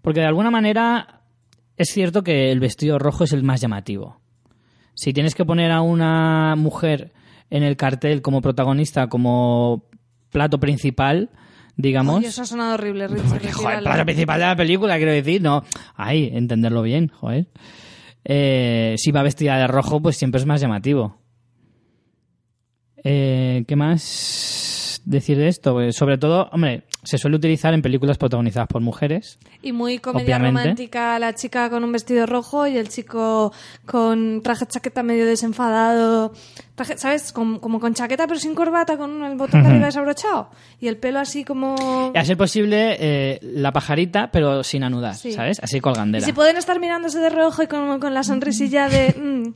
Porque 0.00 0.20
de 0.20 0.26
alguna 0.26 0.50
manera 0.50 1.20
es 1.76 1.90
cierto 1.90 2.22
que 2.22 2.50
el 2.50 2.60
vestido 2.60 2.98
rojo 2.98 3.24
es 3.24 3.32
el 3.32 3.42
más 3.42 3.60
llamativo. 3.60 4.20
Si 4.94 5.12
tienes 5.12 5.34
que 5.34 5.44
poner 5.44 5.70
a 5.70 5.82
una 5.82 6.56
mujer 6.56 7.12
en 7.50 7.62
el 7.62 7.76
cartel 7.76 8.22
como 8.22 8.40
protagonista, 8.40 9.08
como 9.08 9.84
plato 10.30 10.58
principal, 10.58 11.28
digamos... 11.80 12.18
Oye, 12.18 12.28
eso 12.28 12.42
ha 12.42 12.46
sonado 12.46 12.74
horrible, 12.74 13.08
Richie. 13.08 13.28
Porque, 13.28 13.52
joder, 13.52 13.80
plato 13.80 14.04
principal 14.04 14.40
de 14.40 14.46
la 14.46 14.56
película, 14.56 14.96
quiero 14.96 15.12
decir, 15.12 15.42
no. 15.42 15.64
Ay, 15.96 16.30
entenderlo 16.32 16.82
bien, 16.82 17.08
joder. 17.08 17.48
Eh, 18.24 18.94
si 18.98 19.10
va 19.10 19.22
vestida 19.22 19.58
de 19.58 19.66
rojo, 19.66 20.00
pues 20.00 20.16
siempre 20.16 20.40
es 20.40 20.46
más 20.46 20.60
llamativo. 20.60 21.18
Eh, 23.02 23.64
¿Qué 23.66 23.76
más 23.76 24.79
decir 25.04 25.38
de 25.38 25.48
esto? 25.48 25.72
Pues, 25.72 25.96
sobre 25.96 26.18
todo, 26.18 26.48
hombre, 26.52 26.84
se 27.02 27.18
suele 27.18 27.36
utilizar 27.36 27.72
en 27.74 27.82
películas 27.82 28.18
protagonizadas 28.18 28.68
por 28.68 28.80
mujeres. 28.82 29.38
Y 29.62 29.72
muy 29.72 29.98
comedia 29.98 30.36
Obviamente. 30.36 30.60
romántica, 30.62 31.18
la 31.18 31.34
chica 31.34 31.68
con 31.70 31.84
un 31.84 31.92
vestido 31.92 32.26
rojo 32.26 32.66
y 32.66 32.76
el 32.76 32.88
chico 32.88 33.52
con 33.86 34.40
traje 34.42 34.66
chaqueta 34.66 35.02
medio 35.02 35.26
desenfadado. 35.26 36.32
Traje, 36.74 36.96
¿Sabes? 36.98 37.32
Como, 37.32 37.60
como 37.60 37.80
con 37.80 37.94
chaqueta 37.94 38.26
pero 38.26 38.38
sin 38.40 38.54
corbata, 38.54 38.96
con 38.96 39.22
el 39.24 39.36
botón 39.36 39.62
de 39.62 39.68
arriba 39.68 39.86
desabrochado. 39.86 40.50
Y 40.80 40.88
el 40.88 40.96
pelo 40.96 41.18
así 41.18 41.44
como... 41.44 42.10
Y 42.14 42.18
a 42.18 42.24
ser 42.24 42.36
posible, 42.36 42.96
eh, 43.00 43.38
la 43.42 43.72
pajarita, 43.72 44.30
pero 44.30 44.62
sin 44.64 44.82
anudar, 44.84 45.14
Sí. 45.14 45.32
¿sabes? 45.32 45.60
Así 45.62 45.78
Y 45.78 45.80
colgandera. 45.80 46.24
si 46.24 46.32
pueden 46.32 46.56
estar 46.56 46.78
mirándose 46.80 47.18
de 47.18 47.28
reojo 47.30 47.62
y 47.62 47.66
con, 47.66 48.00
con 48.00 48.14
la 48.14 48.22
sonrisilla 48.22 48.88
de... 48.88 49.14
mm, 49.18 49.52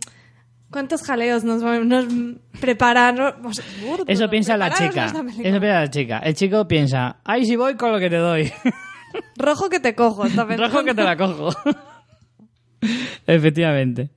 ¿Cuántos 0.74 1.02
jaleos 1.02 1.44
nos, 1.44 1.62
nos 1.62 2.06
preparan? 2.60 3.14
Nos- 3.40 3.62
Eso 4.08 4.28
piensa 4.28 4.56
la 4.56 4.72
chica. 4.74 5.06
Eso 5.06 5.22
piensa 5.60 5.80
la 5.80 5.88
chica. 5.88 6.18
El 6.18 6.34
chico 6.34 6.66
piensa, 6.66 7.18
ay, 7.24 7.44
si 7.46 7.54
voy 7.54 7.76
con 7.76 7.92
lo 7.92 8.00
que 8.00 8.10
te 8.10 8.16
doy. 8.16 8.50
Rojo 9.38 9.68
que 9.70 9.78
te 9.78 9.94
cojo. 9.94 10.24
Rojo 10.58 10.82
que 10.82 10.92
te 10.92 11.04
la 11.04 11.16
cojo. 11.16 11.50
Efectivamente. 13.28 14.10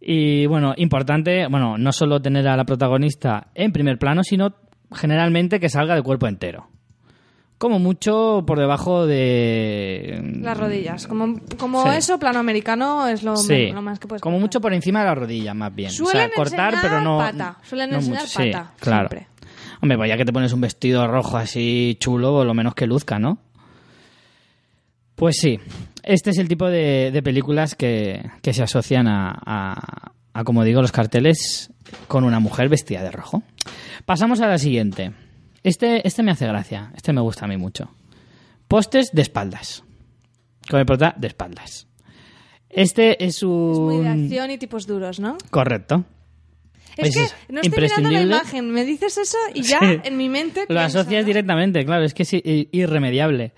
Y 0.00 0.46
bueno, 0.46 0.74
importante, 0.76 1.46
bueno, 1.48 1.78
no 1.78 1.92
solo 1.92 2.20
tener 2.20 2.48
a 2.48 2.56
la 2.56 2.64
protagonista 2.64 3.46
en 3.54 3.70
primer 3.70 3.96
plano, 3.98 4.24
sino 4.24 4.54
generalmente 4.92 5.60
que 5.60 5.68
salga 5.68 5.94
de 5.94 6.02
cuerpo 6.02 6.26
entero. 6.26 6.68
Como 7.58 7.78
mucho 7.78 8.44
por 8.46 8.58
debajo 8.58 9.06
de... 9.06 10.20
Las 10.42 10.58
rodillas. 10.58 11.06
Como, 11.06 11.40
como 11.56 11.82
Sí. 11.90 11.96
eso, 11.96 12.18
plano 12.18 12.38
americano 12.38 13.06
es 13.08 13.22
lo, 13.22 13.34
Sí, 13.36 13.68
lo 13.68 13.80
más 13.80 13.98
que 13.98 14.06
puedes 14.06 14.20
como 14.20 14.34
cortar. 14.36 14.42
mucho 14.46 14.60
por 14.60 14.74
encima 14.74 15.00
de 15.00 15.06
la 15.06 15.14
rodilla, 15.14 15.54
más 15.54 15.74
bien. 15.74 15.90
Suelen 15.90 16.26
o 16.26 16.28
sea, 16.28 16.36
cortar, 16.36 16.74
enseñar 16.74 16.82
pero 16.82 17.00
no... 17.02 17.16
pata. 17.18 17.56
Suelen 17.62 17.90
no 17.90 17.96
enseñar 17.96 18.20
mucho. 18.22 18.42
Sí, 18.42 18.50
pata, 18.50 18.72
claro. 18.78 19.08
siempre. 19.08 19.28
Hombre, 19.80 19.96
pues 19.98 20.08
ya 20.10 20.16
que 20.18 20.24
te 20.26 20.32
pones 20.34 20.52
un 20.52 20.60
vestido 20.60 21.06
rojo 21.06 21.38
así 21.38 21.96
chulo, 21.98 22.32
por 22.32 22.46
lo 22.46 22.52
menos 22.54 22.74
que 22.74 22.86
luzca, 22.86 23.18
¿no? 23.18 23.38
Pues 25.14 25.36
sí, 25.38 25.58
este 26.02 26.30
es 26.30 26.38
el 26.38 26.48
tipo 26.48 26.66
de, 26.66 27.10
de 27.10 27.22
películas 27.22 27.74
que, 27.74 28.22
que 28.42 28.52
se 28.52 28.62
asocian 28.62 29.08
a, 29.08 29.30
a- 29.46 30.12
a, 30.34 30.44
como 30.44 30.62
digo, 30.64 30.82
los 30.82 30.92
carteles 30.92 31.72
con 32.06 32.24
una 32.24 32.38
mujer 32.40 32.68
vestida 32.68 33.02
de 33.02 33.10
rojo. 33.10 33.42
Pasamos 34.04 34.40
a 34.42 34.46
la 34.46 34.58
siguiente. 34.58 35.12
Este, 35.66 36.06
este 36.06 36.22
me 36.22 36.30
hace 36.30 36.46
gracia, 36.46 36.92
este 36.94 37.12
me 37.12 37.20
gusta 37.20 37.44
a 37.44 37.48
mí 37.48 37.56
mucho. 37.56 37.90
Postes 38.68 39.10
de 39.12 39.22
espaldas. 39.22 39.82
Con 40.70 40.78
el 40.78 40.86
prota 40.86 41.12
de 41.18 41.26
espaldas. 41.26 41.88
Este 42.70 43.24
es 43.24 43.42
un... 43.42 43.72
Es 43.72 43.78
muy 43.80 43.98
de 44.04 44.08
acción 44.08 44.50
y 44.52 44.58
tipos 44.58 44.86
duros, 44.86 45.18
¿no? 45.18 45.36
Correcto. 45.50 46.04
Es 46.96 47.16
Ese 47.16 47.34
que 47.48 47.52
no 47.52 47.60
estoy 47.62 47.82
mirando 47.82 48.10
la 48.10 48.22
imagen. 48.22 48.70
Me 48.70 48.84
dices 48.84 49.18
eso 49.18 49.38
y 49.54 49.62
ya 49.62 49.80
Sí. 49.80 50.00
en 50.04 50.16
mi 50.16 50.28
mente 50.28 50.60
Lo 50.68 50.76
pienso, 50.76 51.00
asocias 51.00 51.22
¿no? 51.24 51.26
directamente, 51.26 51.84
claro, 51.84 52.04
es 52.04 52.14
que 52.14 52.22
es 52.22 52.30
irremediable. 52.70 53.52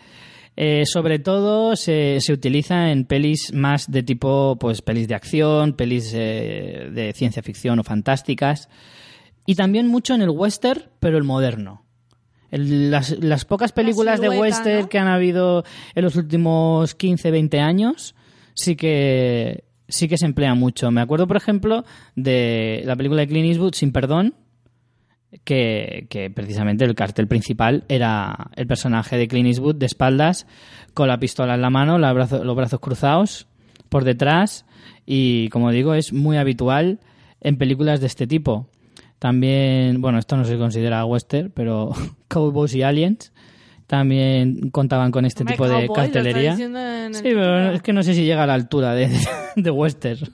Eh, 0.57 0.85
sobre 0.87 1.19
todo 1.19 1.77
se, 1.77 2.17
se 2.21 2.33
utiliza 2.33 2.91
en 2.91 3.05
pelis 3.05 3.53
más 3.53 3.91
de 3.91 4.03
tipo, 4.03 4.57
pues, 4.59 4.81
pelis 4.81 5.09
de 5.09 5.15
acción, 5.15 5.75
pelis 5.75 6.11
eh, 6.15 6.89
de 6.91 7.13
ciencia 7.13 7.43
ficción 7.43 7.79
o 7.79 7.85
fantásticas. 7.85 8.71
Y 9.45 9.57
también 9.57 9.89
mucho 9.89 10.15
en 10.15 10.23
el 10.23 10.31
western, 10.31 10.85
pero 11.01 11.19
el 11.19 11.25
moderno. 11.25 11.85
Las, 12.51 13.11
las 13.23 13.45
pocas 13.45 13.73
películas 13.73 14.21
de 14.21 14.29
silueta, 14.29 14.41
western 14.41 14.81
¿no? 14.83 14.89
que 14.89 14.99
han 14.99 15.09
habido 15.09 15.65
en 15.95 16.05
los 16.05 16.17
últimos 16.17 16.95
15, 16.95 17.31
20 17.31 17.61
años, 17.61 18.15
sí 18.55 18.75
que, 18.75 19.65
sí 19.89 20.09
que 20.09 20.17
se 20.17 20.25
emplea 20.27 20.55
mucho. 20.55 20.91
Me 20.91 21.01
acuerdo, 21.03 21.27
por 21.27 21.37
ejemplo, 21.37 21.85
de 22.17 22.83
la 22.87 22.97
película 22.97 23.21
de 23.21 23.29
Clint 23.29 23.49
Eastwood, 23.49 23.75
Sin 23.75 23.93
Perdón, 23.93 24.35
que, 25.45 26.07
que 26.09 26.31
precisamente 26.31 26.85
el 26.85 26.95
cartel 26.95 27.29
principal 27.29 27.85
era 27.89 28.51
el 28.57 28.67
personaje 28.67 29.19
de 29.19 29.29
Clint 29.29 29.49
Eastwood 29.49 29.75
de 29.77 29.87
espaldas, 29.87 30.47
con 30.95 31.09
la 31.09 31.19
pistola 31.21 31.55
en 31.55 31.61
la 31.63 31.71
mano, 31.71 31.99
la 31.99 32.13
brazo- 32.15 32.43
los 32.45 32.57
brazos 32.57 32.81
cruzados 32.81 33.47
por 33.91 34.05
detrás 34.05 34.65
y 35.07 35.49
como 35.51 35.71
digo 35.71 35.95
es 35.95 36.13
muy 36.13 36.37
habitual 36.39 36.99
en 37.41 37.57
películas 37.59 38.01
de 38.01 38.07
este 38.07 38.27
tipo. 38.27 38.69
También, 39.19 40.01
bueno, 40.01 40.19
esto 40.19 40.37
no 40.37 40.45
se 40.45 40.57
considera 40.59 41.05
western, 41.05 41.51
pero 41.55 41.91
Cowboys 42.29 42.75
y 42.75 42.83
Aliens 42.83 43.33
también 43.87 44.71
contaban 44.71 45.11
con 45.11 45.25
este 45.25 45.43
Hombre, 45.43 45.55
tipo 45.55 45.67
de 45.67 45.87
cowboy, 45.87 45.97
cartelería. 45.97 46.57
Sí, 46.57 47.23
pero 47.23 47.73
es 47.73 47.83
que 47.83 47.95
no 47.95 48.03
sé 48.03 48.13
si 48.13 48.25
llega 48.25 48.43
a 48.43 48.47
la 48.47 48.55
altura 48.55 48.95
de, 48.95 49.09
de 49.57 49.71
western. 49.71 50.31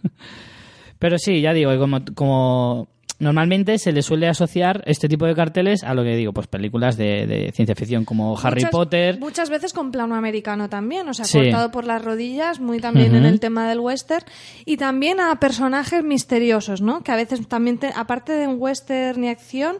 Pero 0.98 1.18
sí, 1.18 1.40
ya 1.40 1.52
digo, 1.52 1.76
como, 1.78 2.04
como 2.14 2.88
normalmente 3.18 3.78
se 3.78 3.92
le 3.92 4.02
suele 4.02 4.26
asociar 4.28 4.82
este 4.86 5.08
tipo 5.08 5.24
de 5.26 5.34
carteles 5.34 5.84
a 5.84 5.94
lo 5.94 6.02
que 6.02 6.16
digo, 6.16 6.32
pues 6.32 6.46
películas 6.46 6.96
de, 6.96 7.26
de 7.26 7.52
ciencia 7.52 7.74
ficción 7.74 8.04
como 8.04 8.38
Harry 8.38 8.56
Muchas- 8.62 8.70
Potter. 8.70 9.18
Muchas 9.20 9.50
veces 9.50 9.72
con 9.72 9.90
plano 9.92 10.14
americano 10.14 10.68
también, 10.68 11.08
o 11.08 11.14
sea, 11.14 11.24
Sí. 11.24 11.38
cortado 11.38 11.70
por 11.70 11.84
las 11.86 12.04
rodillas, 12.04 12.60
muy 12.60 12.80
también 12.80 13.14
en 13.14 13.24
el 13.24 13.40
tema 13.40 13.68
del 13.68 13.80
western. 13.80 14.24
Y 14.64 14.76
también 14.76 15.20
a 15.20 15.38
personajes 15.40 16.02
misteriosos, 16.04 16.80
¿no? 16.80 17.02
Que 17.02 17.12
a 17.12 17.16
veces 17.16 17.46
también, 17.46 17.78
te- 17.78 17.92
aparte 17.94 18.32
de 18.32 18.46
un 18.48 18.56
western 18.58 19.22
y 19.24 19.28
acción, 19.28 19.76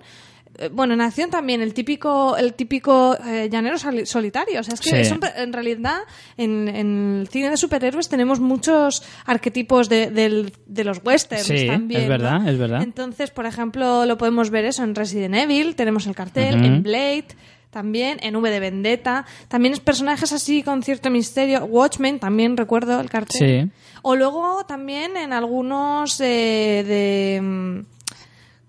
bueno, 0.72 0.94
en 0.94 1.00
acción 1.00 1.30
también, 1.30 1.60
el 1.62 1.74
típico, 1.74 2.36
el 2.36 2.54
típico 2.54 3.16
eh, 3.26 3.48
llanero 3.50 3.76
soli- 3.78 4.06
solitario. 4.06 4.60
O 4.60 4.62
sea, 4.62 4.74
es 4.74 4.80
que 4.80 5.04
Sí. 5.04 5.14
en 5.36 5.52
realidad 5.52 5.98
en, 6.36 6.68
en 6.68 7.18
el 7.22 7.28
cine 7.28 7.50
de 7.50 7.56
superhéroes 7.56 8.08
tenemos 8.08 8.40
muchos 8.40 9.02
arquetipos 9.26 9.88
de, 9.88 10.10
del- 10.10 10.52
de 10.66 10.84
los 10.84 11.00
westerns 11.04 11.46
Sí, 11.46 11.66
también. 11.66 12.02
es 12.02 12.06
¿no? 12.08 12.12
verdad, 12.12 12.48
es 12.48 12.58
verdad. 12.58 12.82
Entonces, 12.82 13.30
por 13.30 13.46
ejemplo, 13.46 14.06
lo 14.06 14.16
podemos 14.18 14.50
ver 14.50 14.64
eso 14.64 14.82
en 14.84 14.94
Resident 14.94 15.34
Evil, 15.34 15.74
tenemos 15.74 16.06
el 16.06 16.14
cartel, 16.14 16.64
en 16.64 16.82
Blade, 16.82 17.26
también 17.70 18.18
en 18.22 18.36
V 18.36 18.50
de 18.50 18.60
Vendetta, 18.60 19.26
también 19.48 19.74
es 19.74 19.80
personajes 19.80 20.32
así 20.32 20.62
con 20.62 20.84
cierto 20.84 21.10
misterio, 21.10 21.64
Watchmen, 21.64 22.20
también 22.20 22.56
recuerdo 22.56 23.00
el 23.00 23.10
cartel. 23.10 23.64
Sí. 23.64 23.80
O 24.02 24.14
luego 24.14 24.64
también 24.66 25.16
en 25.16 25.32
algunos 25.32 26.20
eh, 26.20 26.84
de 26.86 27.40
mm, 27.42 27.80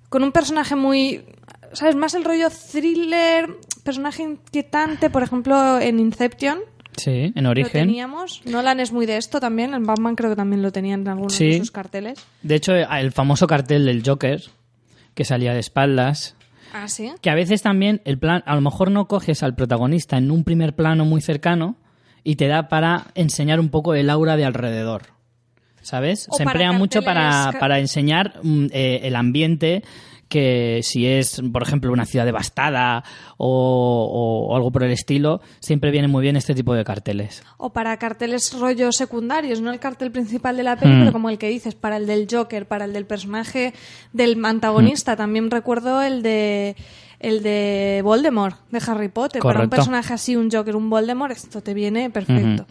con 0.09 0.23
un 0.23 0.31
personaje 0.31 0.75
muy 0.75 1.23
sabes 1.73 1.95
más 1.95 2.13
el 2.13 2.23
rollo 2.23 2.47
thriller, 2.49 3.49
personaje 3.83 4.23
inquietante, 4.23 5.09
por 5.09 5.23
ejemplo, 5.23 5.79
en 5.79 5.99
Inception. 5.99 6.59
Sí, 6.97 7.33
en 7.35 7.43
Lo 7.43 7.49
origen. 7.49 7.71
teníamos. 7.87 8.41
Nolan 8.45 8.79
es 8.79 8.91
muy 8.93 9.05
de 9.05 9.17
esto 9.17 9.39
también. 9.41 9.73
En 9.73 9.85
Batman 9.85 10.15
creo 10.15 10.29
que 10.29 10.35
también 10.37 10.61
lo 10.61 10.71
tenían 10.71 11.01
en 11.01 11.09
algunos 11.09 11.33
Sí. 11.33 11.49
de 11.49 11.57
sus 11.59 11.71
carteles. 11.71 12.25
De 12.41 12.55
hecho, 12.55 12.73
el 12.73 13.11
famoso 13.11 13.47
cartel 13.47 13.85
del 13.85 14.01
Joker, 14.05 14.41
que 15.13 15.25
salía 15.25 15.53
de 15.53 15.59
espaldas, 15.59 16.35
Ah, 16.73 16.87
sí. 16.87 17.11
que 17.21 17.29
a 17.29 17.35
veces 17.35 17.61
también 17.61 18.01
el 18.05 18.17
plan, 18.17 18.43
a 18.45 18.55
lo 18.55 18.61
mejor 18.61 18.91
no 18.91 19.07
coges 19.07 19.43
al 19.43 19.55
protagonista 19.55 20.17
en 20.17 20.31
un 20.31 20.43
primer 20.45 20.73
plano 20.75 21.03
muy 21.05 21.21
cercano 21.21 21.75
y 22.23 22.37
te 22.37 22.47
da 22.47 22.69
para 22.69 23.07
enseñar 23.15 23.59
un 23.59 23.69
poco 23.69 23.93
el 23.93 24.09
aura 24.09 24.37
de 24.37 24.45
alrededor. 24.45 25.03
¿Sabes? 25.85 26.27
O 26.31 26.35
Se 26.37 26.43
emplea 26.43 26.71
mucho 26.71 27.03
para, 27.03 27.53
para 27.59 27.77
enseñar 27.79 28.39
mm, 28.41 28.65
eh, 28.71 29.01
el 29.03 29.15
ambiente 29.15 29.83
que 30.27 30.79
si 30.81 31.05
es, 31.05 31.39
por 31.53 31.61
ejemplo, 31.61 31.91
una 31.91 32.05
ciudad 32.07 32.25
devastada 32.25 33.03
o, 33.37 33.47
o- 33.47 34.47
o 34.51 34.55
algo 34.55 34.71
por 34.71 34.83
el 34.83 34.91
estilo, 34.91 35.39
siempre 35.59 35.91
viene 35.91 36.07
muy 36.07 36.23
bien 36.23 36.35
este 36.35 36.55
tipo 36.55 36.73
de 36.73 36.83
carteles. 36.83 37.43
O 37.57 37.69
para 37.71 37.95
carteles 37.97 38.51
rollos 38.59 38.95
secundarios, 38.95 39.61
no 39.61 39.71
el 39.71 39.79
cartel 39.79 40.11
principal 40.11 40.57
de 40.57 40.63
la 40.63 40.77
peli, 40.77 40.93
Mm. 40.95 40.99
pero 41.01 41.11
como 41.11 41.29
el 41.29 41.37
que 41.37 41.47
dices, 41.49 41.75
para 41.75 41.97
el 41.97 42.07
del 42.07 42.27
Joker, 42.29 42.67
para 42.67 42.85
el 42.85 42.93
del 42.93 43.05
personaje 43.05 43.73
del 44.13 44.43
antagonista. 44.43 45.13
Mm. 45.13 45.17
También 45.17 45.51
recuerdo 45.51 46.01
el 46.01 46.23
de 46.23 46.75
el 47.19 47.43
de 47.43 48.01
Voldemort, 48.03 48.57
de 48.71 48.81
Harry 48.87 49.07
Potter. 49.09 49.41
Para 49.43 49.61
un 49.61 49.69
personaje 49.69 50.13
así, 50.13 50.35
un 50.35 50.49
Joker, 50.51 50.75
un 50.75 50.89
Voldemort, 50.89 51.31
esto 51.31 51.61
te 51.61 51.73
viene 51.75 52.09
perfecto. 52.09 52.65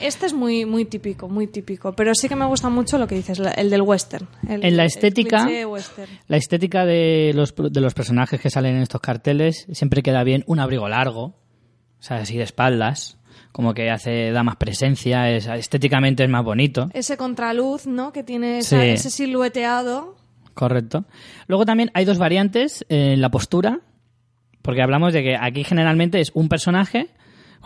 Este 0.00 0.26
es 0.26 0.32
muy, 0.32 0.64
muy 0.64 0.84
típico, 0.84 1.28
muy 1.28 1.46
típico. 1.46 1.92
Pero 1.92 2.14
sí 2.14 2.28
que 2.28 2.36
me 2.36 2.46
gusta 2.46 2.68
mucho 2.68 2.98
lo 2.98 3.06
que 3.06 3.14
dices, 3.16 3.40
el 3.56 3.70
del 3.70 3.82
western. 3.82 4.28
el- 4.48 4.64
En 4.64 4.76
la 4.76 4.84
estética, 4.84 5.48
la 6.28 6.36
estética 6.36 6.84
de 6.84 7.32
los, 7.34 7.54
de 7.56 7.80
los 7.80 7.94
personajes 7.94 8.40
que 8.40 8.50
salen 8.50 8.76
en 8.76 8.82
estos 8.82 9.00
carteles 9.00 9.66
siempre 9.72 10.02
queda 10.02 10.22
bien 10.24 10.44
un 10.46 10.60
abrigo 10.60 10.88
largo, 10.88 11.22
o 11.24 11.34
sea, 12.02 12.18
así 12.18 12.36
de 12.36 12.44
espaldas, 12.44 13.18
como 13.52 13.74
que 13.74 13.90
hace 13.90 14.30
da 14.30 14.42
más 14.44 14.56
presencia, 14.56 15.30
es, 15.30 15.46
estéticamente 15.46 16.22
es 16.22 16.30
más 16.30 16.44
bonito. 16.44 16.88
Ese 16.94 17.16
contraluz, 17.16 17.86
¿no? 17.86 18.12
Que 18.12 18.22
tiene 18.22 18.58
esa- 18.58 18.80
Sí. 18.80 18.88
ese 18.88 19.10
silueteado. 19.10 20.16
Correcto. 20.54 21.04
Luego 21.46 21.64
también 21.64 21.90
hay 21.94 22.04
dos 22.04 22.18
variantes 22.18 22.84
en 22.88 23.20
la 23.20 23.30
postura, 23.30 23.80
porque 24.62 24.82
hablamos 24.82 25.12
de 25.12 25.22
que 25.22 25.36
aquí 25.40 25.64
generalmente 25.64 26.20
es 26.20 26.30
un 26.34 26.48
personaje, 26.48 27.08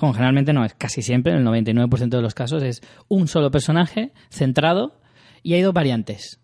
bueno, 0.01 0.15
generalmente 0.15 0.53
no, 0.53 0.65
es 0.65 0.75
casi 0.75 1.03
siempre, 1.03 1.33
en 1.33 1.39
el 1.39 1.47
99% 1.47 2.09
de 2.09 2.23
los 2.23 2.35
casos 2.35 2.63
es 2.63 2.81
un 3.09 3.29
solo 3.29 3.51
personaje 3.51 4.13
centrado 4.31 5.01
y 5.43 5.55
hay 5.55 5.63
dos 5.63 5.73
variantes. 5.75 6.41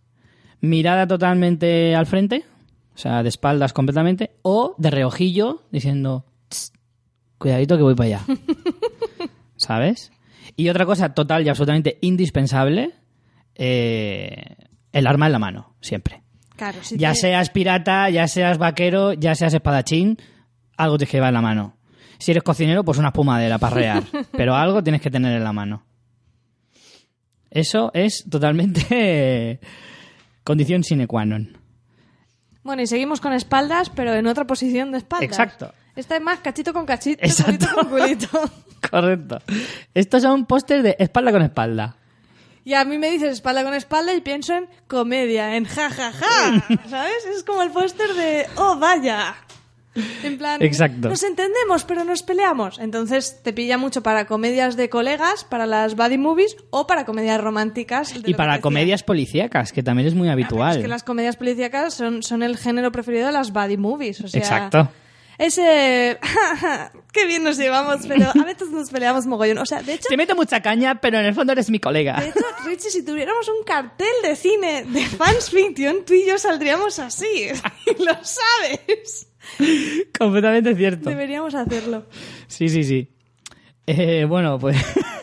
Mirada 0.60 1.06
totalmente 1.06 1.94
al 1.94 2.06
frente, 2.06 2.44
o 2.94 2.98
sea, 2.98 3.22
de 3.22 3.28
espaldas 3.28 3.72
completamente, 3.72 4.32
o 4.42 4.74
de 4.78 4.90
reojillo 4.90 5.62
diciendo, 5.70 6.24
"Tss, 6.48 6.72
cuidadito 7.38 7.76
que 7.76 7.82
voy 7.84 7.94
para 7.94 8.06
allá. 8.06 8.20
¿Sabes? 9.56 10.10
Y 10.56 10.68
otra 10.68 10.84
cosa 10.86 11.14
total 11.14 11.44
y 11.46 11.48
absolutamente 11.48 11.98
indispensable, 12.00 12.92
eh, 13.54 14.56
el 14.92 15.06
arma 15.06 15.26
en 15.26 15.32
la 15.32 15.38
mano, 15.38 15.74
siempre. 15.80 16.22
Claro, 16.56 16.78
si 16.82 16.96
Ya 16.96 17.10
te- 17.12 17.16
seas 17.20 17.50
pirata, 17.50 18.10
ya 18.10 18.26
seas 18.26 18.58
vaquero, 18.58 19.12
ya 19.12 19.34
seas 19.34 19.54
espadachín, 19.54 20.16
algo 20.76 20.98
tienes 20.98 21.10
que 21.12 21.16
llevar 21.18 21.28
en 21.28 21.34
la 21.34 21.42
mano. 21.42 21.76
Si 22.18 22.32
eres 22.32 22.42
cocinero, 22.42 22.84
pues 22.84 22.98
una 22.98 23.08
espumadera 23.08 23.58
para 23.58 23.74
rear. 23.74 24.02
Pero 24.32 24.54
algo 24.54 24.82
tienes 24.82 25.00
que 25.00 25.10
tener 25.10 25.36
en 25.36 25.44
la 25.44 25.52
mano. 25.52 25.84
Eso 27.50 27.90
es 27.94 28.24
totalmente 28.28 29.60
condición 30.44 30.84
sine 30.84 31.06
qua 31.06 31.24
non. 31.24 31.56
Bueno, 32.62 32.82
y 32.82 32.86
seguimos 32.86 33.20
con 33.20 33.32
espaldas, 33.32 33.88
pero 33.88 34.12
en 34.14 34.26
otra 34.26 34.46
posición 34.46 34.92
de 34.92 34.98
espaldas. 34.98 35.30
Exacto. 35.30 35.72
Esta 35.96 36.16
es 36.16 36.22
más 36.22 36.40
cachito 36.40 36.74
con 36.74 36.84
cachito, 36.84 37.24
Exacto. 37.24 37.66
culito 37.66 37.74
con 37.74 37.88
culito. 37.88 38.50
Correcto. 38.90 39.38
Estos 39.94 40.22
son 40.22 40.44
pósters 40.44 40.82
de 40.82 40.96
espalda 40.98 41.32
con 41.32 41.40
espalda. 41.42 41.96
Y 42.64 42.74
a 42.74 42.84
mí 42.84 42.98
me 42.98 43.10
dices 43.10 43.32
espalda 43.32 43.64
con 43.64 43.72
espalda 43.72 44.12
y 44.14 44.20
pienso 44.20 44.54
en 44.54 44.68
comedia, 44.86 45.56
en 45.56 45.64
ja, 45.64 45.88
ja, 45.88 46.12
ja. 46.12 46.64
¿Sabes? 46.90 47.24
Es 47.34 47.42
como 47.42 47.62
el 47.62 47.70
póster 47.70 48.12
de, 48.12 48.46
oh, 48.56 48.76
vaya. 48.78 49.34
En 50.22 50.38
plan, 50.38 50.62
Exacto. 50.62 51.08
nos 51.08 51.22
entendemos, 51.22 51.84
pero 51.84 52.04
nos 52.04 52.22
peleamos. 52.22 52.78
Entonces 52.78 53.40
te 53.42 53.52
pilla 53.52 53.78
mucho 53.78 54.02
para 54.02 54.26
comedias 54.26 54.76
de 54.76 54.88
colegas, 54.88 55.44
para 55.44 55.66
las 55.66 55.96
buddy 55.96 56.18
movies 56.18 56.56
o 56.70 56.86
para 56.86 57.04
comedias 57.04 57.40
románticas. 57.40 58.14
Y 58.24 58.34
para 58.34 58.60
comedias 58.60 59.02
policíacas, 59.02 59.72
que 59.72 59.82
también 59.82 60.08
es 60.08 60.14
muy 60.14 60.28
habitual. 60.28 60.76
Es 60.76 60.82
que 60.82 60.88
las 60.88 61.02
comedias 61.02 61.36
policíacas 61.36 61.94
son, 61.94 62.22
son 62.22 62.42
el 62.42 62.56
género 62.56 62.92
preferido 62.92 63.26
de 63.26 63.32
las 63.32 63.52
buddy 63.52 63.76
movies. 63.76 64.20
O 64.20 64.28
sea, 64.28 64.40
Exacto. 64.40 64.90
Ese. 65.38 66.18
Qué 67.12 67.26
bien 67.26 67.44
nos 67.44 67.56
llevamos, 67.56 68.04
pero 68.06 68.28
a 68.28 68.44
veces 68.44 68.70
nos 68.70 68.90
peleamos 68.90 69.24
mogollón. 69.26 69.58
O 69.58 69.66
sea, 69.66 69.82
de 69.82 69.94
hecho, 69.94 70.08
Te 70.08 70.16
meto 70.16 70.34
mucha 70.34 70.60
caña, 70.60 71.00
pero 71.00 71.18
en 71.18 71.26
el 71.26 71.34
fondo 71.34 71.52
eres 71.52 71.70
mi 71.70 71.78
colega. 71.78 72.20
de 72.20 72.28
hecho, 72.28 72.40
Richie, 72.66 72.90
si 72.90 73.04
tuviéramos 73.04 73.48
un 73.48 73.64
cartel 73.64 74.08
de 74.22 74.34
cine 74.34 74.84
de 74.84 75.06
fans 75.06 75.50
fiction, 75.50 76.04
tú 76.04 76.14
y 76.14 76.26
yo 76.26 76.38
saldríamos 76.38 76.98
así. 76.98 77.26
Y 77.86 78.02
lo 78.04 78.14
sabes. 78.22 79.28
Completamente 80.18 80.74
cierto. 80.74 81.10
Deberíamos 81.10 81.54
hacerlo. 81.54 82.06
Sí, 82.46 82.68
sí, 82.68 82.84
sí. 82.84 83.08
Eh, 83.86 84.26
bueno, 84.28 84.58
pues 84.58 84.76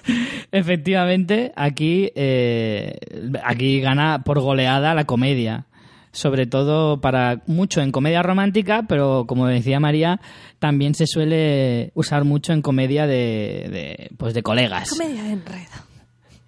efectivamente 0.51 1.51
aquí, 1.55 2.11
eh, 2.15 2.97
aquí 3.43 3.79
gana 3.79 4.23
por 4.23 4.39
goleada 4.39 4.93
la 4.95 5.05
comedia. 5.05 5.67
Sobre 6.11 6.47
todo 6.47 7.01
para 7.01 7.43
mucho 7.45 7.81
en 7.81 7.91
comedia 7.91 8.23
romántica, 8.23 8.85
pero 8.87 9.25
como 9.27 9.47
decía 9.47 9.81
María, 9.81 10.21
también 10.59 10.95
se 10.95 11.07
suele 11.07 11.91
usar 11.93 12.23
mucho 12.23 12.53
en 12.53 12.61
comedia 12.61 13.05
de, 13.05 13.67
de, 13.69 14.09
pues 14.17 14.33
de 14.33 14.41
colegas. 14.41 14.91
Comedia 14.91 15.23
de 15.23 15.31
enredo. 15.31 15.65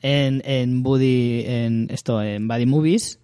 En, 0.01 0.41
en 0.45 0.83
buddy, 0.83 1.43
en 1.45 1.87
esto, 1.91 2.21
en 2.23 2.47
buddy 2.47 2.65
movies. 2.65 3.19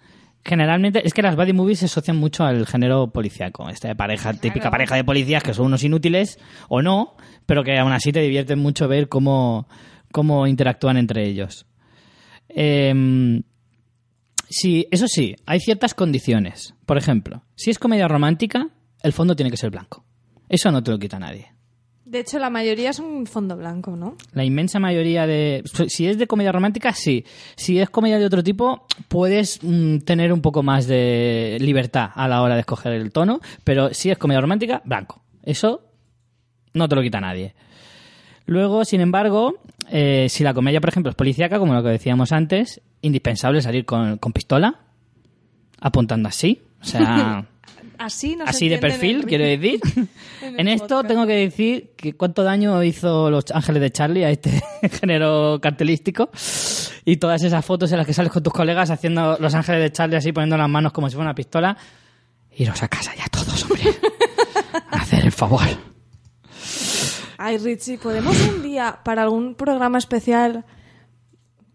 Generalmente, 0.45 1.05
es 1.05 1.13
que 1.13 1.21
las 1.21 1.37
buddy 1.37 1.53
movies 1.53 1.79
se 1.79 1.85
asocian 1.85 2.17
mucho 2.17 2.43
al 2.43 2.67
género 2.67 3.07
policíaco. 3.11 3.69
Esta 3.69 3.95
pareja, 3.95 4.33
típica 4.33 4.69
pareja 4.69 4.95
de 4.95 5.05
policías 5.05 5.41
que 5.41 5.53
son 5.53 5.67
unos 5.67 5.83
inútiles, 5.83 6.37
o 6.67 6.81
no, 6.81 7.15
pero 7.45 7.63
que 7.63 7.77
aún 7.77 7.93
así 7.93 8.11
te 8.11 8.19
divierten 8.19 8.59
mucho 8.59 8.87
ver 8.89 9.07
cómo, 9.07 9.67
cómo 10.11 10.45
interactúan 10.45 10.97
entre 10.97 11.25
ellos. 11.25 11.65
Em, 12.49 13.43
sí, 14.49 14.85
eso 14.91 15.07
sí, 15.07 15.35
hay 15.45 15.61
ciertas 15.61 15.93
condiciones. 15.93 16.75
Por 16.85 16.97
ejemplo, 16.97 17.43
si 17.55 17.69
es 17.69 17.79
comedia 17.79 18.09
romántica, 18.09 18.67
el 19.01 19.13
fondo 19.13 19.35
tiene 19.37 19.49
que 19.49 19.57
ser 19.57 19.71
blanco. 19.71 20.03
Eso 20.49 20.71
no 20.71 20.83
te 20.83 20.91
lo 20.91 20.99
quita 20.99 21.19
nadie. 21.19 21.53
De 22.13 22.19
hecho, 22.19 22.37
la 22.37 22.51
mayoría 22.51 22.91
es 22.91 22.99
un 22.99 23.25
fondo 23.25 23.57
blanco, 23.57 23.95
¿no? 23.95 24.15
La 24.33 24.43
inmensa 24.43 24.77
mayoría 24.77 25.25
de... 25.25 25.63
Si 25.87 26.05
es 26.05 26.19
de 26.19 26.27
comedia 26.27 26.51
romántica, 26.51 26.93
sí. 26.93 27.25
Si 27.55 27.79
es 27.79 27.89
comedia 27.89 28.19
de 28.19 28.25
otro 28.27 28.43
tipo, 28.43 28.85
puedes 29.07 29.59
mm, 29.63 29.97
tener 30.01 30.31
un 30.31 30.39
poco 30.39 30.61
más 30.61 30.85
de 30.85 31.57
libertad 31.59 32.11
a 32.13 32.27
la 32.27 32.43
hora 32.43 32.53
de 32.53 32.59
escoger 32.59 32.93
el 32.93 33.11
tono, 33.11 33.39
pero 33.63 33.95
si 33.95 34.11
es 34.11 34.19
comedia 34.19 34.41
romántica, 34.41 34.83
blanco. 34.85 35.23
Eso 35.41 35.81
no 36.75 36.87
te 36.87 36.95
lo 36.95 37.01
quita 37.01 37.19
nadie. 37.19 37.55
Luego, 38.45 38.85
sin 38.85 39.01
embargo, 39.01 39.55
eh, 39.89 40.27
si 40.29 40.43
la 40.43 40.53
comedia, 40.53 40.81
por 40.81 40.89
ejemplo, 40.89 41.09
es 41.09 41.15
policíaca, 41.15 41.57
como 41.57 41.73
lo 41.73 41.81
que 41.81 41.89
decíamos 41.89 42.31
antes, 42.31 42.79
indispensable 43.01 43.59
salir 43.63 43.85
con, 43.85 44.19
con 44.19 44.33
pistola, 44.33 44.81
apuntando 45.81 46.29
así. 46.29 46.61
O 46.79 46.85
sea, 46.85 47.47
así 48.05 48.69
de 48.69 48.77
perfil, 48.77 49.25
quiero 49.25 49.45
decir. 49.45 49.79
En 50.41 50.67
esto 50.67 50.87
podcast. 50.87 51.07
tengo 51.07 51.25
que 51.25 51.33
decir 51.33 51.93
que 51.95 52.13
cuánto 52.17 52.43
daño 52.43 52.83
hizo 52.83 53.29
Los 53.29 53.45
Ángeles 53.51 53.81
de 53.81 53.91
Charlie 53.91 54.25
a 54.25 54.29
este 54.29 54.61
género 54.99 55.59
cartelístico. 55.61 56.29
Y 57.05 57.17
todas 57.17 57.43
esas 57.43 57.65
fotos 57.65 57.91
en 57.93 57.97
las 57.97 58.05
que 58.05 58.13
sales 58.13 58.31
con 58.31 58.43
tus 58.43 58.51
colegas 58.51 58.89
haciendo 58.89 59.37
Los 59.39 59.55
Ángeles 59.55 59.81
de 59.81 59.91
Charlie 59.91 60.17
así 60.17 60.33
poniendo 60.33 60.57
las 60.57 60.69
manos 60.69 60.91
como 60.91 61.09
si 61.09 61.15
fuera 61.15 61.29
una 61.29 61.35
pistola. 61.35 61.77
Iros 62.57 62.83
a 62.83 62.87
casa 62.89 63.13
ya 63.15 63.25
todos, 63.27 63.63
hombre. 63.63 63.83
Hacer 64.91 65.25
el 65.25 65.31
favor. 65.31 65.61
Ay, 67.37 67.57
Richie, 67.57 67.97
¿podemos 67.97 68.39
un 68.47 68.63
día 68.63 68.99
para 69.03 69.23
algún 69.23 69.55
programa 69.55 69.97
especial 69.97 70.65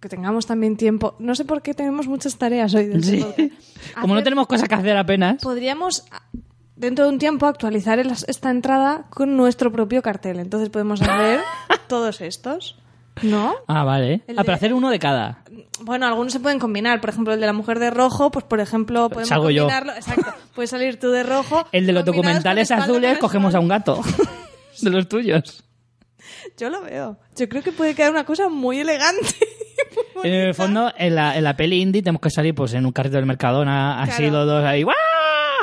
que 0.00 0.08
tengamos 0.08 0.46
también 0.46 0.76
tiempo? 0.76 1.14
No 1.18 1.34
sé 1.34 1.44
por 1.44 1.62
qué 1.62 1.74
tenemos 1.74 2.06
muchas 2.06 2.36
tareas 2.38 2.74
hoy. 2.74 2.86
del 2.86 3.04
Sí. 3.04 3.24
Como 4.00 4.14
no 4.14 4.22
tenemos 4.22 4.46
cosas 4.46 4.68
que 4.68 4.74
hacer 4.74 4.96
apenas. 4.96 5.42
Podríamos, 5.42 6.04
dentro 6.76 7.04
de 7.06 7.10
un 7.12 7.18
tiempo, 7.18 7.46
actualizar 7.46 7.98
el- 7.98 8.10
esta 8.26 8.50
entrada 8.50 9.06
con 9.10 9.36
nuestro 9.36 9.72
propio 9.72 10.02
cartel. 10.02 10.38
Entonces 10.38 10.68
podemos 10.70 11.02
hacer 11.02 11.40
todos 11.88 12.20
estos. 12.20 12.78
¿No? 13.22 13.56
Ah, 13.66 13.82
vale. 13.82 14.22
El 14.28 14.38
Ah, 14.38 14.42
pero 14.42 14.52
de- 14.52 14.52
hacer 14.52 14.72
uno 14.74 14.90
de 14.90 15.00
cada. 15.00 15.42
Bueno, 15.80 16.06
algunos 16.06 16.32
se 16.32 16.38
pueden 16.38 16.60
combinar. 16.60 17.00
Por 17.00 17.10
ejemplo, 17.10 17.34
el 17.34 17.40
de 17.40 17.46
la 17.46 17.52
mujer 17.52 17.80
de 17.80 17.90
rojo, 17.90 18.30
pues 18.30 18.44
por 18.44 18.60
ejemplo, 18.60 19.08
podemos 19.08 19.28
Salgo 19.28 19.50
yo. 19.50 19.64
combinarlo. 19.64 19.92
Exacto. 19.94 20.32
Puedes 20.54 20.70
salir 20.70 21.00
tú 21.00 21.10
de 21.10 21.24
rojo. 21.24 21.66
El 21.72 21.86
de 21.86 21.92
los 21.92 22.04
documentales 22.04 22.70
azules 22.70 23.18
cogemos 23.18 23.56
a 23.56 23.60
un 23.60 23.66
gato. 23.66 24.00
de 24.82 24.90
los 24.90 25.08
tuyos. 25.08 25.64
Yo 26.56 26.70
lo 26.70 26.82
veo. 26.82 27.18
Yo 27.36 27.48
creo 27.48 27.62
que 27.62 27.72
puede 27.72 27.94
quedar 27.96 28.12
una 28.12 28.24
cosa 28.24 28.48
muy 28.48 28.78
elegante. 28.78 29.34
En 30.24 30.32
el 30.32 30.55
fondo, 30.55 30.92
en 30.96 31.14
la, 31.14 31.36
en 31.36 31.44
la 31.44 31.55
peli 31.56 31.80
indie 31.80 32.02
tenemos 32.02 32.20
que 32.20 32.30
salir 32.30 32.55
pues 32.55 32.74
en 32.74 32.84
un 32.86 32.92
carrito 32.92 33.16
del 33.16 33.26
Mercadona, 33.26 34.02
así 34.02 34.22
Claro. 34.24 34.38
los 34.38 34.46
dos 34.46 34.64
ahí. 34.64 34.82
¡guau! 34.82 34.94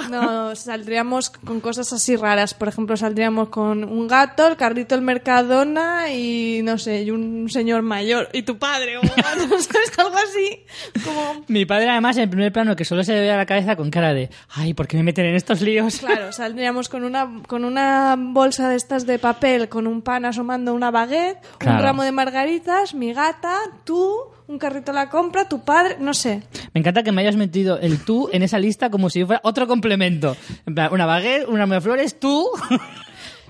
No, 0.09 0.55
saldríamos 0.55 1.29
con 1.29 1.59
cosas 1.59 1.91
así 1.93 2.15
raras. 2.15 2.53
Por 2.53 2.67
ejemplo, 2.67 2.95
saldríamos 2.97 3.49
con 3.49 3.83
un 3.83 4.07
gato, 4.07 4.47
el 4.47 4.55
carrito 4.57 4.95
del 4.95 5.03
Mercadona 5.03 6.11
y 6.11 6.61
no 6.63 6.77
sé, 6.77 7.03
y 7.03 7.11
un 7.11 7.49
señor 7.49 7.81
mayor. 7.81 8.29
Y 8.33 8.43
tu 8.43 8.57
padre, 8.57 8.97
o 8.97 9.01
algo, 9.01 9.15
¿sabes? 9.59 9.97
Algo 9.97 10.15
así. 10.17 10.65
Como. 11.03 11.43
Mi 11.47 11.65
padre, 11.65 11.89
además, 11.89 12.17
en 12.17 12.23
el 12.23 12.29
primer 12.29 12.51
plano, 12.53 12.75
que 12.75 12.85
solo 12.85 13.03
se 13.03 13.13
le 13.13 13.21
ve 13.21 13.31
a 13.31 13.37
la 13.37 13.45
cabeza 13.45 13.75
con 13.75 13.89
cara 13.91 14.13
de 14.13 14.29
¡ay, 14.49 14.73
¿por 14.73 14.87
qué 14.87 14.97
me 14.97 15.03
meten 15.03 15.25
en 15.25 15.35
estos 15.35 15.61
líos? 15.61 15.99
Claro, 16.05 16.31
saldríamos 16.31 16.87
con 16.87 17.03
una, 17.03 17.41
con 17.47 17.65
una 17.65 18.15
bolsa 18.17 18.69
de 18.69 18.75
estas 18.75 19.05
de 19.07 19.17
papel, 19.19 19.69
con 19.69 19.87
un 19.87 20.01
pan 20.01 20.25
asomando 20.25 20.73
una 20.73 20.91
baguette, 20.91 21.39
Claro. 21.57 21.77
un 21.77 21.83
ramo 21.83 22.03
de 22.03 22.11
margaritas, 22.11 22.93
mi 22.93 23.11
gata, 23.13 23.57
tú, 23.83 24.15
un 24.47 24.57
carrito 24.59 24.91
a 24.91 24.95
la 24.95 25.09
compra, 25.09 25.49
tu 25.49 25.63
padre, 25.63 25.97
no 25.99 26.13
sé. 26.13 26.43
Me 26.73 26.79
encanta 26.79 27.03
que 27.03 27.11
me 27.11 27.21
hayas 27.21 27.35
metido 27.35 27.79
el 27.79 27.99
tú 28.03 28.29
en 28.31 28.43
esa 28.43 28.59
lista 28.59 28.89
como 28.89 29.09
si 29.09 29.25
fuera 29.25 29.41
otro 29.43 29.67
complemento. 29.67 30.35
En 30.65 30.75
plan, 30.75 30.93
una 30.93 31.05
baguette, 31.05 31.47
una 31.47 31.65
de 31.65 31.81
flores, 31.81 32.19
tú. 32.19 32.47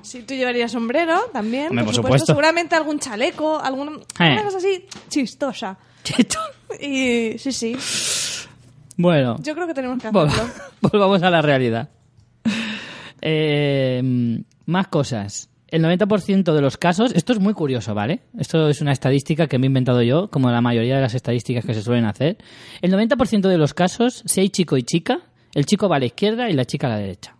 Si 0.01 0.21
tú 0.21 0.35
llevarías 0.35 0.71
sombrero 0.71 1.19
también, 1.33 1.69
Hombre, 1.69 1.83
por, 1.83 1.85
por 1.85 1.95
supuesto, 1.95 2.01
supuesto. 2.19 2.25
seguramente 2.27 2.75
algún 2.75 2.99
chaleco, 2.99 3.59
alguna, 3.59 3.93
Eh. 3.93 3.99
alguna 4.19 4.43
cosa 4.43 4.57
así 4.59 4.85
chistosa. 5.09 5.79
Y 6.79 7.39
sí, 7.39 7.51
sí, 7.51 7.75
bueno, 8.97 9.37
yo 9.41 9.55
creo 9.55 9.65
que 9.65 9.73
tenemos 9.73 9.99
que 9.99 10.09
hacerlo. 10.09 10.31
volvamos 10.81 11.23
a 11.23 11.31
la 11.31 11.41
realidad. 11.41 11.89
Eh, 13.21 14.43
más 14.67 14.87
cosas. 14.89 15.49
El 15.75 15.83
90% 15.83 16.53
de 16.53 16.61
los 16.61 16.77
casos, 16.77 17.11
esto 17.15 17.33
es 17.33 17.39
muy 17.41 17.53
curioso, 17.53 17.93
¿vale? 17.93 18.21
Esto 18.39 18.69
es 18.69 18.79
una 18.79 18.93
estadística 18.93 19.47
que 19.47 19.59
me 19.59 19.65
he 19.65 19.67
inventado 19.67 20.01
yo, 20.01 20.29
como 20.29 20.49
la 20.49 20.61
mayoría 20.61 20.95
de 20.95 21.01
las 21.01 21.15
estadísticas 21.15 21.65
que 21.65 21.73
se 21.73 21.81
suelen 21.81 22.05
hacer. 22.05 22.37
El 22.81 22.93
90% 22.93 23.49
de 23.49 23.57
los 23.57 23.73
casos, 23.73 24.23
si 24.25 24.39
hay 24.39 24.49
chico 24.49 24.77
y 24.77 24.83
chica, 24.83 25.19
el 25.53 25.65
chico 25.65 25.89
va 25.89 25.97
a 25.97 25.99
la 25.99 26.05
izquierda 26.05 26.49
y 26.49 26.53
la 26.53 26.63
chica 26.63 26.87
a 26.87 26.91
la 26.91 26.97
derecha. 26.99 27.35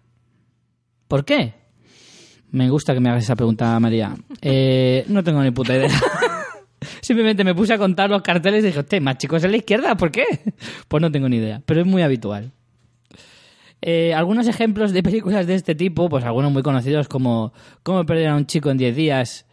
¿Por 1.08 1.24
qué? 1.24 1.54
Me 2.52 2.70
gusta 2.70 2.94
que 2.94 3.00
me 3.00 3.08
hagas 3.08 3.24
esa 3.24 3.38
pregunta, 3.38 3.80
María. 3.80 4.14
Eh, 4.42 5.06
no 5.08 5.24
tengo 5.24 5.42
ni 5.42 5.52
puta 5.52 5.74
idea. 5.74 5.88
Simplemente 7.02 7.46
me 7.46 7.56
puse 7.56 7.74
a 7.74 7.78
contar 7.78 8.10
los 8.10 8.22
carteles 8.22 8.66
y 8.66 8.68
dije, 8.68 8.80
hostia, 8.80 9.00
más 9.00 9.18
chicos 9.18 9.46
en 9.46 9.52
la 9.52 9.58
izquierda, 9.58 9.96
¿por 9.96 10.12
qué? 10.12 10.26
Pues 10.90 11.00
no 11.00 11.10
tengo 11.10 11.30
ni 11.30 11.38
idea, 11.38 11.62
pero 11.66 11.80
es 11.80 11.88
muy 11.88 12.02
habitual. 12.02 12.52
Eh, 13.88 14.16
algunos 14.16 14.48
ejemplos 14.48 14.94
de 14.94 15.04
películas 15.04 15.46
de 15.46 15.54
este 15.54 15.76
tipo, 15.76 16.10
pues 16.10 16.26
algunos 16.26 16.52
muy 16.52 16.64
conocidos 16.64 17.08
como 17.08 17.54
Cómo 17.84 18.04
perder 18.04 18.30
a 18.30 18.36
un 18.36 18.48
chico 18.48 18.72
en 18.72 18.78
10 18.78 18.96
días 18.96 19.46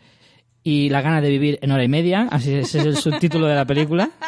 y 0.63 0.89
La 0.89 1.03
gana 1.03 1.21
de 1.21 1.29
vivir 1.29 1.59
en 1.61 1.71
hora 1.71 1.85
y 1.85 1.89
media, 1.89 2.29
así 2.31 2.55
ese 2.55 2.79
es 2.79 2.87
el 2.87 2.97
subtítulo 2.97 3.47
de 3.47 3.55
la 3.55 3.67
película. 3.67 4.11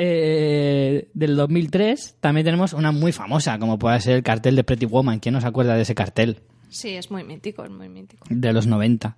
Eh, 0.00 1.08
del 1.12 1.34
2003 1.34 2.18
también 2.20 2.44
tenemos 2.44 2.72
una 2.72 2.92
muy 2.92 3.10
famosa, 3.10 3.58
como 3.58 3.80
puede 3.80 4.00
ser 4.00 4.14
el 4.14 4.22
cartel 4.22 4.54
de 4.54 4.62
Pretty 4.62 4.86
Woman. 4.86 5.18
¿Quién 5.18 5.32
no 5.32 5.40
se 5.40 5.48
acuerda 5.48 5.74
de 5.74 5.82
ese 5.82 5.96
cartel? 5.96 6.38
Sí, 6.68 6.90
es 6.90 7.10
muy 7.10 7.24
mítico, 7.24 7.64
es 7.64 7.70
muy 7.72 7.88
mítico. 7.88 8.24
de 8.30 8.52
los 8.52 8.68
90. 8.68 9.16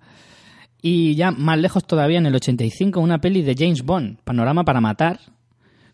Y 0.81 1.13
ya 1.13 1.29
más 1.29 1.59
lejos 1.59 1.85
todavía, 1.85 2.17
en 2.17 2.25
el 2.25 2.33
85, 2.33 2.99
una 2.99 3.21
peli 3.21 3.43
de 3.43 3.53
James 3.55 3.83
Bond, 3.83 4.17
Panorama 4.23 4.63
para 4.63 4.81
Matar, 4.81 5.19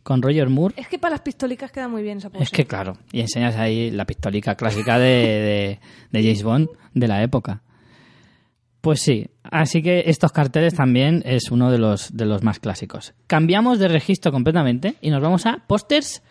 con 0.07 0.21
Roger 0.21 0.47
Moore. 0.47 0.73
Es 0.77 0.87
que 0.87 0.97
para 0.97 1.15
las 1.15 1.19
pistolicas 1.19 1.69
queda 1.69 1.89
muy 1.89 2.01
bien 2.01 2.19
esa 2.19 2.29
pose. 2.29 2.41
Es 2.41 2.49
que 2.49 2.65
claro, 2.65 2.97
y 3.11 3.19
enseñas 3.19 3.57
ahí 3.57 3.91
la 3.91 4.05
pistolica 4.05 4.55
clásica 4.55 4.97
de, 4.97 5.09
de, 5.09 5.79
de 6.11 6.23
James 6.23 6.43
Bond 6.43 6.69
de 6.93 7.07
la 7.09 7.21
época. 7.23 7.61
Pues 8.79 9.01
sí, 9.01 9.29
así 9.43 9.83
que 9.83 10.03
estos 10.05 10.31
carteles 10.31 10.75
también 10.75 11.23
es 11.25 11.51
uno 11.51 11.69
de 11.69 11.77
los, 11.77 12.15
de 12.15 12.25
los 12.25 12.41
más 12.41 12.59
clásicos. 12.59 13.15
Cambiamos 13.27 13.79
de 13.79 13.89
registro 13.89 14.31
completamente 14.31 14.95
y 15.01 15.09
nos 15.09 15.21
vamos 15.21 15.45
a 15.45 15.65
pósters 15.67 16.23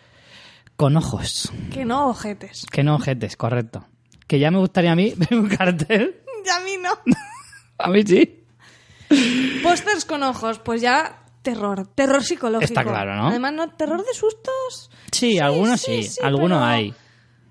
con 0.75 0.97
ojos. 0.97 1.51
Que 1.71 1.85
no, 1.85 2.09
ojetes. 2.09 2.65
Que 2.71 2.81
no 2.81 2.95
ojetes, 2.95 3.37
correcto. 3.37 3.85
Que 4.25 4.39
ya 4.39 4.49
me 4.49 4.57
gustaría 4.57 4.93
a 4.93 4.95
mí 4.95 5.13
ver 5.17 5.37
un 5.37 5.49
cartel. 5.49 6.15
Y 6.43 6.49
a 6.49 6.59
mí 6.61 6.77
no. 6.81 6.89
A 7.77 7.91
mí 7.91 8.01
sí. 8.01 8.43
Pósters 9.61 10.03
con 10.03 10.23
ojos, 10.23 10.57
pues 10.57 10.81
ya 10.81 11.26
terror, 11.53 11.87
terror 11.95 12.23
psicológico. 12.23 12.65
Está 12.65 12.83
claro, 12.83 13.15
¿no? 13.15 13.27
Además, 13.27 13.53
no, 13.53 13.69
terror 13.69 13.99
de 14.05 14.13
sustos. 14.13 14.89
Sí, 15.11 15.39
algunos 15.39 15.79
sí, 15.81 16.03
sí, 16.03 16.19
algunos 16.21 16.57
pero- 16.59 16.65
hay. 16.65 16.93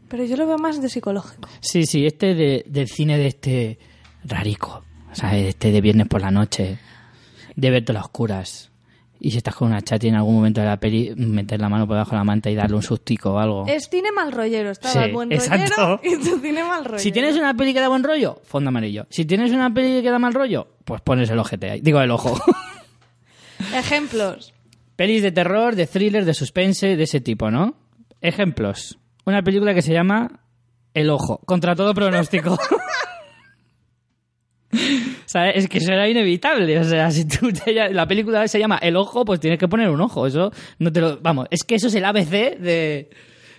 Pero 0.08 0.24
yo 0.24 0.36
lo 0.36 0.46
veo 0.46 0.58
más 0.58 0.80
de 0.80 0.88
psicológico. 0.88 1.48
Sí, 1.60 1.84
sí, 1.86 2.06
este 2.06 2.34
de, 2.34 2.64
del 2.68 2.88
cine 2.88 3.18
de 3.18 3.26
este 3.26 3.78
rarico, 4.24 4.84
¿sabes? 5.12 5.46
Este 5.48 5.72
de 5.72 5.80
viernes 5.80 6.06
por 6.08 6.20
la 6.20 6.30
noche, 6.30 6.78
de 7.56 7.70
verte 7.70 7.92
las 7.92 8.04
oscuras. 8.04 8.70
Y 9.18 9.30
si 9.30 9.38
estás 9.38 9.54
con 9.56 9.68
una 9.68 9.80
chat 9.80 10.04
y 10.04 10.08
en 10.08 10.14
algún 10.14 10.34
momento 10.34 10.60
de 10.60 10.66
la 10.66 10.78
peli, 10.78 11.12
meter 11.16 11.58
la 11.58 11.68
mano 11.70 11.86
por 11.86 11.96
debajo 11.96 12.10
de 12.10 12.18
la 12.18 12.24
manta 12.24 12.50
y 12.50 12.54
darle 12.54 12.76
un 12.76 12.82
sustico 12.82 13.32
o 13.32 13.38
algo. 13.38 13.64
Es 13.66 13.88
cine 13.90 14.12
mal 14.12 14.30
rollero. 14.30 14.70
Estaba 14.70 14.92
Sí, 14.92 14.98
el 15.00 15.12
buen 15.12 15.32
exacto. 15.32 15.74
rollero 15.74 16.00
y 16.04 16.16
tu 16.22 16.38
cine 16.38 16.62
mal 16.62 16.84
rollero. 16.84 16.98
Si 16.98 17.10
tienes 17.12 17.34
una 17.36 17.54
peli 17.54 17.72
que 17.72 17.80
da 17.80 17.88
buen 17.88 18.04
rollo, 18.04 18.40
fondo 18.44 18.68
amarillo. 18.68 19.06
Si 19.10 19.24
tienes 19.24 19.50
una 19.52 19.72
peli 19.72 20.02
que 20.02 20.10
da 20.10 20.18
mal 20.18 20.34
rollo, 20.34 20.68
pues 20.84 21.00
pones 21.00 21.30
el 21.30 21.38
ojete 21.38 21.70
ahí. 21.70 21.80
Digo, 21.80 22.00
el 22.00 22.10
ojo. 22.10 22.38
Ejemplos. 23.74 24.52
Pelis 24.96 25.22
de 25.22 25.32
terror, 25.32 25.76
de 25.76 25.86
thriller, 25.86 26.24
de 26.24 26.34
suspense, 26.34 26.96
de 26.96 27.02
ese 27.02 27.20
tipo, 27.20 27.50
¿no? 27.50 27.76
Ejemplos. 28.20 28.98
Una 29.24 29.42
película 29.42 29.74
que 29.74 29.82
se 29.82 29.92
llama 29.92 30.40
El 30.94 31.10
Ojo, 31.10 31.38
contra 31.44 31.74
todo 31.74 31.94
pronóstico. 31.94 32.58
O 35.34 35.38
es 35.38 35.68
que 35.68 35.80
será 35.80 36.08
inevitable. 36.08 36.78
O 36.78 36.84
sea, 36.84 37.10
si 37.10 37.26
tú 37.26 37.52
te 37.52 37.72
la 37.92 38.06
película 38.06 38.46
se 38.48 38.58
llama 38.58 38.78
El 38.78 38.96
Ojo, 38.96 39.24
pues 39.24 39.38
tienes 39.38 39.58
que 39.58 39.68
poner 39.68 39.90
un 39.90 40.00
ojo. 40.00 40.26
Eso 40.26 40.50
no 40.78 40.92
te 40.92 41.00
lo. 41.00 41.18
Vamos, 41.20 41.46
es 41.50 41.62
que 41.62 41.74
eso 41.74 41.88
es 41.88 41.94
el 41.94 42.04
ABC 42.04 42.58
de 42.58 43.10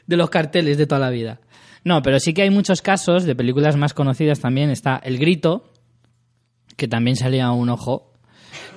los 0.07 0.29
carteles 0.29 0.77
de 0.77 0.87
toda 0.87 0.99
la 0.99 1.09
vida. 1.09 1.39
No, 1.83 2.01
pero 2.01 2.19
sí 2.19 2.33
que 2.33 2.41
hay 2.41 2.49
muchos 2.49 2.81
casos 2.81 3.23
de 3.25 3.35
películas 3.35 3.77
más 3.77 3.93
conocidas 3.93 4.39
también. 4.39 4.71
Está 4.71 4.97
El 4.97 5.17
Grito, 5.19 5.71
que 6.75 6.87
también 6.87 7.15
salía 7.15 7.51
un 7.51 7.69
ojo. 7.69 8.06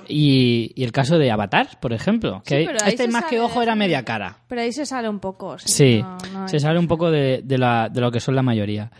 Y, 0.07 0.71
y 0.75 0.83
el 0.83 0.91
caso 0.91 1.17
de 1.17 1.31
Avatar, 1.31 1.79
por 1.79 1.93
ejemplo. 1.93 2.41
Que 2.45 2.65
Sí, 2.65 2.71
este 2.87 3.07
más 3.07 3.25
que 3.25 3.39
ojo 3.39 3.61
era 3.61 3.75
media 3.75 4.03
cara. 4.03 4.37
Pero 4.47 4.61
ahí 4.61 4.71
se 4.71 4.85
sale 4.85 5.07
un 5.09 5.19
poco. 5.19 5.57
Sí. 5.59 5.67
Sí, 5.67 6.01
no- 6.01 6.17
no 6.41 6.47
se 6.47 6.59
sale 6.59 6.79
un 6.79 6.87
poco 6.87 7.09
de, 7.11 7.41
de 7.43 7.57
la- 7.57 7.89
de 7.89 8.01
lo 8.01 8.11
que 8.11 8.19
son 8.19 8.35
la 8.35 8.41
mayoría. 8.41 8.91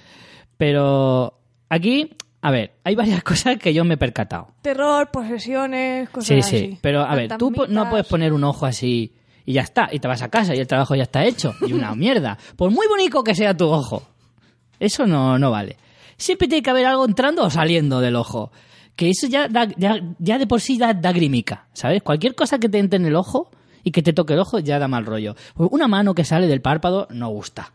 Pero 0.58 1.40
aquí, 1.70 2.12
a 2.42 2.52
ver, 2.52 2.74
hay 2.84 2.96
varias 2.96 3.24
cosas 3.24 3.58
que 3.58 3.74
yo 3.74 3.84
me 3.84 3.96
he 3.96 3.98
percatado. 3.98 4.50
Terror, 4.62 5.10
posesiones, 5.12 6.10
cosas 6.10 6.28
Sí, 6.28 6.40
así. 6.40 6.58
sí, 6.60 6.78
pero 6.82 7.02
a 7.02 7.16
ver, 7.16 7.36
tú 7.38 7.52
no 7.70 7.90
puedes 7.90 8.06
poner 8.08 8.34
un 8.34 8.44
ojo 8.44 8.66
así 8.66 9.14
y 9.46 9.54
ya 9.54 9.62
está, 9.62 9.90
y 9.92 10.00
te 10.00 10.08
vas 10.08 10.22
a 10.22 10.30
casa 10.30 10.54
y 10.56 10.60
el 10.60 10.68
trabajo 10.68 10.94
ya 10.96 11.04
está 11.04 11.26
hecho, 11.26 11.56
y 11.66 11.74
una 11.74 11.96
mierda. 11.96 12.38
Por 12.56 12.70
muy 12.72 12.88
bonito 12.88 13.24
que 13.24 13.34
sea 13.34 13.58
tu 13.58 13.68
ojo, 13.70 14.04
eso 14.80 15.08
no, 15.08 15.40
no 15.40 15.50
vale. 15.52 15.78
Siempre 16.18 16.48
tiene 16.48 16.62
que 16.62 16.70
haber 16.70 16.86
algo 16.86 17.06
entrando 17.06 17.44
o 17.44 17.50
saliendo 17.50 18.00
del 18.00 18.16
ojo. 18.16 18.52
Que 19.02 19.10
eso 19.10 19.26
ya, 19.26 19.48
da- 19.48 19.66
ya, 19.78 19.96
ya 20.20 20.38
de 20.38 20.46
por 20.46 20.62
sí 20.62 20.78
da, 20.78 20.94
da 20.94 21.12
grimica, 21.12 21.66
¿sabes? 21.74 22.04
Cualquier 22.04 22.36
cosa 22.36 22.60
que 22.60 22.70
te 22.70 22.78
entre 22.78 22.98
en 22.98 23.08
el 23.08 23.16
ojo 23.16 23.50
y 23.84 23.90
que 23.90 24.04
te 24.04 24.14
toque 24.14 24.34
el 24.34 24.40
ojo 24.40 24.60
ya 24.60 24.78
da 24.78 24.88
mal 24.88 25.08
rollo. 25.08 25.36
Una 25.56 25.88
mano 25.88 26.14
que 26.14 26.24
sale 26.24 26.46
del 26.46 26.62
párpado 26.62 27.08
no 27.10 27.30
gusta. 27.30 27.74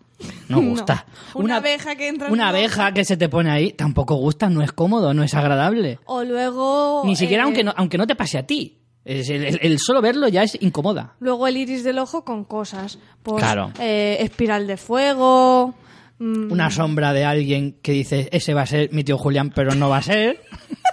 No 0.48 0.61
No. 0.62 0.69
gusta. 0.70 1.05
Una 1.35 1.57
abeja 1.57 1.97
que 1.97 2.07
entra 2.07 2.28
en 2.28 2.32
Una 2.32 2.51
abeja 2.51 2.93
que 2.93 3.05
se 3.05 3.16
te 3.16 3.28
pone 3.28 3.51
ahí 3.51 3.73
tampoco 3.73 4.15
gusta, 4.15 4.48
no 4.48 4.62
es 4.62 4.70
cómodo, 4.70 5.15
no 5.15 5.24
es 5.24 5.35
agradable. 5.35 5.98
O 6.05 6.23
luego... 6.23 7.03
Ni 7.05 7.16
siquiera 7.16 7.43
eh, 7.43 7.47
aunque, 7.47 7.65
no, 7.65 7.74
aunque 7.77 7.98
no 7.98 8.07
te 8.07 8.15
pase 8.15 8.39
a 8.39 8.47
ti. 8.47 8.78
Es 9.05 9.28
el, 9.28 9.43
el- 9.47 9.59
el 9.62 9.78
solo 9.81 10.01
verlo 10.01 10.28
ya 10.28 10.44
es 10.44 10.57
incomoda. 10.62 11.16
Luego 11.19 11.48
el 11.48 11.57
iris 11.57 11.82
del 11.82 11.98
ojo 11.98 12.24
con 12.24 12.44
cosas. 12.44 13.01
Pues, 13.24 13.43
Claro. 13.43 13.73
eh, 13.81 14.19
espiral 14.20 14.69
de 14.69 14.77
fuego. 14.77 15.74
mm, 16.20 16.53
Una 16.53 16.70
sombra 16.70 17.12
de 17.12 17.24
alguien 17.24 17.81
que 17.82 17.90
dice, 17.90 18.28
ese 18.31 18.55
va 18.55 18.62
a 18.62 18.66
ser 18.66 18.90
mi 18.93 19.03
tío 19.03 19.19
Julián, 19.19 19.51
pero 19.53 19.74
no 19.74 19.89
va 19.89 19.97
a 19.97 20.03
ser. 20.03 20.40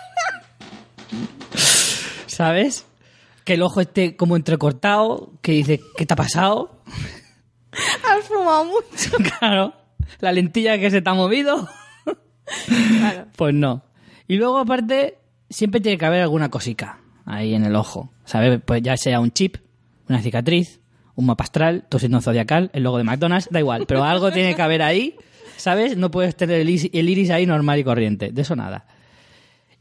¿Sabes? 2.34 2.88
Que 3.46 3.54
el 3.54 3.62
ojo 3.62 3.82
esté 3.82 4.16
como 4.16 4.36
entrecortado, 4.36 5.34
que 5.42 5.52
dice, 5.52 5.80
¿qué 5.98 6.06
te 6.06 6.14
ha 6.14 6.18
pasado? 6.18 6.82
Has 7.72 8.26
fumado 8.28 8.66
mucho. 8.66 9.18
claro. 9.40 9.74
La 10.20 10.32
lentilla 10.32 10.78
que 10.80 10.90
se 10.90 11.02
te 11.02 11.10
ha 11.10 11.14
movido. 11.14 11.70
Claro. 12.68 13.28
Pues 13.38 13.54
no. 13.54 13.84
Y 14.28 14.36
luego, 14.36 14.58
aparte, 14.58 15.18
siempre 15.50 15.80
tiene 15.80 15.98
que 15.98 16.06
haber 16.06 16.22
alguna 16.22 16.50
cosica 16.50 17.00
ahí 17.26 17.54
en 17.54 17.66
el 17.66 17.76
ojo. 17.76 18.12
¿Sabes? 18.26 18.60
Pues 18.66 18.82
ya 18.82 18.98
sea 18.98 19.20
un 19.20 19.32
chip, 19.32 19.58
una 20.10 20.22
cicatriz, 20.22 20.82
un 21.16 21.26
mapa 21.26 21.44
astral, 21.44 21.86
tu 21.90 22.00
signo 22.00 22.22
zodiacal, 22.22 22.70
el 22.74 22.84
logo 22.84 22.98
de 22.98 23.04
McDonald's, 23.04 23.50
da 23.52 23.60
igual. 23.60 23.86
Pero 23.88 24.04
algo 24.04 24.32
tiene 24.32 24.56
que 24.56 24.62
haber 24.62 24.82
ahí, 24.82 25.16
¿sabes? 25.58 25.98
No 25.98 26.10
puedes 26.10 26.36
tener 26.36 26.62
el 26.62 26.70
iris, 26.70 26.90
el 26.94 27.10
iris 27.10 27.30
ahí 27.30 27.46
normal 27.46 27.80
y 27.80 27.84
corriente. 27.84 28.32
De 28.32 28.42
eso 28.42 28.56
nada. 28.56 28.86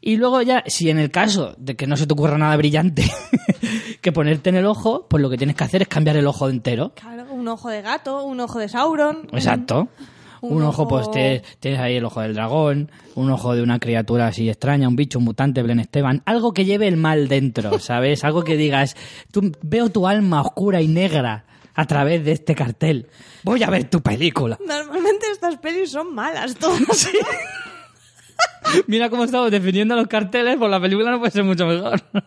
Y 0.04 0.16
luego 0.16 0.42
ya, 0.42 0.64
si 0.66 0.90
en 0.90 0.98
el 0.98 1.10
caso 1.12 1.54
de 1.58 1.76
que 1.76 1.86
no 1.86 1.96
se 1.96 2.06
te 2.08 2.12
ocurra 2.12 2.36
nada 2.36 2.56
brillante 2.56 3.04
que 4.00 4.10
ponerte 4.12 4.50
en 4.50 4.56
el 4.56 4.66
ojo, 4.66 5.06
pues 5.08 5.22
lo 5.22 5.30
que 5.30 5.36
tienes 5.38 5.54
que 5.56 5.62
hacer 5.64 5.82
es 5.82 5.88
cambiar 5.88 6.16
el 6.16 6.26
ojo 6.26 6.48
entero. 6.48 6.92
Claro, 6.94 7.24
un 7.30 7.46
ojo 7.48 7.68
de 7.70 7.82
gato, 7.82 8.24
un 8.24 8.40
ojo 8.40 8.58
de 8.58 8.68
Sauron. 8.68 9.28
Exacto. 9.32 9.88
Un 10.40 10.56
Un, 10.56 10.62
ojo, 10.64 10.82
ojo- 10.82 10.88
pues 10.88 11.08
te- 11.12 11.42
tienes 11.60 11.78
ahí 11.78 11.94
el 11.94 12.04
ojo 12.04 12.20
del 12.20 12.34
dragón, 12.34 12.90
un 13.14 13.30
ojo 13.30 13.54
de 13.54 13.62
una 13.62 13.78
criatura 13.78 14.26
así 14.26 14.48
extraña, 14.48 14.88
un 14.88 14.96
bicho, 14.96 15.20
un 15.20 15.24
mutante, 15.24 15.62
Blen 15.62 15.78
Esteban, 15.78 16.20
algo 16.26 16.52
que 16.52 16.64
lleve 16.64 16.88
el 16.88 16.96
mal 16.96 17.28
dentro, 17.28 17.78
¿sabes? 17.78 18.24
Algo 18.24 18.42
que 18.42 18.56
digas, 18.56 18.96
tú, 19.30 19.52
veo 19.62 19.88
tu 19.90 20.08
alma 20.08 20.40
oscura 20.40 20.82
y 20.82 20.88
negra 20.88 21.44
a 21.76 21.86
través 21.86 22.24
de 22.24 22.32
este 22.32 22.56
cartel. 22.56 23.06
Voy 23.44 23.62
a 23.62 23.70
ver 23.70 23.84
tu 23.88 24.00
película. 24.02 24.58
Normalmente 24.66 25.26
estas 25.32 25.56
pelis 25.58 25.92
son 25.92 26.12
malas 26.12 26.56
todas. 26.56 26.80
Mira 28.86 29.10
cómo 29.10 29.24
estamos 29.24 29.50
definiendo 29.50 29.96
los 29.96 30.06
carteles, 30.06 30.56
pues 30.58 30.70
la 30.70 30.80
película 30.80 31.10
no 31.10 31.18
puede 31.18 31.32
ser 31.32 31.44
mucho 31.44 31.66
mejor. 31.66 32.00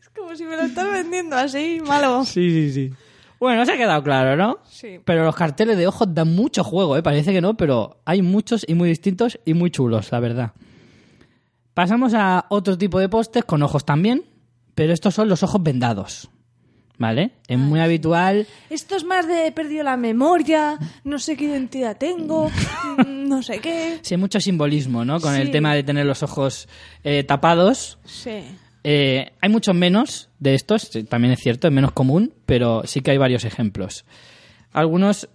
Es 0.00 0.08
como 0.10 0.36
si 0.36 0.44
me 0.44 0.56
lo 0.56 0.62
estás 0.62 0.90
vendiendo 0.90 1.36
así, 1.36 1.80
malo. 1.86 2.24
Sí, 2.24 2.50
sí, 2.50 2.72
sí. 2.72 2.92
Bueno, 3.40 3.66
se 3.66 3.72
ha 3.72 3.76
quedado 3.76 4.02
claro, 4.02 4.36
¿no? 4.36 4.58
Sí. 4.68 5.00
Pero 5.04 5.24
los 5.24 5.34
carteles 5.34 5.76
de 5.76 5.86
ojos 5.86 6.08
dan 6.14 6.34
mucho 6.34 6.64
juego, 6.64 6.96
¿eh? 6.96 7.02
Parece 7.02 7.32
que 7.32 7.40
no, 7.40 7.56
pero 7.56 8.00
hay 8.04 8.22
muchos 8.22 8.64
y 8.66 8.74
muy 8.74 8.88
distintos 8.88 9.38
y 9.44 9.54
muy 9.54 9.70
chulos, 9.70 10.12
la 10.12 10.20
verdad. 10.20 10.52
Pasamos 11.74 12.14
a 12.14 12.46
otro 12.48 12.78
tipo 12.78 13.00
de 13.00 13.08
postes 13.08 13.44
con 13.44 13.62
ojos 13.62 13.84
también, 13.84 14.24
pero 14.74 14.92
estos 14.92 15.14
son 15.14 15.28
los 15.28 15.42
ojos 15.42 15.62
vendados. 15.62 16.30
¿Vale? 16.96 17.32
Es 17.48 17.58
muy 17.58 17.80
habitual. 17.80 18.46
Esto 18.70 18.94
es 18.96 19.04
más 19.04 19.26
de 19.26 19.48
he 19.48 19.52
perdido 19.52 19.82
la 19.82 19.96
memoria, 19.96 20.78
no 21.02 21.18
sé 21.18 21.36
qué 21.36 21.46
identidad 21.46 21.96
tengo, 21.96 22.50
no 23.08 23.42
sé 23.42 23.58
qué. 23.58 23.98
Sí, 24.02 24.14
hay 24.14 24.20
mucho 24.20 24.40
simbolismo, 24.40 25.04
¿no? 25.04 25.20
Con 25.20 25.34
el 25.34 25.50
tema 25.50 25.74
de 25.74 25.82
tener 25.82 26.06
los 26.06 26.22
ojos 26.22 26.68
eh, 27.02 27.24
tapados. 27.24 27.98
Sí. 28.04 28.44
Eh, 28.84 29.32
hay 29.40 29.48
muchos 29.48 29.74
menos 29.74 30.28
de 30.38 30.54
estos, 30.54 30.90
también 31.08 31.32
es 31.32 31.40
cierto, 31.40 31.66
es 31.66 31.72
menos 31.72 31.92
común, 31.92 32.34
pero 32.44 32.82
sí 32.84 33.00
que 33.00 33.10
hay 33.10 33.18
varios 33.18 33.44
ejemplos. 33.44 34.04
Algunos, 34.72 35.28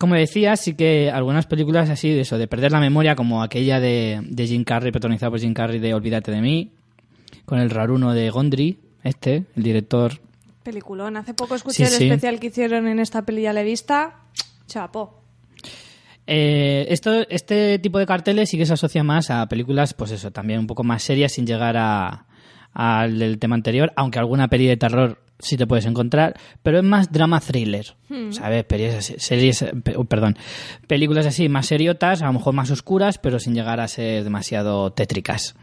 como 0.00 0.16
decía, 0.16 0.56
sí 0.56 0.74
que 0.74 1.10
algunas 1.10 1.46
películas 1.46 1.88
así 1.90 2.10
de 2.10 2.22
eso, 2.22 2.38
de 2.38 2.48
perder 2.48 2.72
la 2.72 2.80
memoria, 2.80 3.14
como 3.14 3.42
aquella 3.42 3.78
de, 3.78 4.20
de 4.28 4.46
Jim 4.46 4.64
Carrey, 4.64 4.90
protagonizada 4.90 5.30
por 5.30 5.40
Jim 5.40 5.54
Carrey 5.54 5.78
de 5.78 5.94
Olvídate 5.94 6.32
de 6.32 6.40
mí, 6.40 6.72
con 7.44 7.60
el 7.60 7.70
raruno 7.70 8.12
de 8.12 8.30
Gondry, 8.30 8.78
este, 9.04 9.44
el 9.54 9.62
director. 9.62 10.20
Peliculón. 10.72 11.16
Hace 11.16 11.32
poco 11.32 11.54
escuché 11.54 11.76
Sí, 11.86 11.94
el 11.94 11.98
sí. 11.98 12.04
especial 12.08 12.38
que 12.38 12.48
hicieron 12.48 12.86
en 12.88 12.98
esta 12.98 13.22
peli, 13.22 13.40
ya 13.40 13.54
la 13.54 13.62
vista. 13.62 14.16
Chapo. 14.66 15.22
Eh, 16.26 16.84
esto, 16.90 17.26
este 17.30 17.78
tipo 17.78 17.98
de 17.98 18.04
carteles 18.04 18.50
sí 18.50 18.58
que 18.58 18.66
se 18.66 18.74
asocia 18.74 19.02
más 19.02 19.30
a 19.30 19.46
películas, 19.48 19.94
pues 19.94 20.10
eso, 20.10 20.30
también 20.30 20.60
un 20.60 20.66
poco 20.66 20.84
más 20.84 21.02
serias 21.02 21.32
sin 21.32 21.46
llegar 21.46 21.78
a- 21.78 22.26
al 22.74 23.18
del 23.18 23.38
tema 23.38 23.54
anterior, 23.54 23.94
aunque 23.96 24.18
alguna 24.18 24.48
peli 24.48 24.66
de 24.66 24.76
terror 24.76 25.22
sí 25.38 25.56
te 25.56 25.66
puedes 25.66 25.86
encontrar, 25.86 26.38
pero 26.62 26.76
es 26.80 26.84
más 26.84 27.10
drama 27.10 27.40
thriller, 27.40 27.96
¿sabes? 28.30 28.64
Pelis 28.64 28.94
así- 28.94 29.14
series, 29.16 29.64
oh, 29.96 30.04
perdón, 30.04 30.36
películas 30.86 31.24
así 31.24 31.48
más 31.48 31.64
seriotas, 31.64 32.20
a 32.20 32.26
lo 32.26 32.34
mejor 32.34 32.52
más 32.52 32.70
oscuras, 32.70 33.16
pero 33.16 33.38
sin 33.38 33.54
llegar 33.54 33.80
a 33.80 33.88
ser 33.88 34.22
demasiado 34.22 34.92
tétricas. 34.92 35.56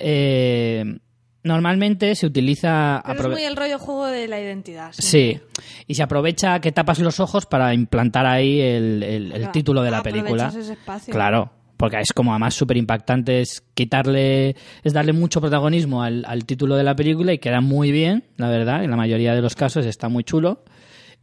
Eh, 0.00 0.98
normalmente 1.44 2.14
se 2.14 2.26
utiliza... 2.26 3.02
Pero 3.06 3.22
es 3.22 3.28
muy 3.30 3.42
el 3.42 3.56
rollo 3.56 3.78
juego 3.78 4.06
de 4.06 4.28
la 4.28 4.40
identidad. 4.40 4.90
Sí, 4.92 5.40
y 5.86 5.94
se 5.94 6.02
aprovecha 6.02 6.60
que 6.60 6.72
tapas 6.72 6.98
los 7.00 7.20
ojos 7.20 7.46
para 7.46 7.74
implantar 7.74 8.26
ahí 8.26 8.60
el, 8.60 9.02
el- 9.02 9.50
título 9.52 9.82
de 9.82 9.90
la 9.90 9.98
aprovechas 9.98 10.22
película. 10.24 10.48
ese 10.48 10.72
espacio. 10.72 11.12
Claro, 11.12 11.50
porque 11.76 11.98
es 12.00 12.12
como 12.12 12.32
además 12.32 12.54
súper 12.54 12.76
impactante, 12.76 13.40
es 13.40 13.62
quitarle, 13.74 14.54
es 14.84 14.92
darle 14.92 15.12
mucho 15.12 15.40
protagonismo 15.40 16.02
al, 16.02 16.24
al 16.26 16.44
título 16.44 16.76
de 16.76 16.84
la 16.84 16.94
película 16.94 17.32
y 17.32 17.38
queda 17.38 17.60
muy 17.60 17.90
bien, 17.90 18.24
la 18.36 18.48
verdad, 18.48 18.84
en 18.84 18.90
la 18.90 18.96
mayoría 18.96 19.34
de 19.34 19.42
los 19.42 19.54
casos 19.56 19.84
está 19.86 20.08
muy 20.08 20.22
chulo. 20.24 20.64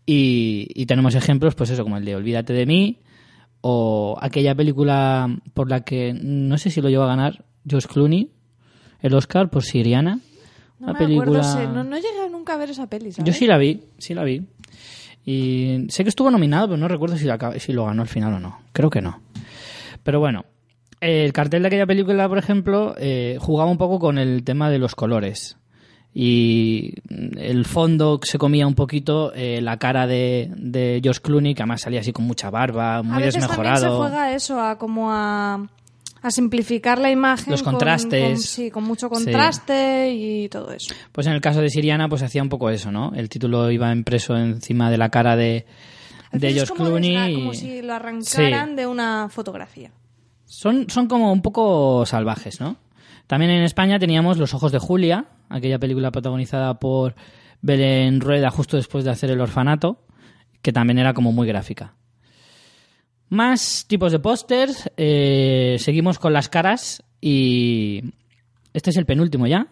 Y, 0.06 0.68
y 0.74 0.86
tenemos 0.88 1.14
ejemplos, 1.16 1.56
pues 1.56 1.70
eso, 1.70 1.84
como 1.84 1.98
el 1.98 2.04
de 2.06 2.16
Olvídate 2.16 2.52
de 2.54 2.66
mí, 2.66 3.00
o 3.62 4.18
aquella 4.22 4.56
película 4.56 5.28
por 5.54 5.70
la 5.70 5.82
que 5.82 6.14
no 6.14 6.58
sé 6.58 6.72
si 6.72 6.82
lo 6.82 6.90
lleva 6.90 7.06
a 7.06 7.10
ganar 7.10 7.46
George 7.68 7.88
Clooney, 7.88 8.32
el 9.02 9.14
Oscar 9.14 9.50
por 9.50 9.64
Siriana. 9.64 10.20
No 10.80 10.86
Una 10.88 10.94
me 10.94 11.00
película... 11.00 11.40
acuerdo, 11.40 11.44
sé, 11.44 11.68
no, 11.68 11.84
no 11.84 11.96
llegué 11.98 12.30
nunca 12.32 12.54
a 12.54 12.58
ver 12.58 12.70
esa 12.70 12.88
peli, 12.88 13.12
¿sabes? 13.12 13.28
Yo 13.28 13.38
sí 13.38 13.46
la 13.48 13.58
vi, 13.58 13.84
sí 13.98 14.14
la 14.14 14.24
vi. 14.24 14.42
Y 15.26 15.86
sé 15.90 16.04
que 16.04 16.10
estuvo 16.10 16.32
nominado, 16.32 16.68
pero 16.68 16.78
no 16.78 16.88
recuerdo 16.88 17.18
si, 17.18 17.26
la 17.26 17.54
si 17.60 17.74
lo 17.74 17.86
ganó 17.86 18.02
al 18.02 18.08
final 18.08 18.34
o 18.36 18.40
no. 18.40 18.60
Creo 18.72 18.90
que 18.90 19.02
no. 19.02 19.22
Pero 20.04 20.20
bueno, 20.20 20.46
el 21.02 21.34
cartel 21.34 21.62
de 21.62 21.68
aquella 21.68 21.86
película, 21.86 22.28
por 22.30 22.38
ejemplo, 22.38 22.96
eh, 22.98 23.38
jugaba 23.40 23.70
un 23.70 23.78
poco 23.78 24.00
con 24.00 24.18
el 24.18 24.44
tema 24.44 24.70
de 24.70 24.80
los 24.80 24.96
colores. 24.96 25.58
Y 26.14 26.96
el 27.38 27.66
fondo 27.66 28.20
se 28.24 28.40
comía 28.40 28.66
un 28.66 28.74
poquito 28.74 29.32
eh, 29.36 29.62
la 29.62 29.78
cara 29.78 30.08
de, 30.08 30.50
de 30.56 31.00
George 31.04 31.22
Clooney, 31.22 31.54
que 31.54 31.62
además 31.62 31.82
salía 31.82 32.00
así 32.00 32.12
con 32.12 32.26
mucha 32.26 32.50
barba, 32.50 33.04
muy 33.04 33.22
a 33.22 33.26
veces 33.26 33.46
también 33.48 33.76
se 33.76 33.82
desmejorado. 33.86 33.98
juega 34.00 34.34
eso, 34.34 34.60
a 34.60 34.78
como 34.80 35.12
a, 35.12 35.68
a 36.22 36.32
simplificar 36.32 37.00
la 37.00 37.10
imagen. 37.12 37.52
Los 37.52 37.64
con- 37.64 37.74
contrastes. 37.74 38.30
con- 38.34 38.38
sí, 38.42 38.72
con 38.72 38.84
mucho 38.84 39.08
Sí. 39.08 39.14
contraste 39.16 40.12
y 40.14 40.50
todo 40.50 40.72
eso. 40.72 40.94
Pues 41.12 41.28
en 41.28 41.34
el 41.34 41.42
caso 41.42 41.62
de 41.62 41.70
Siriana, 41.70 42.08
pues 42.10 42.22
hacía 42.22 42.42
un 42.44 42.50
poco 42.50 42.70
eso, 42.70 42.92
¿no? 42.92 43.12
El 43.16 43.30
título 43.30 43.72
iba 43.72 43.92
impreso 43.92 44.36
encima 44.38 44.90
de 44.92 44.98
la 44.98 45.10
cara 45.10 45.36
de, 45.36 45.66
Al 46.32 46.40
de 46.40 46.50
es 46.50 46.70
como 46.72 46.86
Clooney. 46.90 47.16
desga- 47.16 47.32
y- 47.32 47.36
Como 47.36 47.54
si 47.54 47.82
lo 47.82 47.94
arrancaran 47.94 48.70
Sí. 48.70 48.76
de 48.76 48.88
una 48.88 49.30
fotografía. 49.30 49.92
Son, 50.46 50.90
son 50.90 51.08
como 51.08 51.32
un 51.32 51.42
poco 51.42 52.06
salvajes, 52.06 52.60
¿no? 52.60 52.76
También 53.28 53.52
en 53.52 53.64
España 53.64 54.00
teníamos 54.00 54.38
Los 54.38 54.54
Ojos 54.56 54.72
de 54.72 54.80
Julia, 54.80 55.26
aquella 55.50 55.78
película 55.78 56.12
protagonizada 56.12 56.80
por 56.80 57.14
Belén 57.62 58.20
Rueda 58.22 58.50
justo 58.50 58.76
después 58.78 59.04
de 59.06 59.12
hacer 59.12 59.30
El 59.30 59.42
Orfanato, 59.42 60.04
que 60.64 60.72
también 60.74 60.98
era 60.98 61.14
como 61.14 61.32
muy 61.32 61.48
gráfica. 61.48 61.94
Más 63.30 63.86
tipos 63.88 64.12
de 64.12 64.20
pósters. 64.20 64.90
eh, 64.98 65.78
seguimos 65.80 66.18
con 66.18 66.34
las 66.34 66.50
caras 66.50 67.04
y 67.22 68.14
este 68.74 68.90
es 68.90 68.98
el 68.98 69.06
penúltimo 69.06 69.46
ya. 69.48 69.68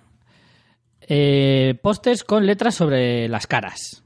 Eh, 1.02 1.80
pósters 1.82 2.24
con 2.24 2.46
letras 2.46 2.76
sobre 2.76 3.28
las 3.28 3.48
caras. 3.48 4.04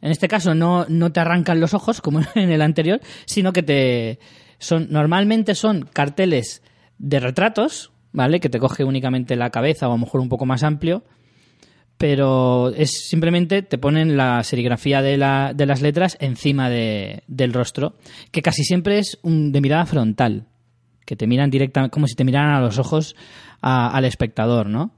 En 0.00 0.10
este 0.10 0.28
caso 0.28 0.54
no, 0.54 0.86
no 0.88 1.12
te 1.12 1.20
arrancan 1.20 1.60
los 1.60 1.74
ojos 1.74 2.00
como 2.00 2.20
en 2.34 2.50
el 2.50 2.62
anterior, 2.62 3.00
sino 3.26 3.52
que 3.52 3.62
te 3.62 4.18
son 4.58 4.88
normalmente 4.90 5.54
son 5.54 5.88
carteles 5.92 6.62
de 6.98 7.20
retratos, 7.20 7.92
¿vale? 8.12 8.40
Que 8.40 8.48
te 8.48 8.58
coge 8.58 8.84
únicamente 8.84 9.36
la 9.36 9.50
cabeza 9.50 9.88
o 9.88 9.92
a 9.92 9.94
lo 9.94 9.98
mejor 9.98 10.20
un 10.20 10.28
poco 10.28 10.46
más 10.46 10.62
amplio, 10.62 11.04
pero 12.00 12.70
es 12.70 13.08
simplemente 13.10 13.60
te 13.60 13.76
ponen 13.76 14.16
la 14.16 14.42
serigrafía 14.42 15.02
de, 15.02 15.18
la- 15.18 15.52
de 15.54 15.66
las 15.66 15.82
letras 15.82 16.16
encima 16.18 16.70
de- 16.70 17.24
del 17.28 17.52
rostro, 17.52 17.92
que 18.30 18.40
casi 18.40 18.64
siempre 18.64 18.98
es 18.98 19.18
un- 19.20 19.52
de 19.52 19.60
mirada 19.60 19.84
frontal, 19.84 20.46
que 21.04 21.14
te 21.14 21.26
miran 21.26 21.50
directamente 21.50 21.92
como 21.92 22.06
si 22.06 22.14
te 22.14 22.24
miraran 22.24 22.54
a 22.54 22.60
los 22.62 22.78
ojos 22.78 23.16
a- 23.60 23.90
al 23.94 24.06
espectador, 24.06 24.66
¿no? 24.66 24.92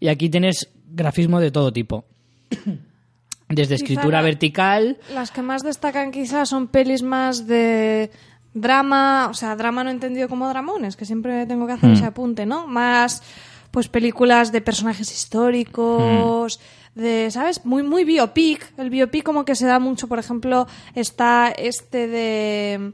Y 0.00 0.08
aquí 0.08 0.30
tienes 0.30 0.70
grafismo 0.90 1.38
de 1.38 1.50
todo 1.50 1.70
tipo. 1.70 2.06
Desde 3.50 3.74
escritura 3.74 4.18
la- 4.18 4.22
vertical, 4.22 4.96
Las 5.12 5.30
que 5.30 5.42
más 5.42 5.62
destacan 5.62 6.12
quizás 6.12 6.48
son 6.48 6.68
pelis 6.68 7.02
más 7.02 7.46
de 7.46 8.10
drama, 8.54 9.28
o 9.30 9.34
sea, 9.34 9.54
drama 9.54 9.84
no 9.84 9.90
entendido 9.90 10.28
como 10.30 10.48
dramones, 10.48 10.96
que 10.96 11.04
siempre 11.04 11.44
tengo 11.44 11.66
que 11.66 11.74
Hmm. 11.74 11.76
hacer 11.76 11.90
ese 11.92 12.04
apunte, 12.06 12.46
¿no? 12.46 12.66
Más, 12.66 13.22
pues, 13.78 13.88
películas 13.88 14.50
de 14.50 14.60
personajes 14.60 15.12
históricos, 15.12 16.58
Hmm. 16.58 17.00
de, 17.00 17.30
¿sabes? 17.30 17.64
Muy, 17.64 17.82
muy 17.84 18.02
biopic. 18.04 18.72
El 18.76 18.90
biopic 18.90 19.22
como 19.22 19.44
que 19.44 19.54
se 19.54 19.66
da 19.66 19.78
mucho, 19.78 20.08
por 20.08 20.18
ejemplo, 20.18 20.66
está 20.96 21.52
este 21.56 22.08
de 22.08 22.92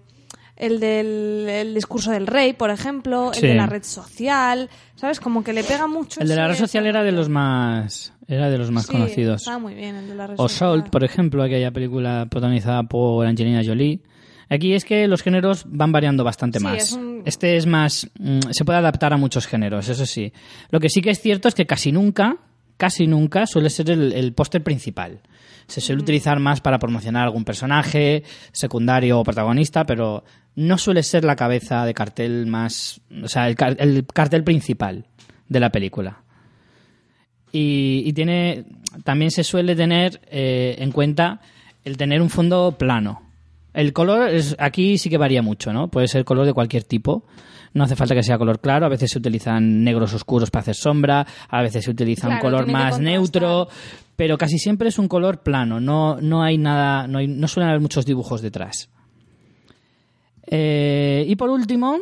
el 0.56 0.78
del 0.80 1.46
el 1.48 1.74
discurso 1.74 2.10
del 2.10 2.26
rey, 2.26 2.52
por 2.52 2.68
ejemplo, 2.70 3.32
Sí. 3.32 3.40
el 3.46 3.52
de 3.52 3.54
la 3.54 3.66
red 3.66 3.82
social, 3.82 4.68
¿sabes? 4.94 5.20
Como 5.20 5.42
que 5.42 5.52
le 5.54 5.64
pega 5.64 5.86
mucho. 5.86 6.20
El 6.20 6.28
de 6.28 6.36
la 6.36 6.46
red 6.48 6.54
social 6.56 6.86
era 6.86 7.02
de 7.02 7.12
los 7.12 7.28
más, 7.30 8.12
era 8.28 8.50
de 8.50 8.58
los 8.58 8.70
más 8.70 8.84
Sí, 8.86 8.92
conocidos. 8.92 9.40
Está 9.40 9.58
muy 9.58 9.74
bien 9.74 9.96
el 9.96 10.08
de 10.08 10.14
la 10.14 10.26
red 10.26 10.34
O 10.38 10.48
social. 10.48 10.80
Salt, 10.80 10.90
por 10.90 11.02
ejemplo, 11.02 11.42
aquella 11.42 11.70
película 11.70 12.26
protagonizada 12.30 12.82
por 12.84 13.26
Angelina 13.26 13.62
Jolie. 13.64 14.00
Aquí 14.50 14.74
es 14.74 14.84
que 14.84 15.08
los 15.08 15.22
géneros 15.22 15.64
van 15.66 15.92
variando 15.92 16.22
bastante 16.24 16.58
Sí, 16.58 16.64
más. 16.64 16.76
es 16.76 16.92
un- 16.92 17.22
Este 17.24 17.56
es 17.56 17.66
más. 17.66 18.08
mm, 18.18 18.40
se 18.50 18.64
puede 18.64 18.78
adaptar 18.78 19.12
a 19.12 19.16
muchos 19.16 19.46
géneros, 19.46 19.88
eso 19.88 20.04
sí. 20.06 20.32
Lo 20.70 20.80
que 20.80 20.88
sí 20.88 21.00
que 21.00 21.10
es 21.10 21.20
cierto 21.20 21.48
es 21.48 21.54
que 21.54 21.66
casi 21.66 21.92
nunca, 21.92 22.36
casi 22.76 23.06
nunca 23.06 23.46
suele 23.46 23.70
ser 23.70 23.90
el, 23.90 24.12
el 24.12 24.32
póster 24.34 24.62
principal. 24.62 25.20
Se 25.66 25.80
suele 25.80 26.02
utilizar 26.02 26.38
más 26.40 26.60
para 26.60 26.78
promocionar 26.78 27.24
algún 27.24 27.44
personaje, 27.44 28.22
secundario 28.52 29.18
o 29.18 29.24
protagonista, 29.24 29.84
pero 29.86 30.22
no 30.56 30.76
suele 30.76 31.02
ser 31.02 31.24
la 31.24 31.36
cabeza 31.36 31.86
de 31.86 31.94
cartel 31.94 32.46
más. 32.46 33.00
O 33.22 33.28
sea, 33.28 33.48
el, 33.48 33.56
car- 33.56 33.76
el 33.78 34.04
cartel 34.06 34.44
principal 34.44 35.06
de 35.48 35.60
la 35.60 35.70
película. 35.70 36.20
Y, 37.52 38.02
y 38.04 38.12
tiene 38.12 38.64
también 39.04 39.30
se 39.30 39.44
suele 39.44 39.74
tener 39.76 40.20
eh, 40.30 40.76
en 40.78 40.92
cuenta 40.92 41.40
el 41.84 41.96
tener 41.96 42.20
un 42.20 42.30
fondo 42.30 42.76
plano. 42.78 43.22
El 43.74 43.92
color 43.92 44.28
es, 44.30 44.56
aquí 44.58 44.96
sí 44.98 45.10
que 45.10 45.18
varía 45.18 45.42
mucho, 45.42 45.72
¿no? 45.72 45.88
Puede 45.88 46.08
ser 46.08 46.24
color 46.24 46.46
de 46.46 46.54
cualquier 46.54 46.84
tipo. 46.84 47.24
No 47.74 47.82
hace 47.84 47.96
falta 47.96 48.14
que 48.14 48.22
sea 48.22 48.38
color 48.38 48.60
claro. 48.60 48.86
A 48.86 48.88
veces 48.88 49.10
se 49.10 49.18
utilizan 49.18 49.82
negros 49.82 50.14
oscuros 50.14 50.50
para 50.50 50.60
hacer 50.62 50.76
sombra. 50.76 51.26
A 51.48 51.60
veces 51.60 51.84
se 51.84 51.90
utiliza 51.90 52.28
un 52.28 52.38
color 52.38 52.66
más 52.68 53.00
neutro. 53.00 53.68
Pero 54.16 54.38
casi 54.38 54.58
siempre 54.58 54.88
es 54.90 54.98
un 55.00 55.08
color 55.08 55.42
plano. 55.42 55.80
No, 55.80 56.20
no 56.20 56.42
hay 56.44 56.56
nada, 56.56 57.08
no, 57.08 57.18
hay- 57.18 57.26
no 57.26 57.48
suelen 57.48 57.68
haber 57.68 57.80
muchos 57.80 58.06
dibujos 58.06 58.42
detrás. 58.42 58.88
Eh, 60.46 61.24
y 61.26 61.36
por 61.36 61.50
último, 61.50 61.98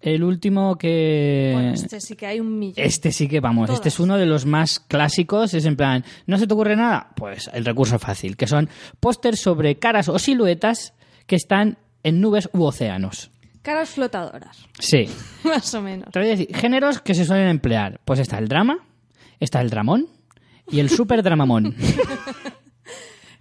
el 0.00 0.24
último 0.24 0.76
que... 0.76 1.50
Bueno, 1.54 1.74
este 1.74 2.00
sí 2.00 2.16
que 2.16 2.26
hay 2.26 2.40
un 2.40 2.58
millón. 2.58 2.74
Este 2.84 3.12
sí 3.12 3.28
que 3.28 3.40
vamos, 3.40 3.70
este 3.70 3.88
es 3.90 4.00
uno 4.00 4.16
de 4.16 4.26
los 4.26 4.46
más 4.46 4.80
clásicos, 4.80 5.52
es 5.54 5.66
en 5.66 5.76
plan, 5.76 6.04
¿no 6.26 6.38
se 6.38 6.46
te 6.46 6.54
ocurre 6.54 6.74
nada? 6.76 7.12
Pues 7.16 7.50
el 7.52 7.64
recurso 7.64 7.98
fácil, 7.98 8.36
que 8.36 8.46
son 8.46 8.68
pósters 8.98 9.40
sobre 9.40 9.76
caras 9.78 10.08
o 10.08 10.18
siluetas 10.18 10.94
que 11.26 11.36
están 11.36 11.78
en 12.02 12.20
nubes 12.20 12.48
u 12.52 12.62
océanos. 12.64 13.30
Caras 13.62 13.90
flotadoras, 13.90 14.64
Sí. 14.78 15.06
más 15.44 15.74
o 15.74 15.82
menos. 15.82 16.10
Te 16.12 16.18
voy 16.20 16.28
a 16.28 16.30
decir, 16.32 16.54
géneros 16.56 17.00
que 17.00 17.14
se 17.14 17.24
suelen 17.24 17.48
emplear. 17.48 18.00
Pues 18.04 18.20
está 18.20 18.38
el 18.38 18.46
drama, 18.48 18.78
está 19.40 19.60
el 19.60 19.70
dramón 19.70 20.06
y 20.70 20.78
el 20.80 20.88
super 20.90 21.22
dramamón. 21.22 21.74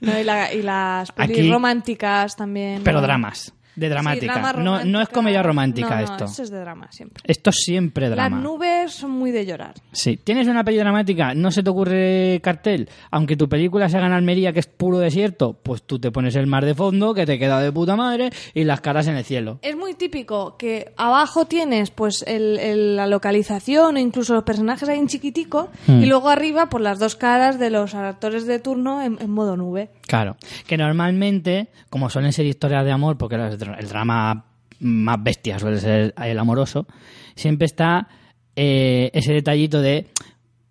No, 0.02 0.20
y, 0.20 0.24
la- 0.24 0.53
y 0.53 0.62
las 0.62 1.12
pelis 1.14 1.40
Aquí- 1.40 1.49
románticas 1.49 2.36
también. 2.36 2.82
Pero 2.84 2.98
¿no? 2.99 3.03
dramas, 3.07 3.53
de 3.76 3.90
dramática. 3.90 4.54
no, 4.54 4.84
no 4.84 5.02
es 5.02 5.10
comedia 5.10 5.42
romántica 5.44 5.90
No, 5.90 5.96
no, 5.96 6.02
esto. 6.04 6.26
eso 6.26 6.44
es 6.44 6.50
de 6.52 6.60
drama 6.60 6.88
siempre. 6.92 7.24
Esto 7.28 7.50
es 7.50 7.58
siempre 7.58 8.10
drama. 8.10 8.36
Las 8.38 8.44
nubes 8.44 8.92
son 8.94 9.12
muy 9.12 9.32
de 9.32 9.46
llorar. 9.46 9.74
Sí, 9.92 10.18
tienes 10.18 10.48
una 10.48 10.64
peli 10.64 10.78
dramática, 10.78 11.34
no 11.34 11.52
se 11.52 11.64
te 11.64 11.70
ocurre 11.70 12.40
cartel, 12.44 12.90
aunque 13.12 13.36
tu 13.36 13.48
película 13.50 13.90
se 13.90 13.98
haga 13.98 14.08
en 14.08 14.14
Almería, 14.14 14.54
que 14.54 14.60
es 14.60 14.68
puro 14.68 14.98
desierto, 15.00 15.54
pues 15.62 15.84
tú 15.84 16.00
te 16.00 16.12
pones 16.12 16.36
el 16.36 16.48
mar 16.48 16.66
de 16.66 16.76
fondo, 16.76 17.14
que 17.14 17.26
te 17.26 17.38
queda 17.40 17.60
de 17.62 17.72
puta 17.72 17.96
madre, 17.96 18.30
y 18.54 18.64
las 18.64 18.82
caras 18.82 19.08
en 19.08 19.16
el 19.16 19.24
cielo. 19.26 19.60
Es 19.62 19.76
muy 19.76 19.94
típico 19.94 20.58
que 20.58 20.94
abajo 20.98 21.46
tienes 21.46 21.92
pues 21.92 22.24
el- 22.28 22.58
el- 22.60 22.96
la 22.96 23.08
localización 23.08 23.96
o 23.96 24.00
incluso 24.00 24.34
los 24.34 24.44
personajes 24.44 24.88
ahí 24.90 25.00
en 25.00 25.08
chiquitico 25.08 25.70
Hmm. 25.88 26.02
y 26.02 26.06
luego 26.06 26.30
arriba 26.30 26.68
pues 26.70 26.84
las 26.84 27.00
dos 27.00 27.16
caras 27.16 27.60
de 27.60 27.70
los 27.70 27.94
actores 27.96 28.46
de 28.46 28.60
turno 28.60 29.02
en, 29.02 29.18
en 29.20 29.30
modo 29.32 29.58
nube. 29.58 29.90
Claro, 30.08 30.38
que 30.68 30.78
normalmente, 30.78 31.68
como 31.90 32.10
suelen 32.10 32.32
ser 32.34 32.46
historias 32.46 32.86
de 32.86 32.92
amor, 32.92 33.18
porque 33.18 33.36
dra- 33.38 33.58
el 33.78 33.88
drama 33.88 34.46
más 34.80 35.24
bestia 35.24 35.60
suele 35.60 35.80
ser 35.80 36.14
el 36.18 36.40
amoroso, 36.40 36.88
siempre 37.36 37.66
está 37.66 38.08
eh, 38.56 39.10
ese 39.14 39.34
detallito 39.34 39.82
de 39.82 40.08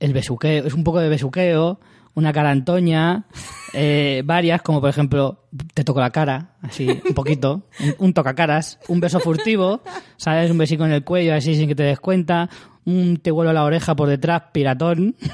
el 0.00 0.12
besuqueo, 0.12 0.66
es 0.66 0.74
un 0.74 0.84
poco 0.84 1.00
de 1.00 1.08
besuqueo, 1.08 1.80
una 2.14 2.32
cara 2.32 2.50
antoña, 2.50 3.24
eh, 3.74 4.22
varias, 4.24 4.62
como 4.62 4.80
por 4.80 4.90
ejemplo, 4.90 5.44
te 5.72 5.84
toco 5.84 6.00
la 6.00 6.10
cara, 6.10 6.56
así, 6.62 6.88
un 6.88 7.14
poquito, 7.14 7.62
un, 7.80 7.94
un 7.98 8.14
tocacaras, 8.14 8.78
un 8.88 9.00
beso 9.00 9.20
furtivo, 9.20 9.82
¿sabes? 10.16 10.50
Un 10.50 10.58
besico 10.58 10.84
en 10.84 10.92
el 10.92 11.04
cuello, 11.04 11.34
así 11.34 11.54
sin 11.54 11.68
que 11.68 11.74
te 11.74 11.82
des 11.82 12.00
cuenta, 12.00 12.48
un 12.84 13.16
te 13.16 13.30
vuelo 13.30 13.52
la 13.52 13.64
oreja 13.64 13.96
por 13.96 14.08
detrás, 14.08 14.42
piratón. 14.52 15.16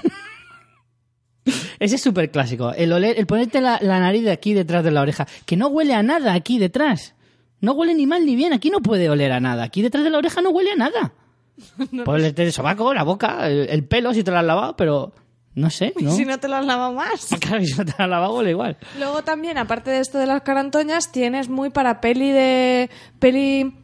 Ese 1.78 1.97
es 1.97 2.03
súper 2.03 2.31
clásico. 2.31 2.73
El, 2.73 2.93
oler, 2.93 3.19
el 3.19 3.27
ponerte 3.27 3.61
la, 3.61 3.78
la 3.81 3.99
nariz 3.99 4.23
de 4.23 4.31
aquí 4.31 4.53
detrás 4.53 4.85
de 4.85 4.91
la 4.91 5.01
oreja. 5.01 5.27
Que 5.47 5.57
no 5.57 5.69
huele 5.69 5.95
a 5.95 6.03
nada 6.03 6.35
aquí 6.35 6.59
detrás. 6.59 7.15
No 7.61 7.73
huele 7.73 7.95
ni 7.95 8.07
mal 8.07 8.24
ni 8.24 8.37
bien. 8.37 8.53
Aquí 8.53 8.70
no 8.70 8.81
puede 8.81 9.11
oler 9.11 9.32
a 9.32 9.41
nada. 9.41 9.65
Aquí 9.65 9.82
detrás 9.82 10.05
de 10.05 10.11
la 10.11 10.19
oreja 10.19 10.41
no 10.41 10.51
huele 10.51 10.73
a 10.73 10.77
nada. 10.77 11.12
Puede 12.05 12.20
olerte 12.20 12.43
el 12.43 12.53
sobaco, 12.53 12.95
la 12.95 13.03
boca, 13.03 13.47
el, 13.49 13.69
el 13.69 13.85
pelo 13.85 14.15
si 14.15 14.24
te 14.24 14.31
lo 14.31 14.39
has 14.39 14.45
lavado, 14.45 14.77
pero 14.77 15.12
no 15.55 15.69
sé, 15.70 15.93
¿no? 16.01 16.11
Si 16.12 16.24
no 16.24 16.39
te 16.39 16.49
lo 16.49 16.57
has 16.57 16.65
lavado 16.65 16.93
más. 16.93 17.28
Claro, 17.41 17.65
si 17.65 17.74
no 17.74 17.85
te 17.85 17.93
lo 17.99 18.05
has 18.05 18.11
lavado, 18.11 18.37
huele 18.37 18.51
igual. 18.51 18.77
Luego 18.99 19.23
también, 19.23 19.59
aparte 19.59 19.91
de 19.91 20.01
esto 20.01 20.19
de 20.19 20.27
las 20.27 20.43
carantoñas, 20.43 21.12
tienes 21.12 21.49
muy 21.49 21.70
para 21.70 22.01
peli 22.01 22.31
de 22.32 22.91
peli 23.19 23.74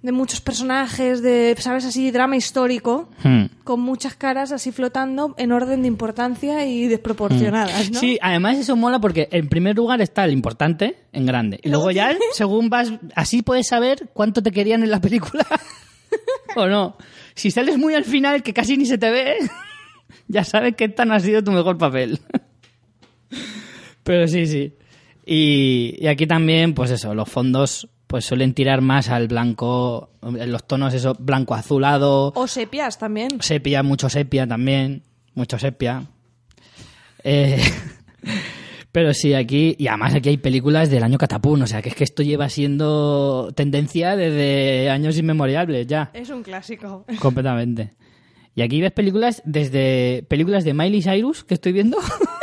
de 0.00 0.12
muchos 0.12 0.40
personajes, 0.40 1.22
de, 1.22 1.56
¿sabes? 1.58 1.84
Así, 1.84 2.10
drama 2.12 2.36
histórico, 2.36 3.08
Hmm. 3.24 3.46
con 3.64 3.80
muchas 3.80 4.14
caras 4.14 4.52
así 4.52 4.70
flotando 4.70 5.34
en 5.38 5.50
orden 5.50 5.82
de 5.82 5.88
importancia 5.88 6.64
y 6.66 6.86
desproporcionadas, 6.86 7.90
¿no? 7.90 7.98
Sí, 7.98 8.16
además 8.22 8.58
eso 8.58 8.76
mola 8.76 9.00
porque 9.00 9.28
en 9.32 9.48
primer 9.48 9.74
lugar 9.76 10.00
está 10.00 10.24
el 10.24 10.32
importante 10.32 10.98
en 11.12 11.26
grande. 11.26 11.58
Y 11.64 11.68
luego 11.68 11.90
ya, 11.90 12.16
según 12.32 12.70
vas, 12.70 12.92
así 13.16 13.42
puedes 13.42 13.66
saber 13.66 14.10
cuánto 14.14 14.40
te 14.42 14.52
querían 14.52 14.84
en 14.84 14.90
la 14.90 15.00
película. 15.00 15.44
o 16.56 16.66
no. 16.68 16.96
Si 17.34 17.50
sales 17.50 17.76
muy 17.76 17.94
al 17.94 18.04
final, 18.04 18.42
que 18.44 18.54
casi 18.54 18.76
ni 18.76 18.86
se 18.86 18.98
te 18.98 19.10
ve, 19.10 19.34
ya 20.28 20.44
sabes 20.44 20.76
que 20.76 20.84
esta 20.84 21.04
no 21.04 21.14
ha 21.14 21.20
sido 21.20 21.42
tu 21.42 21.50
mejor 21.50 21.76
papel. 21.76 22.20
Pero 24.04 24.26
sí, 24.28 24.46
sí. 24.46 24.74
Y, 25.26 25.96
y 25.98 26.06
aquí 26.06 26.26
también, 26.26 26.72
pues 26.72 26.90
eso, 26.90 27.14
los 27.14 27.28
fondos 27.28 27.88
pues 28.08 28.24
suelen 28.24 28.54
tirar 28.54 28.80
más 28.80 29.10
al 29.10 29.28
blanco, 29.28 30.10
los 30.22 30.66
tonos 30.66 30.94
eso, 30.94 31.14
blanco 31.18 31.54
azulado, 31.54 32.32
O 32.34 32.46
sepias 32.48 32.98
también. 32.98 33.28
sepia, 33.40 33.82
mucho 33.82 34.08
sepia 34.08 34.46
también, 34.46 35.02
mucho 35.34 35.58
sepia. 35.58 36.06
Eh, 37.22 37.60
pero 38.92 39.12
sí, 39.12 39.34
aquí, 39.34 39.76
y 39.78 39.88
además 39.88 40.14
aquí 40.14 40.30
hay 40.30 40.38
películas 40.38 40.88
del 40.90 41.02
año 41.02 41.18
Catapún, 41.18 41.60
o 41.62 41.66
sea 41.66 41.82
que 41.82 41.90
es 41.90 41.94
que 41.94 42.04
esto 42.04 42.22
lleva 42.22 42.48
siendo 42.48 43.52
tendencia 43.54 44.16
desde 44.16 44.88
años 44.90 45.18
inmemoriales 45.18 45.86
ya, 45.86 46.10
Es 46.14 46.30
un 46.30 46.42
clásico. 46.42 47.04
completamente. 47.20 47.94
Y 48.54 48.62
aquí 48.62 48.80
ves 48.80 48.90
películas 48.92 49.42
desde 49.44 50.24
películas 50.28 50.64
de 50.64 50.74
Miley 50.74 51.02
Cyrus 51.02 51.44
que 51.44 51.54
estoy 51.54 51.72
viendo. 51.72 51.98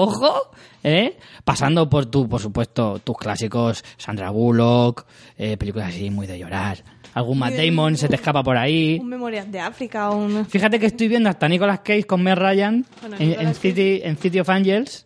Ojo, 0.00 0.52
¿eh? 0.84 1.18
Pasando 1.44 1.90
por 1.90 2.06
tu, 2.06 2.28
por 2.28 2.40
supuesto, 2.40 3.00
tus 3.00 3.16
clásicos, 3.16 3.82
Sandra 3.96 4.30
Bullock, 4.30 5.04
eh, 5.36 5.56
películas 5.56 5.88
así 5.88 6.08
muy 6.08 6.28
de 6.28 6.38
llorar. 6.38 6.84
Algún 7.14 7.40
Matt 7.40 7.54
Damon 7.54 7.96
se 7.96 8.06
te 8.06 8.14
escapa 8.14 8.44
por 8.44 8.56
ahí. 8.56 8.98
Un 9.00 9.08
Memorias 9.08 9.50
de 9.50 9.58
África, 9.58 10.10
un... 10.10 10.46
Fíjate 10.46 10.78
que 10.78 10.86
estoy 10.86 11.08
viendo 11.08 11.28
hasta 11.28 11.48
Nicolas 11.48 11.80
Cage 11.80 12.04
con 12.04 12.22
Meg 12.22 12.38
Ryan 12.38 12.86
Bueno, 13.00 13.16
en, 13.18 13.40
en 13.40 13.54
City, 13.56 14.00
en 14.04 14.16
City 14.16 14.38
of 14.38 14.48
Angels. 14.48 15.04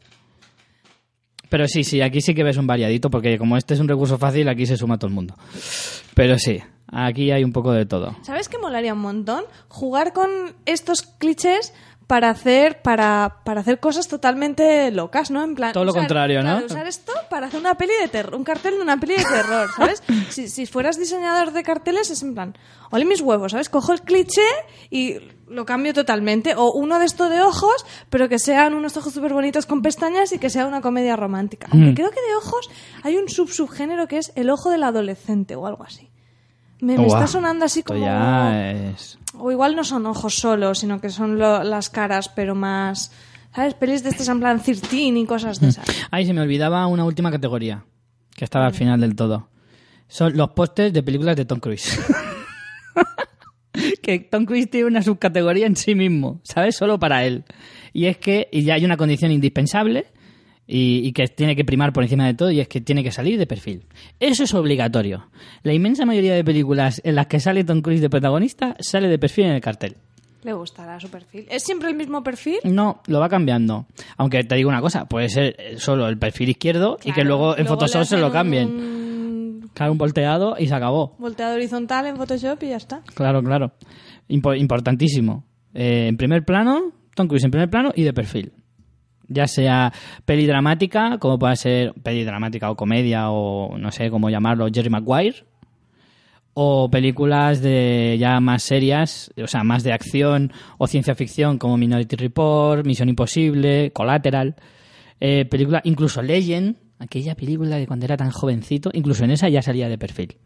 Pero 1.49 1.67
sí, 1.69 1.85
sí, 1.85 2.03
aquí 2.03 2.21
sí 2.21 2.35
que 2.35 2.45
ves 2.45 2.59
un 2.59 2.67
variadito, 2.67 3.09
porque 3.09 3.39
como 3.39 3.57
este 3.57 3.73
es 3.73 3.81
un 3.81 3.89
recurso 3.89 4.19
fácil, 4.19 4.47
aquí 4.49 4.67
se 4.67 4.77
suma 4.77 4.99
todo 4.99 5.09
el 5.09 5.15
mundo. 5.15 5.35
Pero 6.15 6.39
sí, 6.39 6.61
aquí 6.91 7.31
hay 7.31 7.45
un 7.45 7.53
poco 7.53 7.73
de 7.73 7.87
todo. 7.87 8.15
¿Sabes 8.23 8.51
qué 8.51 8.59
molaría 8.59 8.93
un 8.93 9.01
montón? 9.01 9.45
Jugar 9.69 10.13
con 10.13 10.31
estos 10.67 11.03
clichés 11.03 11.73
para 12.13 12.29
hacer 12.29 12.83
para, 12.83 13.37
para 13.43 13.63
hacer 13.63 13.81
cosas 13.81 14.07
totalmente 14.07 14.91
locas, 14.91 15.31
¿no? 15.31 15.43
En 15.43 15.55
plan 15.55 15.73
Todo 15.73 15.87
lo 15.87 15.93
usar- 15.93 16.01
contrario, 16.03 16.41
usar 16.67 16.87
esto 16.87 17.11
para 17.31 17.47
hacer 17.47 17.59
una 17.59 17.75
peli 17.79 17.93
de 18.03 18.09
terror, 18.09 18.35
un 18.35 18.45
cartel 18.45 18.75
de 18.77 18.83
una 18.83 18.99
peli 19.01 19.15
de 19.17 19.25
terror, 19.25 19.71
¿sabes? 19.79 20.03
si, 20.29 20.49
si 20.51 20.67
fueras 20.67 20.99
diseñador 20.99 21.53
de 21.53 21.63
carteles 21.63 22.11
es 22.11 22.23
en 22.23 22.35
plan, 22.35 22.55
ole 22.91 23.07
mis 23.07 23.23
huevos, 23.23 23.53
¿sabes? 23.53 23.71
Cojo 23.71 23.95
el 23.95 24.03
cliché 24.03 24.43
y 24.91 25.17
lo 25.49 25.65
cambio 25.65 25.95
totalmente 25.95 26.55
o 26.55 26.71
uno 26.75 26.99
de 26.99 27.07
estos 27.07 27.31
de 27.31 27.41
ojos, 27.41 27.87
pero 28.11 28.29
que 28.29 28.39
sean 28.39 28.75
unos 28.75 28.95
ojos 28.99 29.15
súper 29.15 29.33
bonitos 29.33 29.65
con 29.65 29.81
pestañas 29.81 30.33
y 30.33 30.39
que 30.39 30.51
sea 30.51 30.67
una 30.67 30.83
comedia 30.83 31.17
romántica. 31.17 31.69
Aunque 31.73 31.93
Mm. 31.93 31.95
creo 31.95 32.11
que 32.11 32.21
de 32.29 32.35
ojos 32.37 32.69
hay 33.05 33.17
un 33.17 33.31
sub 33.31 33.49
subgénero 33.51 34.07
que 34.07 34.19
es 34.19 34.33
el 34.37 34.51
ojo 34.51 34.69
del 34.69 34.83
adolescente 34.85 35.57
o 35.57 35.67
algo 35.67 35.85
así. 35.85 36.11
Me, 36.83 36.97
me 36.99 37.05
Buah, 37.07 37.15
está 37.21 37.27
sonando 37.29 37.65
así 37.65 37.83
como... 37.83 38.05
ya 38.05 38.71
es... 38.73 39.19
O 39.39 39.51
igual 39.51 39.75
no 39.77 39.85
son 39.85 40.05
ojos 40.05 40.35
solo, 40.35 40.75
sino 40.75 41.01
que 41.01 41.09
son 41.09 41.39
lo- 41.39 41.63
las 41.65 41.89
caras, 41.89 42.29
pero 42.29 42.55
más. 42.55 43.13
¿Sabes? 43.55 43.75
Pelis 43.75 44.03
de 44.03 44.11
estas 44.11 44.29
en 44.29 44.41
plan 44.41 44.61
13 44.61 44.97
y 44.97 45.25
cosas 45.25 45.61
de 45.61 45.69
esas. 45.69 45.87
Ay, 46.11 46.27
se 46.27 46.33
me 46.33 46.41
olvidaba 46.43 46.87
una 46.87 47.05
última 47.05 47.31
categoría, 47.31 47.85
que 48.37 48.45
estaba 48.45 48.67
al 48.67 48.75
final 48.75 49.01
del 49.01 49.15
todo. 49.15 49.49
Son 50.09 50.37
los 50.37 50.51
pósters 50.51 50.93
de 50.93 51.03
películas 51.03 51.37
de 51.37 51.45
Tom 51.45 51.61
Cruise. 51.61 51.99
que 54.03 54.19
Tom 54.21 54.45
Cruise 54.45 54.69
tiene 54.71 54.87
una 54.87 55.03
subcategoría 55.03 55.67
en 55.67 55.77
sí 55.77 55.95
mismo, 55.95 56.41
¿sabes? 56.43 56.77
Solo 56.77 56.99
para 56.99 57.25
él. 57.25 57.45
Y 57.93 58.07
es 58.07 58.19
que 58.19 58.49
y 58.53 58.65
ya 58.65 58.75
hay 58.75 58.85
una 58.85 58.97
condición 58.97 59.31
indispensable, 59.31 60.07
y, 60.67 61.07
y 61.07 61.13
que 61.13 61.27
tiene 61.29 61.57
que 61.57 61.65
primar 61.65 61.93
por 61.93 62.03
encima 62.05 62.27
de 62.27 62.35
todo 62.35 62.51
y 62.51 62.61
es 62.61 62.69
que 62.69 62.81
tiene 62.81 63.03
que 63.03 63.11
salir 63.13 63.39
de 63.39 63.47
perfil. 63.47 63.85
Eso 64.21 64.45
es 64.45 64.55
obligatorio. 64.55 65.27
La 65.63 65.73
inmensa 65.75 66.05
mayoría 66.07 66.35
de 66.35 66.45
películas 66.45 67.01
en 67.05 67.15
las 67.17 67.27
que 67.27 67.41
sale 67.41 67.65
Tom 67.65 67.81
Cruise 67.83 68.01
de 68.01 68.09
protagonista 68.11 68.77
sale 68.81 69.09
de 69.09 69.19
perfil 69.19 69.47
en 69.47 69.53
el 69.53 69.61
cartel. 69.61 69.97
Le 70.45 70.53
gustará 70.55 70.99
su 70.99 71.09
perfil. 71.09 71.47
¿Es 71.51 71.63
siempre 71.63 71.89
el 71.89 71.95
mismo 71.95 72.25
perfil? 72.25 72.57
No, 72.65 73.01
lo 73.07 73.21
va 73.21 73.29
cambiando. 73.29 73.87
Aunque 74.17 74.43
te 74.43 74.57
digo 74.57 74.69
una 74.71 74.81
cosa, 74.81 75.05
puede 75.05 75.29
ser 75.29 75.55
eh, 75.59 75.75
solo 75.79 76.09
el 76.09 76.19
perfil 76.19 76.49
izquierdo 76.49 76.99
y 77.05 77.13
que 77.13 77.23
luego 77.23 77.57
en 77.57 77.65
Photoshop 77.67 78.03
se 78.05 78.17
lo 78.19 78.33
cambien. 78.33 78.69
Un 78.69 79.71
Claro, 79.75 79.93
un 79.93 79.99
volteado 79.99 80.57
y 80.59 80.67
se 80.67 80.75
acabó. 80.75 81.15
volteado 81.19 81.55
horizontal 81.55 82.07
en 82.07 82.17
Photoshop 82.17 82.63
y 82.65 82.69
ya 82.71 82.77
está. 82.77 83.03
Claro, 83.15 83.43
claro. 83.43 83.73
Impo- 84.29 84.59
importantísimo. 84.59 85.45
Eh, 85.75 86.09
en 86.09 86.17
primer 86.17 86.45
plano, 86.45 86.93
Tom 87.15 87.27
Cruise 87.29 87.45
en 87.45 87.51
primer 87.53 87.71
plano 87.71 87.93
y 87.95 88.03
de 88.03 88.13
perfil. 88.13 88.53
Ya 89.33 89.47
sea 89.47 89.93
peli 90.25 90.47
dramática, 90.47 91.19
como 91.19 91.39
pueda 91.39 91.57
ser 91.57 91.95
peli 92.03 92.25
dramática 92.25 92.71
o 92.71 92.77
comedia 92.77 93.31
o 93.31 93.77
no 93.79 93.91
sé 93.91 94.11
cómo 94.11 94.31
llamarlo, 94.31 94.69
Jerry 94.73 94.91
Maguire. 94.91 95.45
O 96.55 96.91
películas 96.91 97.63
de 97.63 98.17
ya 98.21 98.39
más 98.41 98.63
serias, 98.63 99.33
o 99.43 99.47
sea, 99.47 99.65
más 99.65 99.85
de 99.85 99.93
acción 99.93 100.53
o 100.77 100.87
ciencia 100.87 101.15
ficción 101.15 101.57
como 101.57 101.79
Minority 101.79 102.17
Report, 102.17 102.85
Misión 102.85 103.09
Imposible, 103.09 103.91
Collateral. 103.93 104.57
Eh, 105.19 105.47
película, 105.47 105.81
incluso 105.85 106.21
Legend, 106.21 106.77
aquella 106.99 107.35
película 107.35 107.77
de 107.77 107.87
cuando 107.87 108.05
era 108.05 108.17
tan 108.17 108.31
jovencito, 108.31 108.91
incluso 108.93 109.25
en 109.25 109.31
esa 109.31 109.49
ya 109.49 109.63
salía 109.63 109.89
de 109.89 109.97
perfil. 109.97 110.37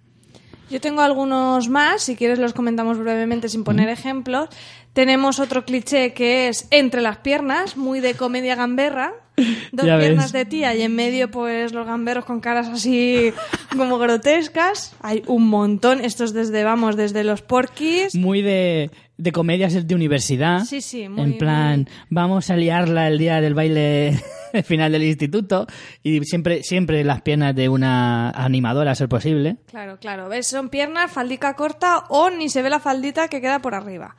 Yo 0.71 0.81
tengo 0.81 1.01
algunos 1.03 1.69
más, 1.69 2.03
si 2.03 2.17
quieres 2.17 2.39
los 2.39 2.53
comentamos 2.53 2.99
brevemente 2.99 3.49
sin 3.49 3.63
poner 3.65 3.89
ejemplos. 3.89 4.49
Tenemos 4.93 5.39
otro 5.41 5.65
cliché 5.65 6.13
que 6.15 6.49
es 6.49 6.67
entre 6.71 7.03
las 7.03 7.19
piernas, 7.19 7.77
muy 7.77 8.01
de 8.01 8.15
comedia 8.15 8.55
gamberra. 8.57 9.13
Dos 9.73 9.87
Ya 9.87 9.97
ves. 9.97 10.07
piernas 10.07 10.33
de 10.33 10.45
tía 10.47 10.75
y 10.75 10.81
en 10.83 10.95
medio 10.97 11.31
pues 11.31 11.73
los 11.73 11.87
gamberros 11.87 12.25
con 12.25 12.41
caras 12.41 12.69
así 12.69 13.33
como 13.77 13.99
grotescas. 13.99 14.95
Hay 15.03 15.23
un 15.27 15.47
montón, 15.49 16.03
estos 16.05 16.33
desde, 16.33 16.65
vamos, 16.65 16.97
desde 16.97 17.23
los 17.23 17.43
porquis. 17.43 18.15
muy 18.15 18.41
de, 18.43 18.91
de 19.19 19.33
comedias 19.33 19.87
de 19.87 19.95
universidad. 19.95 20.65
Sí, 20.65 20.81
sí, 20.81 21.09
muy- 21.09 21.23
En 21.23 21.39
plan, 21.39 21.89
vamos 22.09 22.49
a 22.51 22.57
liarla 22.57 23.07
el 23.09 23.19
día 23.19 23.41
del 23.43 23.53
baile 23.55 24.19
el 24.53 24.63
final 24.65 24.93
del 24.93 25.03
instituto 25.05 25.67
y 26.03 26.23
siempre, 26.25 26.63
siempre 26.63 27.03
las 27.05 27.23
piernas 27.23 27.55
de 27.55 27.69
una 27.69 28.31
animadora, 28.31 28.93
a 28.93 28.95
ser 28.95 29.09
posible. 29.09 29.57
Claro, 29.67 29.99
claro. 29.99 30.29
¿Ves? 30.29 30.47
Son 30.47 30.69
piernas, 30.69 31.11
faldica 31.11 31.55
corta 31.55 32.05
o 32.09 32.31
ni 32.31 32.49
se 32.49 32.63
ve 32.63 32.71
la 32.71 32.81
faldita 32.81 33.29
que 33.29 33.41
queda 33.41 33.61
por 33.61 33.75
arriba. 33.75 34.17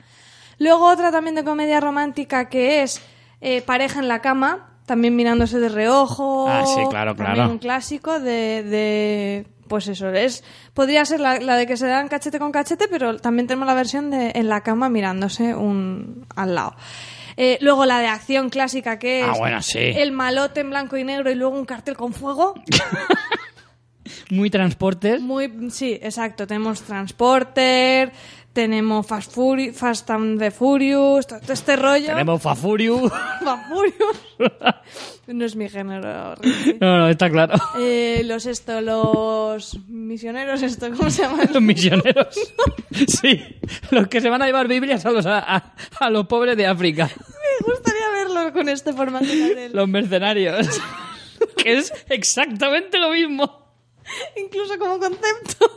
Luego 0.58 0.88
otra 0.88 1.10
también 1.12 1.34
de 1.36 1.44
comedia 1.44 1.80
romántica 1.80 2.48
que 2.48 2.82
es 2.82 3.00
eh, 3.40 3.62
pareja 3.62 4.00
en 4.00 4.08
la 4.08 4.20
cama, 4.20 4.70
también 4.86 5.14
mirándose 5.14 5.60
de 5.60 5.68
reojo. 5.68 6.48
Ah, 6.48 6.64
sí, 6.66 6.80
claro, 6.90 7.14
claro. 7.14 7.50
un 7.50 7.58
clásico 7.58 8.18
de, 8.18 8.62
de- 8.64 9.46
pues 9.68 9.86
eso, 9.86 10.08
es 10.08 10.42
podría 10.72 11.04
ser 11.04 11.20
la, 11.20 11.38
la 11.40 11.56
de 11.56 11.66
que 11.66 11.76
se 11.76 11.86
dan 11.86 12.08
cachete 12.08 12.38
con 12.38 12.50
cachete, 12.52 12.86
pero 12.88 13.18
también 13.18 13.46
tenemos 13.46 13.66
la 13.66 13.74
versión 13.74 14.10
de 14.10 14.32
en 14.34 14.48
la 14.48 14.62
cama 14.62 14.88
mirándose 14.88 15.54
un 15.54 16.24
al 16.34 16.54
lado. 16.54 16.74
Eh, 17.40 17.56
luego 17.60 17.86
la 17.86 18.00
de 18.00 18.08
acción 18.08 18.50
clásica 18.50 18.98
que 18.98 19.20
es 19.20 19.26
Ah, 19.28 19.34
bueno, 19.38 19.62
sí. 19.62 19.78
el 19.78 20.10
malote 20.10 20.58
en 20.58 20.70
blanco 20.70 20.96
y 20.96 21.04
negro 21.04 21.30
y 21.30 21.36
luego 21.36 21.56
un 21.56 21.64
cartel 21.64 21.96
con 21.96 22.12
fuego. 22.12 22.54
Muy 24.30 24.50
transportes. 24.50 25.20
Muy, 25.20 25.70
sí, 25.70 25.98
exacto. 26.02 26.46
Tenemos 26.46 26.82
Transporter, 26.82 28.12
tenemos 28.58 29.06
Fast, 29.06 29.32
Furi- 29.36 29.72
Fast 29.72 30.10
and 30.10 30.36
the 30.40 30.50
Furious, 30.50 31.28
todo 31.28 31.52
este 31.52 31.76
rollo. 31.76 32.06
Tenemos 32.08 32.42
Fafuriu. 32.42 33.08
Fast 33.44 33.68
Furious. 33.68 34.18
no 35.28 35.44
es 35.44 35.54
mi 35.54 35.68
género. 35.68 36.34
No, 36.80 36.98
no, 36.98 37.08
está 37.08 37.30
claro. 37.30 37.54
Eh, 37.78 38.22
los 38.24 38.46
esto, 38.46 38.80
los 38.80 39.78
misioneros, 39.86 40.62
esto, 40.62 40.88
¿cómo 40.96 41.08
se 41.08 41.22
llaman? 41.22 41.48
Los 41.52 41.62
misioneros. 41.62 42.34
sí, 43.06 43.40
los 43.92 44.08
que 44.08 44.20
se 44.20 44.28
van 44.28 44.42
a 44.42 44.46
llevar 44.46 44.66
Biblias 44.66 45.06
a 45.06 45.12
los, 45.12 45.24
a, 45.26 45.38
a- 45.38 45.74
a 46.00 46.10
los 46.10 46.26
pobres 46.26 46.56
de 46.56 46.66
África. 46.66 47.08
Me 47.16 47.72
gustaría 47.72 48.08
verlo 48.10 48.52
con 48.52 48.68
este 48.68 48.92
formato 48.92 49.24
de. 49.26 49.68
Los 49.72 49.86
mercenarios. 49.88 50.66
que 51.56 51.78
es 51.78 51.92
exactamente 52.08 52.98
lo 52.98 53.10
mismo. 53.12 53.72
incluso 54.36 54.76
como 54.80 54.98
concepto. 54.98 55.70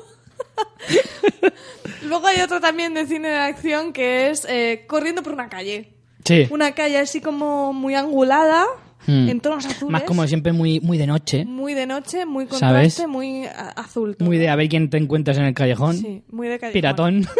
Luego 2.03 2.27
hay 2.27 2.41
otro 2.41 2.59
también 2.59 2.93
de 2.93 3.05
cine 3.05 3.29
de 3.29 3.37
acción 3.37 3.93
que 3.93 4.29
es 4.29 4.45
eh, 4.49 4.85
corriendo 4.87 5.23
por 5.23 5.33
una 5.33 5.49
calle. 5.49 5.93
Sí. 6.25 6.47
Una 6.49 6.73
calle 6.73 6.97
así 6.97 7.21
como 7.21 7.73
muy 7.73 7.95
angulada, 7.95 8.65
Hmm. 9.07 9.29
en 9.29 9.39
tonos 9.41 9.65
azules. 9.65 9.91
Más 9.91 10.03
como 10.03 10.27
siempre 10.27 10.53
muy, 10.53 10.79
muy 10.79 10.97
de 10.97 11.07
noche. 11.07 11.43
Muy 11.45 11.73
de 11.73 11.87
noche, 11.87 12.25
muy 12.25 12.45
¿Sabes? 12.45 12.59
contraste, 12.59 13.07
muy 13.07 13.45
azul. 13.75 14.15
todo. 14.15 14.27
Muy 14.27 14.37
de 14.37 14.47
a 14.49 14.55
ver 14.55 14.69
quién 14.69 14.89
te 14.91 14.97
encuentras 14.97 15.37
en 15.37 15.45
el 15.45 15.53
callejón. 15.53 15.97
Sí, 15.97 16.23
muy 16.29 16.47
de 16.47 16.59
callejón. 16.59 16.73
Piratón. 16.73 17.27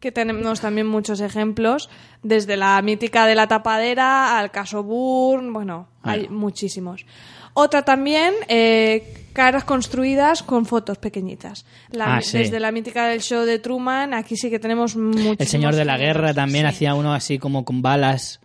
Que 0.00 0.10
tenemos 0.10 0.62
también 0.62 0.86
muchos 0.86 1.20
ejemplos, 1.20 1.90
desde 2.22 2.56
la 2.56 2.80
mítica 2.80 3.26
de 3.26 3.34
la 3.34 3.48
tapadera 3.48 4.38
al 4.38 4.50
caso 4.50 4.82
Bourne, 4.82 5.50
bueno, 5.50 5.88
hay 6.02 6.26
muchísimos. 6.30 7.04
Otra 7.52 7.82
también, 7.82 8.32
eh, 8.48 9.26
caras 9.32 9.64
construidas 9.64 10.42
con 10.42 10.66
fotos 10.66 10.98
pequeñitas. 10.98 11.64
La- 11.90 12.16
Ah, 12.16 12.20
sí. 12.22 12.38
Desde 12.38 12.60
la 12.60 12.72
mítica 12.72 13.06
del 13.08 13.20
show 13.20 13.44
de 13.44 13.58
Truman, 13.58 14.14
aquí 14.14 14.36
sí 14.36 14.50
que 14.50 14.58
tenemos 14.58 14.96
muchísimos 14.96 15.36
El 15.40 15.46
señor 15.46 15.74
de 15.74 15.84
la 15.84 15.96
guerra 15.98 16.34
también 16.34 16.64
Sí. 16.66 16.68
hacía 16.74 16.94
uno 16.94 17.12
así 17.14 17.38
como 17.38 17.64
con 17.64 17.82
balas. 17.82 18.40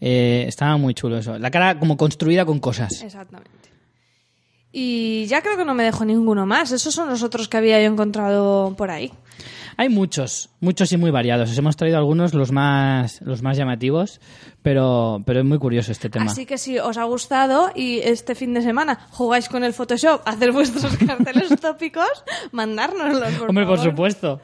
Eh, 0.00 0.44
estaba 0.48 0.76
muy 0.78 0.94
chulo 0.94 1.18
eso. 1.18 1.38
La 1.38 1.50
cara 1.50 1.78
como 1.78 1.96
construida 1.96 2.44
con 2.46 2.58
cosas. 2.58 3.02
Exactamente. 3.02 3.50
Y 4.72 5.26
ya 5.26 5.42
creo 5.42 5.56
que 5.56 5.64
no 5.64 5.74
me 5.74 5.82
dejo 5.82 6.04
ninguno 6.04 6.46
más. 6.46 6.70
Esos 6.70 6.94
son 6.94 7.08
los 7.08 7.22
otros 7.22 7.48
que 7.48 7.56
había 7.56 7.80
yo 7.82 7.86
encontrado 7.88 8.74
por 8.76 8.90
ahí. 8.90 9.12
Hay 9.76 9.88
muchos, 9.88 10.50
muchos 10.60 10.92
y 10.92 10.96
muy 10.96 11.10
variados. 11.10 11.50
Os 11.50 11.58
hemos 11.58 11.76
traído 11.76 11.98
algunos, 11.98 12.34
los 12.34 12.52
más, 12.52 13.20
los 13.22 13.42
más 13.42 13.56
llamativos, 13.56 14.20
pero, 14.62 15.22
pero 15.26 15.40
es 15.40 15.44
muy 15.46 15.58
curioso 15.58 15.92
este 15.92 16.10
tema. 16.10 16.26
Así 16.26 16.46
que 16.46 16.58
si 16.58 16.78
os 16.78 16.96
ha 16.98 17.04
gustado 17.04 17.70
y 17.74 17.98
este 18.00 18.34
fin 18.34 18.52
de 18.54 18.62
semana 18.62 19.06
jugáis 19.10 19.48
con 19.48 19.64
el 19.64 19.72
Photoshop, 19.72 20.22
hacer 20.26 20.52
vuestros 20.52 20.96
carteles 20.98 21.48
tópicos, 21.60 22.08
mandárnoslos, 22.52 23.34
por 23.34 23.48
Hombre, 23.50 23.66
por 23.66 23.78
supuesto. 23.78 24.40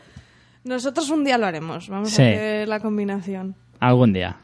Nosotros 0.65 1.11
un 1.11 1.24
día 1.24 1.39
lo 1.39 1.47
haremos. 1.47 1.89
Vamos 1.89 2.11
Sí. 2.11 2.23
a 2.23 2.27
hacer 2.27 2.69
la 2.69 2.81
combinación. 2.81 3.55
Algún 3.78 4.12
día. 4.12 4.36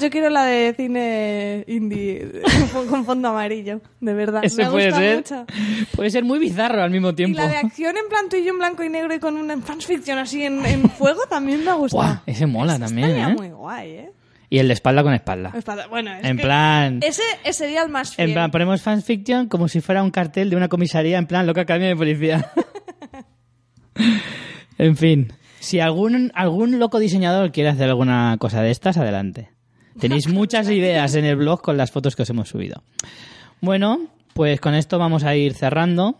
Yo 0.00 0.10
quiero 0.10 0.30
la 0.30 0.44
de 0.44 0.74
cine 0.76 1.64
indie 1.68 2.40
con- 2.90 3.04
fondo 3.04 3.28
amarillo, 3.28 3.80
de 4.00 4.14
verdad. 4.14 4.44
Ese 4.44 4.64
me 4.64 4.70
puede 4.70 4.86
gusta 4.86 5.00
ser. 5.00 5.16
mucho. 5.16 5.46
Puede 5.96 6.10
ser 6.10 6.24
muy 6.24 6.38
bizarro 6.38 6.82
al 6.82 6.90
mismo 6.90 7.10
Y 7.10 7.14
tiempo. 7.14 7.38
la 7.38 7.48
de 7.48 7.56
acción 7.56 7.96
en 7.96 8.08
plan 8.08 8.26
y 8.32 8.48
en 8.48 8.58
blanco 8.58 8.82
y 8.84 8.88
negro 8.88 9.14
y 9.14 9.18
con 9.18 9.36
una 9.36 9.56
fanfiction 9.58 10.18
así 10.18 10.42
en, 10.44 10.64
en 10.64 10.88
fuego 10.90 11.20
también 11.28 11.64
me 11.64 11.70
ha 11.70 11.74
gustado. 11.74 12.02
Buah, 12.02 12.22
ese 12.26 12.46
mola 12.46 12.78
también, 12.78 13.10
¿eh? 13.10 13.34
muy 13.36 13.48
guay, 13.50 13.90
¿eh? 13.90 14.12
Y 14.52 14.58
el 14.58 14.66
de 14.66 14.74
espalda 14.74 15.02
con 15.04 15.14
espalda. 15.14 15.52
Bueno, 15.90 16.12
es 16.12 16.24
En 16.24 16.36
que 16.36 16.42
plan. 16.42 16.98
Ese, 17.02 17.22
ese 17.44 17.52
sería 17.64 17.82
el 17.84 17.88
más 17.88 18.16
fiel. 18.16 18.28
En 18.30 18.34
plan, 18.34 18.50
ponemos 18.50 18.82
fanfiction 18.82 19.46
como 19.48 19.68
si 19.68 19.80
fuera 19.80 20.02
un 20.02 20.10
cartel 20.10 20.50
de 20.50 20.56
una 20.56 20.68
comisaría, 20.68 21.18
en 21.18 21.26
plan, 21.26 21.46
loca 21.46 21.60
academia 21.60 21.88
de 21.90 21.96
policía. 21.96 22.50
en 24.78 24.96
fin. 24.96 25.32
Si 25.60 25.78
algún, 25.78 26.32
algún 26.34 26.78
loco 26.78 26.98
diseñador 26.98 27.52
quiere 27.52 27.68
hacer 27.68 27.88
alguna 27.90 28.36
cosa 28.40 28.62
de 28.62 28.70
estas, 28.70 28.96
adelante. 28.96 29.50
Tenéis 30.00 30.28
muchas 30.28 30.70
ideas 30.70 31.14
en 31.14 31.24
el 31.26 31.36
blog 31.36 31.60
con 31.60 31.76
las 31.76 31.90
fotos 31.90 32.16
que 32.16 32.22
os 32.22 32.30
hemos 32.30 32.48
subido. 32.48 32.82
Bueno, 33.60 34.06
pues 34.32 34.60
con 34.60 34.74
esto 34.74 34.98
vamos 34.98 35.24
a 35.24 35.36
ir 35.36 35.54
cerrando. 35.54 36.16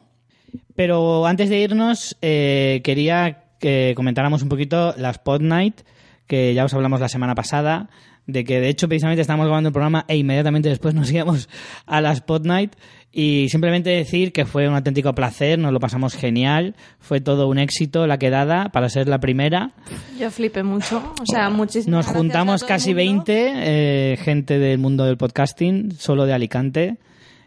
Pero 0.74 1.26
antes 1.26 1.48
de 1.48 1.60
irnos, 1.60 2.16
eh, 2.22 2.80
quería 2.84 3.44
que 3.58 3.92
comentáramos 3.96 4.42
un 4.42 4.48
poquito 4.48 4.94
las 4.96 5.18
Pod 5.18 5.40
Night, 5.40 5.82
que 6.26 6.54
ya 6.54 6.64
os 6.64 6.74
hablamos 6.74 7.00
la 7.00 7.08
semana 7.08 7.34
pasada, 7.34 7.88
de 8.26 8.44
que 8.44 8.60
de 8.60 8.68
hecho 8.68 8.88
precisamente 8.88 9.20
estábamos 9.22 9.46
grabando 9.46 9.68
el 9.68 9.72
programa 9.72 10.04
e 10.08 10.16
inmediatamente 10.16 10.68
después 10.68 10.94
nos 10.94 11.10
íbamos 11.12 11.48
a 11.86 12.00
las 12.00 12.20
Pod 12.20 12.46
Night 12.46 12.74
y 13.12 13.48
simplemente 13.48 13.90
decir 13.90 14.32
que 14.32 14.46
fue 14.46 14.68
un 14.68 14.74
auténtico 14.74 15.14
placer, 15.14 15.58
nos 15.58 15.72
lo 15.72 15.80
pasamos 15.80 16.14
genial, 16.14 16.76
fue 17.00 17.20
todo 17.20 17.48
un 17.48 17.58
éxito 17.58 18.06
la 18.06 18.18
quedada 18.18 18.68
para 18.70 18.88
ser 18.88 19.08
la 19.08 19.18
primera. 19.18 19.72
Yo 20.18 20.30
flipé 20.30 20.62
mucho. 20.62 21.02
O 21.20 21.26
sea, 21.26 21.50
muchísimo. 21.50 21.96
Nos 21.96 22.06
juntamos 22.06 22.62
casi 22.62 22.94
20 22.94 23.52
eh, 23.56 24.16
gente 24.22 24.58
del 24.58 24.78
mundo 24.78 25.04
del 25.04 25.16
podcasting, 25.16 25.92
solo 25.92 26.24
de 26.26 26.32
Alicante. 26.34 26.98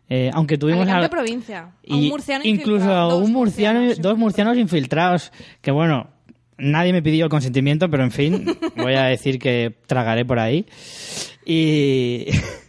Eh, 0.10 0.30
aunque 0.34 0.58
tuvimos 0.58 0.82
Alicante 0.82 1.06
al- 1.06 1.10
provincia. 1.10 1.60
A 1.62 1.72
y 1.86 1.94
un 1.94 2.10
murciano 2.10 2.44
incluso 2.46 2.92
a 2.92 3.16
un 3.16 3.32
murciano, 3.32 3.80
murcianos 3.80 4.02
dos 4.02 4.18
murcianos 4.18 4.58
infiltrados 4.58 5.32
que 5.62 5.72
bueno 5.72 6.10
nadie 6.58 6.92
me 6.92 7.02
pidió 7.02 7.24
el 7.24 7.30
consentimiento 7.32 7.90
pero 7.90 8.04
en 8.04 8.12
fin 8.12 8.46
voy 8.76 8.96
a 8.96 9.04
decir 9.06 9.40
que 9.40 9.74
tragaré 9.88 10.26
por 10.26 10.40
ahí 10.40 10.66
y 11.46 12.26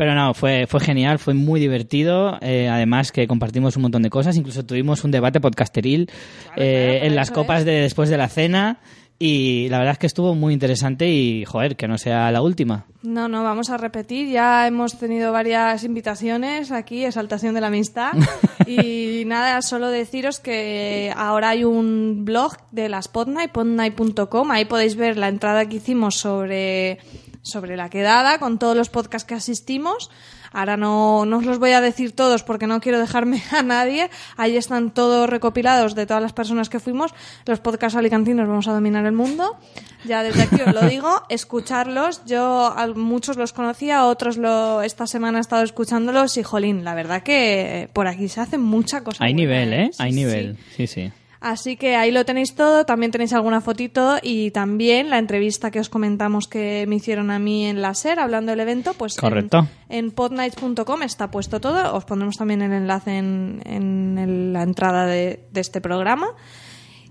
pero 0.00 0.14
no 0.14 0.32
fue 0.32 0.66
fue 0.66 0.80
genial 0.80 1.18
fue 1.18 1.34
muy 1.34 1.60
divertido 1.60 2.38
eh, 2.40 2.70
además 2.70 3.12
que 3.12 3.26
compartimos 3.26 3.76
un 3.76 3.82
montón 3.82 4.00
de 4.00 4.08
cosas 4.08 4.34
incluso 4.34 4.64
tuvimos 4.64 5.04
un 5.04 5.10
debate 5.10 5.42
podcasteril 5.42 6.10
eh, 6.56 6.92
claro, 6.92 7.06
en 7.06 7.16
las 7.16 7.30
copas 7.30 7.60
es. 7.60 7.64
de 7.66 7.72
después 7.82 8.08
de 8.08 8.16
la 8.16 8.28
cena 8.28 8.80
Y 9.22 9.68
la 9.68 9.76
verdad 9.76 9.92
es 9.92 9.98
que 9.98 10.06
estuvo 10.06 10.34
muy 10.34 10.54
interesante 10.54 11.06
y, 11.06 11.44
joder, 11.44 11.76
que 11.76 11.86
no 11.86 11.98
sea 11.98 12.32
la 12.32 12.40
última. 12.40 12.86
No, 13.02 13.28
no, 13.28 13.44
vamos 13.44 13.68
a 13.68 13.76
repetir. 13.76 14.30
Ya 14.30 14.66
hemos 14.66 14.98
tenido 14.98 15.30
varias 15.30 15.84
invitaciones 15.84 16.72
aquí, 16.72 17.04
exaltación 17.04 17.52
de 17.54 17.60
la 17.60 17.66
amistad. 17.66 18.12
y 18.66 19.24
nada, 19.26 19.60
solo 19.60 19.90
deciros 19.90 20.40
que 20.40 21.12
ahora 21.14 21.50
hay 21.50 21.64
un 21.64 22.24
blog 22.24 22.56
de 22.70 22.88
las 22.88 23.08
Podnight, 23.08 23.52
podnight.com. 23.52 24.50
Ahí 24.50 24.64
podéis 24.64 24.96
ver 24.96 25.18
la 25.18 25.28
entrada 25.28 25.68
que 25.68 25.76
hicimos 25.76 26.14
sobre, 26.16 26.96
sobre 27.42 27.76
la 27.76 27.88
quedada 27.88 28.38
con 28.38 28.58
todos 28.58 28.76
los 28.76 28.90
podcasts 28.90 29.26
que 29.26 29.34
asistimos. 29.34 30.10
Ahora 30.52 30.76
no, 30.76 31.26
no 31.26 31.38
os 31.38 31.44
los 31.44 31.58
voy 31.60 31.70
a 31.70 31.80
decir 31.80 32.10
todos 32.12 32.42
porque 32.42 32.66
no 32.66 32.80
quiero 32.80 32.98
dejarme 32.98 33.42
a 33.56 33.62
nadie. 33.62 34.10
Ahí 34.36 34.56
están 34.56 34.90
todos 34.90 35.30
recopilados 35.30 35.94
de 35.94 36.06
todas 36.06 36.22
las 36.22 36.32
personas 36.32 36.68
que 36.68 36.80
fuimos. 36.80 37.14
Los 37.46 37.60
podcasts 37.60 37.96
alicantinos 37.96 38.48
vamos 38.48 38.66
a 38.66 38.72
dominar 38.72 39.06
el 39.06 39.12
mundo. 39.12 39.56
Ya 40.04 40.22
desde 40.22 40.42
aquí 40.42 40.60
os 40.60 40.74
lo 40.74 40.82
digo, 40.88 41.22
escucharlos. 41.28 42.24
Yo 42.24 42.66
a 42.76 42.86
muchos 42.88 43.36
los 43.36 43.52
conocía, 43.52 44.06
otros 44.06 44.38
lo, 44.38 44.82
esta 44.82 45.06
semana 45.06 45.38
he 45.38 45.40
estado 45.40 45.62
escuchándolos 45.62 46.36
y 46.36 46.42
jolín, 46.42 46.84
la 46.84 46.94
verdad 46.94 47.22
que 47.22 47.88
por 47.92 48.08
aquí 48.08 48.28
se 48.28 48.40
hace 48.40 48.58
mucha 48.58 49.02
cosa. 49.04 49.22
Hay 49.24 49.34
buena, 49.34 49.46
nivel, 49.60 49.72
¿eh? 49.72 49.90
Sí, 49.92 50.02
Hay 50.02 50.10
sí. 50.12 50.16
nivel. 50.16 50.58
Sí, 50.76 50.86
sí. 50.86 51.12
Así 51.40 51.76
que 51.76 51.96
ahí 51.96 52.10
lo 52.10 52.26
tenéis 52.26 52.54
todo, 52.54 52.84
también 52.84 53.10
tenéis 53.12 53.32
alguna 53.32 53.62
fotito 53.62 54.18
y 54.22 54.50
también 54.50 55.08
la 55.08 55.18
entrevista 55.18 55.70
que 55.70 55.80
os 55.80 55.88
comentamos 55.88 56.46
que 56.48 56.84
me 56.86 56.96
hicieron 56.96 57.30
a 57.30 57.38
mí 57.38 57.64
en 57.64 57.80
la 57.80 57.94
SER 57.94 58.18
hablando 58.20 58.50
del 58.52 58.60
evento, 58.60 58.92
pues 58.92 59.16
en- 59.16 59.20
Correcto. 59.22 59.66
en, 59.88 60.10
podnights.com 60.10 61.02
está 61.02 61.30
puesto 61.30 61.58
todo, 61.58 61.94
os 61.94 62.04
pondremos 62.04 62.36
también 62.36 62.60
el 62.60 62.72
enlace 62.72 63.16
en, 63.16 63.62
en 63.64 64.18
el- 64.18 64.52
la 64.52 64.62
entrada 64.62 65.06
de, 65.06 65.46
de 65.50 65.60
este 65.62 65.80
programa. 65.80 66.26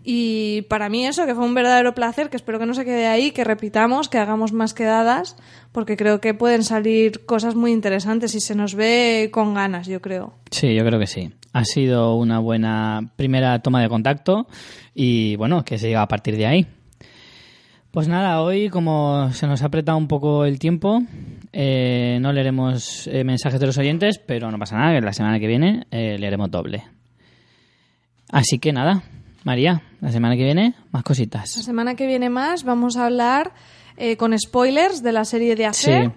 Y 0.04 0.62
para 0.70 0.90
mí 0.90 1.06
eso, 1.06 1.26
que 1.26 1.36
fue 1.36 1.44
un 1.46 1.54
verdadero 1.54 1.94
placer, 1.94 2.30
que 2.30 2.38
espero 2.38 2.58
que 2.58 2.66
no 2.66 2.74
se 2.74 2.86
quede 2.86 3.06
ahí, 3.08 3.32
que 3.32 3.44
repitamos, 3.44 4.08
que 4.10 4.18
hagamos 4.18 4.54
más 4.54 4.74
quedadas, 4.74 5.36
porque 5.72 5.98
creo 5.98 6.22
que 6.22 6.34
pueden 6.34 6.64
salir 6.64 7.26
cosas 7.26 7.56
muy 7.56 7.72
interesantes 7.72 8.34
y 8.34 8.40
se 8.40 8.56
nos 8.56 8.76
ve 8.76 9.30
con 9.32 9.54
ganas, 9.54 9.88
yo 9.88 10.02
creo. 10.02 10.34
Sí, 10.52 10.74
yo 10.74 10.86
creo 10.86 11.00
que 11.00 11.08
sí. 11.08 11.32
Ha 11.54 11.66
sido 11.66 12.16
una 12.16 12.40
buena 12.40 13.02
primera 13.16 13.60
toma 13.60 13.82
de 13.82 13.90
contacto 13.90 14.48
y 14.94 15.36
bueno, 15.36 15.64
que 15.66 15.78
se 15.80 15.88
siga 15.88 16.02
a 16.04 16.08
partir 16.08 16.38
de 16.38 16.46
ahí. 16.46 16.68
Pues 17.92 18.08
nada, 18.08 18.42
hoy 18.44 18.70
como 18.70 19.32
se 19.34 19.48
nos 19.48 19.64
ha 19.64 19.66
apretado 19.66 19.98
un 19.98 20.08
poco 20.08 20.46
el 20.46 20.60
tiempo, 20.60 21.02
eh, 21.52 22.20
no 22.22 22.32
leeremos 22.32 23.08
eh, 23.08 23.24
mensajes 23.24 23.60
de 23.60 23.66
los 23.66 23.78
oyentes, 23.80 24.20
pero 24.20 24.52
no 24.52 24.60
pasa 24.60 24.78
nada, 24.78 24.94
que 24.94 25.02
la 25.02 25.12
semana 25.14 25.40
que 25.40 25.48
viene 25.48 25.88
eh, 25.90 26.18
leeremos 26.20 26.52
doble. 26.52 26.84
Así 28.32 28.60
que 28.60 28.72
nada, 28.74 29.02
María, 29.44 29.82
la 30.02 30.12
semana 30.12 30.36
que 30.36 30.44
viene 30.44 30.76
más 30.92 31.02
La 31.02 31.04
cositas. 31.04 31.50
semana 31.50 31.96
que 31.96 32.06
viene 32.06 32.30
más 32.30 32.64
vamos 32.64 32.96
a 32.96 33.08
hablar 33.08 33.54
eh, 33.98 34.18
con 34.18 34.38
spoilers 34.38 35.02
de 35.02 35.12
la 35.12 35.26
serie 35.26 35.56
de 35.56 35.66
Hacer. 35.66 36.06
Sí, 36.06 36.12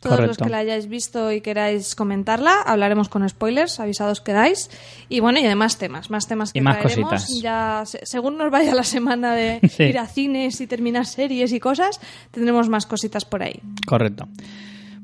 Todos 0.00 0.20
los 0.20 0.36
que 0.38 0.48
la 0.48 0.58
hayáis 0.58 0.86
visto 0.88 1.32
y 1.32 1.40
queráis 1.40 1.94
comentarla, 1.96 2.62
hablaremos 2.64 3.08
con 3.08 3.28
spoilers, 3.28 3.80
avisados 3.80 4.20
quedáis. 4.20 4.70
Y 5.08 5.18
bueno, 5.20 5.40
y 5.40 5.44
además 5.46 5.76
temas, 5.78 6.08
más 6.10 6.28
temas 6.28 6.52
que 6.52 6.60
Y 6.60 6.62
más 6.62 6.78
traeremos. 6.78 7.10
cositas. 7.10 7.42
Ya, 7.42 7.82
se- 7.84 8.00
según 8.06 8.38
nos 8.38 8.50
vaya 8.50 8.74
la 8.74 8.84
semana 8.84 9.34
de 9.34 9.60
Sí. 9.76 9.84
ir 9.84 9.98
a 9.98 10.06
cines 10.06 10.60
y 10.60 10.66
terminar 10.68 11.04
series 11.06 11.52
y 11.52 11.58
cosas, 11.60 12.00
tendremos 12.30 12.68
más 12.68 12.86
cositas 12.86 13.24
por 13.24 13.42
ahí. 13.42 13.60
Correcto. 13.86 14.28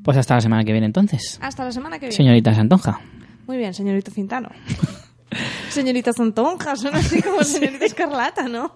Pues 0.03 0.17
hasta 0.17 0.35
la 0.35 0.41
semana 0.41 0.63
que 0.63 0.71
viene 0.71 0.85
entonces. 0.87 1.39
Hasta 1.41 1.65
la 1.65 1.71
semana 1.71 1.97
que 1.99 2.05
viene. 2.05 2.15
Señorita 2.15 2.53
Santonja. 2.53 3.01
Muy 3.47 3.57
bien, 3.57 3.73
señorito 3.73 4.11
Cintano. 4.11 4.49
señorita 5.69 6.13
Santonja, 6.13 6.75
son 6.77 6.95
así 6.95 7.21
como 7.21 7.43
señorita 7.43 7.85
Escarlata, 7.85 8.47
¿no? 8.47 8.75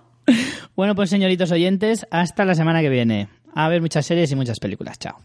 Bueno, 0.76 0.96
pues 0.96 1.10
señoritos 1.10 1.52
oyentes, 1.52 2.06
hasta 2.12 2.46
la 2.46 2.56
semana 2.56 2.82
que 2.82 2.90
viene. 2.90 3.30
A 3.56 3.68
ver 3.70 3.82
muchas 3.82 4.06
series 4.06 4.32
y 4.32 4.36
muchas 4.36 4.60
películas. 4.60 5.00
Chao. 5.00 5.18